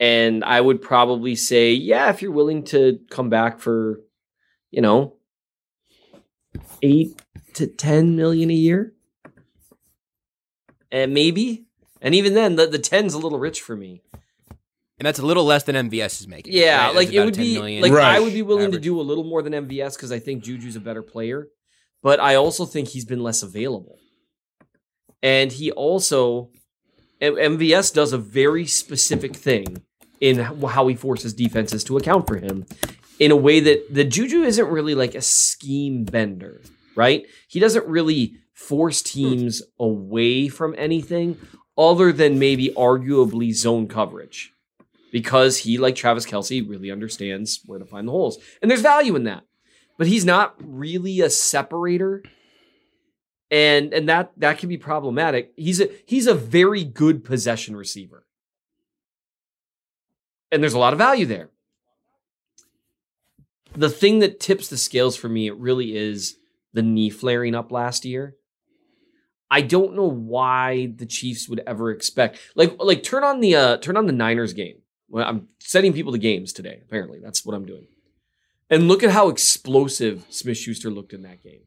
And 0.00 0.44
I 0.44 0.60
would 0.60 0.80
probably 0.80 1.34
say, 1.34 1.72
yeah, 1.72 2.08
if 2.10 2.22
you're 2.22 2.30
willing 2.30 2.64
to 2.66 3.00
come 3.10 3.28
back 3.28 3.58
for, 3.58 4.00
you 4.70 4.80
know, 4.80 5.16
eight 6.82 7.20
to 7.54 7.66
10 7.66 8.14
million 8.14 8.50
a 8.50 8.54
year, 8.54 8.94
and 10.90 11.12
maybe. 11.12 11.67
And 12.00 12.14
even 12.14 12.34
then, 12.34 12.56
the, 12.56 12.66
the 12.66 12.78
10's 12.78 13.14
a 13.14 13.18
little 13.18 13.38
rich 13.38 13.60
for 13.60 13.76
me. 13.76 14.02
And 14.98 15.06
that's 15.06 15.18
a 15.18 15.26
little 15.26 15.44
less 15.44 15.62
than 15.62 15.76
MVS 15.90 16.20
is 16.20 16.28
making. 16.28 16.52
Yeah, 16.52 16.86
right? 16.86 16.94
like 16.94 17.12
it 17.12 17.24
would 17.24 17.36
be 17.36 17.80
like 17.80 17.92
I 17.92 18.18
would 18.18 18.32
be 18.32 18.42
willing 18.42 18.72
to 18.72 18.80
do 18.80 19.00
a 19.00 19.02
little 19.02 19.22
more 19.22 19.42
than 19.42 19.52
MVS 19.52 19.94
because 19.94 20.10
I 20.10 20.18
think 20.18 20.42
Juju's 20.42 20.74
a 20.74 20.80
better 20.80 21.02
player, 21.02 21.48
but 22.02 22.18
I 22.18 22.34
also 22.34 22.64
think 22.66 22.88
he's 22.88 23.04
been 23.04 23.22
less 23.22 23.44
available. 23.44 23.98
And 25.22 25.52
he 25.52 25.70
also 25.70 26.50
MVS 27.22 27.94
does 27.94 28.12
a 28.12 28.18
very 28.18 28.66
specific 28.66 29.36
thing 29.36 29.82
in 30.20 30.38
how 30.38 30.88
he 30.88 30.96
forces 30.96 31.32
defenses 31.32 31.84
to 31.84 31.96
account 31.96 32.26
for 32.26 32.36
him 32.36 32.66
in 33.20 33.30
a 33.30 33.36
way 33.36 33.60
that 33.60 33.94
the 33.94 34.04
Juju 34.04 34.42
isn't 34.42 34.68
really 34.68 34.94
like 34.94 35.14
a 35.14 35.22
scheme 35.22 36.04
bender, 36.04 36.60
right? 36.96 37.24
He 37.48 37.60
doesn't 37.60 37.86
really 37.86 38.34
force 38.52 39.00
hmm. 39.00 39.06
teams 39.06 39.62
away 39.78 40.48
from 40.48 40.74
anything 40.76 41.38
other 41.78 42.12
than 42.12 42.38
maybe 42.38 42.70
arguably 42.76 43.54
zone 43.54 43.86
coverage 43.86 44.52
because 45.12 45.58
he, 45.58 45.78
like 45.78 45.94
Travis 45.94 46.26
Kelce, 46.26 46.68
really 46.68 46.90
understands 46.90 47.60
where 47.64 47.78
to 47.78 47.84
find 47.84 48.08
the 48.08 48.12
holes. 48.12 48.38
And 48.60 48.70
there's 48.70 48.82
value 48.82 49.14
in 49.16 49.24
that. 49.24 49.44
But 49.96 50.08
he's 50.08 50.24
not 50.24 50.54
really 50.58 51.20
a 51.20 51.30
separator. 51.30 52.22
And 53.50 53.94
and 53.94 54.08
that 54.08 54.32
that 54.36 54.58
can 54.58 54.68
be 54.68 54.76
problematic. 54.76 55.52
He's 55.56 55.80
a 55.80 55.88
he's 56.04 56.26
a 56.26 56.34
very 56.34 56.84
good 56.84 57.24
possession 57.24 57.74
receiver. 57.74 58.26
And 60.52 60.62
there's 60.62 60.74
a 60.74 60.78
lot 60.78 60.92
of 60.92 60.98
value 60.98 61.26
there. 61.26 61.50
The 63.74 63.90
thing 63.90 64.18
that 64.20 64.40
tips 64.40 64.68
the 64.68 64.76
scales 64.76 65.16
for 65.16 65.28
me, 65.28 65.46
it 65.46 65.56
really 65.56 65.96
is 65.96 66.36
the 66.72 66.82
knee 66.82 67.10
flaring 67.10 67.54
up 67.54 67.70
last 67.70 68.04
year. 68.04 68.36
I 69.50 69.62
don't 69.62 69.94
know 69.94 70.08
why 70.08 70.92
the 70.96 71.06
Chiefs 71.06 71.48
would 71.48 71.62
ever 71.66 71.90
expect 71.90 72.38
like 72.54 72.76
like 72.78 73.02
turn 73.02 73.24
on 73.24 73.40
the 73.40 73.54
uh 73.56 73.76
turn 73.78 73.96
on 73.96 74.06
the 74.06 74.12
Niners 74.12 74.52
game. 74.52 74.82
Well, 75.08 75.26
I'm 75.26 75.48
sending 75.58 75.92
people 75.92 76.12
to 76.12 76.18
games 76.18 76.52
today. 76.52 76.80
Apparently, 76.84 77.18
that's 77.22 77.44
what 77.44 77.54
I'm 77.54 77.64
doing. 77.64 77.86
And 78.68 78.88
look 78.88 79.02
at 79.02 79.10
how 79.10 79.30
explosive 79.30 80.26
Smith 80.28 80.58
Schuster 80.58 80.90
looked 80.90 81.14
in 81.14 81.22
that 81.22 81.42
game. 81.42 81.62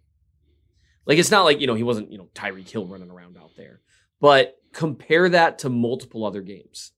Like 1.06 1.18
it's 1.18 1.32
not 1.32 1.44
like 1.44 1.60
you 1.60 1.68
know 1.68 1.74
he 1.74 1.84
wasn't 1.84 2.12
you 2.12 2.18
know 2.18 2.30
Tyreek 2.36 2.70
Hill 2.70 2.86
running 2.86 3.10
around 3.10 3.38
out 3.38 3.56
there, 3.58 3.82
but 4.20 4.58
compare 4.74 5.28
that 5.30 5.60
to 5.60 5.70
multiple 5.70 6.24
other 6.24 6.42
games, 6.42 6.92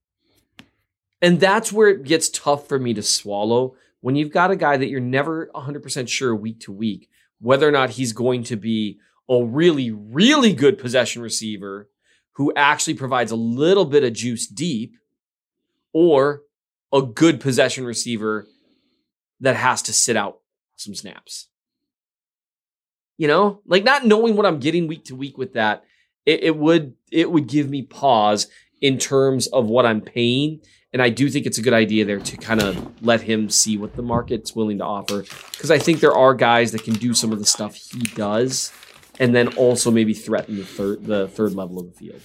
and 1.21 1.39
that's 1.39 1.71
where 1.71 1.87
it 1.87 2.03
gets 2.03 2.29
tough 2.29 2.67
for 2.67 2.77
me 2.77 2.93
to 2.93 3.01
swallow 3.01 3.75
when 4.01 4.17
you've 4.17 4.33
got 4.33 4.51
a 4.51 4.57
guy 4.57 4.75
that 4.75 4.89
you're 4.89 4.99
never 4.99 5.49
100% 5.55 6.09
sure 6.09 6.35
week 6.35 6.59
to 6.59 6.73
week 6.73 7.09
whether 7.39 7.67
or 7.67 7.71
not 7.71 7.91
he's 7.91 8.11
going 8.11 8.43
to 8.43 8.57
be 8.57 8.99
a 9.29 9.43
really 9.43 9.91
really 9.91 10.53
good 10.53 10.77
possession 10.77 11.21
receiver 11.21 11.89
who 12.33 12.51
actually 12.55 12.95
provides 12.95 13.31
a 13.31 13.35
little 13.35 13.85
bit 13.85 14.03
of 14.03 14.13
juice 14.13 14.47
deep 14.47 14.95
or 15.93 16.41
a 16.91 17.01
good 17.01 17.39
possession 17.39 17.85
receiver 17.85 18.47
that 19.39 19.55
has 19.55 19.81
to 19.83 19.93
sit 19.93 20.15
out 20.15 20.39
some 20.75 20.95
snaps. 20.95 21.47
You 23.17 23.27
know, 23.27 23.61
like 23.65 23.83
not 23.83 24.05
knowing 24.05 24.35
what 24.35 24.45
I'm 24.45 24.59
getting 24.59 24.87
week 24.87 25.05
to 25.05 25.15
week 25.15 25.37
with 25.37 25.53
that, 25.53 25.83
it, 26.25 26.43
it 26.43 26.57
would 26.57 26.95
it 27.11 27.31
would 27.31 27.47
give 27.47 27.69
me 27.69 27.83
pause 27.83 28.47
in 28.81 28.97
terms 28.97 29.47
of 29.47 29.67
what 29.67 29.85
I'm 29.85 30.01
paying. 30.01 30.61
And 30.91 31.01
I 31.01 31.09
do 31.09 31.29
think 31.29 31.45
it's 31.45 31.57
a 31.57 31.61
good 31.61 31.73
idea 31.73 32.05
there 32.05 32.19
to 32.19 32.37
kind 32.37 32.61
of 32.61 33.03
let 33.03 33.21
him 33.21 33.49
see 33.49 33.77
what 33.77 33.95
the 33.95 34.03
market's 34.03 34.55
willing 34.55 34.77
to 34.79 34.83
offer. 34.83 35.23
Because 35.51 35.71
I 35.71 35.79
think 35.79 35.99
there 35.99 36.15
are 36.15 36.35
guys 36.35 36.71
that 36.71 36.83
can 36.83 36.93
do 36.93 37.13
some 37.13 37.31
of 37.31 37.39
the 37.39 37.45
stuff 37.45 37.75
he 37.75 38.01
does, 38.15 38.71
and 39.19 39.35
then 39.35 39.49
also 39.55 39.91
maybe 39.91 40.13
threaten 40.13 40.57
the 40.57 40.65
third 40.65 41.05
the 41.05 41.27
third 41.27 41.53
level 41.53 41.79
of 41.79 41.87
the 41.87 41.91
field. 41.91 42.21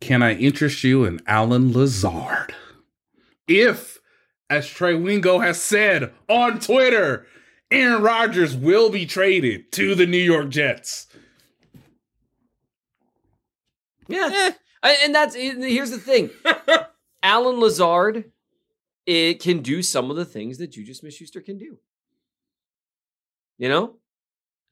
Can 0.00 0.22
I 0.22 0.34
interest 0.34 0.84
you 0.84 1.04
in 1.04 1.20
Allen 1.26 1.72
Lazard? 1.72 2.54
If, 3.48 3.98
as 4.48 4.68
Trey 4.68 4.94
Wingo 4.94 5.40
has 5.40 5.60
said 5.60 6.12
on 6.28 6.60
Twitter, 6.60 7.26
Aaron 7.70 8.02
Rodgers 8.02 8.56
will 8.56 8.90
be 8.90 9.06
traded 9.06 9.72
to 9.72 9.94
the 9.94 10.06
New 10.06 10.18
York 10.18 10.50
Jets. 10.50 11.08
Yeah. 14.06 14.28
Eh. 14.32 14.52
I- 14.82 14.98
and 15.02 15.14
that's 15.14 15.34
here's 15.34 15.90
the 15.90 15.98
thing. 15.98 16.30
Allen 17.22 17.58
Lazard 17.58 18.30
it 19.06 19.40
can 19.40 19.60
do 19.60 19.82
some 19.82 20.10
of 20.10 20.16
the 20.16 20.24
things 20.26 20.58
that 20.58 20.72
Juju 20.72 20.92
Smith 20.92 21.14
Schuster 21.14 21.40
can 21.40 21.56
do. 21.56 21.78
You 23.56 23.70
know? 23.70 23.94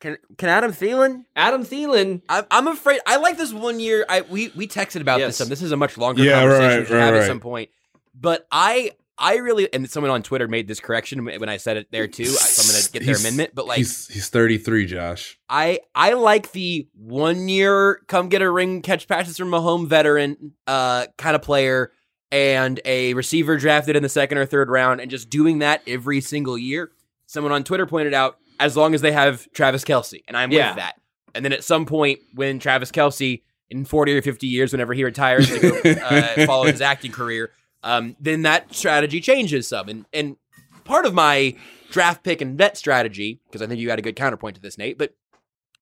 Can 0.01 0.19
can 0.37 0.49
Adam 0.49 0.73
Thielen? 0.73 1.25
Adam 1.35 1.65
Thielen. 1.65 2.21
I, 2.29 2.45
I'm 2.51 2.67
afraid. 2.67 3.01
I 3.07 3.17
like 3.17 3.39
this 3.39 3.53
one 3.53 3.81
year. 3.81 4.05
I 4.09 4.21
we 4.23 4.49
we 4.55 4.69
texted 4.69 5.01
about 5.01 5.21
Yes. 5.21 5.29
this. 5.31 5.37
Some. 5.39 5.49
This 5.49 5.63
is 5.63 5.73
a 5.73 5.77
much 5.77 5.97
longer 5.97 6.23
Yeah, 6.23 6.41
conversation 6.41 6.69
right, 6.69 6.79
we 6.81 6.87
should 6.87 6.95
right, 6.95 7.05
have 7.05 7.15
at 7.15 7.27
some 7.27 7.41
point. 7.41 7.71
But 8.15 8.47
I 8.53 8.93
I 9.19 9.37
really 9.37 9.73
and 9.73 9.89
someone 9.89 10.11
on 10.11 10.23
Twitter 10.23 10.47
made 10.49 10.69
this 10.69 10.81
correction 10.81 11.25
when 11.25 11.49
I 11.49 11.57
said 11.57 11.79
it 11.79 11.89
there 11.91 12.07
too. 12.07 12.25
I, 12.25 12.27
so 12.27 12.63
I'm 12.63 12.69
gonna 12.69 12.83
get 12.93 12.99
their 13.01 13.15
He's- 13.15 13.21
amendment. 13.25 13.53
But 13.55 13.67
like 13.67 13.79
he's, 13.79 14.07
he's 14.09 14.29
33, 14.29 14.85
Josh. 14.85 15.39
I 15.49 15.81
I 15.95 16.13
like 16.13 16.53
the 16.53 16.87
one 16.95 17.49
year 17.49 18.03
come 18.07 18.29
get 18.29 18.43
a 18.43 18.51
ring, 18.51 18.83
catch 18.83 19.09
passes 19.09 19.39
from 19.39 19.55
a 19.55 19.61
home 19.63 19.89
veteran 19.89 20.53
uh 20.67 21.07
kind 21.17 21.35
of 21.35 21.41
player 21.41 21.93
and 22.31 22.81
a 22.85 23.15
receiver 23.15 23.57
drafted 23.57 23.97
in 23.97 24.03
the 24.03 24.09
second 24.11 24.37
or 24.37 24.45
third 24.45 24.69
round 24.69 25.01
and 25.01 25.11
just 25.11 25.31
doing 25.31 25.61
that 25.61 25.81
every 25.87 26.21
single 26.21 26.59
year. 26.59 26.91
Someone 27.27 27.53
on 27.53 27.65
Twitter 27.65 27.87
pointed 27.87 28.13
out 28.13 28.37
as 28.61 28.77
long 28.77 28.95
as 28.95 29.01
they 29.01 29.13
have 29.13 29.51
Travis 29.53 29.85
Kelce, 29.85 30.23
and 30.29 30.37
I'm 30.37 30.51
Yeah. 30.53 30.71
with 30.71 30.77
that. 30.77 31.01
And 31.35 31.45
then 31.45 31.53
at 31.53 31.65
some 31.65 31.85
point 31.87 32.21
when 32.35 32.59
Travis 32.59 32.91
Kelce 32.91 33.43
in 33.69 33.85
40 33.85 34.17
or 34.17 34.23
50 34.23 34.47
years, 34.47 34.73
whenever 34.73 34.95
he 34.95 35.05
retires 35.05 35.49
to 35.49 35.59
go 35.61 35.91
uh, 36.03 36.47
follow 36.47 36.65
his 36.67 36.81
acting 36.81 37.13
career, 37.13 37.51
um, 37.83 38.17
then 38.21 38.43
that 38.43 38.75
strategy 38.75 39.21
changes 39.21 39.69
some. 39.69 39.89
And 39.89 40.07
and 40.13 40.37
part 40.85 41.05
of 41.05 41.13
my 41.15 41.57
draft 41.91 42.23
pick 42.25 42.41
and 42.41 42.57
vet 42.57 42.77
strategy, 42.77 43.41
because 43.49 43.61
I 43.63 43.67
think 43.67 43.81
you 43.81 43.91
had 43.91 43.99
a 43.99 44.03
good 44.03 44.17
counterpoint 44.17 44.57
to 44.57 44.63
this, 44.63 44.79
Nate, 44.79 44.97
but 44.99 45.15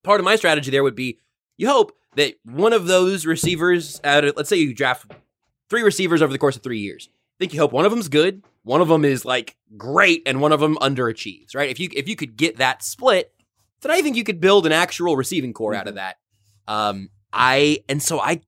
part 0.03 0.21
of 0.21 0.25
my 0.25 0.37
strategy 0.37 0.71
there 0.71 0.83
would 0.83 0.97
be 0.97 1.19
you 1.57 1.69
hope 1.69 1.97
that 2.17 2.35
one 2.45 2.73
of 2.73 2.87
those 2.87 3.25
receivers, 3.27 4.01
out 4.05 4.25
of, 4.25 4.35
let's 4.37 4.49
say 4.49 4.57
you 4.57 4.75
draft 4.75 5.11
three 5.71 5.83
receivers 5.83 6.21
over 6.23 6.33
the 6.33 6.39
course 6.39 6.57
of 6.57 6.63
three 6.63 6.79
years. 6.81 7.09
I 7.13 7.37
think 7.39 7.53
you 7.55 7.61
hope 7.61 7.73
one 7.73 7.85
of 7.85 7.91
them's 7.91 8.09
good, 8.09 8.43
one 8.65 8.81
of 8.81 8.89
them 8.89 9.05
is 9.05 9.25
like 9.25 9.57
great, 9.77 10.23
and 10.27 10.41
one 10.41 10.53
of 10.53 10.59
them 10.61 10.77
underachieves, 10.77 11.55
right? 11.55 11.71
If 11.71 11.79
you 11.79 11.89
if 11.95 12.09
you 12.09 12.17
could 12.17 12.37
get 12.37 12.57
that 12.57 12.83
split, 12.83 13.33
then 13.83 13.93
I 13.93 14.03
think 14.03 14.17
you 14.17 14.25
could 14.25 14.41
build 14.41 14.67
an 14.67 14.73
actual 14.73 15.17
receiving 15.17 15.53
corps 15.53 15.75
out 15.75 15.87
of 15.89 15.95
that. 15.95 16.17
Um, 16.67 17.11
I 17.33 17.81
and 17.89 18.03
so 18.03 18.21
I. 18.21 18.41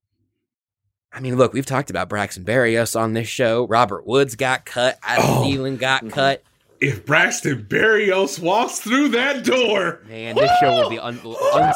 I 1.12 1.20
mean, 1.20 1.36
look, 1.36 1.54
we've 1.54 1.64
talked 1.64 1.88
about 1.88 2.10
Braxton 2.10 2.44
Berrios 2.44 2.98
on 2.98 3.14
this 3.14 3.26
show. 3.28 3.66
Robert 3.68 4.06
Woods 4.06 4.36
got 4.36 4.66
cut. 4.66 4.98
Adam 5.02 5.24
Oh. 5.26 5.44
Thielen 5.46 5.78
got 5.78 6.06
cut. 6.10 6.42
If 6.78 7.06
Braxton 7.06 7.64
Berrios 7.70 8.38
walks 8.38 8.80
through 8.80 9.08
that 9.10 9.42
door, 9.42 10.02
Man, 10.06 10.34
this 10.34 10.50
show 10.60 10.74
will 10.74 10.90
be 10.90 10.98
un- 10.98 11.14
unstoppable. 11.14 11.72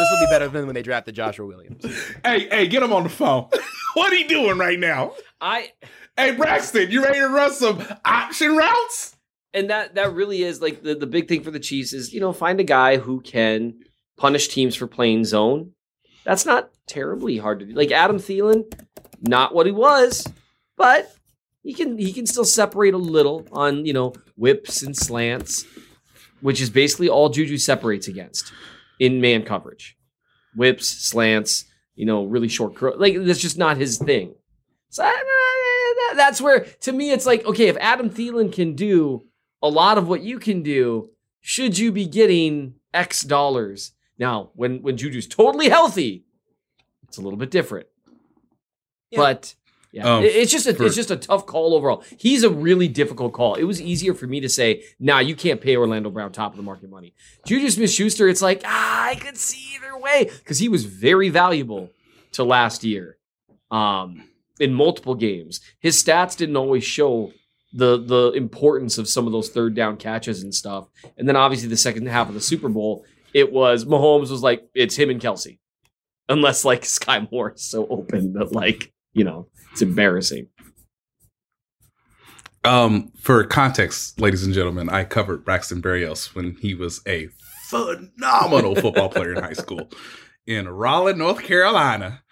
This 0.00 0.08
will 0.10 0.26
be 0.26 0.30
better 0.30 0.48
than 0.48 0.66
when 0.66 0.74
they 0.74 0.82
drafted 0.82 1.14
Joshua 1.14 1.46
Williams. 1.46 1.84
hey, 2.24 2.48
hey, 2.48 2.66
get 2.66 2.82
him 2.82 2.92
on 2.92 3.04
the 3.04 3.08
phone. 3.08 3.48
what 3.94 4.12
are 4.12 4.16
you 4.16 4.26
doing 4.26 4.58
right 4.58 4.80
now? 4.80 5.12
I 5.40 5.70
Hey, 6.16 6.32
Braxton, 6.34 6.90
you 6.90 7.02
ready 7.04 7.18
to 7.18 7.28
run 7.28 7.52
some 7.52 7.82
option 8.04 8.56
routes? 8.56 9.16
and 9.56 9.70
that 9.70 9.94
that 9.94 10.12
really 10.12 10.42
is 10.42 10.60
like 10.60 10.82
the, 10.82 10.94
the 10.94 11.06
big 11.06 11.28
thing 11.28 11.42
for 11.42 11.50
the 11.50 11.58
Chiefs 11.58 11.94
is, 11.94 12.12
you 12.12 12.20
know, 12.20 12.32
find 12.32 12.60
a 12.60 12.64
guy 12.64 12.98
who 12.98 13.20
can 13.22 13.74
punish 14.18 14.48
teams 14.48 14.76
for 14.76 14.86
playing 14.86 15.24
zone. 15.24 15.72
That's 16.24 16.44
not 16.44 16.70
terribly 16.86 17.38
hard 17.38 17.60
to 17.60 17.66
do. 17.66 17.72
Like 17.72 17.90
Adam 17.90 18.18
Thielen, 18.18 18.64
not 19.22 19.54
what 19.54 19.64
he 19.64 19.72
was, 19.72 20.26
but 20.76 21.10
he 21.62 21.72
can 21.72 21.96
he 21.96 22.12
can 22.12 22.26
still 22.26 22.44
separate 22.44 22.92
a 22.92 22.98
little 22.98 23.46
on, 23.50 23.86
you 23.86 23.94
know, 23.94 24.12
whips 24.36 24.82
and 24.82 24.94
slants, 24.94 25.64
which 26.42 26.60
is 26.60 26.68
basically 26.68 27.08
all 27.08 27.30
Juju 27.30 27.56
separates 27.56 28.08
against 28.08 28.52
in 28.98 29.22
man 29.22 29.42
coverage. 29.42 29.96
Whips, 30.54 30.88
slants, 30.88 31.64
you 31.94 32.04
know, 32.04 32.24
really 32.24 32.48
short 32.48 32.74
curl. 32.74 32.94
Like 32.98 33.16
that's 33.20 33.40
just 33.40 33.56
not 33.56 33.78
his 33.78 33.96
thing. 33.96 34.34
So 34.90 35.02
I- 35.02 35.22
that's 36.16 36.40
where, 36.40 36.60
to 36.80 36.92
me, 36.92 37.10
it's 37.12 37.26
like, 37.26 37.44
okay, 37.44 37.68
if 37.68 37.76
Adam 37.80 38.10
Thielen 38.10 38.52
can 38.52 38.74
do 38.74 39.24
a 39.62 39.68
lot 39.68 39.98
of 39.98 40.08
what 40.08 40.22
you 40.22 40.38
can 40.38 40.62
do, 40.62 41.10
should 41.40 41.78
you 41.78 41.92
be 41.92 42.06
getting 42.06 42.74
X 42.92 43.22
dollars? 43.22 43.92
Now, 44.18 44.50
when 44.54 44.82
when 44.82 44.96
Juju's 44.96 45.26
totally 45.26 45.68
healthy, 45.68 46.24
it's 47.06 47.18
a 47.18 47.20
little 47.22 47.38
bit 47.38 47.50
different. 47.50 47.86
But 49.14 49.54
yeah, 49.92 50.16
Um, 50.16 50.24
it- 50.24 50.34
it's 50.34 50.52
just 50.52 50.66
a, 50.66 50.74
for- 50.74 50.84
it's 50.84 50.94
just 50.96 51.10
a 51.10 51.16
tough 51.16 51.46
call 51.46 51.74
overall. 51.74 52.02
He's 52.18 52.42
a 52.42 52.50
really 52.50 52.88
difficult 52.88 53.32
call. 53.32 53.54
It 53.54 53.64
was 53.64 53.80
easier 53.80 54.14
for 54.14 54.26
me 54.26 54.40
to 54.40 54.48
say, 54.48 54.82
"Nah, 54.98 55.20
you 55.20 55.34
can't 55.36 55.60
pay 55.60 55.76
Orlando 55.76 56.10
Brown 56.10 56.32
top 56.32 56.52
of 56.52 56.56
the 56.56 56.62
market 56.62 56.90
money." 56.90 57.14
Juju 57.46 57.70
Smith-Schuster, 57.70 58.28
it's 58.28 58.42
like 58.42 58.62
ah, 58.64 59.04
I 59.06 59.14
could 59.14 59.36
see 59.36 59.74
either 59.76 59.96
way 59.98 60.24
because 60.38 60.58
he 60.58 60.68
was 60.68 60.84
very 60.84 61.28
valuable 61.28 61.90
to 62.32 62.44
last 62.44 62.84
year, 62.84 63.16
um, 63.70 64.24
in 64.60 64.72
multiple 64.72 65.14
games. 65.14 65.60
His 65.80 66.02
stats 66.02 66.36
didn't 66.36 66.56
always 66.56 66.84
show 66.84 67.32
the 67.72 67.98
the 67.98 68.32
importance 68.32 68.98
of 68.98 69.08
some 69.08 69.26
of 69.26 69.32
those 69.32 69.50
third 69.50 69.74
down 69.74 69.96
catches 69.96 70.42
and 70.42 70.54
stuff. 70.54 70.88
And 71.16 71.28
then 71.28 71.36
obviously 71.36 71.68
the 71.68 71.76
second 71.76 72.06
half 72.06 72.28
of 72.28 72.34
the 72.34 72.40
Super 72.40 72.68
Bowl, 72.68 73.04
it 73.34 73.52
was 73.52 73.84
Mahomes 73.84 74.30
was 74.30 74.42
like 74.42 74.68
it's 74.74 74.96
him 74.96 75.10
and 75.10 75.20
Kelsey, 75.20 75.60
unless 76.28 76.64
like 76.64 76.82
Skyy 76.82 77.30
Moore 77.30 77.52
is 77.52 77.62
so 77.62 77.86
open 77.88 78.32
that 78.34 78.52
like 78.52 78.92
you 79.12 79.24
know 79.24 79.48
it's 79.72 79.82
embarrassing. 79.82 80.48
Um, 82.64 83.12
for 83.20 83.44
context, 83.44 84.20
ladies 84.20 84.42
and 84.42 84.52
gentlemen, 84.52 84.88
I 84.88 85.04
covered 85.04 85.44
Braxton 85.44 85.80
Berrios 85.80 86.34
when 86.34 86.56
he 86.56 86.74
was 86.74 87.00
a 87.06 87.28
phenomenal 87.68 88.74
football 88.74 89.08
player 89.08 89.34
in 89.34 89.42
high 89.42 89.52
school 89.52 89.88
in 90.46 90.68
Raleigh, 90.68 91.14
North 91.14 91.42
Carolina. 91.42 92.22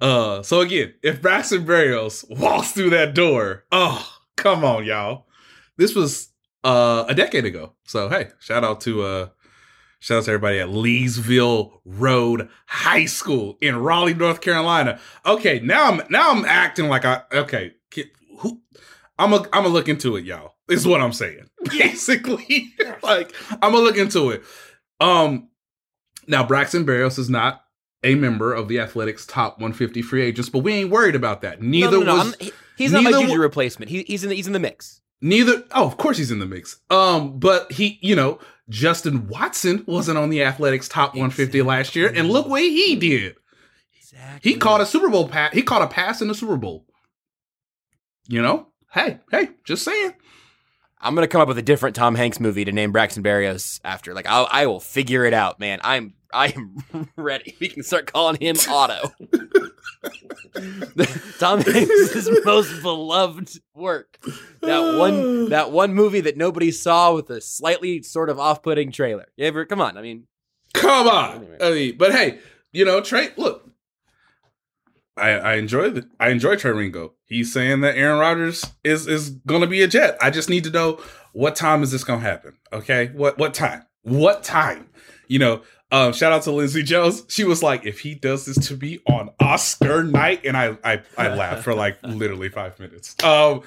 Uh, 0.00 0.42
so 0.42 0.60
again, 0.60 0.94
if 1.02 1.22
Braxton 1.22 1.64
Berrios 1.64 2.24
walks 2.38 2.72
through 2.72 2.90
that 2.90 3.14
door, 3.14 3.64
oh, 3.72 4.06
come 4.36 4.64
on, 4.64 4.84
y'all. 4.84 5.26
This 5.76 5.94
was 5.94 6.30
uh 6.64 7.04
a 7.08 7.14
decade 7.14 7.44
ago. 7.44 7.72
So 7.84 8.08
hey, 8.08 8.28
shout 8.38 8.64
out 8.64 8.80
to 8.82 9.02
uh 9.02 9.28
shout 10.00 10.18
out 10.18 10.24
to 10.24 10.30
everybody 10.32 10.58
at 10.58 10.68
Leesville 10.68 11.80
Road 11.84 12.48
High 12.66 13.06
School 13.06 13.56
in 13.60 13.76
Raleigh, 13.76 14.14
North 14.14 14.40
Carolina. 14.40 14.98
Okay, 15.24 15.60
now 15.60 15.90
I'm 15.90 16.02
now 16.10 16.30
I'm 16.30 16.44
acting 16.44 16.88
like 16.88 17.04
I 17.04 17.22
okay, 17.32 17.72
who 18.38 18.60
I'm 19.18 19.32
a, 19.32 19.36
I'm 19.36 19.62
gonna 19.62 19.68
look 19.68 19.88
into 19.88 20.16
it, 20.16 20.24
y'all. 20.24 20.54
Is 20.68 20.86
what 20.86 21.00
I'm 21.00 21.12
saying. 21.12 21.48
Basically, 21.70 22.74
like 23.02 23.32
I'm 23.50 23.72
gonna 23.72 23.78
look 23.78 23.96
into 23.96 24.30
it. 24.30 24.42
Um, 25.00 25.48
now 26.26 26.44
Braxton 26.44 26.84
Berrios 26.84 27.18
is 27.18 27.30
not 27.30 27.62
a 28.06 28.14
member 28.14 28.54
of 28.54 28.68
the 28.68 28.78
Athletics 28.80 29.26
top 29.26 29.58
150 29.58 30.00
free 30.02 30.22
agents, 30.22 30.48
but 30.48 30.60
we 30.60 30.72
ain't 30.74 30.90
worried 30.90 31.14
about 31.14 31.42
that. 31.42 31.60
Neither 31.60 31.98
no, 31.98 32.04
no, 32.04 32.14
was 32.16 32.36
he- 32.40 32.52
he's 32.76 32.92
not 32.92 33.02
my 33.02 33.10
neither 33.10 33.26
Juju 33.26 33.40
replacement. 33.40 33.90
He, 33.90 34.02
he's 34.04 34.22
in 34.22 34.30
the, 34.30 34.36
he's 34.36 34.46
in 34.46 34.52
the 34.52 34.58
mix. 34.60 35.00
Neither. 35.20 35.64
Oh, 35.72 35.86
of 35.86 35.96
course 35.96 36.18
he's 36.18 36.30
in 36.30 36.38
the 36.38 36.46
mix. 36.46 36.78
Um, 36.90 37.38
but 37.38 37.72
he, 37.72 37.98
you 38.02 38.14
know, 38.14 38.38
Justin 38.68 39.28
Watson 39.28 39.84
wasn't 39.86 40.18
on 40.18 40.30
the 40.30 40.42
Athletics 40.44 40.88
top 40.88 41.14
150 41.14 41.62
last 41.62 41.96
year, 41.96 42.12
and 42.14 42.28
look 42.30 42.46
what 42.48 42.62
he 42.62 42.96
did. 42.96 43.36
He 44.42 44.54
caught 44.56 44.80
a 44.80 44.86
Super 44.86 45.08
Bowl 45.08 45.28
pass. 45.28 45.52
He 45.52 45.62
caught 45.62 45.82
a 45.82 45.86
pass 45.86 46.22
in 46.22 46.28
the 46.28 46.34
Super 46.34 46.56
Bowl. 46.56 46.86
You 48.28 48.42
know, 48.42 48.68
hey, 48.92 49.20
hey, 49.30 49.50
just 49.64 49.84
saying. 49.84 50.14
I'm 51.00 51.14
gonna 51.14 51.28
come 51.28 51.40
up 51.40 51.48
with 51.48 51.58
a 51.58 51.62
different 51.62 51.94
Tom 51.94 52.14
Hanks 52.14 52.40
movie 52.40 52.64
to 52.64 52.72
name 52.72 52.90
Braxton 52.90 53.22
Berrios 53.22 53.80
after. 53.84 54.14
Like 54.14 54.26
I'll, 54.26 54.48
I 54.50 54.66
will 54.66 54.80
figure 54.80 55.24
it 55.24 55.34
out, 55.34 55.60
man. 55.60 55.78
I'm 55.84 56.14
I 56.36 56.52
am 56.54 57.08
ready. 57.16 57.56
We 57.60 57.68
can 57.68 57.82
start 57.82 58.12
calling 58.12 58.36
him 58.40 58.56
Otto. 58.68 59.10
Tom 61.38 61.62
Hanks' 61.62 62.28
most 62.44 62.82
beloved 62.82 63.58
work. 63.74 64.18
That 64.60 64.98
one 64.98 65.48
that 65.48 65.72
one 65.72 65.94
movie 65.94 66.20
that 66.20 66.36
nobody 66.36 66.70
saw 66.70 67.14
with 67.14 67.30
a 67.30 67.40
slightly 67.40 68.02
sort 68.02 68.28
of 68.28 68.38
off-putting 68.38 68.92
trailer. 68.92 69.26
You 69.36 69.46
ever 69.46 69.64
come 69.64 69.80
on, 69.80 69.96
I 69.96 70.02
mean 70.02 70.26
Come 70.74 71.08
on. 71.08 71.46
I 71.60 71.70
mean, 71.70 71.96
but 71.96 72.12
hey, 72.12 72.38
you 72.72 72.84
know, 72.84 73.00
Trey, 73.00 73.30
look. 73.36 73.70
I, 75.16 75.30
I 75.30 75.54
enjoy 75.54 75.88
the 75.88 76.08
I 76.20 76.28
enjoy 76.28 76.56
Trey 76.56 76.72
Wingo. 76.72 77.14
He's 77.24 77.50
saying 77.50 77.80
that 77.80 77.96
Aaron 77.96 78.18
Rodgers 78.18 78.66
is 78.84 79.06
is 79.06 79.30
gonna 79.30 79.66
be 79.66 79.82
a 79.82 79.88
jet. 79.88 80.18
I 80.20 80.28
just 80.28 80.50
need 80.50 80.64
to 80.64 80.70
know 80.70 81.00
what 81.32 81.56
time 81.56 81.82
is 81.82 81.90
this 81.90 82.04
gonna 82.04 82.20
happen? 82.20 82.58
Okay. 82.70 83.06
What 83.14 83.38
what 83.38 83.54
time? 83.54 83.86
What 84.02 84.42
time? 84.42 84.90
You 85.28 85.38
know, 85.38 85.62
um, 85.92 86.12
shout 86.12 86.32
out 86.32 86.42
to 86.42 86.50
Lindsay 86.50 86.82
Jones. 86.82 87.24
She 87.28 87.44
was 87.44 87.62
like, 87.62 87.86
if 87.86 88.00
he 88.00 88.14
does 88.14 88.46
this 88.46 88.68
to 88.68 88.76
me 88.76 89.00
on 89.06 89.30
Oscar 89.40 90.02
night, 90.02 90.44
and 90.44 90.56
I 90.56 90.76
I, 90.84 91.02
I 91.16 91.34
laughed 91.34 91.62
for 91.62 91.74
like 91.74 91.98
literally 92.02 92.48
five 92.48 92.78
minutes. 92.78 93.14
Um 93.22 93.62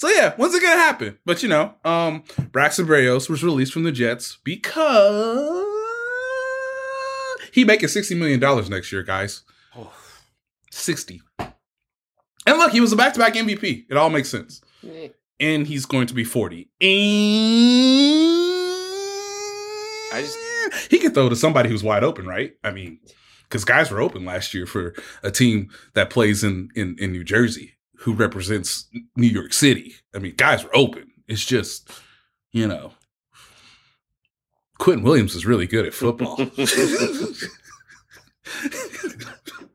so 0.00 0.08
yeah, 0.08 0.32
when's 0.36 0.54
it 0.54 0.62
gonna 0.62 0.80
happen? 0.80 1.18
But 1.26 1.42
you 1.42 1.50
know, 1.50 1.74
um, 1.84 2.24
Braxton 2.52 2.86
Berrios 2.86 3.28
was 3.28 3.44
released 3.44 3.70
from 3.74 3.82
the 3.82 3.92
Jets 3.92 4.38
because 4.44 5.66
he 7.52 7.64
making 7.64 7.88
sixty 7.90 8.14
million 8.14 8.40
dollars 8.40 8.70
next 8.70 8.90
year, 8.92 9.02
guys. 9.02 9.42
Sixty. 10.70 11.20
And 11.38 12.56
look, 12.56 12.72
he 12.72 12.80
was 12.80 12.94
a 12.94 12.96
back-to-back 12.96 13.34
MVP. 13.34 13.84
It 13.90 13.96
all 13.98 14.08
makes 14.08 14.30
sense. 14.30 14.62
And 15.38 15.66
he's 15.66 15.84
going 15.84 16.06
to 16.06 16.14
be 16.14 16.24
forty. 16.24 16.70
And 16.80 18.49
I 20.12 20.22
just 20.22 20.90
he 20.90 20.98
could 20.98 21.14
throw 21.14 21.28
to 21.28 21.36
somebody 21.36 21.68
who's 21.68 21.82
wide 21.82 22.04
open, 22.04 22.26
right? 22.26 22.52
I 22.62 22.70
mean, 22.70 23.00
because 23.44 23.64
guys 23.64 23.90
were 23.90 24.00
open 24.00 24.24
last 24.24 24.54
year 24.54 24.66
for 24.66 24.94
a 25.22 25.30
team 25.30 25.70
that 25.94 26.10
plays 26.10 26.44
in, 26.44 26.70
in 26.74 26.96
in 26.98 27.12
New 27.12 27.24
Jersey 27.24 27.76
who 28.00 28.14
represents 28.14 28.88
New 29.14 29.26
York 29.26 29.52
City. 29.52 29.94
I 30.14 30.18
mean, 30.18 30.34
guys 30.36 30.64
were 30.64 30.74
open. 30.74 31.10
It's 31.28 31.44
just, 31.44 31.90
you 32.50 32.66
know, 32.66 32.92
Quinnen 34.78 35.02
Williams 35.02 35.34
is 35.34 35.44
really 35.44 35.66
good 35.66 35.86
at 35.86 35.92
football. 35.92 36.36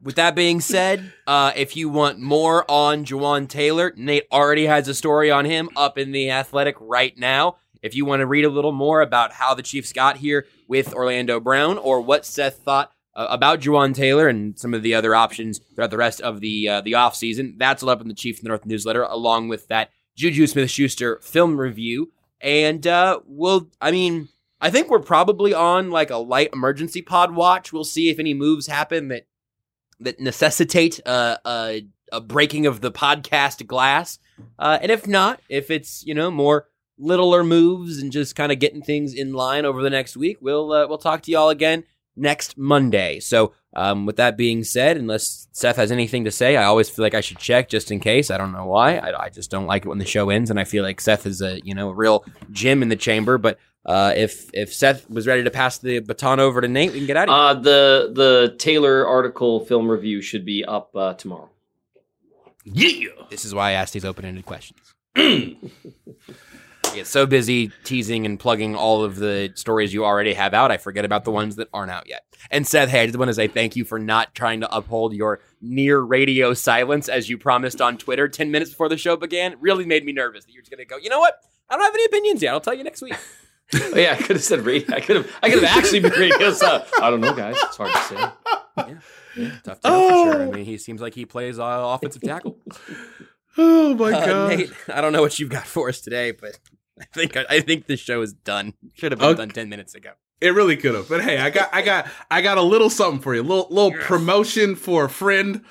With 0.02 0.16
that 0.16 0.36
being 0.36 0.60
said, 0.60 1.14
uh, 1.28 1.52
if 1.56 1.78
you 1.78 1.90
want 1.90 2.20
more 2.20 2.66
on 2.70 3.06
Jawaan 3.06 3.48
Taylor, 3.48 3.94
Nate 3.96 4.26
already 4.32 4.66
has 4.66 4.88
a 4.88 4.94
story 4.94 5.32
on 5.32 5.46
him 5.46 5.70
up 5.76 5.98
in 5.98 6.12
the 6.12 6.32
Athletic 6.32 6.76
right 6.80 7.18
now. 7.18 7.58
If 7.86 7.94
you 7.94 8.04
want 8.04 8.22
to 8.22 8.26
read 8.26 8.46
a 8.46 8.50
little 8.50 8.72
more 8.72 9.02
about 9.02 9.32
how 9.32 9.54
the 9.54 9.62
Chiefs 9.62 9.94
got 9.94 10.18
here 10.18 10.48
with 10.68 10.92
Orlando 10.92 11.40
Brown 11.40 11.78
or 11.78 12.02
what 12.02 12.26
Seth 12.26 12.58
thought 12.58 12.92
uh, 13.16 13.28
about 13.30 13.60
Jawaan 13.60 13.94
Taylor 13.94 14.28
and 14.28 14.58
some 14.58 14.74
of 14.74 14.82
the 14.82 14.96
other 14.96 15.14
options 15.14 15.60
throughout 15.76 15.92
the 15.92 15.98
rest 15.98 16.20
of 16.20 16.40
the 16.40 16.68
uh, 16.68 16.82
the 16.82 16.94
offseason, 16.94 17.60
that's 17.60 17.84
all 17.84 17.92
up 17.92 18.02
in 18.02 18.08
the 18.08 18.16
Chiefs 18.16 18.42
North 18.42 18.66
newsletter, 18.66 19.04
along 19.04 19.50
with 19.50 19.68
that 19.68 19.92
Juju 20.16 20.48
Smith 20.48 20.72
Schuster 20.72 21.20
film 21.22 21.60
review. 21.60 22.12
And 22.42 22.88
uh, 22.88 23.20
we'll, 23.28 23.70
I 23.80 23.92
mean, 23.92 24.30
I 24.60 24.72
think 24.72 24.90
we're 24.90 25.00
probably 25.00 25.54
on 25.54 25.92
like 25.92 26.10
a 26.10 26.18
light 26.18 26.50
emergency 26.54 27.04
pod 27.04 27.36
watch. 27.36 27.72
We'll 27.72 27.84
see 27.84 28.10
if 28.10 28.18
any 28.18 28.34
moves 28.34 28.66
happen 28.66 29.10
that 29.10 29.28
that 30.00 30.20
necessitate 30.20 31.00
uh, 31.06 31.38
a, 31.46 31.86
a 32.12 32.20
breaking 32.20 32.66
of 32.66 32.82
the 32.82 32.92
podcast 32.92 33.68
glass. 33.68 34.18
Uh, 34.58 34.80
and 34.82 34.92
if 34.92 35.06
not, 35.06 35.40
if 35.50 35.70
it's 35.70 36.04
you 36.04 36.16
know 36.16 36.32
more 36.32 36.66
littler 36.98 37.44
moves 37.44 38.02
and 38.02 38.12
just 38.12 38.36
kind 38.36 38.52
of 38.52 38.60
getting 38.60 38.82
things 38.82 39.14
in 39.14 39.34
line 39.34 39.66
over 39.66 39.82
the 39.82 39.90
next 39.90 40.16
week, 40.16 40.38
we'll 40.42 40.72
uh, 40.72 40.88
we'll 40.88 40.98
talk 40.98 41.22
to 41.24 41.32
y'all 41.32 41.50
again 41.50 41.84
next 42.16 42.58
Monday. 42.58 43.20
So 43.20 43.54
um, 43.76 44.06
with 44.06 44.16
that 44.18 44.38
being 44.38 44.64
said, 44.64 44.98
unless 44.98 45.48
Seth 45.52 45.76
has 45.76 45.92
anything 45.92 46.24
to 46.26 46.32
say, 46.32 46.56
I 46.56 46.64
always 46.64 46.90
feel 46.90 47.04
like 47.04 47.14
I 47.14 47.22
should 47.22 47.40
check 47.40 47.68
just 47.68 47.92
in 47.92 48.00
case. 48.00 48.32
I 48.32 48.38
don't 48.38 48.54
know 48.54 48.66
why. 48.66 48.98
I, 48.98 49.26
I 49.26 49.30
just 49.30 49.52
don't 49.52 49.68
like 49.68 49.86
it 49.86 49.90
when 49.90 49.98
the 49.98 50.06
show 50.06 50.30
ends, 50.30 50.50
and 50.50 50.60
I 50.60 50.64
feel 50.64 50.84
like 50.84 51.02
Seth 51.02 51.26
is 51.26 51.42
a 51.42 51.60
you 51.62 51.74
know 51.74 51.90
a 51.90 51.94
real 51.94 52.26
gym 52.52 52.82
in 52.82 52.90
the 52.90 52.96
chamber. 52.96 53.38
But 53.38 53.60
uh, 53.86 54.14
if 54.16 54.50
if 54.54 54.74
Seth 54.74 55.10
was 55.10 55.28
ready 55.28 55.44
to 55.44 55.52
pass 55.52 55.78
the 55.78 56.00
baton 56.00 56.40
over 56.40 56.62
to 56.62 56.68
Nate, 56.68 56.94
we 56.94 57.00
can 57.00 57.08
get 57.08 57.18
out 57.18 57.30
of 57.30 57.36
here. 57.36 57.44
Uh, 57.44 57.54
the 57.54 58.12
the 58.14 58.56
Taylor 58.58 59.06
article 59.06 59.66
film 59.66 59.90
review 59.90 60.22
should 60.22 60.46
be 60.46 60.64
up 60.64 60.96
uh, 60.96 61.14
tomorrow. 61.14 61.50
Yeah. 62.64 63.10
This 63.30 63.46
is 63.46 63.54
why 63.54 63.70
I 63.70 63.72
asked 63.74 63.94
these 63.94 64.06
open 64.06 64.26
ended 64.26 64.46
questions. 64.46 64.96
I 66.96 67.00
get 67.00 67.08
so 67.08 67.26
busy 67.26 67.72
teasing 67.84 68.26
and 68.26 68.40
plugging 68.40 68.76
all 68.76 69.04
of 69.04 69.18
the 69.18 69.52
stories 69.56 69.94
you 69.94 70.06
already 70.06 70.34
have 70.34 70.54
out, 70.54 70.72
I 70.72 70.78
forget 70.78 71.04
about 71.06 71.26
the 71.26 71.32
ones 71.32 71.58
that 71.58 71.68
aren't 71.74 71.92
out 71.92 72.08
yet. 72.08 72.24
And 72.50 72.66
Seth, 72.66 72.90
hey, 72.90 73.02
I 73.02 73.06
just 73.08 73.18
want 73.18 73.30
to 73.30 73.34
say 73.34 73.48
thank 73.48 73.76
you 73.76 73.84
for 73.86 74.00
not 74.00 74.34
trying 74.34 74.62
to 74.62 74.76
uphold 74.76 75.14
your 75.14 75.42
near 75.62 76.00
radio 76.00 76.54
silence 76.54 77.10
as 77.10 77.30
you 77.30 77.38
promised 77.38 77.82
on 77.82 77.98
Twitter 77.98 78.28
10 78.28 78.50
minutes 78.52 78.72
before 78.72 78.88
the 78.90 78.98
show 78.98 79.16
began. 79.18 79.52
It 79.54 79.58
really 79.62 79.86
made 79.86 80.06
me 80.06 80.14
nervous 80.14 80.46
that 80.46 80.52
you're 80.54 80.62
just 80.62 80.72
going 80.72 80.80
to 80.80 80.86
go, 80.86 80.98
you 80.98 81.10
know 81.10 81.20
what? 81.20 81.36
I 81.70 81.76
don't 81.76 81.84
have 81.84 81.94
any 81.94 82.06
opinions 82.06 82.42
yet. 82.42 82.54
I'll 82.54 82.62
tell 82.62 82.74
you 82.74 82.84
next 82.84 83.02
week. 83.02 83.16
Oh, 83.74 83.98
yeah, 83.98 84.12
I 84.14 84.18
could 84.18 84.36
have 84.36 84.44
said 84.44 84.60
radio. 84.64 84.96
I 84.96 85.00
could 85.00 85.16
have. 85.16 85.32
I 85.42 85.50
could 85.50 85.64
have 85.64 85.76
actually 85.76 86.00
been 86.02 86.12
radio. 86.12 86.54
So 86.54 86.86
I 87.02 87.10
don't 87.10 87.20
know, 87.20 87.34
guys. 87.34 87.56
It's 87.64 87.76
hard 87.78 87.92
to 87.92 88.00
say. 88.00 88.94
Yeah, 89.36 89.52
tough 89.64 89.80
to 89.82 89.90
know 89.90 90.08
for 90.28 90.34
sure. 90.34 90.44
I 90.44 90.52
mean, 90.52 90.66
he 90.66 90.78
seems 90.78 91.02
like 91.02 91.16
he 91.16 91.26
plays 91.26 91.58
uh, 91.58 91.64
offensive 91.64 92.22
tackle. 92.22 92.60
oh 93.58 93.96
my 93.96 94.12
Uh, 94.12 94.26
god. 94.26 94.50
Nate, 94.50 94.72
I 94.94 95.02
don't 95.02 95.14
know 95.14 95.22
what 95.24 95.40
you've 95.40 95.50
got 95.50 95.66
for 95.66 95.90
us 95.90 96.00
today, 96.00 96.30
but 96.30 96.60
I 97.02 97.06
think 97.14 97.36
I 97.38 97.60
think 97.60 97.88
this 97.88 98.00
show 98.00 98.22
is 98.22 98.34
done. 98.34 98.74
Should 98.94 99.12
have 99.12 99.20
been 99.20 99.30
Okay. 99.30 99.38
done 99.38 99.50
ten 99.50 99.70
minutes 99.70 99.96
ago. 99.96 100.12
It 100.42 100.54
really 100.54 100.76
could 100.78 100.96
have. 100.96 101.08
But 101.10 101.22
hey, 101.24 101.38
I 101.40 101.50
got 101.50 101.70
I 101.74 101.82
got 101.82 102.08
I 102.32 102.42
got 102.42 102.58
a 102.58 102.62
little 102.62 102.90
something 102.90 103.22
for 103.22 103.34
you. 103.36 103.42
A 103.42 103.44
little 103.44 103.68
little 103.70 103.92
promotion 104.02 104.76
for 104.76 105.06
a 105.06 105.10
friend 105.10 105.62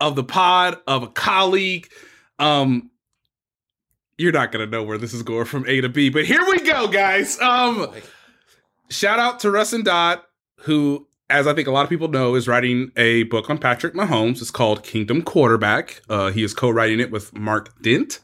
of 0.00 0.16
the 0.16 0.24
pod, 0.24 0.78
of 0.86 1.02
a 1.02 1.08
colleague. 1.08 1.88
Um 2.38 2.90
you're 4.16 4.32
not 4.32 4.50
gonna 4.52 4.66
know 4.66 4.82
where 4.82 4.98
this 4.98 5.14
is 5.14 5.22
going 5.22 5.44
from 5.44 5.64
A 5.68 5.80
to 5.80 5.88
B, 5.88 6.10
but 6.10 6.24
here 6.24 6.44
we 6.48 6.58
go, 6.60 6.88
guys. 6.88 7.40
Um 7.40 7.88
shout 8.90 9.18
out 9.18 9.40
to 9.40 9.50
Rustin 9.50 9.82
Dodd, 9.84 10.20
who, 10.60 11.06
as 11.30 11.46
I 11.46 11.54
think 11.54 11.68
a 11.68 11.70
lot 11.70 11.82
of 11.84 11.88
people 11.88 12.08
know, 12.08 12.34
is 12.34 12.48
writing 12.48 12.90
a 12.96 13.24
book 13.24 13.50
on 13.50 13.58
Patrick 13.58 13.94
Mahomes. 13.94 14.40
It's 14.40 14.50
called 14.50 14.82
Kingdom 14.82 15.22
Quarterback. 15.22 16.00
Uh, 16.08 16.30
he 16.30 16.42
is 16.42 16.54
co-writing 16.54 16.98
it 17.00 17.10
with 17.10 17.34
Mark 17.36 17.80
Dent. 17.82 18.20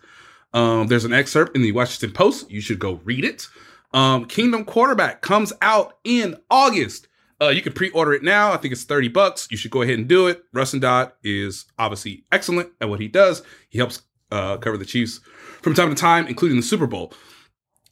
Um, 0.55 0.87
there's 0.87 1.05
an 1.05 1.13
excerpt 1.13 1.55
in 1.57 1.63
the 1.63 1.73
Washington 1.73 2.13
Post. 2.13 2.51
You 2.51 2.61
should 2.61 2.79
go 2.79 3.01
read 3.05 3.25
it. 3.25 3.49
Um, 3.93 4.25
Kingdom 4.25 4.65
Quarterback 4.65 5.21
comes 5.21 5.53
out 5.61 5.99
in 6.05 6.37
August. 6.51 7.09
Uh, 7.43 7.49
you 7.49 7.61
can 7.61 7.73
pre-order 7.73 8.13
it 8.13 8.23
now. 8.23 8.53
I 8.53 8.57
think 8.57 8.73
it's 8.73 8.85
30 8.85 9.09
bucks. 9.09 9.49
You 9.51 9.57
should 9.57 9.73
go 9.73 9.83
ahead 9.83 9.99
and 9.99 10.09
do 10.09 10.29
it. 10.29 10.45
Rustin 10.53 10.81
Dodd 10.81 11.13
is 11.23 11.67
obviously 11.79 12.25
excellent 12.33 12.71
at 12.81 12.89
what 12.89 13.01
he 13.01 13.09
does. 13.09 13.43
He 13.69 13.79
helps 13.79 14.03
uh, 14.31 14.57
cover 14.59 14.79
the 14.79 14.85
Chiefs 14.85 15.21
from 15.61 15.75
time 15.75 15.91
to 15.91 15.95
time, 15.95 16.27
including 16.29 16.57
the 16.57 16.63
Super 16.63 16.87
Bowl. 16.87 17.13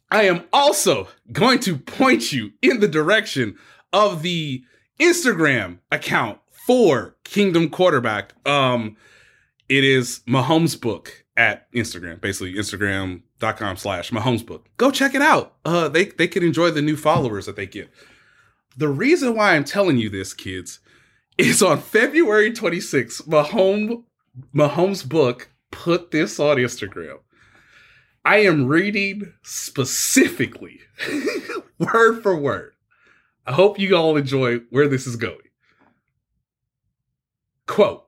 I 0.09 0.23
am 0.23 0.43
also 0.53 1.07
going 1.31 1.59
to 1.61 1.77
point 1.77 2.31
you 2.31 2.51
in 2.61 2.79
the 2.79 2.87
direction 2.87 3.57
of 3.91 4.21
the 4.21 4.63
Instagram 4.99 5.79
account 5.91 6.39
for 6.65 7.17
Kingdom 7.23 7.69
Quarterback. 7.69 8.33
Um, 8.47 8.95
it 9.67 9.83
is 9.83 10.21
Mahomes 10.27 10.79
Book 10.79 11.22
at 11.35 11.71
Instagram, 11.71 12.21
basically 12.21 12.53
Instagram.com 12.53 13.77
slash 13.77 14.11
Mahomes 14.11 14.45
Book. 14.45 14.67
Go 14.77 14.91
check 14.91 15.15
it 15.15 15.21
out. 15.21 15.55
Uh, 15.65 15.89
they 15.89 16.05
they 16.05 16.27
can 16.27 16.43
enjoy 16.43 16.71
the 16.71 16.81
new 16.81 16.95
followers 16.95 17.45
that 17.45 17.55
they 17.55 17.65
get. 17.65 17.89
The 18.77 18.89
reason 18.89 19.35
why 19.35 19.55
I'm 19.55 19.63
telling 19.63 19.97
you 19.97 20.09
this, 20.09 20.33
kids, 20.33 20.79
is 21.37 21.61
on 21.61 21.79
February 21.79 22.51
26th, 22.51 23.27
Mahomes 23.27 24.03
Mahomes 24.53 25.07
Book 25.07 25.49
put 25.71 26.11
this 26.11 26.39
on 26.39 26.57
Instagram. 26.57 27.19
I 28.25 28.37
am 28.37 28.67
reading 28.67 29.33
specifically, 29.41 30.79
word 31.77 32.21
for 32.21 32.35
word. 32.35 32.73
I 33.45 33.51
hope 33.51 33.77
you 33.77 33.95
all 33.97 34.15
enjoy 34.15 34.59
where 34.69 34.87
this 34.87 35.05
is 35.05 35.17
going. 35.17 35.37
Quote 37.67 38.05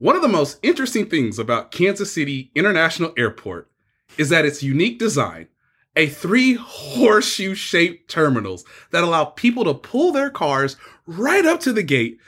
One 0.00 0.16
of 0.16 0.22
the 0.22 0.28
most 0.28 0.58
interesting 0.62 1.10
things 1.10 1.38
about 1.38 1.72
Kansas 1.72 2.10
City 2.10 2.50
International 2.54 3.12
Airport 3.18 3.70
is 4.16 4.30
that 4.30 4.46
its 4.46 4.62
unique 4.62 4.98
design, 4.98 5.48
a 5.94 6.06
three 6.06 6.54
horseshoe 6.54 7.54
shaped 7.54 8.10
terminals 8.10 8.64
that 8.92 9.04
allow 9.04 9.26
people 9.26 9.62
to 9.64 9.74
pull 9.74 10.10
their 10.10 10.30
cars 10.30 10.78
right 11.04 11.44
up 11.44 11.60
to 11.60 11.74
the 11.74 11.82
gate 11.82 12.18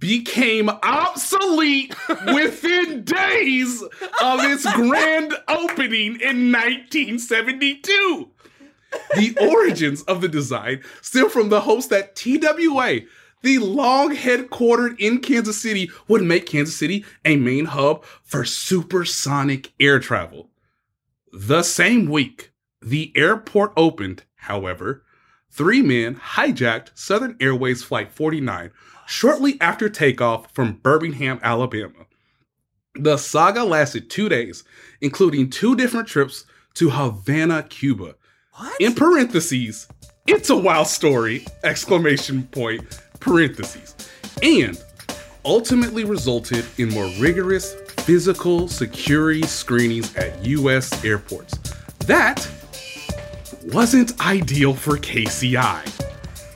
became 0.00 0.68
obsolete 0.68 1.94
within 2.34 3.04
days 3.04 3.80
of 3.80 4.40
its 4.42 4.64
grand 4.74 5.32
opening 5.46 6.20
in 6.20 6.50
1972. 6.50 8.30
The 9.14 9.36
origins 9.40 10.02
of 10.02 10.22
the 10.22 10.28
design 10.28 10.82
stem 11.02 11.30
from 11.30 11.50
the 11.50 11.60
hopes 11.60 11.86
that 11.86 12.16
TWA, 12.16 13.02
the 13.42 13.58
long 13.58 14.14
headquartered 14.14 14.98
in 14.98 15.20
Kansas 15.20 15.60
City, 15.60 15.90
would 16.08 16.22
make 16.22 16.46
Kansas 16.46 16.76
City 16.76 17.04
a 17.24 17.36
main 17.36 17.66
hub 17.66 18.04
for 18.22 18.44
supersonic 18.44 19.72
air 19.78 19.98
travel. 19.98 20.50
The 21.32 21.62
same 21.62 22.06
week, 22.06 22.52
the 22.80 23.12
airport 23.16 23.72
opened, 23.76 24.24
however, 24.36 25.04
three 25.50 25.82
men 25.82 26.16
hijacked 26.16 26.90
Southern 26.94 27.36
Airways 27.40 27.82
Flight 27.82 28.12
49 28.12 28.70
shortly 29.06 29.60
after 29.60 29.88
takeoff 29.88 30.52
from 30.52 30.74
Birmingham, 30.74 31.38
Alabama. 31.42 32.06
The 32.94 33.16
saga 33.16 33.64
lasted 33.64 34.10
two 34.10 34.28
days, 34.28 34.64
including 35.00 35.50
two 35.50 35.74
different 35.76 36.08
trips 36.08 36.44
to 36.74 36.90
Havana, 36.90 37.62
Cuba. 37.64 38.16
What? 38.54 38.80
In 38.80 38.94
parentheses, 38.94 39.88
it's 40.26 40.50
a 40.50 40.56
wild 40.56 40.86
story! 40.86 41.46
Exclamation 41.64 42.44
point, 42.44 43.00
parentheses. 43.22 43.94
And 44.42 44.82
ultimately 45.44 46.04
resulted 46.04 46.64
in 46.78 46.88
more 46.90 47.06
rigorous 47.18 47.74
physical 48.02 48.68
security 48.68 49.42
screenings 49.42 50.14
at 50.16 50.44
US 50.44 51.04
airports. 51.04 51.58
That 52.06 52.46
wasn't 53.66 54.20
ideal 54.20 54.74
for 54.74 54.96
KCI, 54.96 55.88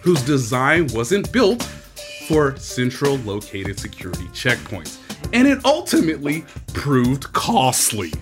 whose 0.01 0.23
design 0.23 0.89
wasn't 0.89 1.31
built 1.33 1.63
for 2.29 2.57
central 2.57 3.17
located 3.19 3.79
security 3.79 4.27
checkpoints, 4.27 4.99
and 5.33 5.47
it 5.47 5.65
ultimately 5.65 6.45
proved 6.75 7.33
costly. 7.33 8.13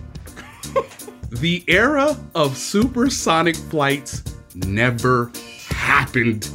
the 1.31 1.65
era 1.69 2.17
of 2.35 2.57
supersonic 2.57 3.57
flights 3.57 4.23
never 4.55 5.33
happened 5.69 6.49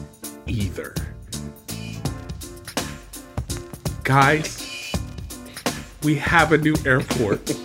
either. 0.46 0.94
Guys, 4.10 4.92
we 6.02 6.16
have 6.16 6.52
a 6.52 6.58
new 6.58 6.74
airport, 6.84 7.46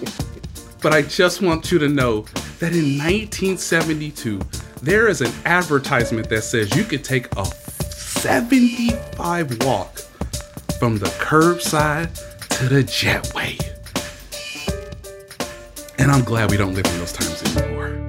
but 0.82 0.92
I 0.92 1.00
just 1.00 1.40
want 1.40 1.72
you 1.72 1.78
to 1.78 1.88
know 1.88 2.26
that 2.58 2.74
in 2.74 2.98
1972, 2.98 4.42
there 4.82 5.08
is 5.08 5.22
an 5.22 5.32
advertisement 5.46 6.28
that 6.28 6.42
says 6.42 6.76
you 6.76 6.84
could 6.84 7.02
take 7.02 7.34
a 7.38 7.46
75 7.46 9.64
walk 9.64 10.00
from 10.78 10.98
the 10.98 11.06
curbside 11.18 12.12
to 12.58 12.68
the 12.68 12.84
jetway. 12.84 13.58
And 15.98 16.12
I'm 16.12 16.24
glad 16.24 16.50
we 16.50 16.58
don't 16.58 16.74
live 16.74 16.84
in 16.84 16.98
those 16.98 17.14
times 17.14 17.42
anymore. 17.56 18.03